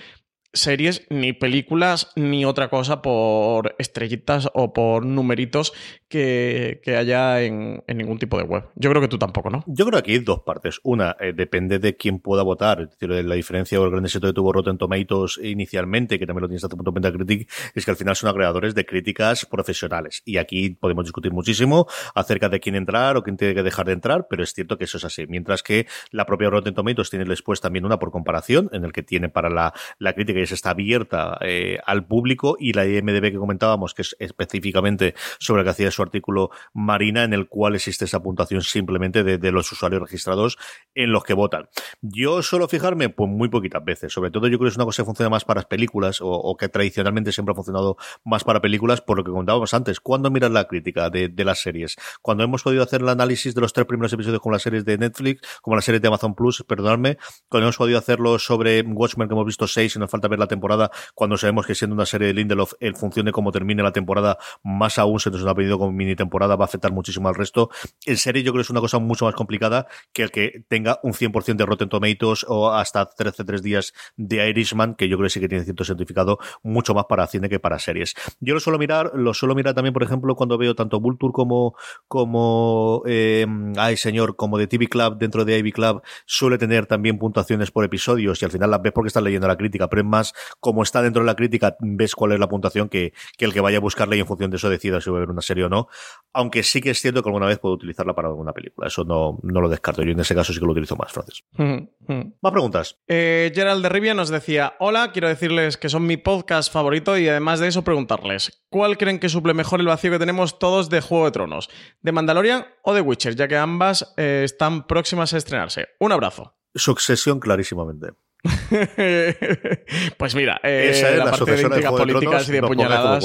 series, 0.53 1.07
ni 1.11 1.33
películas, 1.33 2.11
ni 2.17 2.45
otra 2.45 2.69
cosa 2.69 3.03
por 3.03 3.75
estrellitas 3.79 4.49
o 4.55 4.73
por 4.73 5.05
numeritos 5.05 5.73
que, 6.09 6.81
que 6.83 6.97
haya 6.97 7.43
en, 7.43 7.85
en, 7.87 7.99
ningún 7.99 8.19
tipo 8.19 8.37
de 8.37 8.43
web. 8.43 8.65
Yo 8.75 8.91
creo 8.91 9.01
que 9.01 9.09
tú 9.09 9.19
tampoco, 9.19 9.49
¿no? 9.49 9.63
Yo 9.67 9.87
creo 9.87 9.93
que 9.93 9.99
aquí 9.99 10.13
hay 10.13 10.19
dos 10.19 10.41
partes. 10.41 10.81
Una, 10.83 11.17
eh, 11.21 11.33
depende 11.33 11.79
de 11.79 11.97
quién 11.97 12.19
pueda 12.19 12.43
votar. 12.43 12.91
La 13.01 13.35
diferencia 13.35 13.81
o 13.81 13.85
el 13.85 13.91
gran 13.91 14.05
éxito 14.05 14.27
que 14.27 14.33
tuvo 14.33 14.53
Rotten 14.53 14.77
Tomatoes 14.77 15.39
inicialmente, 15.43 16.19
que 16.19 16.27
también 16.27 16.43
lo 16.43 16.49
tienes 16.49 16.65
hasta 16.65 16.77
punto 16.77 16.93
Metacritic, 16.93 17.49
es 17.75 17.85
que 17.85 17.91
al 17.93 17.97
final 17.97 18.17
son 18.17 18.31
agregadores 18.31 18.75
de 18.75 18.85
críticas 18.85 19.47
profesionales. 19.47 20.23
Y 20.25 20.39
aquí 20.39 20.71
podemos 20.71 21.05
discutir 21.05 21.33
muchísimo 21.33 21.87
acerca 22.15 22.49
de 22.49 22.59
quién 22.59 22.75
entrar 22.75 23.17
o 23.17 23.23
quién 23.23 23.37
tiene 23.37 23.55
que 23.55 23.63
dejar 23.63 23.87
de 23.87 23.93
entrar, 23.93 24.27
pero 24.29 24.43
es 24.43 24.53
cierto 24.53 24.79
que 24.79 24.85
eso 24.85 24.99
es 24.99 25.05
así. 25.05 25.27
Mientras 25.29 25.63
que 25.63 25.87
la 26.11 26.27
propia 26.27 26.51
Rotten 26.51 26.75
Tomatoes 26.75 27.11
tiene 27.11 27.25
después 27.25 27.61
también 27.61 27.85
una 27.85 27.99
por 27.99 28.11
comparación, 28.11 28.69
en 28.73 28.85
el 28.85 28.93
que 28.93 29.05
tiene 29.05 29.29
para 29.29 29.49
la, 29.49 29.73
la 29.99 30.13
crítica 30.13 30.40
está 30.43 30.71
abierta 30.71 31.39
eh, 31.41 31.79
al 31.87 32.07
público 32.07 32.57
y 32.59 32.73
la 32.73 32.87
IMDB 32.87 33.33
que 33.33 33.39
comentábamos, 33.39 33.95
que 33.95 34.03
es 34.03 34.17
específicamente 34.19 35.15
sobre 35.39 35.61
lo 35.61 35.65
que 35.65 35.71
hacía 35.71 35.91
su 35.91 36.03
artículo 36.03 36.51
Marina, 36.73 37.25
en 37.25 37.33
el 37.33 37.49
cual 37.49 37.75
existe 37.75 38.05
esa 38.05 38.23
puntuación 38.23 38.63
simplemente 38.63 39.23
de, 39.25 39.51
los 39.51 39.71
usuarios 39.73 40.01
registrados 40.01 40.59
en 40.95 41.13
los 41.13 41.25
que 41.25 41.35
votan. 41.35 41.69
Yo 42.01 42.43
suelo 42.43 42.69
fijarme 42.69 43.09
pues 43.09 43.29
muy 43.29 43.49
poquitas 43.49 43.85
veces, 43.85 44.13
sobre 44.13 44.31
todo 44.31 44.47
yo 44.47 44.59
creo 44.59 44.69
que 44.69 44.73
es 44.73 44.77
una 44.77 44.85
cosa 44.85 45.03
que 45.03 45.07
funciona 45.07 45.29
más 45.29 45.45
para 45.45 45.59
las 45.59 45.67
películas 45.67 46.19
o, 46.21 46.57
que 46.57 46.69
tradicionalmente 46.69 47.33
siempre 47.33 47.53
ha 47.53 47.55
funcionado 47.55 47.97
más 48.25 48.45
para 48.45 48.61
películas, 48.61 49.01
por 49.01 49.17
lo 49.17 49.25
que 49.25 49.31
comentábamos 49.31 49.75
antes. 49.75 50.01
¿Cuándo 50.01 50.31
miras 50.31 50.51
la 50.51 50.65
crítica 50.65 51.11
de, 51.11 51.33
las 51.45 51.61
series? 51.61 51.97
Cuando 52.23 52.45
hemos 52.45 52.63
podido 52.63 52.83
hacer 52.83 53.01
el 53.01 53.09
análisis 53.09 53.55
de 53.55 53.61
los 53.61 53.73
tres 53.73 53.87
primeros 53.87 54.13
episodios 54.13 54.41
con 54.41 54.53
las 54.53 54.63
series 54.63 54.85
de 54.85 54.99
Netflix, 54.99 55.43
como 55.63 55.77
las 55.77 55.85
series 55.85 56.03
de 56.03 56.09
Amazon 56.09 56.35
Plus, 56.35 56.65
perdonadme, 56.67 57.19
cuando 57.49 57.67
hemos 57.67 57.77
podido 57.77 57.99
hacerlo 57.99 58.39
sobre 58.39 58.83
Watchmen, 58.83 59.29
que 59.29 59.35
hemos 59.35 59.47
visto 59.47 59.67
seis 59.67 59.97
y 59.97 59.99
nos 59.99 60.11
falta 60.11 60.29
ver 60.31 60.39
la 60.39 60.47
temporada 60.47 60.91
cuando 61.15 61.37
sabemos 61.37 61.67
que 61.67 61.75
siendo 61.75 61.95
una 61.95 62.07
serie 62.07 62.29
de 62.29 62.35
Lindelof, 62.35 62.73
en 62.81 62.95
función 62.95 63.27
de 63.27 63.33
cómo 63.33 63.53
termine 63.53 63.83
la 63.83 63.93
temporada, 63.93 64.39
más 64.63 64.99
aún 64.99 65.21
se 65.21 65.31
nos 65.31 65.45
ha 65.47 65.55
pedido 65.55 65.79
como 65.79 65.93
mini 65.93 66.17
temporada, 66.17 66.57
va 66.57 66.65
a 66.65 66.69
afectar 66.69 66.93
muchísimo 66.93 67.29
al 67.29 67.35
resto. 67.35 67.71
En 68.07 68.17
serie 68.17 68.43
yo 68.43 68.53
creo 68.53 68.61
que 68.61 68.67
es 68.67 68.71
una 68.71 68.81
cosa 68.81 68.99
mucho 68.99 69.27
más 69.27 69.35
complicada 69.35 69.87
que 70.13 70.23
el 70.23 70.31
que 70.31 70.65
tenga 70.69 71.01
un 71.03 71.13
100% 71.13 71.57
de 71.57 71.67
Rotten 71.67 71.89
Tomatoes 71.89 72.47
o 72.49 72.73
hasta 72.73 73.07
13 73.07 73.45
3 73.45 73.63
días 73.63 73.93
de 74.17 74.49
Irishman, 74.49 74.95
que 74.95 75.09
yo 75.09 75.17
creo 75.17 75.27
que 75.27 75.31
sí 75.31 75.41
que 75.41 75.49
tiene 75.49 75.65
cierto 75.65 75.85
certificado 75.85 76.39
mucho 76.63 76.95
más 76.95 77.07
para 77.07 77.27
cine 77.27 77.49
que 77.49 77.59
para 77.59 77.79
series. 77.79 78.15
Yo 78.41 78.55
lo 78.55 78.61
suelo 78.61 78.79
mirar, 78.79 79.13
lo 79.15 79.35
suelo 79.35 79.55
mirar 79.55 79.75
también, 79.75 79.93
por 79.93 80.03
ejemplo, 80.03 80.35
cuando 80.37 80.59
veo 80.59 80.75
tanto 80.75 81.01
Vulture 81.01 81.33
como, 81.33 81.75
como, 82.09 83.03
eh, 83.07 83.47
ay 83.77 83.97
señor, 83.97 84.37
como 84.37 84.59
de 84.59 84.67
TV 84.67 84.89
Club 84.89 85.19
dentro 85.19 85.45
de 85.45 85.59
Ivy 85.59 85.73
Club, 85.73 86.03
suele 86.27 86.59
tener 86.59 86.87
también 86.87 87.19
puntuaciones 87.19 87.71
por 87.71 87.85
episodios 87.85 88.41
y 88.43 88.45
al 88.45 88.51
final 88.51 88.71
las 88.71 88.83
ves 88.83 88.93
porque 88.93 89.09
estás 89.09 89.23
leyendo 89.23 89.49
la 89.49 89.57
crítica, 89.57 89.89
pero 89.89 90.03
es 90.03 90.09
más 90.09 90.20
como 90.61 90.83
está 90.83 91.03
dentro 91.03 91.23
de 91.23 91.27
la 91.27 91.37
crítica, 91.37 91.77
ves 91.81 92.15
cuál 92.15 92.33
es 92.33 92.41
la 92.41 92.49
puntuación 92.49 92.89
que, 92.89 93.13
que 93.37 93.45
el 93.45 93.53
que 93.53 93.61
vaya 93.61 93.79
a 93.79 93.81
buscarla 93.81 94.17
y 94.17 94.21
en 94.21 94.27
función 94.27 94.51
de 94.51 94.57
eso 94.57 94.69
decida 94.71 95.01
si 95.01 95.11
va 95.11 95.19
a 95.19 95.21
ver 95.21 95.31
una 95.31 95.43
serie 95.43 95.65
o 95.65 95.69
no. 95.69 95.89
Aunque 96.33 96.63
sí 96.63 96.81
que 96.81 96.91
es 96.91 97.01
cierto 97.01 97.23
que 97.23 97.29
alguna 97.29 97.47
vez 97.47 97.59
puedo 97.59 97.75
utilizarla 97.75 98.15
para 98.15 98.29
alguna 98.29 98.53
película. 98.53 98.87
Eso 98.89 99.05
no, 99.05 99.39
no 99.43 99.61
lo 99.61 99.69
descarto. 99.69 100.03
Yo 100.03 100.13
en 100.13 100.21
ese 100.21 100.35
caso 100.35 100.53
sí 100.53 100.59
que 100.59 100.67
lo 100.67 100.73
utilizo 100.73 100.97
más, 100.97 101.13
Francis. 101.13 101.45
Mm 102.01 102.13
-hmm. 102.13 102.35
Más 102.41 102.53
preguntas. 102.53 102.99
Eh, 103.07 103.53
Gerald 103.55 103.83
de 103.83 103.89
Rivia 103.89 104.15
nos 104.15 104.31
decía: 104.31 104.75
Hola, 104.81 105.13
quiero 105.13 105.29
decirles 105.29 105.77
que 105.77 105.89
son 105.89 106.07
mi 106.07 106.17
podcast 106.17 106.73
favorito 106.73 107.17
y 107.17 107.29
además 107.29 107.61
de 107.61 107.69
eso 107.69 107.83
preguntarles: 107.85 108.65
¿Cuál 108.71 108.97
creen 108.97 109.21
que 109.21 109.29
suple 109.29 109.55
mejor 109.55 109.81
el 109.81 109.87
vacío 109.87 110.11
que 110.11 110.19
tenemos 110.19 110.59
todos 110.59 110.89
de 110.91 111.01
Juego 111.01 111.27
de 111.27 111.31
Tronos? 111.33 111.69
¿De 112.03 112.13
Mandalorian 112.13 112.67
o 112.83 112.95
de 112.95 113.01
Witcher? 113.01 113.37
Ya 113.37 113.49
que 113.49 113.57
ambas 113.57 114.15
eh, 114.17 114.43
están 114.45 114.87
próximas 114.87 115.33
a 115.35 115.37
estrenarse. 115.37 115.89
Un 115.99 116.13
abrazo. 116.13 116.55
Sucesión, 116.75 117.41
clarísimamente. 117.41 118.13
pues 120.17 120.35
mira, 120.35 120.61
eh, 120.63 120.89
Esa 120.91 121.11
es 121.11 121.19
la, 121.19 121.25
la 121.27 121.31
parte 121.33 121.53
de 121.53 121.63
intrigas 121.63 121.93
políticas 121.93 122.49
y 122.49 122.53
de 122.53 122.63
puñaladas. 122.63 123.25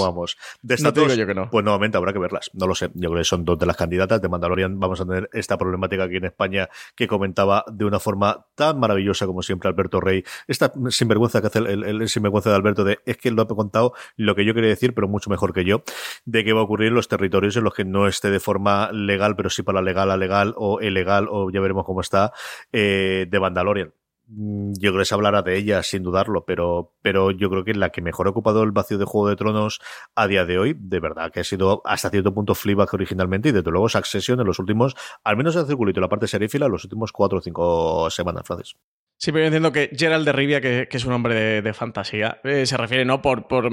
De 0.61 0.75
no 0.81 0.93
te 0.93 1.01
digo 1.01 1.13
yo 1.13 1.27
que 1.27 1.33
no. 1.33 1.49
Pues 1.49 1.63
nuevamente 1.63 1.97
habrá 1.97 2.11
que 2.13 2.19
verlas. 2.19 2.51
No 2.53 2.67
lo 2.67 2.75
sé. 2.75 2.89
Yo 2.93 3.09
creo 3.09 3.21
que 3.21 3.25
son 3.25 3.45
dos 3.45 3.57
de 3.57 3.65
las 3.65 3.77
candidatas. 3.77 4.21
De 4.21 4.29
Mandalorian 4.29 4.79
vamos 4.79 4.99
a 5.01 5.05
tener 5.05 5.29
esta 5.33 5.57
problemática 5.57 6.03
aquí 6.03 6.17
en 6.17 6.25
España 6.25 6.69
que 6.95 7.07
comentaba 7.07 7.63
de 7.71 7.85
una 7.85 7.99
forma 7.99 8.45
tan 8.55 8.79
maravillosa 8.79 9.25
como 9.25 9.41
siempre 9.41 9.69
Alberto 9.69 10.01
Rey. 10.01 10.23
Esta 10.47 10.73
sinvergüenza 10.89 11.41
que 11.41 11.47
hace 11.47 11.59
el, 11.59 11.83
el, 11.83 12.01
el 12.01 12.09
sinvergüenza 12.09 12.49
de 12.49 12.55
Alberto 12.55 12.83
de 12.83 12.99
es 13.05 13.17
que 13.17 13.31
lo 13.31 13.43
ha 13.43 13.47
contado 13.47 13.93
lo 14.17 14.35
que 14.35 14.45
yo 14.45 14.53
quería 14.53 14.69
decir, 14.69 14.93
pero 14.93 15.07
mucho 15.07 15.29
mejor 15.29 15.53
que 15.53 15.65
yo, 15.65 15.83
de 16.25 16.43
qué 16.43 16.53
va 16.53 16.61
a 16.61 16.63
ocurrir 16.63 16.89
en 16.89 16.95
los 16.95 17.07
territorios 17.07 17.55
en 17.57 17.63
los 17.63 17.73
que 17.73 17.85
no 17.85 18.07
esté 18.07 18.29
de 18.29 18.39
forma 18.39 18.91
legal, 18.91 19.35
pero 19.35 19.49
sí 19.49 19.63
para 19.63 19.81
legal 19.81 20.11
a 20.11 20.17
legal 20.17 20.53
o 20.57 20.81
ilegal, 20.81 21.27
o 21.29 21.49
ya 21.51 21.61
veremos 21.61 21.85
cómo 21.85 22.01
está, 22.01 22.31
eh, 22.71 23.27
de 23.29 23.39
Mandalorian 23.39 23.93
yo 24.27 24.91
creo 24.91 24.99
que 24.99 25.05
se 25.05 25.13
hablará 25.13 25.41
de 25.41 25.57
ella 25.57 25.83
sin 25.83 26.03
dudarlo, 26.03 26.45
pero, 26.45 26.93
pero 27.01 27.31
yo 27.31 27.49
creo 27.49 27.63
que 27.63 27.73
la 27.73 27.91
que 27.91 28.01
mejor 28.01 28.27
ha 28.27 28.31
ocupado 28.31 28.63
el 28.63 28.71
vacío 28.71 28.97
de 28.97 29.05
Juego 29.05 29.29
de 29.29 29.35
Tronos 29.35 29.79
a 30.15 30.27
día 30.27 30.45
de 30.45 30.57
hoy, 30.57 30.75
de 30.77 30.99
verdad, 30.99 31.31
que 31.31 31.41
ha 31.41 31.43
sido 31.43 31.81
hasta 31.85 32.09
cierto 32.09 32.33
punto 32.33 32.55
Fleabag 32.55 32.89
originalmente 32.93 33.49
y 33.49 33.51
desde 33.51 33.71
luego 33.71 33.89
Succession 33.89 34.39
en 34.39 34.47
los 34.47 34.59
últimos, 34.59 34.95
al 35.23 35.37
menos 35.37 35.55
el 35.55 35.67
circulito 35.67 36.01
la 36.01 36.09
parte 36.09 36.27
serífila, 36.27 36.67
los 36.67 36.83
últimos 36.83 37.11
cuatro 37.11 37.37
o 37.37 37.41
cinco 37.41 38.09
semanas, 38.09 38.43
Francis. 38.45 38.75
Sí, 39.17 39.31
pero 39.31 39.43
yo 39.43 39.47
entiendo 39.47 39.71
que 39.71 39.89
Gerald 39.95 40.25
de 40.25 40.33
Rivia, 40.33 40.59
que, 40.59 40.87
que 40.89 40.97
es 40.97 41.05
un 41.05 41.13
hombre 41.13 41.33
de, 41.33 41.61
de 41.61 41.73
fantasía, 41.73 42.41
eh, 42.43 42.65
se 42.65 42.75
refiere 42.75 43.05
no 43.05 43.21
por, 43.21 43.47
por, 43.47 43.69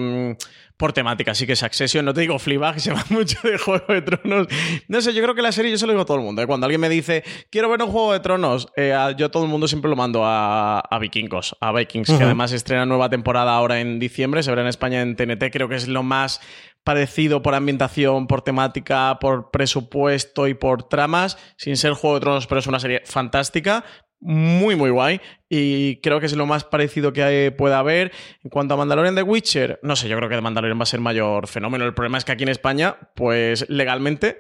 por 0.76 0.92
temática, 0.92 1.32
así 1.32 1.48
que 1.48 1.56
Succession, 1.56 2.04
no 2.04 2.14
te 2.14 2.20
digo 2.20 2.38
Fleabag, 2.38 2.78
se 2.80 2.92
va 2.92 3.04
mucho 3.10 3.38
de 3.42 3.58
Juego 3.58 3.92
de 3.92 4.02
Tronos. 4.02 4.46
No 4.86 5.00
sé, 5.00 5.12
yo 5.12 5.22
creo 5.22 5.34
que 5.34 5.42
la 5.42 5.50
serie 5.50 5.72
yo 5.72 5.78
se 5.78 5.86
lo 5.86 5.92
digo 5.92 6.02
a 6.02 6.06
todo 6.06 6.18
el 6.18 6.22
mundo. 6.22 6.42
¿eh? 6.42 6.46
Cuando 6.46 6.66
alguien 6.66 6.80
me 6.80 6.88
dice, 6.88 7.24
quiero 7.50 7.68
ver 7.68 7.82
un 7.82 7.90
Juego 7.90 8.12
de 8.12 8.20
Tronos, 8.20 8.68
eh, 8.76 8.94
yo 9.16 9.26
a 9.26 9.30
todo 9.30 9.42
el 9.42 9.50
mundo 9.50 9.66
siempre 9.66 9.90
lo 9.90 9.96
mando 9.96 10.24
a, 10.24 10.78
a 10.78 10.98
Vikingos, 11.00 11.56
a 11.60 11.72
Vikings, 11.72 12.08
uh 12.08 12.12
-huh. 12.12 12.18
que 12.18 12.24
además 12.24 12.52
estrena 12.52 12.86
nueva 12.86 13.10
temporada 13.10 13.52
ahora 13.52 13.80
en 13.80 13.98
diciembre, 13.98 14.44
se 14.44 14.50
verá 14.50 14.62
en 14.62 14.68
España 14.68 15.02
en 15.02 15.16
TNT, 15.16 15.50
creo 15.50 15.68
que 15.68 15.74
es 15.74 15.88
lo 15.88 16.04
más 16.04 16.40
parecido 16.84 17.42
por 17.42 17.54
ambientación, 17.54 18.26
por 18.26 18.42
temática, 18.42 19.18
por 19.20 19.50
presupuesto 19.50 20.48
y 20.48 20.54
por 20.54 20.84
tramas, 20.84 21.36
sin 21.56 21.76
ser 21.76 21.92
Juego 21.94 22.14
de 22.14 22.20
Tronos, 22.20 22.46
pero 22.46 22.60
es 22.60 22.66
una 22.66 22.80
serie 22.80 23.02
fantástica, 23.04 23.84
muy, 24.22 24.76
muy 24.76 24.90
guay. 24.90 25.20
Y 25.48 25.96
creo 25.96 26.20
que 26.20 26.26
es 26.26 26.34
lo 26.34 26.46
más 26.46 26.64
parecido 26.64 27.12
que 27.12 27.52
pueda 27.56 27.78
haber. 27.78 28.12
En 28.42 28.50
cuanto 28.50 28.74
a 28.74 28.76
Mandalorian 28.78 29.14
de 29.14 29.22
Witcher, 29.22 29.80
no 29.82 29.96
sé, 29.96 30.08
yo 30.08 30.16
creo 30.16 30.28
que 30.28 30.40
Mandalorian 30.40 30.78
va 30.78 30.84
a 30.84 30.86
ser 30.86 31.00
mayor 31.00 31.48
fenómeno. 31.48 31.84
El 31.84 31.92
problema 31.92 32.16
es 32.16 32.24
que 32.24 32.32
aquí 32.32 32.44
en 32.44 32.48
España, 32.48 32.96
pues 33.14 33.68
legalmente. 33.68 34.38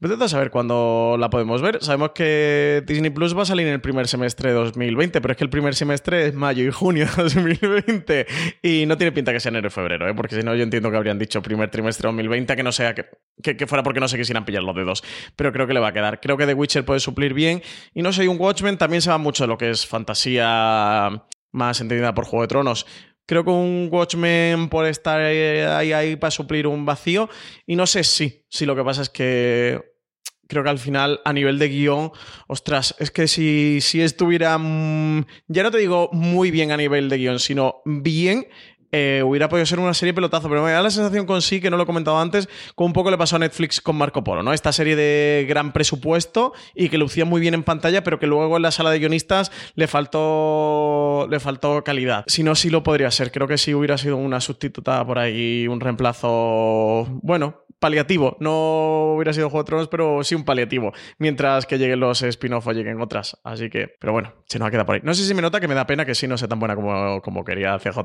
Vete 0.00 0.22
a 0.22 0.28
saber 0.28 0.52
cuándo 0.52 1.16
la 1.18 1.28
podemos 1.28 1.60
ver. 1.60 1.82
Sabemos 1.82 2.12
que 2.14 2.84
Disney 2.86 3.10
Plus 3.10 3.36
va 3.36 3.42
a 3.42 3.46
salir 3.46 3.66
en 3.66 3.72
el 3.72 3.80
primer 3.80 4.06
semestre 4.06 4.50
de 4.50 4.54
2020, 4.54 5.20
pero 5.20 5.32
es 5.32 5.38
que 5.38 5.42
el 5.42 5.50
primer 5.50 5.74
semestre 5.74 6.28
es 6.28 6.34
mayo 6.34 6.62
y 6.62 6.70
junio 6.70 7.04
de 7.16 7.22
2020 7.24 8.26
y 8.62 8.86
no 8.86 8.96
tiene 8.96 9.10
pinta 9.10 9.32
que 9.32 9.40
sea 9.40 9.50
enero 9.50 9.66
y 9.66 9.70
febrero, 9.70 10.08
¿eh? 10.08 10.14
porque 10.14 10.36
si 10.36 10.42
no 10.44 10.54
yo 10.54 10.62
entiendo 10.62 10.92
que 10.92 10.96
habrían 10.96 11.18
dicho 11.18 11.42
primer 11.42 11.68
trimestre 11.70 12.02
de 12.02 12.12
2020, 12.12 12.54
que 12.54 12.62
no 12.62 12.70
sea 12.70 12.94
que, 12.94 13.06
que, 13.42 13.56
que, 13.56 13.66
fuera 13.66 13.82
porque 13.82 13.98
no 13.98 14.06
se 14.06 14.16
quisieran 14.16 14.44
pillar 14.44 14.62
los 14.62 14.76
dedos, 14.76 15.02
pero 15.34 15.52
creo 15.52 15.66
que 15.66 15.74
le 15.74 15.80
va 15.80 15.88
a 15.88 15.92
quedar. 15.92 16.20
Creo 16.20 16.36
que 16.36 16.46
The 16.46 16.54
Witcher 16.54 16.84
puede 16.84 17.00
suplir 17.00 17.34
bien 17.34 17.60
y 17.92 18.02
no 18.02 18.12
soy 18.12 18.28
un 18.28 18.38
Watchmen, 18.38 18.78
también 18.78 19.02
se 19.02 19.10
va 19.10 19.18
mucho 19.18 19.42
de 19.42 19.48
lo 19.48 19.58
que 19.58 19.70
es 19.70 19.84
fantasía 19.84 21.24
más 21.50 21.80
entendida 21.80 22.14
por 22.14 22.24
Juego 22.24 22.42
de 22.42 22.48
Tronos 22.48 22.86
creo 23.28 23.44
que 23.44 23.50
un 23.50 23.90
Watchmen 23.92 24.70
por 24.70 24.86
estar 24.86 25.20
ahí, 25.20 25.92
ahí 25.92 26.16
para 26.16 26.30
suplir 26.30 26.66
un 26.66 26.86
vacío. 26.86 27.28
Y 27.66 27.76
no 27.76 27.86
sé 27.86 28.02
si, 28.02 28.46
si 28.48 28.64
lo 28.64 28.74
que 28.74 28.82
pasa 28.82 29.02
es 29.02 29.10
que 29.10 29.82
creo 30.48 30.64
que 30.64 30.70
al 30.70 30.78
final, 30.78 31.20
a 31.26 31.32
nivel 31.34 31.58
de 31.58 31.68
guion, 31.68 32.10
ostras, 32.46 32.94
es 32.98 33.10
que 33.10 33.28
si, 33.28 33.80
si 33.82 34.00
estuviera, 34.00 34.56
mm, 34.56 35.26
ya 35.46 35.62
no 35.62 35.70
te 35.70 35.76
digo 35.76 36.08
muy 36.12 36.50
bien 36.50 36.72
a 36.72 36.78
nivel 36.78 37.10
de 37.10 37.18
guion, 37.18 37.38
sino 37.38 37.82
bien, 37.84 38.48
eh, 38.92 39.22
hubiera 39.24 39.48
podido 39.48 39.66
ser 39.66 39.78
una 39.78 39.94
serie 39.94 40.14
pelotazo, 40.14 40.48
pero 40.48 40.62
me 40.62 40.70
da 40.70 40.82
la 40.82 40.90
sensación 40.90 41.26
con 41.26 41.42
sí, 41.42 41.60
que 41.60 41.70
no 41.70 41.76
lo 41.76 41.82
he 41.82 41.86
comentado 41.86 42.18
antes, 42.18 42.48
como 42.74 42.86
un 42.86 42.92
poco 42.92 43.10
le 43.10 43.18
pasó 43.18 43.36
a 43.36 43.38
Netflix 43.38 43.80
con 43.80 43.96
Marco 43.96 44.24
Polo, 44.24 44.42
¿no? 44.42 44.52
Esta 44.52 44.72
serie 44.72 44.96
de 44.96 45.46
gran 45.48 45.72
presupuesto 45.72 46.52
y 46.74 46.88
que 46.88 46.98
lucía 46.98 47.24
muy 47.24 47.40
bien 47.40 47.54
en 47.54 47.62
pantalla, 47.62 48.02
pero 48.02 48.18
que 48.18 48.26
luego 48.26 48.56
en 48.56 48.62
la 48.62 48.70
sala 48.70 48.90
de 48.90 48.98
guionistas 48.98 49.52
le 49.74 49.86
faltó, 49.86 51.26
le 51.30 51.40
faltó 51.40 51.84
calidad. 51.84 52.24
Si 52.26 52.42
no, 52.42 52.54
sí 52.54 52.70
lo 52.70 52.82
podría 52.82 53.10
ser. 53.10 53.30
Creo 53.30 53.46
que 53.46 53.58
sí 53.58 53.74
hubiera 53.74 53.98
sido 53.98 54.16
una 54.16 54.40
sustituta 54.40 55.04
por 55.04 55.18
ahí, 55.18 55.68
un 55.68 55.80
reemplazo, 55.80 57.06
bueno, 57.22 57.67
paliativo. 57.78 58.36
No 58.40 59.14
hubiera 59.14 59.32
sido 59.32 59.50
Juego 59.50 59.62
de 59.62 59.66
Tronos, 59.66 59.88
pero 59.88 60.22
sí 60.24 60.34
un 60.34 60.44
paliativo. 60.44 60.92
Mientras 61.18 61.66
que 61.66 61.78
lleguen 61.78 62.00
los 62.00 62.22
spin-off 62.22 62.66
o 62.66 62.72
lleguen 62.72 63.00
otras. 63.00 63.38
Así 63.44 63.70
que, 63.70 63.88
pero 63.98 64.12
bueno, 64.12 64.34
se 64.46 64.58
nos 64.58 64.68
ha 64.68 64.70
quedado 64.70 64.86
por 64.86 64.96
ahí. 64.96 65.00
No 65.04 65.14
sé 65.14 65.24
si 65.24 65.34
me 65.34 65.42
nota 65.42 65.60
que 65.60 65.68
me 65.68 65.74
da 65.74 65.86
pena 65.86 66.04
que 66.04 66.14
sí 66.14 66.26
no 66.26 66.36
sea 66.38 66.48
tan 66.48 66.58
buena 66.58 66.74
como, 66.74 67.20
como 67.22 67.44
quería 67.44 67.78
CJ. 67.78 67.98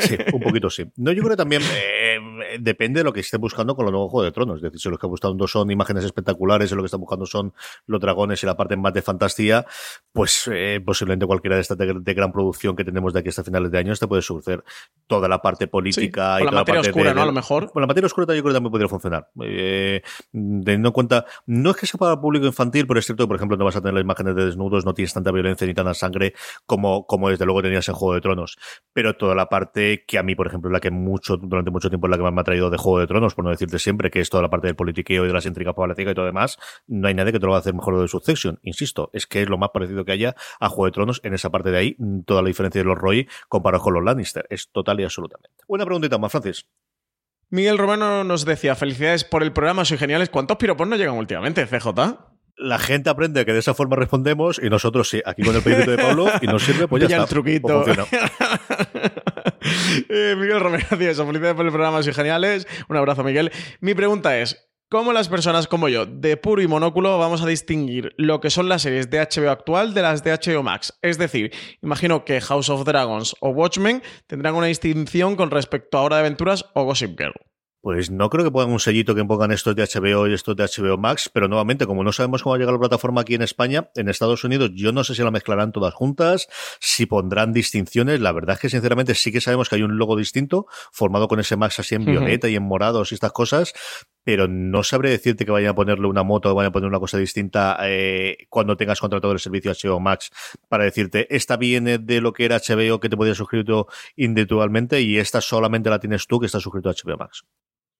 Sí, 0.00 0.16
un 0.32 0.40
poquito 0.40 0.70
sí. 0.70 0.84
No, 0.96 1.12
yo 1.12 1.22
creo 1.22 1.30
que 1.30 1.36
también 1.36 1.62
eh, 1.62 2.11
depende 2.60 3.00
de 3.00 3.04
lo 3.04 3.12
que 3.12 3.20
esté 3.20 3.36
buscando 3.36 3.74
con 3.74 3.84
los 3.84 3.92
nuevos 3.92 4.10
Juego 4.10 4.24
de 4.24 4.32
Tronos. 4.32 4.56
Es 4.56 4.62
decir, 4.62 4.80
si 4.80 4.88
lo 4.90 4.98
que 4.98 5.06
buscando 5.06 5.46
son 5.46 5.70
imágenes 5.70 6.04
espectaculares, 6.04 6.70
y 6.72 6.74
lo 6.74 6.82
que 6.82 6.86
están 6.86 7.00
buscando 7.00 7.26
son 7.26 7.52
los 7.86 8.00
dragones 8.00 8.42
y 8.42 8.46
la 8.46 8.56
parte 8.56 8.76
más 8.76 8.92
de 8.92 9.02
fantasía, 9.02 9.66
pues 10.12 10.48
eh, 10.52 10.80
posiblemente 10.84 11.26
cualquiera 11.26 11.56
de 11.56 11.62
estas 11.62 11.78
de, 11.78 12.14
gran 12.14 12.32
producción 12.32 12.76
que 12.76 12.84
tenemos 12.84 13.12
de 13.12 13.20
aquí 13.20 13.28
hasta 13.28 13.44
finales 13.44 13.70
de 13.70 13.78
año 13.78 13.92
te 13.94 14.06
puede 14.06 14.22
surcer 14.22 14.64
toda 15.06 15.28
la 15.28 15.40
parte 15.40 15.66
política 15.66 16.40
y 16.40 16.44
la 16.44 16.50
toda 16.50 16.60
materia 16.60 16.80
la 16.80 16.82
parte 16.82 16.90
oscura, 16.90 17.10
de, 17.10 17.14
¿no? 17.14 17.22
A 17.22 17.26
lo 17.26 17.32
mejor. 17.32 17.70
Bueno, 17.72 17.80
la 17.82 17.86
materia 17.86 18.06
oscura 18.06 18.26
yo 18.34 18.42
creo 18.42 18.52
que 18.52 18.54
también 18.54 18.70
podría 18.70 18.88
funcionar. 18.88 19.28
Eh, 19.42 20.02
teniendo 20.32 20.88
en 20.88 20.92
cuenta, 20.92 21.26
no 21.46 21.70
es 21.70 21.76
que 21.76 21.86
sea 21.86 21.98
para 21.98 22.14
el 22.14 22.20
público 22.20 22.46
infantil, 22.46 22.86
pero 22.86 23.00
es 23.00 23.06
cierto 23.06 23.24
que, 23.24 23.28
por 23.28 23.36
ejemplo, 23.36 23.56
no 23.56 23.64
vas 23.64 23.76
a 23.76 23.80
tener 23.80 23.94
las 23.94 24.02
imágenes 24.02 24.34
de 24.34 24.46
desnudos, 24.46 24.84
no 24.84 24.94
tienes 24.94 25.12
tanta 25.12 25.30
violencia 25.30 25.66
ni 25.66 25.74
tanta 25.74 25.94
sangre 25.94 26.34
como, 26.66 27.06
como 27.06 27.28
desde 27.28 27.44
luego 27.44 27.62
tenías 27.62 27.88
en 27.88 27.94
Juego 27.94 28.14
de 28.14 28.20
Tronos. 28.20 28.56
Pero 28.92 29.16
toda 29.16 29.34
la 29.34 29.46
parte 29.46 30.04
que 30.06 30.18
a 30.18 30.22
mí, 30.22 30.34
por 30.34 30.46
ejemplo, 30.46 30.70
es 30.70 30.72
la 30.72 30.80
que 30.80 30.90
mucho, 30.90 31.36
durante 31.36 31.70
mucho 31.70 31.88
tiempo 31.88 32.01
es 32.08 32.10
la 32.10 32.16
que 32.16 32.22
más 32.22 32.32
me 32.32 32.40
ha 32.40 32.44
traído 32.44 32.70
de 32.70 32.76
Juego 32.76 33.00
de 33.00 33.06
Tronos, 33.06 33.34
por 33.34 33.44
no 33.44 33.50
decirte 33.50 33.78
siempre, 33.78 34.10
que 34.10 34.20
es 34.20 34.30
toda 34.30 34.42
la 34.42 34.50
parte 34.50 34.66
del 34.66 34.76
politiqueo 34.76 35.24
y 35.24 35.26
de 35.28 35.32
las 35.32 35.46
intrigas 35.46 35.74
políticas 35.74 36.12
y 36.12 36.14
todo 36.14 36.26
demás, 36.26 36.58
no 36.86 37.08
hay 37.08 37.14
nadie 37.14 37.32
que 37.32 37.38
te 37.38 37.46
lo 37.46 37.52
va 37.52 37.58
a 37.58 37.60
hacer 37.60 37.74
mejor 37.74 38.00
de 38.00 38.08
Succession. 38.08 38.58
Insisto, 38.62 39.10
es 39.12 39.26
que 39.26 39.42
es 39.42 39.48
lo 39.48 39.58
más 39.58 39.70
parecido 39.70 40.04
que 40.04 40.12
haya 40.12 40.34
a 40.60 40.68
Juego 40.68 40.86
de 40.86 40.92
Tronos 40.92 41.20
en 41.24 41.34
esa 41.34 41.50
parte 41.50 41.70
de 41.70 41.78
ahí, 41.78 41.96
toda 42.26 42.42
la 42.42 42.48
diferencia 42.48 42.80
de 42.80 42.84
los 42.84 42.98
Roy 42.98 43.28
comparado 43.48 43.82
con 43.82 43.94
los 43.94 44.04
Lannister. 44.04 44.46
Es 44.50 44.70
total 44.70 45.00
y 45.00 45.04
absolutamente. 45.04 45.50
Una 45.66 45.84
preguntita 45.84 46.18
más, 46.18 46.32
Francis. 46.32 46.66
Miguel 47.50 47.76
Romano 47.76 48.24
nos 48.24 48.46
decía, 48.46 48.74
felicidades 48.74 49.24
por 49.24 49.42
el 49.42 49.52
programa, 49.52 49.84
soy 49.84 49.98
geniales. 49.98 50.30
¿Cuántos 50.30 50.56
piropos 50.56 50.88
nos 50.88 50.98
llegan 50.98 51.16
últimamente, 51.16 51.66
CJ? 51.66 52.31
La 52.56 52.78
gente 52.78 53.10
aprende 53.10 53.44
que 53.44 53.52
de 53.52 53.58
esa 53.58 53.74
forma 53.74 53.96
respondemos 53.96 54.60
y 54.62 54.68
nosotros 54.68 55.08
sí, 55.08 55.22
aquí 55.24 55.42
con 55.42 55.56
el 55.56 55.62
pedito 55.62 55.90
de 55.90 55.96
Pablo 55.96 56.26
y 56.40 56.46
nos 56.46 56.62
sirve, 56.62 56.86
pues 56.86 57.00
ya 57.00 57.06
Pilla 57.06 57.16
está. 57.16 57.24
el 57.24 57.28
truquito. 57.30 57.82
Pues 57.84 57.96
funciona. 57.96 58.06
Eh, 60.08 60.34
Miguel 60.36 60.60
Romero, 60.60 60.84
gracias. 60.90 61.16
Felicidades 61.18 61.54
por 61.54 61.64
el 61.64 61.72
programa, 61.72 62.02
soy 62.02 62.12
geniales. 62.12 62.66
Un 62.88 62.96
abrazo, 62.96 63.22
Miguel. 63.22 63.52
Mi 63.80 63.94
pregunta 63.94 64.38
es, 64.38 64.68
¿cómo 64.90 65.12
las 65.12 65.28
personas 65.28 65.68
como 65.68 65.88
yo, 65.88 66.04
de 66.04 66.36
puro 66.36 66.62
y 66.62 66.66
monóculo, 66.66 67.16
vamos 67.18 67.42
a 67.42 67.46
distinguir 67.46 68.12
lo 68.16 68.40
que 68.40 68.50
son 68.50 68.68
las 68.68 68.82
series 68.82 69.08
de 69.08 69.20
HBO 69.20 69.50
actual 69.50 69.94
de 69.94 70.02
las 70.02 70.24
de 70.24 70.32
HBO 70.32 70.62
Max? 70.62 70.98
Es 71.00 71.16
decir, 71.16 71.52
imagino 71.80 72.24
que 72.24 72.40
House 72.40 72.70
of 72.70 72.84
Dragons 72.84 73.36
o 73.40 73.50
Watchmen 73.50 74.02
tendrán 74.26 74.54
una 74.56 74.66
distinción 74.66 75.36
con 75.36 75.50
respecto 75.50 75.98
a 75.98 76.02
Hora 76.02 76.16
de 76.16 76.20
Aventuras 76.22 76.66
o 76.74 76.84
Gossip 76.84 77.16
Girl. 77.18 77.34
Pues 77.82 78.12
no 78.12 78.30
creo 78.30 78.44
que 78.44 78.52
pongan 78.52 78.70
un 78.70 78.78
sellito 78.78 79.12
que 79.12 79.24
pongan 79.24 79.50
estos 79.50 79.74
de 79.74 79.82
HBO 79.82 80.28
y 80.28 80.34
estos 80.34 80.54
de 80.54 80.62
HBO 80.62 80.98
Max, 80.98 81.28
pero 81.28 81.48
nuevamente, 81.48 81.84
como 81.84 82.04
no 82.04 82.12
sabemos 82.12 82.40
cómo 82.40 82.52
va 82.52 82.56
a 82.56 82.58
llegar 82.60 82.74
la 82.74 82.78
plataforma 82.78 83.22
aquí 83.22 83.34
en 83.34 83.42
España, 83.42 83.90
en 83.96 84.08
Estados 84.08 84.44
Unidos, 84.44 84.70
yo 84.72 84.92
no 84.92 85.02
sé 85.02 85.16
si 85.16 85.22
la 85.24 85.32
mezclarán 85.32 85.72
todas 85.72 85.92
juntas, 85.92 86.46
si 86.78 87.06
pondrán 87.06 87.52
distinciones. 87.52 88.20
La 88.20 88.30
verdad 88.30 88.54
es 88.54 88.60
que 88.60 88.68
sinceramente 88.68 89.16
sí 89.16 89.32
que 89.32 89.40
sabemos 89.40 89.68
que 89.68 89.74
hay 89.74 89.82
un 89.82 89.98
logo 89.98 90.14
distinto, 90.14 90.66
formado 90.92 91.26
con 91.26 91.40
ese 91.40 91.56
Max 91.56 91.80
así 91.80 91.96
en 91.96 92.04
violeta 92.04 92.48
y 92.48 92.54
en 92.54 92.62
morados 92.62 93.10
y 93.10 93.16
estas 93.16 93.32
cosas, 93.32 93.74
pero 94.22 94.46
no 94.46 94.84
sabré 94.84 95.10
decirte 95.10 95.44
que 95.44 95.50
vayan 95.50 95.70
a 95.70 95.74
ponerle 95.74 96.06
una 96.06 96.22
moto 96.22 96.52
o 96.52 96.54
vayan 96.54 96.70
a 96.70 96.72
poner 96.72 96.88
una 96.88 97.00
cosa 97.00 97.18
distinta 97.18 97.78
eh, 97.82 98.46
cuando 98.48 98.76
tengas 98.76 99.00
contratado 99.00 99.32
el 99.32 99.40
servicio 99.40 99.72
HBO 99.72 99.98
Max 99.98 100.30
para 100.68 100.84
decirte, 100.84 101.26
esta 101.34 101.56
viene 101.56 101.98
de 101.98 102.20
lo 102.20 102.32
que 102.32 102.44
era 102.44 102.60
HBO 102.60 103.00
que 103.00 103.08
te 103.08 103.16
podías 103.16 103.36
suscribir 103.36 103.66
tú 103.66 103.86
individualmente 104.14 105.00
y 105.00 105.18
esta 105.18 105.40
solamente 105.40 105.90
la 105.90 105.98
tienes 105.98 106.28
tú 106.28 106.38
que 106.38 106.46
estás 106.46 106.62
suscrito 106.62 106.88
a 106.88 106.92
HBO 106.92 107.16
Max. 107.16 107.44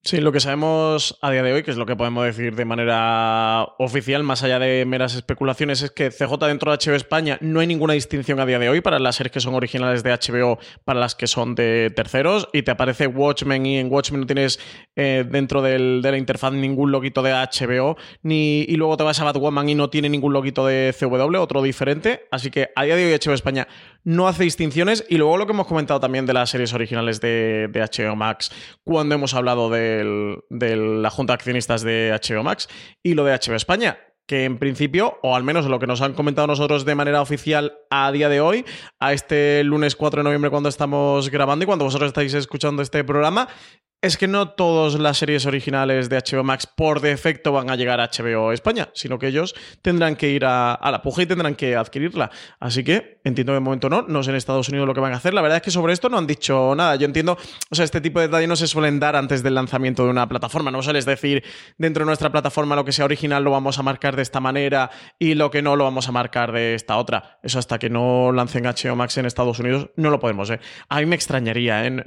Sí, 0.05 0.21
lo 0.21 0.33
que 0.33 0.41
sabemos 0.41 1.17
a 1.23 1.31
día 1.31 1.45
de 1.45 1.53
hoy, 1.53 1.63
que 1.63 1.71
es 1.71 1.77
lo 1.77 1.87
que 1.87 1.95
podemos 1.95 2.25
decir 2.25 2.57
de 2.57 2.65
manera 2.65 3.63
oficial, 3.79 4.25
más 4.25 4.43
allá 4.43 4.59
de 4.59 4.85
meras 4.85 5.15
especulaciones, 5.15 5.81
es 5.81 5.93
que 5.93 6.11
CJ 6.11 6.39
dentro 6.49 6.73
de 6.73 6.79
HBO 6.79 6.97
España 6.97 7.39
no 7.41 7.61
hay 7.61 7.69
ninguna 7.69 7.95
distinción 7.95 8.41
a 8.41 8.45
día 8.47 8.59
de 8.59 8.69
hoy 8.69 8.81
para 8.81 8.99
las 8.99 9.15
series 9.15 9.31
que 9.31 9.39
son 9.39 9.55
originales 9.55 10.03
de 10.03 10.11
HBO 10.11 10.59
para 10.85 10.99
las 10.99 11.15
que 11.15 11.29
son 11.29 11.55
de 11.55 11.93
terceros. 11.95 12.49
Y 12.53 12.63
te 12.63 12.73
aparece 12.73 13.07
Watchmen 13.07 13.65
y 13.65 13.79
en 13.79 13.93
Watchmen 13.93 14.23
no 14.23 14.27
tienes 14.27 14.59
eh, 14.97 15.25
dentro 15.31 15.63
del- 15.63 16.01
de 16.03 16.11
la 16.11 16.19
interfaz 16.19 16.53
ningún 16.53 16.91
loguito 16.91 17.23
de 17.23 17.31
HBO. 17.31 17.97
Ni, 18.25 18.63
y 18.63 18.75
luego 18.75 18.97
te 18.97 19.05
vas 19.05 19.21
a 19.21 19.25
Batwoman 19.25 19.69
y 19.69 19.77
no 19.77 19.89
tiene 19.89 20.09
ningún 20.09 20.33
loguito 20.33 20.67
de 20.67 20.93
CW, 20.99 21.37
otro 21.41 21.63
diferente. 21.63 22.27
Así 22.33 22.51
que 22.51 22.71
a 22.75 22.83
día 22.83 22.97
de 22.97 23.07
hoy 23.07 23.13
HBO 23.25 23.35
España 23.35 23.69
no 24.03 24.27
hace 24.27 24.43
distinciones. 24.43 25.05
Y 25.09 25.17
luego 25.19 25.37
lo 25.37 25.47
que 25.47 25.53
hemos 25.53 25.69
comentado 25.69 26.01
también 26.01 26.27
de 26.27 26.33
las 26.33 26.51
series 26.51 26.73
originales 26.75 27.21
de, 27.21 27.69
de 27.71 27.81
HBO 27.83 28.17
Max 28.17 28.51
cuando 28.83 29.15
hemos 29.15 29.33
hablado 29.35 29.71
de 29.99 30.77
la 30.77 31.11
Junta 31.11 31.33
de 31.33 31.35
Accionistas 31.35 31.83
de 31.83 32.19
HBO 32.23 32.43
Max 32.43 32.69
y 33.03 33.15
lo 33.15 33.25
de 33.25 33.33
HBO 33.33 33.57
España. 33.57 33.99
Que 34.27 34.45
en 34.45 34.59
principio, 34.59 35.19
o 35.23 35.35
al 35.35 35.43
menos 35.43 35.67
lo 35.67 35.81
que 35.81 35.89
nos 35.89 36.01
han 36.01 36.15
comentado 36.15 36.47
nosotros 36.47 36.85
de 36.85 36.95
manera 36.95 37.21
oficial 37.21 37.79
a 37.91 38.11
día 38.13 38.29
de 38.29 38.41
hoy, 38.41 38.65
a 39.01 39.13
este 39.13 39.65
lunes 39.65 39.97
4 39.97 40.21
de 40.21 40.25
noviembre 40.25 40.51
cuando 40.51 40.69
estamos 40.69 41.29
grabando 41.29 41.65
y 41.65 41.67
cuando 41.67 41.85
vosotros 41.85 42.09
estáis 42.09 42.33
escuchando 42.35 42.83
este 42.83 43.03
programa, 43.03 43.49
es 44.03 44.17
que 44.17 44.27
no 44.27 44.51
todas 44.51 44.95
las 44.95 45.17
series 45.17 45.47
originales 45.47 46.09
de 46.09 46.19
HBO 46.19 46.43
Max 46.43 46.67
por 46.67 47.01
defecto 47.01 47.53
van 47.53 47.71
a 47.71 47.77
llegar 47.77 48.01
a 48.01 48.11
HBO 48.11 48.51
España, 48.51 48.91
sino 48.95 49.17
que 49.19 49.29
ellos 49.29 49.55
tendrán 49.81 50.17
que 50.17 50.29
ir 50.29 50.45
a, 50.45 50.75
a 50.75 50.91
la 50.91 51.03
puja 51.03 51.23
y 51.23 51.27
tendrán 51.27 51.55
que 51.55 51.77
adquirirla. 51.77 52.31
Así 52.59 52.83
que 52.83 53.21
entiendo 53.23 53.53
que 53.53 53.55
de 53.55 53.61
momento 53.61 53.89
no, 53.89 54.03
no 54.03 54.23
sé 54.25 54.31
en 54.31 54.37
Estados 54.37 54.69
Unidos 54.69 54.89
lo 54.89 54.95
que 54.95 55.01
van 55.01 55.13
a 55.13 55.19
hacer. 55.19 55.35
La 55.35 55.41
verdad 55.41 55.59
es 55.59 55.63
que 55.63 55.71
sobre 55.71 55.93
esto 55.93 56.09
no 56.09 56.19
han 56.19 56.27
dicho 56.27 56.75
nada. 56.75 56.97
Yo 56.97 57.07
entiendo, 57.07 57.39
o 57.71 57.75
sea, 57.75 57.85
este 57.85 58.01
tipo 58.01 58.19
de 58.19 58.27
detalles 58.27 58.49
no 58.49 58.57
se 58.57 58.67
suelen 58.67 58.99
dar 58.99 59.15
antes 59.15 59.45
del 59.45 59.55
lanzamiento 59.55 60.05
de 60.05 60.11
una 60.11 60.29
plataforma. 60.29 60.73
No 60.73 60.83
sueles 60.83 61.05
decir 61.05 61.45
dentro 61.79 62.03
de 62.05 62.07
nuestra 62.07 62.31
plataforma 62.33 62.75
lo 62.75 62.85
que 62.85 62.91
sea 62.91 63.05
original 63.05 63.45
lo 63.45 63.53
vamos 63.53 63.79
a 63.79 63.85
marcar 63.85 64.17
de 64.17 64.23
esta 64.23 64.41
manera 64.41 64.91
y 65.21 65.35
lo 65.35 65.53
que 65.53 65.63
no 65.63 65.77
lo 65.77 65.85
vamos 65.85 66.09
a 66.09 66.13
marcar 66.13 66.51
de 66.51 66.75
esta 66.75 66.97
otra. 66.97 67.39
Eso 67.45 67.61
hasta 67.61 67.79
que 67.79 67.89
no 67.89 68.33
lancen 68.33 68.65
HBO 68.65 68.97
Max 68.97 69.17
en 69.19 69.27
Estados 69.27 69.61
Unidos 69.61 69.91
no 69.95 70.11
lo 70.11 70.19
podemos. 70.19 70.51
¿eh? 70.51 70.59
A 70.89 70.99
mí 70.99 71.07
me 71.07 71.15
extrañaría. 71.15 71.87
¿eh? 71.87 72.05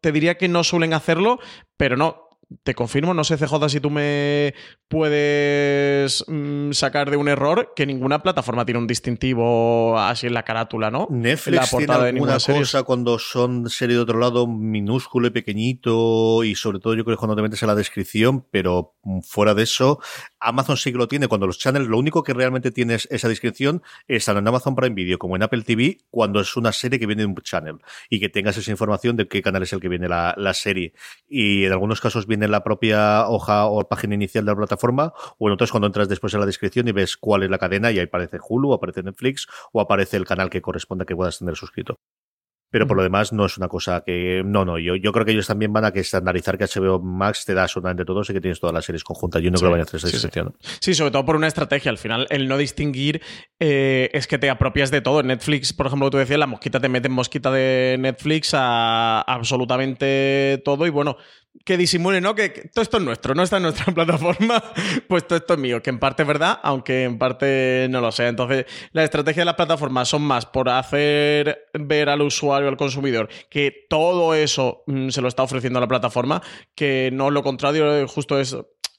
Te 0.00 0.10
diría 0.10 0.36
que 0.36 0.48
no 0.48 0.64
suelen 0.64 0.95
hacerlo, 0.96 1.38
pero 1.76 1.96
no. 1.96 2.25
Te 2.62 2.74
confirmo, 2.74 3.12
no 3.12 3.24
sé, 3.24 3.36
CJ, 3.36 3.68
si 3.68 3.80
tú 3.80 3.90
me 3.90 4.54
puedes 4.86 6.24
mm, 6.28 6.70
sacar 6.70 7.10
de 7.10 7.16
un 7.16 7.26
error 7.28 7.72
que 7.74 7.86
ninguna 7.86 8.22
plataforma 8.22 8.64
tiene 8.64 8.78
un 8.78 8.86
distintivo 8.86 9.98
así 9.98 10.28
en 10.28 10.34
la 10.34 10.44
carátula, 10.44 10.88
¿no? 10.92 11.08
La 11.10 11.16
Netflix 11.16 11.70
tiene 11.70 11.86
portada 11.86 12.04
de 12.04 12.10
alguna 12.10 12.38
serie. 12.38 12.60
cosa 12.60 12.84
cuando 12.84 13.18
son 13.18 13.68
serie 13.68 13.96
de 13.96 14.02
otro 14.02 14.20
lado 14.20 14.46
minúsculo 14.46 15.26
y 15.26 15.30
pequeñito 15.30 16.44
y 16.44 16.54
sobre 16.54 16.78
todo 16.78 16.94
yo 16.94 17.04
creo 17.04 17.16
que 17.16 17.18
cuando 17.18 17.34
te 17.34 17.42
metes 17.42 17.60
en 17.62 17.66
la 17.66 17.74
descripción, 17.74 18.46
pero 18.52 18.94
mm, 19.02 19.22
fuera 19.22 19.52
de 19.52 19.64
eso, 19.64 19.98
Amazon 20.38 20.76
sí 20.76 20.92
que 20.92 20.98
lo 20.98 21.08
tiene 21.08 21.26
cuando 21.26 21.48
los 21.48 21.58
channels, 21.58 21.88
lo 21.88 21.98
único 21.98 22.22
que 22.22 22.32
realmente 22.32 22.70
tienes 22.70 23.08
esa 23.10 23.28
descripción 23.28 23.82
es 24.06 24.24
tanto 24.24 24.38
en 24.38 24.46
Amazon 24.46 24.76
Prime 24.76 24.94
Video 24.94 25.18
como 25.18 25.34
en 25.34 25.42
Apple 25.42 25.62
TV 25.62 25.98
cuando 26.10 26.40
es 26.40 26.56
una 26.56 26.70
serie 26.70 27.00
que 27.00 27.06
viene 27.06 27.22
de 27.22 27.26
un 27.26 27.34
channel 27.36 27.78
y 28.08 28.20
que 28.20 28.28
tengas 28.28 28.56
esa 28.56 28.70
información 28.70 29.16
de 29.16 29.26
qué 29.26 29.42
canal 29.42 29.64
es 29.64 29.72
el 29.72 29.80
que 29.80 29.88
viene 29.88 30.08
la, 30.08 30.32
la 30.36 30.54
serie. 30.54 30.94
Y 31.28 31.64
en 31.64 31.72
algunos 31.72 32.00
casos 32.00 32.28
viene 32.28 32.35
en 32.42 32.50
la 32.50 32.62
propia 32.64 33.28
hoja 33.28 33.66
o 33.66 33.86
página 33.88 34.14
inicial 34.14 34.44
de 34.44 34.52
la 34.52 34.56
plataforma 34.56 35.12
o 35.38 35.48
en 35.48 35.54
otros 35.54 35.70
cuando 35.70 35.86
entras 35.86 36.08
después 36.08 36.34
en 36.34 36.40
la 36.40 36.46
descripción 36.46 36.88
y 36.88 36.92
ves 36.92 37.16
cuál 37.16 37.42
es 37.42 37.50
la 37.50 37.58
cadena 37.58 37.90
y 37.90 37.98
ahí 37.98 38.04
aparece 38.06 38.38
Hulu, 38.46 38.72
aparece 38.72 39.02
Netflix 39.02 39.46
o 39.72 39.80
aparece 39.80 40.16
el 40.16 40.24
canal 40.26 40.50
que 40.50 40.62
corresponda 40.62 41.04
que 41.04 41.16
puedas 41.16 41.38
tener 41.38 41.56
suscrito. 41.56 41.98
Pero 42.68 42.88
por 42.88 42.96
lo 42.96 43.04
demás 43.04 43.32
no 43.32 43.46
es 43.46 43.56
una 43.56 43.68
cosa 43.68 44.02
que... 44.04 44.42
No, 44.44 44.64
no, 44.64 44.76
yo, 44.76 44.96
yo 44.96 45.12
creo 45.12 45.24
que 45.24 45.30
ellos 45.30 45.46
también 45.46 45.72
van 45.72 45.84
a 45.84 45.92
que 45.92 46.00
estandarizar 46.00 46.58
que 46.58 46.64
HBO 46.64 46.98
Max 46.98 47.44
te 47.44 47.54
da 47.54 47.62
absolutamente 47.62 48.04
todo 48.04 48.22
y 48.22 48.32
que 48.32 48.40
tienes 48.40 48.58
todas 48.58 48.74
las 48.74 48.84
series 48.84 49.04
conjuntas. 49.04 49.40
Yo 49.40 49.52
no 49.52 49.56
Sí, 49.56 49.62
creo 49.62 49.70
que 49.70 49.72
vayan 49.74 49.86
a 49.86 49.88
hacer 49.88 49.98
esa 49.98 50.08
sí, 50.08 50.16
sí. 50.16 50.16
distinción. 50.26 50.56
Sí, 50.80 50.92
sobre 50.94 51.12
todo 51.12 51.24
por 51.24 51.36
una 51.36 51.46
estrategia. 51.46 51.92
Al 51.92 51.96
final, 51.96 52.26
el 52.28 52.48
no 52.48 52.58
distinguir 52.58 53.22
eh, 53.60 54.10
es 54.12 54.26
que 54.26 54.38
te 54.38 54.50
apropias 54.50 54.90
de 54.90 55.00
todo. 55.00 55.20
En 55.20 55.28
Netflix, 55.28 55.72
por 55.72 55.86
ejemplo, 55.86 56.10
tú 56.10 56.16
decías, 56.18 56.40
la 56.40 56.48
mosquita 56.48 56.80
te 56.80 56.88
mete 56.88 57.06
en 57.06 57.14
mosquita 57.14 57.52
de 57.52 57.96
Netflix 58.00 58.50
a 58.52 59.20
absolutamente 59.20 60.60
todo. 60.64 60.86
Y 60.86 60.90
bueno, 60.90 61.16
que 61.64 61.76
disimule, 61.76 62.20
¿no? 62.20 62.34
Que, 62.34 62.48
todo 62.72 62.82
esto 62.82 62.96
es 62.98 63.02
nuestro, 63.02 63.34
no 63.34 63.42
está 63.42 63.56
en 63.56 63.64
nuestra 63.64 63.86
plataforma, 63.94 64.62
pues 65.08 65.26
todo 65.26 65.38
esto 65.38 65.54
es 65.54 65.60
mío, 65.60 65.82
que 65.82 65.90
en 65.90 65.98
parte 65.98 66.22
es 66.22 66.28
verdad, 66.28 66.58
aunque 66.62 67.04
en 67.04 67.18
parte 67.18 67.86
no 67.90 68.00
lo 68.00 68.12
sé. 68.12 68.28
Entonces, 68.28 68.66
la 68.92 69.04
estrategia 69.04 69.42
de 69.42 69.46
las 69.46 69.54
plataformas 69.54 70.08
son 70.08 70.22
más 70.22 70.46
por 70.46 70.68
hacer 70.68 71.68
ver 71.74 72.08
al 72.08 72.22
usuario, 72.22 72.68
al 72.68 72.76
consumidor, 72.76 73.28
que 73.50 73.86
todo 73.88 74.34
eso 74.34 74.82
mm, 74.86 75.08
se 75.08 75.20
lo 75.20 75.28
está 75.28 75.42
ofreciendo 75.42 75.80
la 75.80 75.88
plataforma, 75.88 76.42
que 76.74 77.10
no 77.12 77.30
lo 77.30 77.42
contrario, 77.42 78.06
justo 78.08 78.38
es 78.38 78.56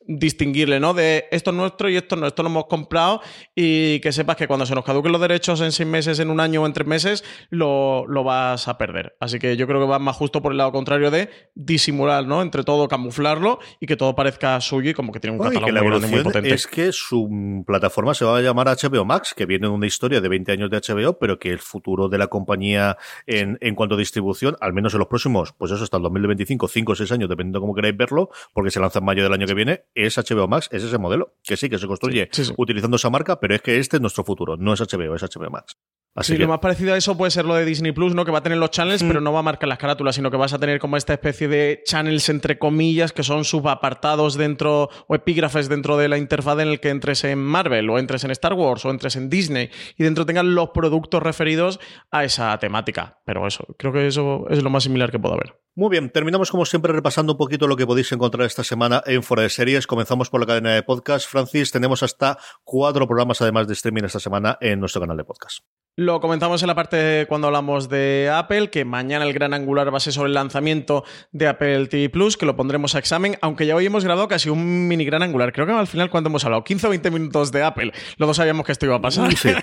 distinguirle, 0.08 0.80
¿no? 0.80 0.94
De 0.94 1.26
esto 1.32 1.52
es 1.52 1.58
nuestro 1.58 1.90
y 1.90 1.98
esto 1.98 2.16
no, 2.16 2.28
esto 2.28 2.44
lo 2.44 2.50
hemos 2.50 2.66
comprado 2.66 3.22
y 3.56 4.00
que 4.00 4.12
sepas 4.12 4.36
que 4.38 4.48
cuando 4.48 4.66
se 4.66 4.74
nos 4.74 4.86
caduquen 4.86 5.12
los 5.12 5.22
derechos 5.22 5.62
en 5.62 5.72
seis 5.72 5.88
meses, 5.88 6.20
en 6.20 6.30
un 6.30 6.40
año 6.40 6.64
o 6.64 6.66
en 6.66 6.74
tres 6.74 6.88
meses, 6.88 7.24
lo, 7.50 8.06
lo 8.08 8.24
vas 8.24 8.68
a 8.68 8.78
perder. 8.78 9.16
Así 9.20 9.40
que 9.40 9.58
yo 9.58 9.68
creo 9.68 9.82
que 9.82 9.88
va 9.88 10.00
más 10.00 10.16
justo 10.16 10.42
por 10.42 10.52
el 10.54 10.58
lado 10.58 10.72
contrario 10.72 11.12
de 11.12 11.30
disimular, 11.56 12.26
¿no? 12.26 12.42
Entre 12.42 12.64
todo, 12.64 12.88
camuflarlo 12.88 13.60
y 13.80 13.86
que 13.86 13.96
todo 13.98 14.16
parezca 14.16 14.60
suyo 14.62 14.92
y 14.92 14.94
como 14.94 15.12
que 15.12 15.20
tiene 15.20 15.34
un 15.34 15.40
Bueno, 15.40 15.60
catálogo 15.60 16.00
muy 16.00 16.24
potente. 16.24 16.54
es 16.54 16.68
que 16.68 16.92
su 16.92 17.64
plataforma 17.66 18.14
se 18.14 18.26
va 18.26 18.38
a 18.38 18.42
llamar 18.42 18.68
HBO 18.68 19.06
Max, 19.06 19.34
que 19.36 19.46
viene 19.46 19.68
de 19.68 19.74
una 19.74 19.88
historia 19.88 20.22
de 20.22 20.30
20 20.30 20.52
años 20.52 20.70
de 20.70 20.78
HBO, 20.80 21.18
pero 21.20 21.38
que 21.40 21.50
el 21.50 21.60
futuro 21.60 22.08
de 22.10 22.18
la 22.18 22.28
compañía 22.28 22.98
en, 23.26 23.58
en 23.62 23.76
cuanto 23.76 23.96
a 23.96 23.98
distribución, 23.98 24.56
al 24.62 24.74
menos 24.74 24.94
en 24.94 25.00
los 25.00 25.08
próximos, 25.08 25.54
pues 25.58 25.72
eso 25.72 25.84
hasta 25.84 25.98
el 25.98 26.04
2025, 26.04 26.68
5 26.68 26.92
o 26.92 26.96
6 26.96 27.12
años, 27.12 27.30
dependiendo 27.30 27.60
cómo 27.60 27.74
queráis 27.76 27.98
verlo, 27.98 28.30
porque 28.54 28.72
se 28.72 28.80
lanza 28.80 29.00
en 29.00 29.06
mayo 29.06 29.24
del 29.24 29.34
año 29.34 29.46
que 29.48 29.54
viene, 29.54 29.84
es 30.06 30.18
HBO 30.18 30.48
Max, 30.48 30.70
es 30.72 30.84
ese 30.84 30.98
modelo, 30.98 31.34
que 31.44 31.58
sí, 31.58 31.70
que 31.70 31.78
se 31.80 31.88
construye 31.88 32.30
Sí, 32.32 32.44
sí, 32.44 32.50
sí. 32.50 32.54
utilizando 32.58 32.96
esa 32.98 33.10
marca, 33.10 33.40
pero 33.40 33.56
es 33.56 33.62
que 33.62 33.80
este 33.80 33.98
es 33.98 34.02
nuestro 34.02 34.24
futuro, 34.24 34.56
no 34.58 34.74
es 34.74 34.80
HBO, 34.82 35.16
es 35.16 35.24
HBO 35.24 35.50
Max. 35.50 35.78
Así 36.16 36.32
Sí, 36.32 36.38
que, 36.38 36.44
lo 36.46 36.50
más 36.50 36.60
parecido 36.60 36.96
a 36.96 36.98
eso 36.98 37.16
puede 37.16 37.30
ser 37.30 37.46
lo 37.46 37.54
de 37.54 37.64
Disney 37.64 37.92
Plus, 37.92 38.16
¿no? 38.16 38.26
Que 38.26 38.32
va 38.32 38.40
a 38.40 38.44
tener 38.44 38.58
los 38.58 38.72
channels, 38.72 39.04
Mm. 39.04 39.08
pero 39.08 39.22
no 39.22 39.32
va 39.34 39.40
a 39.40 39.44
marcar 39.44 39.70
las 39.70 39.78
carátulas, 39.78 40.16
sino 40.16 40.32
que 40.32 40.38
vas 40.38 40.52
a 40.52 40.58
tener 40.58 40.80
como 40.80 40.98
esta 40.98 41.14
especie 41.14 41.48
de 41.48 41.84
channels 41.86 42.28
entre 42.30 42.58
comillas, 42.58 43.12
que 43.14 43.22
son 43.22 43.46
subapartados 43.46 44.36
dentro, 44.36 44.90
o 45.08 45.14
epígrafes 45.16 45.70
dentro 45.70 45.96
de 45.96 46.10
la 46.10 46.18
interfaz 46.18 46.58
en 46.60 46.70
el 46.70 46.80
que 46.80 46.90
entres 46.90 47.24
en 47.24 47.38
Marvel, 47.38 47.88
o 47.92 48.00
entres 48.00 48.24
en 48.24 48.32
Star 48.32 48.54
Wars, 48.54 48.84
o 48.86 48.90
entres 48.90 49.16
en 49.16 49.30
Disney, 49.30 49.70
y 49.96 50.04
dentro 50.04 50.26
tengan 50.26 50.56
los 50.56 50.70
productos 50.70 51.22
referidos 51.22 51.80
a 52.10 52.24
esa 52.24 52.58
temática. 52.58 53.20
Pero 53.24 53.46
eso, 53.46 53.66
creo 53.78 53.94
que 53.94 54.08
eso 54.08 54.48
es 54.50 54.64
lo 54.64 54.72
más 54.72 54.84
similar 54.84 55.12
que 55.12 55.20
puede 55.20 55.36
haber. 55.36 55.60
Muy 55.78 55.92
bien, 55.92 56.10
terminamos 56.10 56.50
como 56.50 56.66
siempre 56.66 56.92
repasando 56.92 57.34
un 57.34 57.38
poquito 57.38 57.68
lo 57.68 57.76
que 57.76 57.86
podéis 57.86 58.12
encontrar 58.12 58.48
esta 58.48 58.64
semana 58.64 59.04
en 59.06 59.22
Fuera 59.22 59.44
de 59.44 59.50
Series. 59.50 59.86
Comenzamos 59.86 60.28
por 60.28 60.40
la 60.40 60.48
cadena 60.48 60.74
de 60.74 60.82
podcast. 60.82 61.30
Francis, 61.30 61.72
tenemos 61.72 62.02
hasta 62.02 62.40
cuatro 62.64 63.06
programas 63.06 63.44
además 63.44 63.68
de 63.68 63.74
streaming 63.74 64.06
esta 64.06 64.20
semana 64.20 64.58
en 64.60 64.80
nuestro 64.80 65.02
canal 65.02 65.18
de 65.18 65.24
podcast. 65.24 65.60
Lo 66.00 66.20
comentamos 66.20 66.62
en 66.62 66.68
la 66.68 66.76
parte 66.76 67.26
cuando 67.28 67.48
hablamos 67.48 67.90
de 67.90 68.30
Apple, 68.32 68.70
que 68.70 68.86
mañana 68.86 69.26
el 69.26 69.34
gran 69.34 69.56
angular 69.56 69.92
va 69.92 69.98
a 69.98 70.00
ser 70.00 70.14
sobre 70.14 70.28
el 70.28 70.36
lanzamiento 70.36 71.04
de 71.32 71.48
Apple 71.48 71.88
TV 71.88 72.10
Plus, 72.10 72.38
que 72.38 72.46
lo 72.46 72.56
pondremos 72.56 72.94
a 72.94 73.00
examen, 73.00 73.36
aunque 73.42 73.66
ya 73.66 73.76
hoy 73.76 73.88
hemos 73.88 74.04
grabado 74.04 74.28
casi 74.28 74.52
un 74.52 74.88
mini 74.88 75.06
gran 75.06 75.24
angular. 75.24 75.52
Creo 75.52 75.66
que 75.66 75.74
al 75.74 75.88
final, 75.88 76.12
cuando 76.12 76.30
hemos 76.30 76.46
hablado? 76.46 76.64
15 76.64 76.86
o 76.86 76.90
20 76.92 77.10
minutos 77.10 77.52
de 77.52 77.64
Apple. 77.64 77.94
Los 78.18 78.28
dos 78.28 78.38
sabíamos 78.38 78.64
que 78.64 78.74
esto 78.74 78.86
iba 78.86 78.96
a 78.96 79.02
pasar. 79.02 79.32
Sí, 79.32 79.50
sí, 79.50 79.56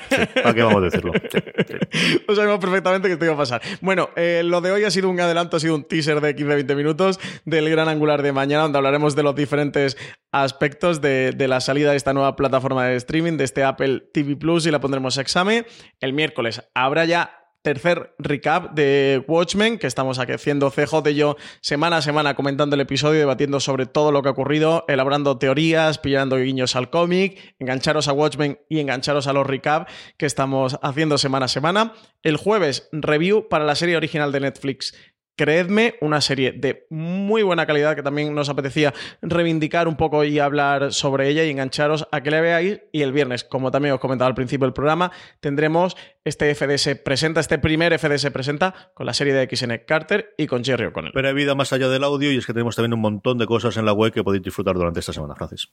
¿para 0.42 0.54
qué 0.54 0.62
vamos 0.64 0.78
a 0.78 0.84
decirlo? 0.86 1.12
Sí, 1.30 1.38
sí. 1.68 2.20
Lo 2.26 2.34
sabemos 2.34 2.58
perfectamente 2.58 3.06
que 3.06 3.12
esto 3.14 3.24
iba 3.26 3.34
a 3.34 3.38
pasar. 3.38 3.62
Bueno, 3.80 4.10
eh, 4.16 4.42
lo 4.44 4.60
de 4.60 4.72
hoy 4.72 4.82
ha 4.82 4.90
sido 4.90 5.10
un 5.10 5.20
adelanto, 5.20 5.56
ha 5.56 5.60
sido 5.60 5.76
un 5.76 5.84
teaser 5.84 6.03
de 6.06 6.36
15-20 6.36 6.76
minutos 6.76 7.20
del 7.44 7.70
gran 7.70 7.88
angular 7.88 8.22
de 8.22 8.32
mañana, 8.32 8.64
donde 8.64 8.78
hablaremos 8.78 9.16
de 9.16 9.22
los 9.22 9.34
diferentes 9.34 9.96
aspectos 10.32 11.00
de, 11.00 11.34
la 11.48 11.60
salida 11.60 11.90
de 11.90 11.96
esta 11.96 12.12
nueva 12.12 12.36
plataforma 12.36 12.86
de 12.86 12.96
streaming, 12.96 13.36
de 13.36 13.44
este 13.44 13.64
Apple 13.64 14.04
TV 14.12 14.36
Plus, 14.36 14.66
y 14.66 14.70
la 14.70 14.80
pondremos 14.80 15.18
a 15.18 15.20
examen. 15.20 15.66
El 16.00 16.12
miércoles 16.12 16.62
habrá 16.74 17.04
ya 17.04 17.44
tercer 17.64 18.14
recap 18.18 18.74
de 18.74 19.24
Watchmen, 19.26 19.78
que 19.78 19.86
estamos 19.86 20.18
haciendo 20.18 20.70
CJ 20.70 21.08
y 21.08 21.14
yo 21.14 21.36
semana 21.62 21.96
a 21.96 22.02
semana 22.02 22.34
comentando 22.34 22.74
el 22.74 22.82
episodio, 22.82 23.20
debatiendo 23.20 23.58
sobre 23.58 23.86
todo 23.86 24.12
lo 24.12 24.20
que 24.20 24.28
ha 24.28 24.32
ocurrido, 24.32 24.84
elaborando 24.86 25.38
teorías, 25.38 25.98
pillando 25.98 26.36
guiños 26.36 26.76
al 26.76 26.90
cómic, 26.90 27.56
engancharos 27.58 28.06
a 28.06 28.12
Watchmen 28.12 28.60
y 28.68 28.80
engancharos 28.80 29.28
a 29.28 29.32
los 29.32 29.46
recap 29.46 29.88
que 30.18 30.26
estamos 30.26 30.78
haciendo 30.82 31.16
semana 31.16 31.46
a 31.46 31.48
semana. 31.48 31.94
El 32.22 32.36
jueves, 32.36 32.90
review 32.92 33.48
para 33.48 33.64
la 33.64 33.76
serie 33.76 33.96
original 33.96 34.30
de 34.30 34.40
Netflix. 34.40 34.94
Creedme, 35.36 35.94
una 36.00 36.20
serie 36.20 36.52
de 36.52 36.86
muy 36.90 37.42
buena 37.42 37.66
calidad 37.66 37.96
que 37.96 38.02
también 38.02 38.34
nos 38.34 38.48
apetecía 38.48 38.94
reivindicar 39.20 39.88
un 39.88 39.96
poco 39.96 40.22
y 40.24 40.38
hablar 40.38 40.92
sobre 40.92 41.28
ella 41.28 41.44
y 41.44 41.50
engancharos 41.50 42.06
a 42.12 42.22
que 42.22 42.30
la 42.30 42.40
veáis. 42.40 42.80
Y 42.92 43.02
el 43.02 43.12
viernes, 43.12 43.42
como 43.42 43.70
también 43.70 43.94
os 43.94 44.00
comentaba 44.00 44.28
al 44.28 44.34
principio 44.34 44.66
del 44.66 44.72
programa, 44.72 45.10
tendremos 45.40 45.96
este 46.24 46.54
FDS 46.54 47.00
presenta, 47.04 47.40
este 47.40 47.58
primer 47.58 47.98
FDS 47.98 48.30
presenta 48.30 48.92
con 48.94 49.06
la 49.06 49.14
serie 49.14 49.34
de 49.34 49.48
XN 49.54 49.82
Carter 49.86 50.34
y 50.38 50.46
con 50.46 50.64
Jerry 50.64 50.86
O'Connell. 50.86 51.12
Pero 51.12 51.28
hay 51.28 51.34
vida 51.34 51.54
más 51.54 51.72
allá 51.72 51.88
del 51.88 52.04
audio 52.04 52.30
y 52.30 52.36
es 52.36 52.46
que 52.46 52.52
tenemos 52.52 52.76
también 52.76 52.94
un 52.94 53.00
montón 53.00 53.38
de 53.38 53.46
cosas 53.46 53.76
en 53.76 53.84
la 53.86 53.92
web 53.92 54.12
que 54.12 54.22
podéis 54.22 54.42
disfrutar 54.42 54.74
durante 54.74 55.00
esta 55.00 55.12
semana, 55.12 55.34
Francis. 55.34 55.68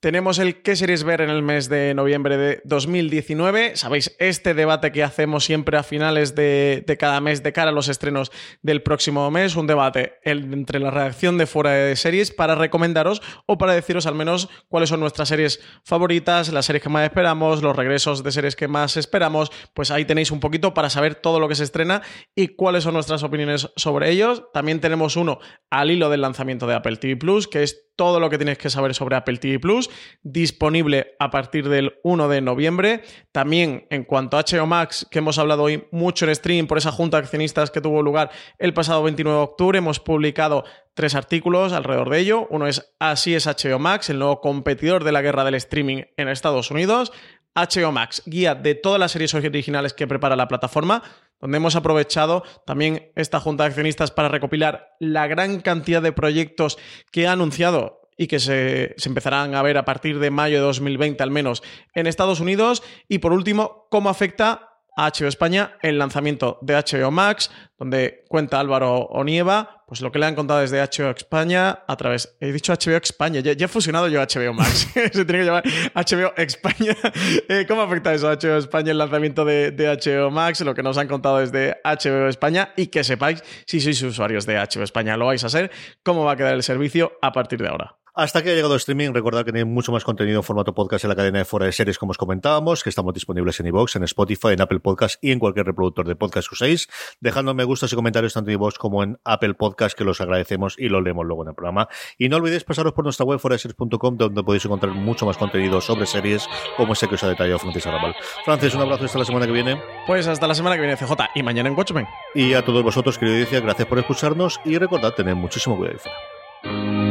Tenemos 0.00 0.38
el 0.38 0.62
qué 0.62 0.76
series 0.76 1.04
ver 1.04 1.20
en 1.20 1.28
el 1.28 1.42
mes 1.42 1.68
de 1.68 1.92
noviembre 1.92 2.38
de 2.38 2.62
2019. 2.64 3.76
Sabéis, 3.76 4.16
este 4.18 4.54
debate 4.54 4.92
que 4.92 5.02
hacemos 5.02 5.44
siempre 5.44 5.76
a 5.76 5.82
finales 5.82 6.34
de, 6.34 6.82
de 6.86 6.96
cada 6.96 7.20
mes 7.20 7.42
de 7.42 7.52
cara 7.52 7.68
a 7.68 7.74
los 7.74 7.88
estrenos 7.88 8.32
del 8.62 8.82
próximo 8.82 9.30
mes. 9.30 9.56
Un 9.56 9.66
debate 9.66 10.14
entre 10.22 10.80
la 10.80 10.90
redacción 10.90 11.36
de 11.36 11.46
fuera 11.46 11.72
de 11.72 11.96
series 11.96 12.30
para 12.30 12.54
recomendaros 12.54 13.20
o 13.44 13.58
para 13.58 13.74
deciros 13.74 14.06
al 14.06 14.14
menos 14.14 14.48
cuáles 14.68 14.88
son 14.88 15.00
nuestras 15.00 15.28
series 15.28 15.60
favoritas, 15.84 16.50
las 16.50 16.64
series 16.64 16.82
que 16.82 16.88
más 16.88 17.04
esperamos, 17.04 17.62
los 17.62 17.76
regresos 17.76 18.24
de 18.24 18.32
series 18.32 18.56
que 18.56 18.68
más 18.68 18.96
esperamos. 18.96 19.52
Pues 19.74 19.90
ahí 19.90 20.06
tenéis 20.06 20.30
un 20.30 20.40
poquito 20.40 20.72
para 20.72 20.88
saber 20.88 21.16
todo 21.16 21.38
lo 21.40 21.46
que 21.46 21.56
se 21.56 21.64
estrena 21.64 22.00
y 22.34 22.48
cuáles 22.48 22.84
son 22.84 22.94
nuestras 22.94 23.22
opiniones 23.22 23.68
sobre 23.76 24.08
ellos. 24.08 24.44
También 24.54 24.80
tenemos 24.80 25.16
uno 25.16 25.40
al 25.68 25.90
hilo 25.90 26.08
del 26.08 26.22
lanzamiento 26.22 26.66
de 26.66 26.74
Apple 26.74 26.96
TV 26.96 27.18
Plus, 27.18 27.46
que 27.46 27.64
es 27.64 27.89
todo 28.00 28.18
lo 28.18 28.30
que 28.30 28.38
tienes 28.38 28.56
que 28.56 28.70
saber 28.70 28.94
sobre 28.94 29.14
Apple 29.14 29.36
TV 29.36 29.60
Plus, 29.60 29.90
disponible 30.22 31.16
a 31.18 31.30
partir 31.30 31.68
del 31.68 31.98
1 32.02 32.28
de 32.30 32.40
noviembre. 32.40 33.02
También 33.30 33.86
en 33.90 34.04
cuanto 34.04 34.38
a 34.38 34.42
HBO 34.42 34.64
Max, 34.64 35.06
que 35.10 35.18
hemos 35.18 35.38
hablado 35.38 35.64
hoy 35.64 35.86
mucho 35.90 36.24
en 36.24 36.34
stream 36.34 36.66
por 36.66 36.78
esa 36.78 36.92
junta 36.92 37.18
de 37.18 37.24
accionistas 37.24 37.70
que 37.70 37.82
tuvo 37.82 38.02
lugar 38.02 38.30
el 38.58 38.72
pasado 38.72 39.02
29 39.02 39.36
de 39.36 39.44
octubre, 39.44 39.76
hemos 39.76 40.00
publicado 40.00 40.64
tres 40.94 41.14
artículos 41.14 41.74
alrededor 41.74 42.08
de 42.08 42.20
ello. 42.20 42.46
Uno 42.48 42.68
es 42.68 42.90
Así 42.98 43.34
es 43.34 43.46
HBO 43.46 43.78
Max, 43.78 44.08
el 44.08 44.18
nuevo 44.18 44.40
competidor 44.40 45.04
de 45.04 45.12
la 45.12 45.20
guerra 45.20 45.44
del 45.44 45.56
streaming 45.56 46.04
en 46.16 46.28
Estados 46.28 46.70
Unidos. 46.70 47.12
HBO 47.54 47.92
Max, 47.92 48.22
guía 48.24 48.54
de 48.54 48.76
todas 48.76 48.98
las 48.98 49.12
series 49.12 49.34
originales 49.34 49.92
que 49.92 50.06
prepara 50.06 50.36
la 50.36 50.48
plataforma, 50.48 51.02
donde 51.40 51.56
hemos 51.56 51.76
aprovechado 51.76 52.44
también 52.66 53.10
esta 53.16 53.40
junta 53.40 53.64
de 53.64 53.68
accionistas 53.68 54.10
para 54.10 54.28
recopilar 54.28 54.94
la 54.98 55.26
gran 55.26 55.60
cantidad 55.60 56.02
de 56.02 56.12
proyectos 56.12 56.78
que 57.10 57.26
ha 57.26 57.32
anunciado 57.32 58.00
y 58.16 58.26
que 58.26 58.38
se, 58.38 58.94
empezarán 59.06 59.54
a 59.54 59.62
ver 59.62 59.78
a 59.78 59.86
partir 59.86 60.18
de 60.18 60.30
mayo 60.30 60.58
de 60.58 60.64
2020 60.64 61.22
al 61.22 61.30
menos 61.30 61.62
en 61.94 62.06
Estados 62.06 62.40
Unidos. 62.40 62.82
Y 63.08 63.18
por 63.18 63.32
último, 63.32 63.86
cómo 63.90 64.10
afecta 64.10 64.68
a 64.94 65.10
HBO 65.10 65.28
España 65.28 65.78
el 65.80 65.98
lanzamiento 65.98 66.58
de 66.60 66.74
HBO 66.74 67.10
Max, 67.10 67.50
donde 67.78 68.24
cuenta 68.28 68.60
Álvaro 68.60 69.06
Onieva, 69.06 69.79
pues 69.90 70.02
lo 70.02 70.12
que 70.12 70.20
le 70.20 70.26
han 70.26 70.36
contado 70.36 70.60
desde 70.60 70.80
HBO 70.80 71.10
España 71.10 71.80
a 71.88 71.96
través, 71.96 72.36
he 72.38 72.52
dicho 72.52 72.72
HBO 72.72 72.96
España, 72.96 73.40
ya, 73.40 73.50
he 73.50 73.66
fusionado 73.66 74.06
yo 74.06 74.20
HBO 74.20 74.54
Max, 74.54 74.86
se 74.94 75.10
tiene 75.10 75.40
que 75.40 75.44
llamar 75.44 75.64
HBO 75.94 76.32
España. 76.36 76.96
Eh, 77.48 77.64
¿Cómo 77.66 77.82
afecta 77.82 78.14
eso 78.14 78.28
a 78.28 78.36
HBO 78.36 78.56
España 78.56 78.92
el 78.92 78.98
lanzamiento 78.98 79.44
de, 79.44 79.72
de 79.72 79.88
HBO 79.88 80.30
Max? 80.30 80.60
Lo 80.60 80.74
que 80.74 80.82
nos 80.84 80.96
han 80.96 81.08
contado 81.08 81.38
desde 81.38 81.78
HBO 81.84 82.28
España 82.28 82.72
y 82.76 82.86
que 82.86 83.02
sepáis, 83.02 83.42
si 83.66 83.80
sois 83.80 84.00
usuarios 84.02 84.46
de 84.46 84.54
HBO 84.56 84.84
España, 84.84 85.16
lo 85.16 85.26
vais 85.26 85.42
a 85.42 85.48
ser, 85.48 85.72
cómo 86.04 86.24
va 86.24 86.32
a 86.32 86.36
quedar 86.36 86.54
el 86.54 86.62
servicio 86.62 87.12
a 87.20 87.32
partir 87.32 87.60
de 87.60 87.68
ahora. 87.68 87.96
Hasta 88.20 88.42
que 88.42 88.50
ha 88.50 88.54
llegado 88.54 88.74
el 88.74 88.76
streaming, 88.76 89.14
recordad 89.14 89.46
que 89.46 89.50
tenéis 89.50 89.66
mucho 89.66 89.92
más 89.92 90.04
contenido 90.04 90.40
en 90.40 90.42
formato 90.42 90.74
podcast 90.74 91.06
en 91.06 91.08
la 91.08 91.16
cadena 91.16 91.38
de 91.38 91.46
fuera 91.46 91.64
de 91.64 91.72
series, 91.72 91.96
como 91.96 92.10
os 92.10 92.18
comentábamos, 92.18 92.82
que 92.82 92.90
estamos 92.90 93.14
disponibles 93.14 93.58
en 93.60 93.68
iVoox, 93.68 93.96
en 93.96 94.04
Spotify, 94.04 94.48
en 94.48 94.60
Apple 94.60 94.80
Podcast 94.80 95.16
y 95.24 95.32
en 95.32 95.38
cualquier 95.38 95.64
reproductor 95.64 96.06
de 96.06 96.16
podcast 96.16 96.46
que 96.46 96.52
uséis. 96.52 96.86
Dejadnos 97.20 97.54
me 97.54 97.64
gustas 97.64 97.90
y 97.94 97.96
comentarios 97.96 98.34
tanto 98.34 98.50
en 98.50 98.56
iVoox 98.56 98.76
como 98.76 99.02
en 99.02 99.18
Apple 99.24 99.54
Podcast, 99.54 99.96
que 99.96 100.04
los 100.04 100.20
agradecemos 100.20 100.74
y 100.76 100.90
los 100.90 101.02
leemos 101.02 101.24
luego 101.24 101.44
en 101.44 101.48
el 101.48 101.54
programa. 101.54 101.88
Y 102.18 102.28
no 102.28 102.36
olvidéis 102.36 102.62
pasaros 102.62 102.92
por 102.92 103.04
nuestra 103.04 103.24
web 103.24 103.38
foraseries.com, 103.38 104.18
donde 104.18 104.42
podéis 104.42 104.66
encontrar 104.66 104.92
mucho 104.92 105.24
más 105.24 105.38
contenido 105.38 105.80
sobre 105.80 106.04
series, 106.04 106.46
como 106.76 106.92
ese 106.92 107.08
que 107.08 107.14
os 107.14 107.24
ha 107.24 107.28
detallado 107.28 107.58
Francis 107.58 107.86
Arrabal. 107.86 108.14
Francis, 108.44 108.74
un 108.74 108.82
abrazo 108.82 109.06
hasta 109.06 109.18
la 109.18 109.24
semana 109.24 109.46
que 109.46 109.52
viene. 109.52 109.80
Pues 110.06 110.26
hasta 110.26 110.46
la 110.46 110.54
semana 110.54 110.76
que 110.76 110.82
viene, 110.82 110.94
CJ, 110.98 111.14
y 111.36 111.42
mañana 111.42 111.70
en 111.70 111.74
Watchmen. 111.74 112.06
Y 112.34 112.52
a 112.52 112.62
todos 112.62 112.82
vosotros, 112.82 113.16
querido 113.16 113.36
audiencia, 113.36 113.60
gracias 113.60 113.88
por 113.88 113.98
escucharnos 113.98 114.60
y 114.66 114.76
recordad 114.76 115.14
tener 115.14 115.36
muchísimo 115.36 115.78
cuidado. 115.78 117.09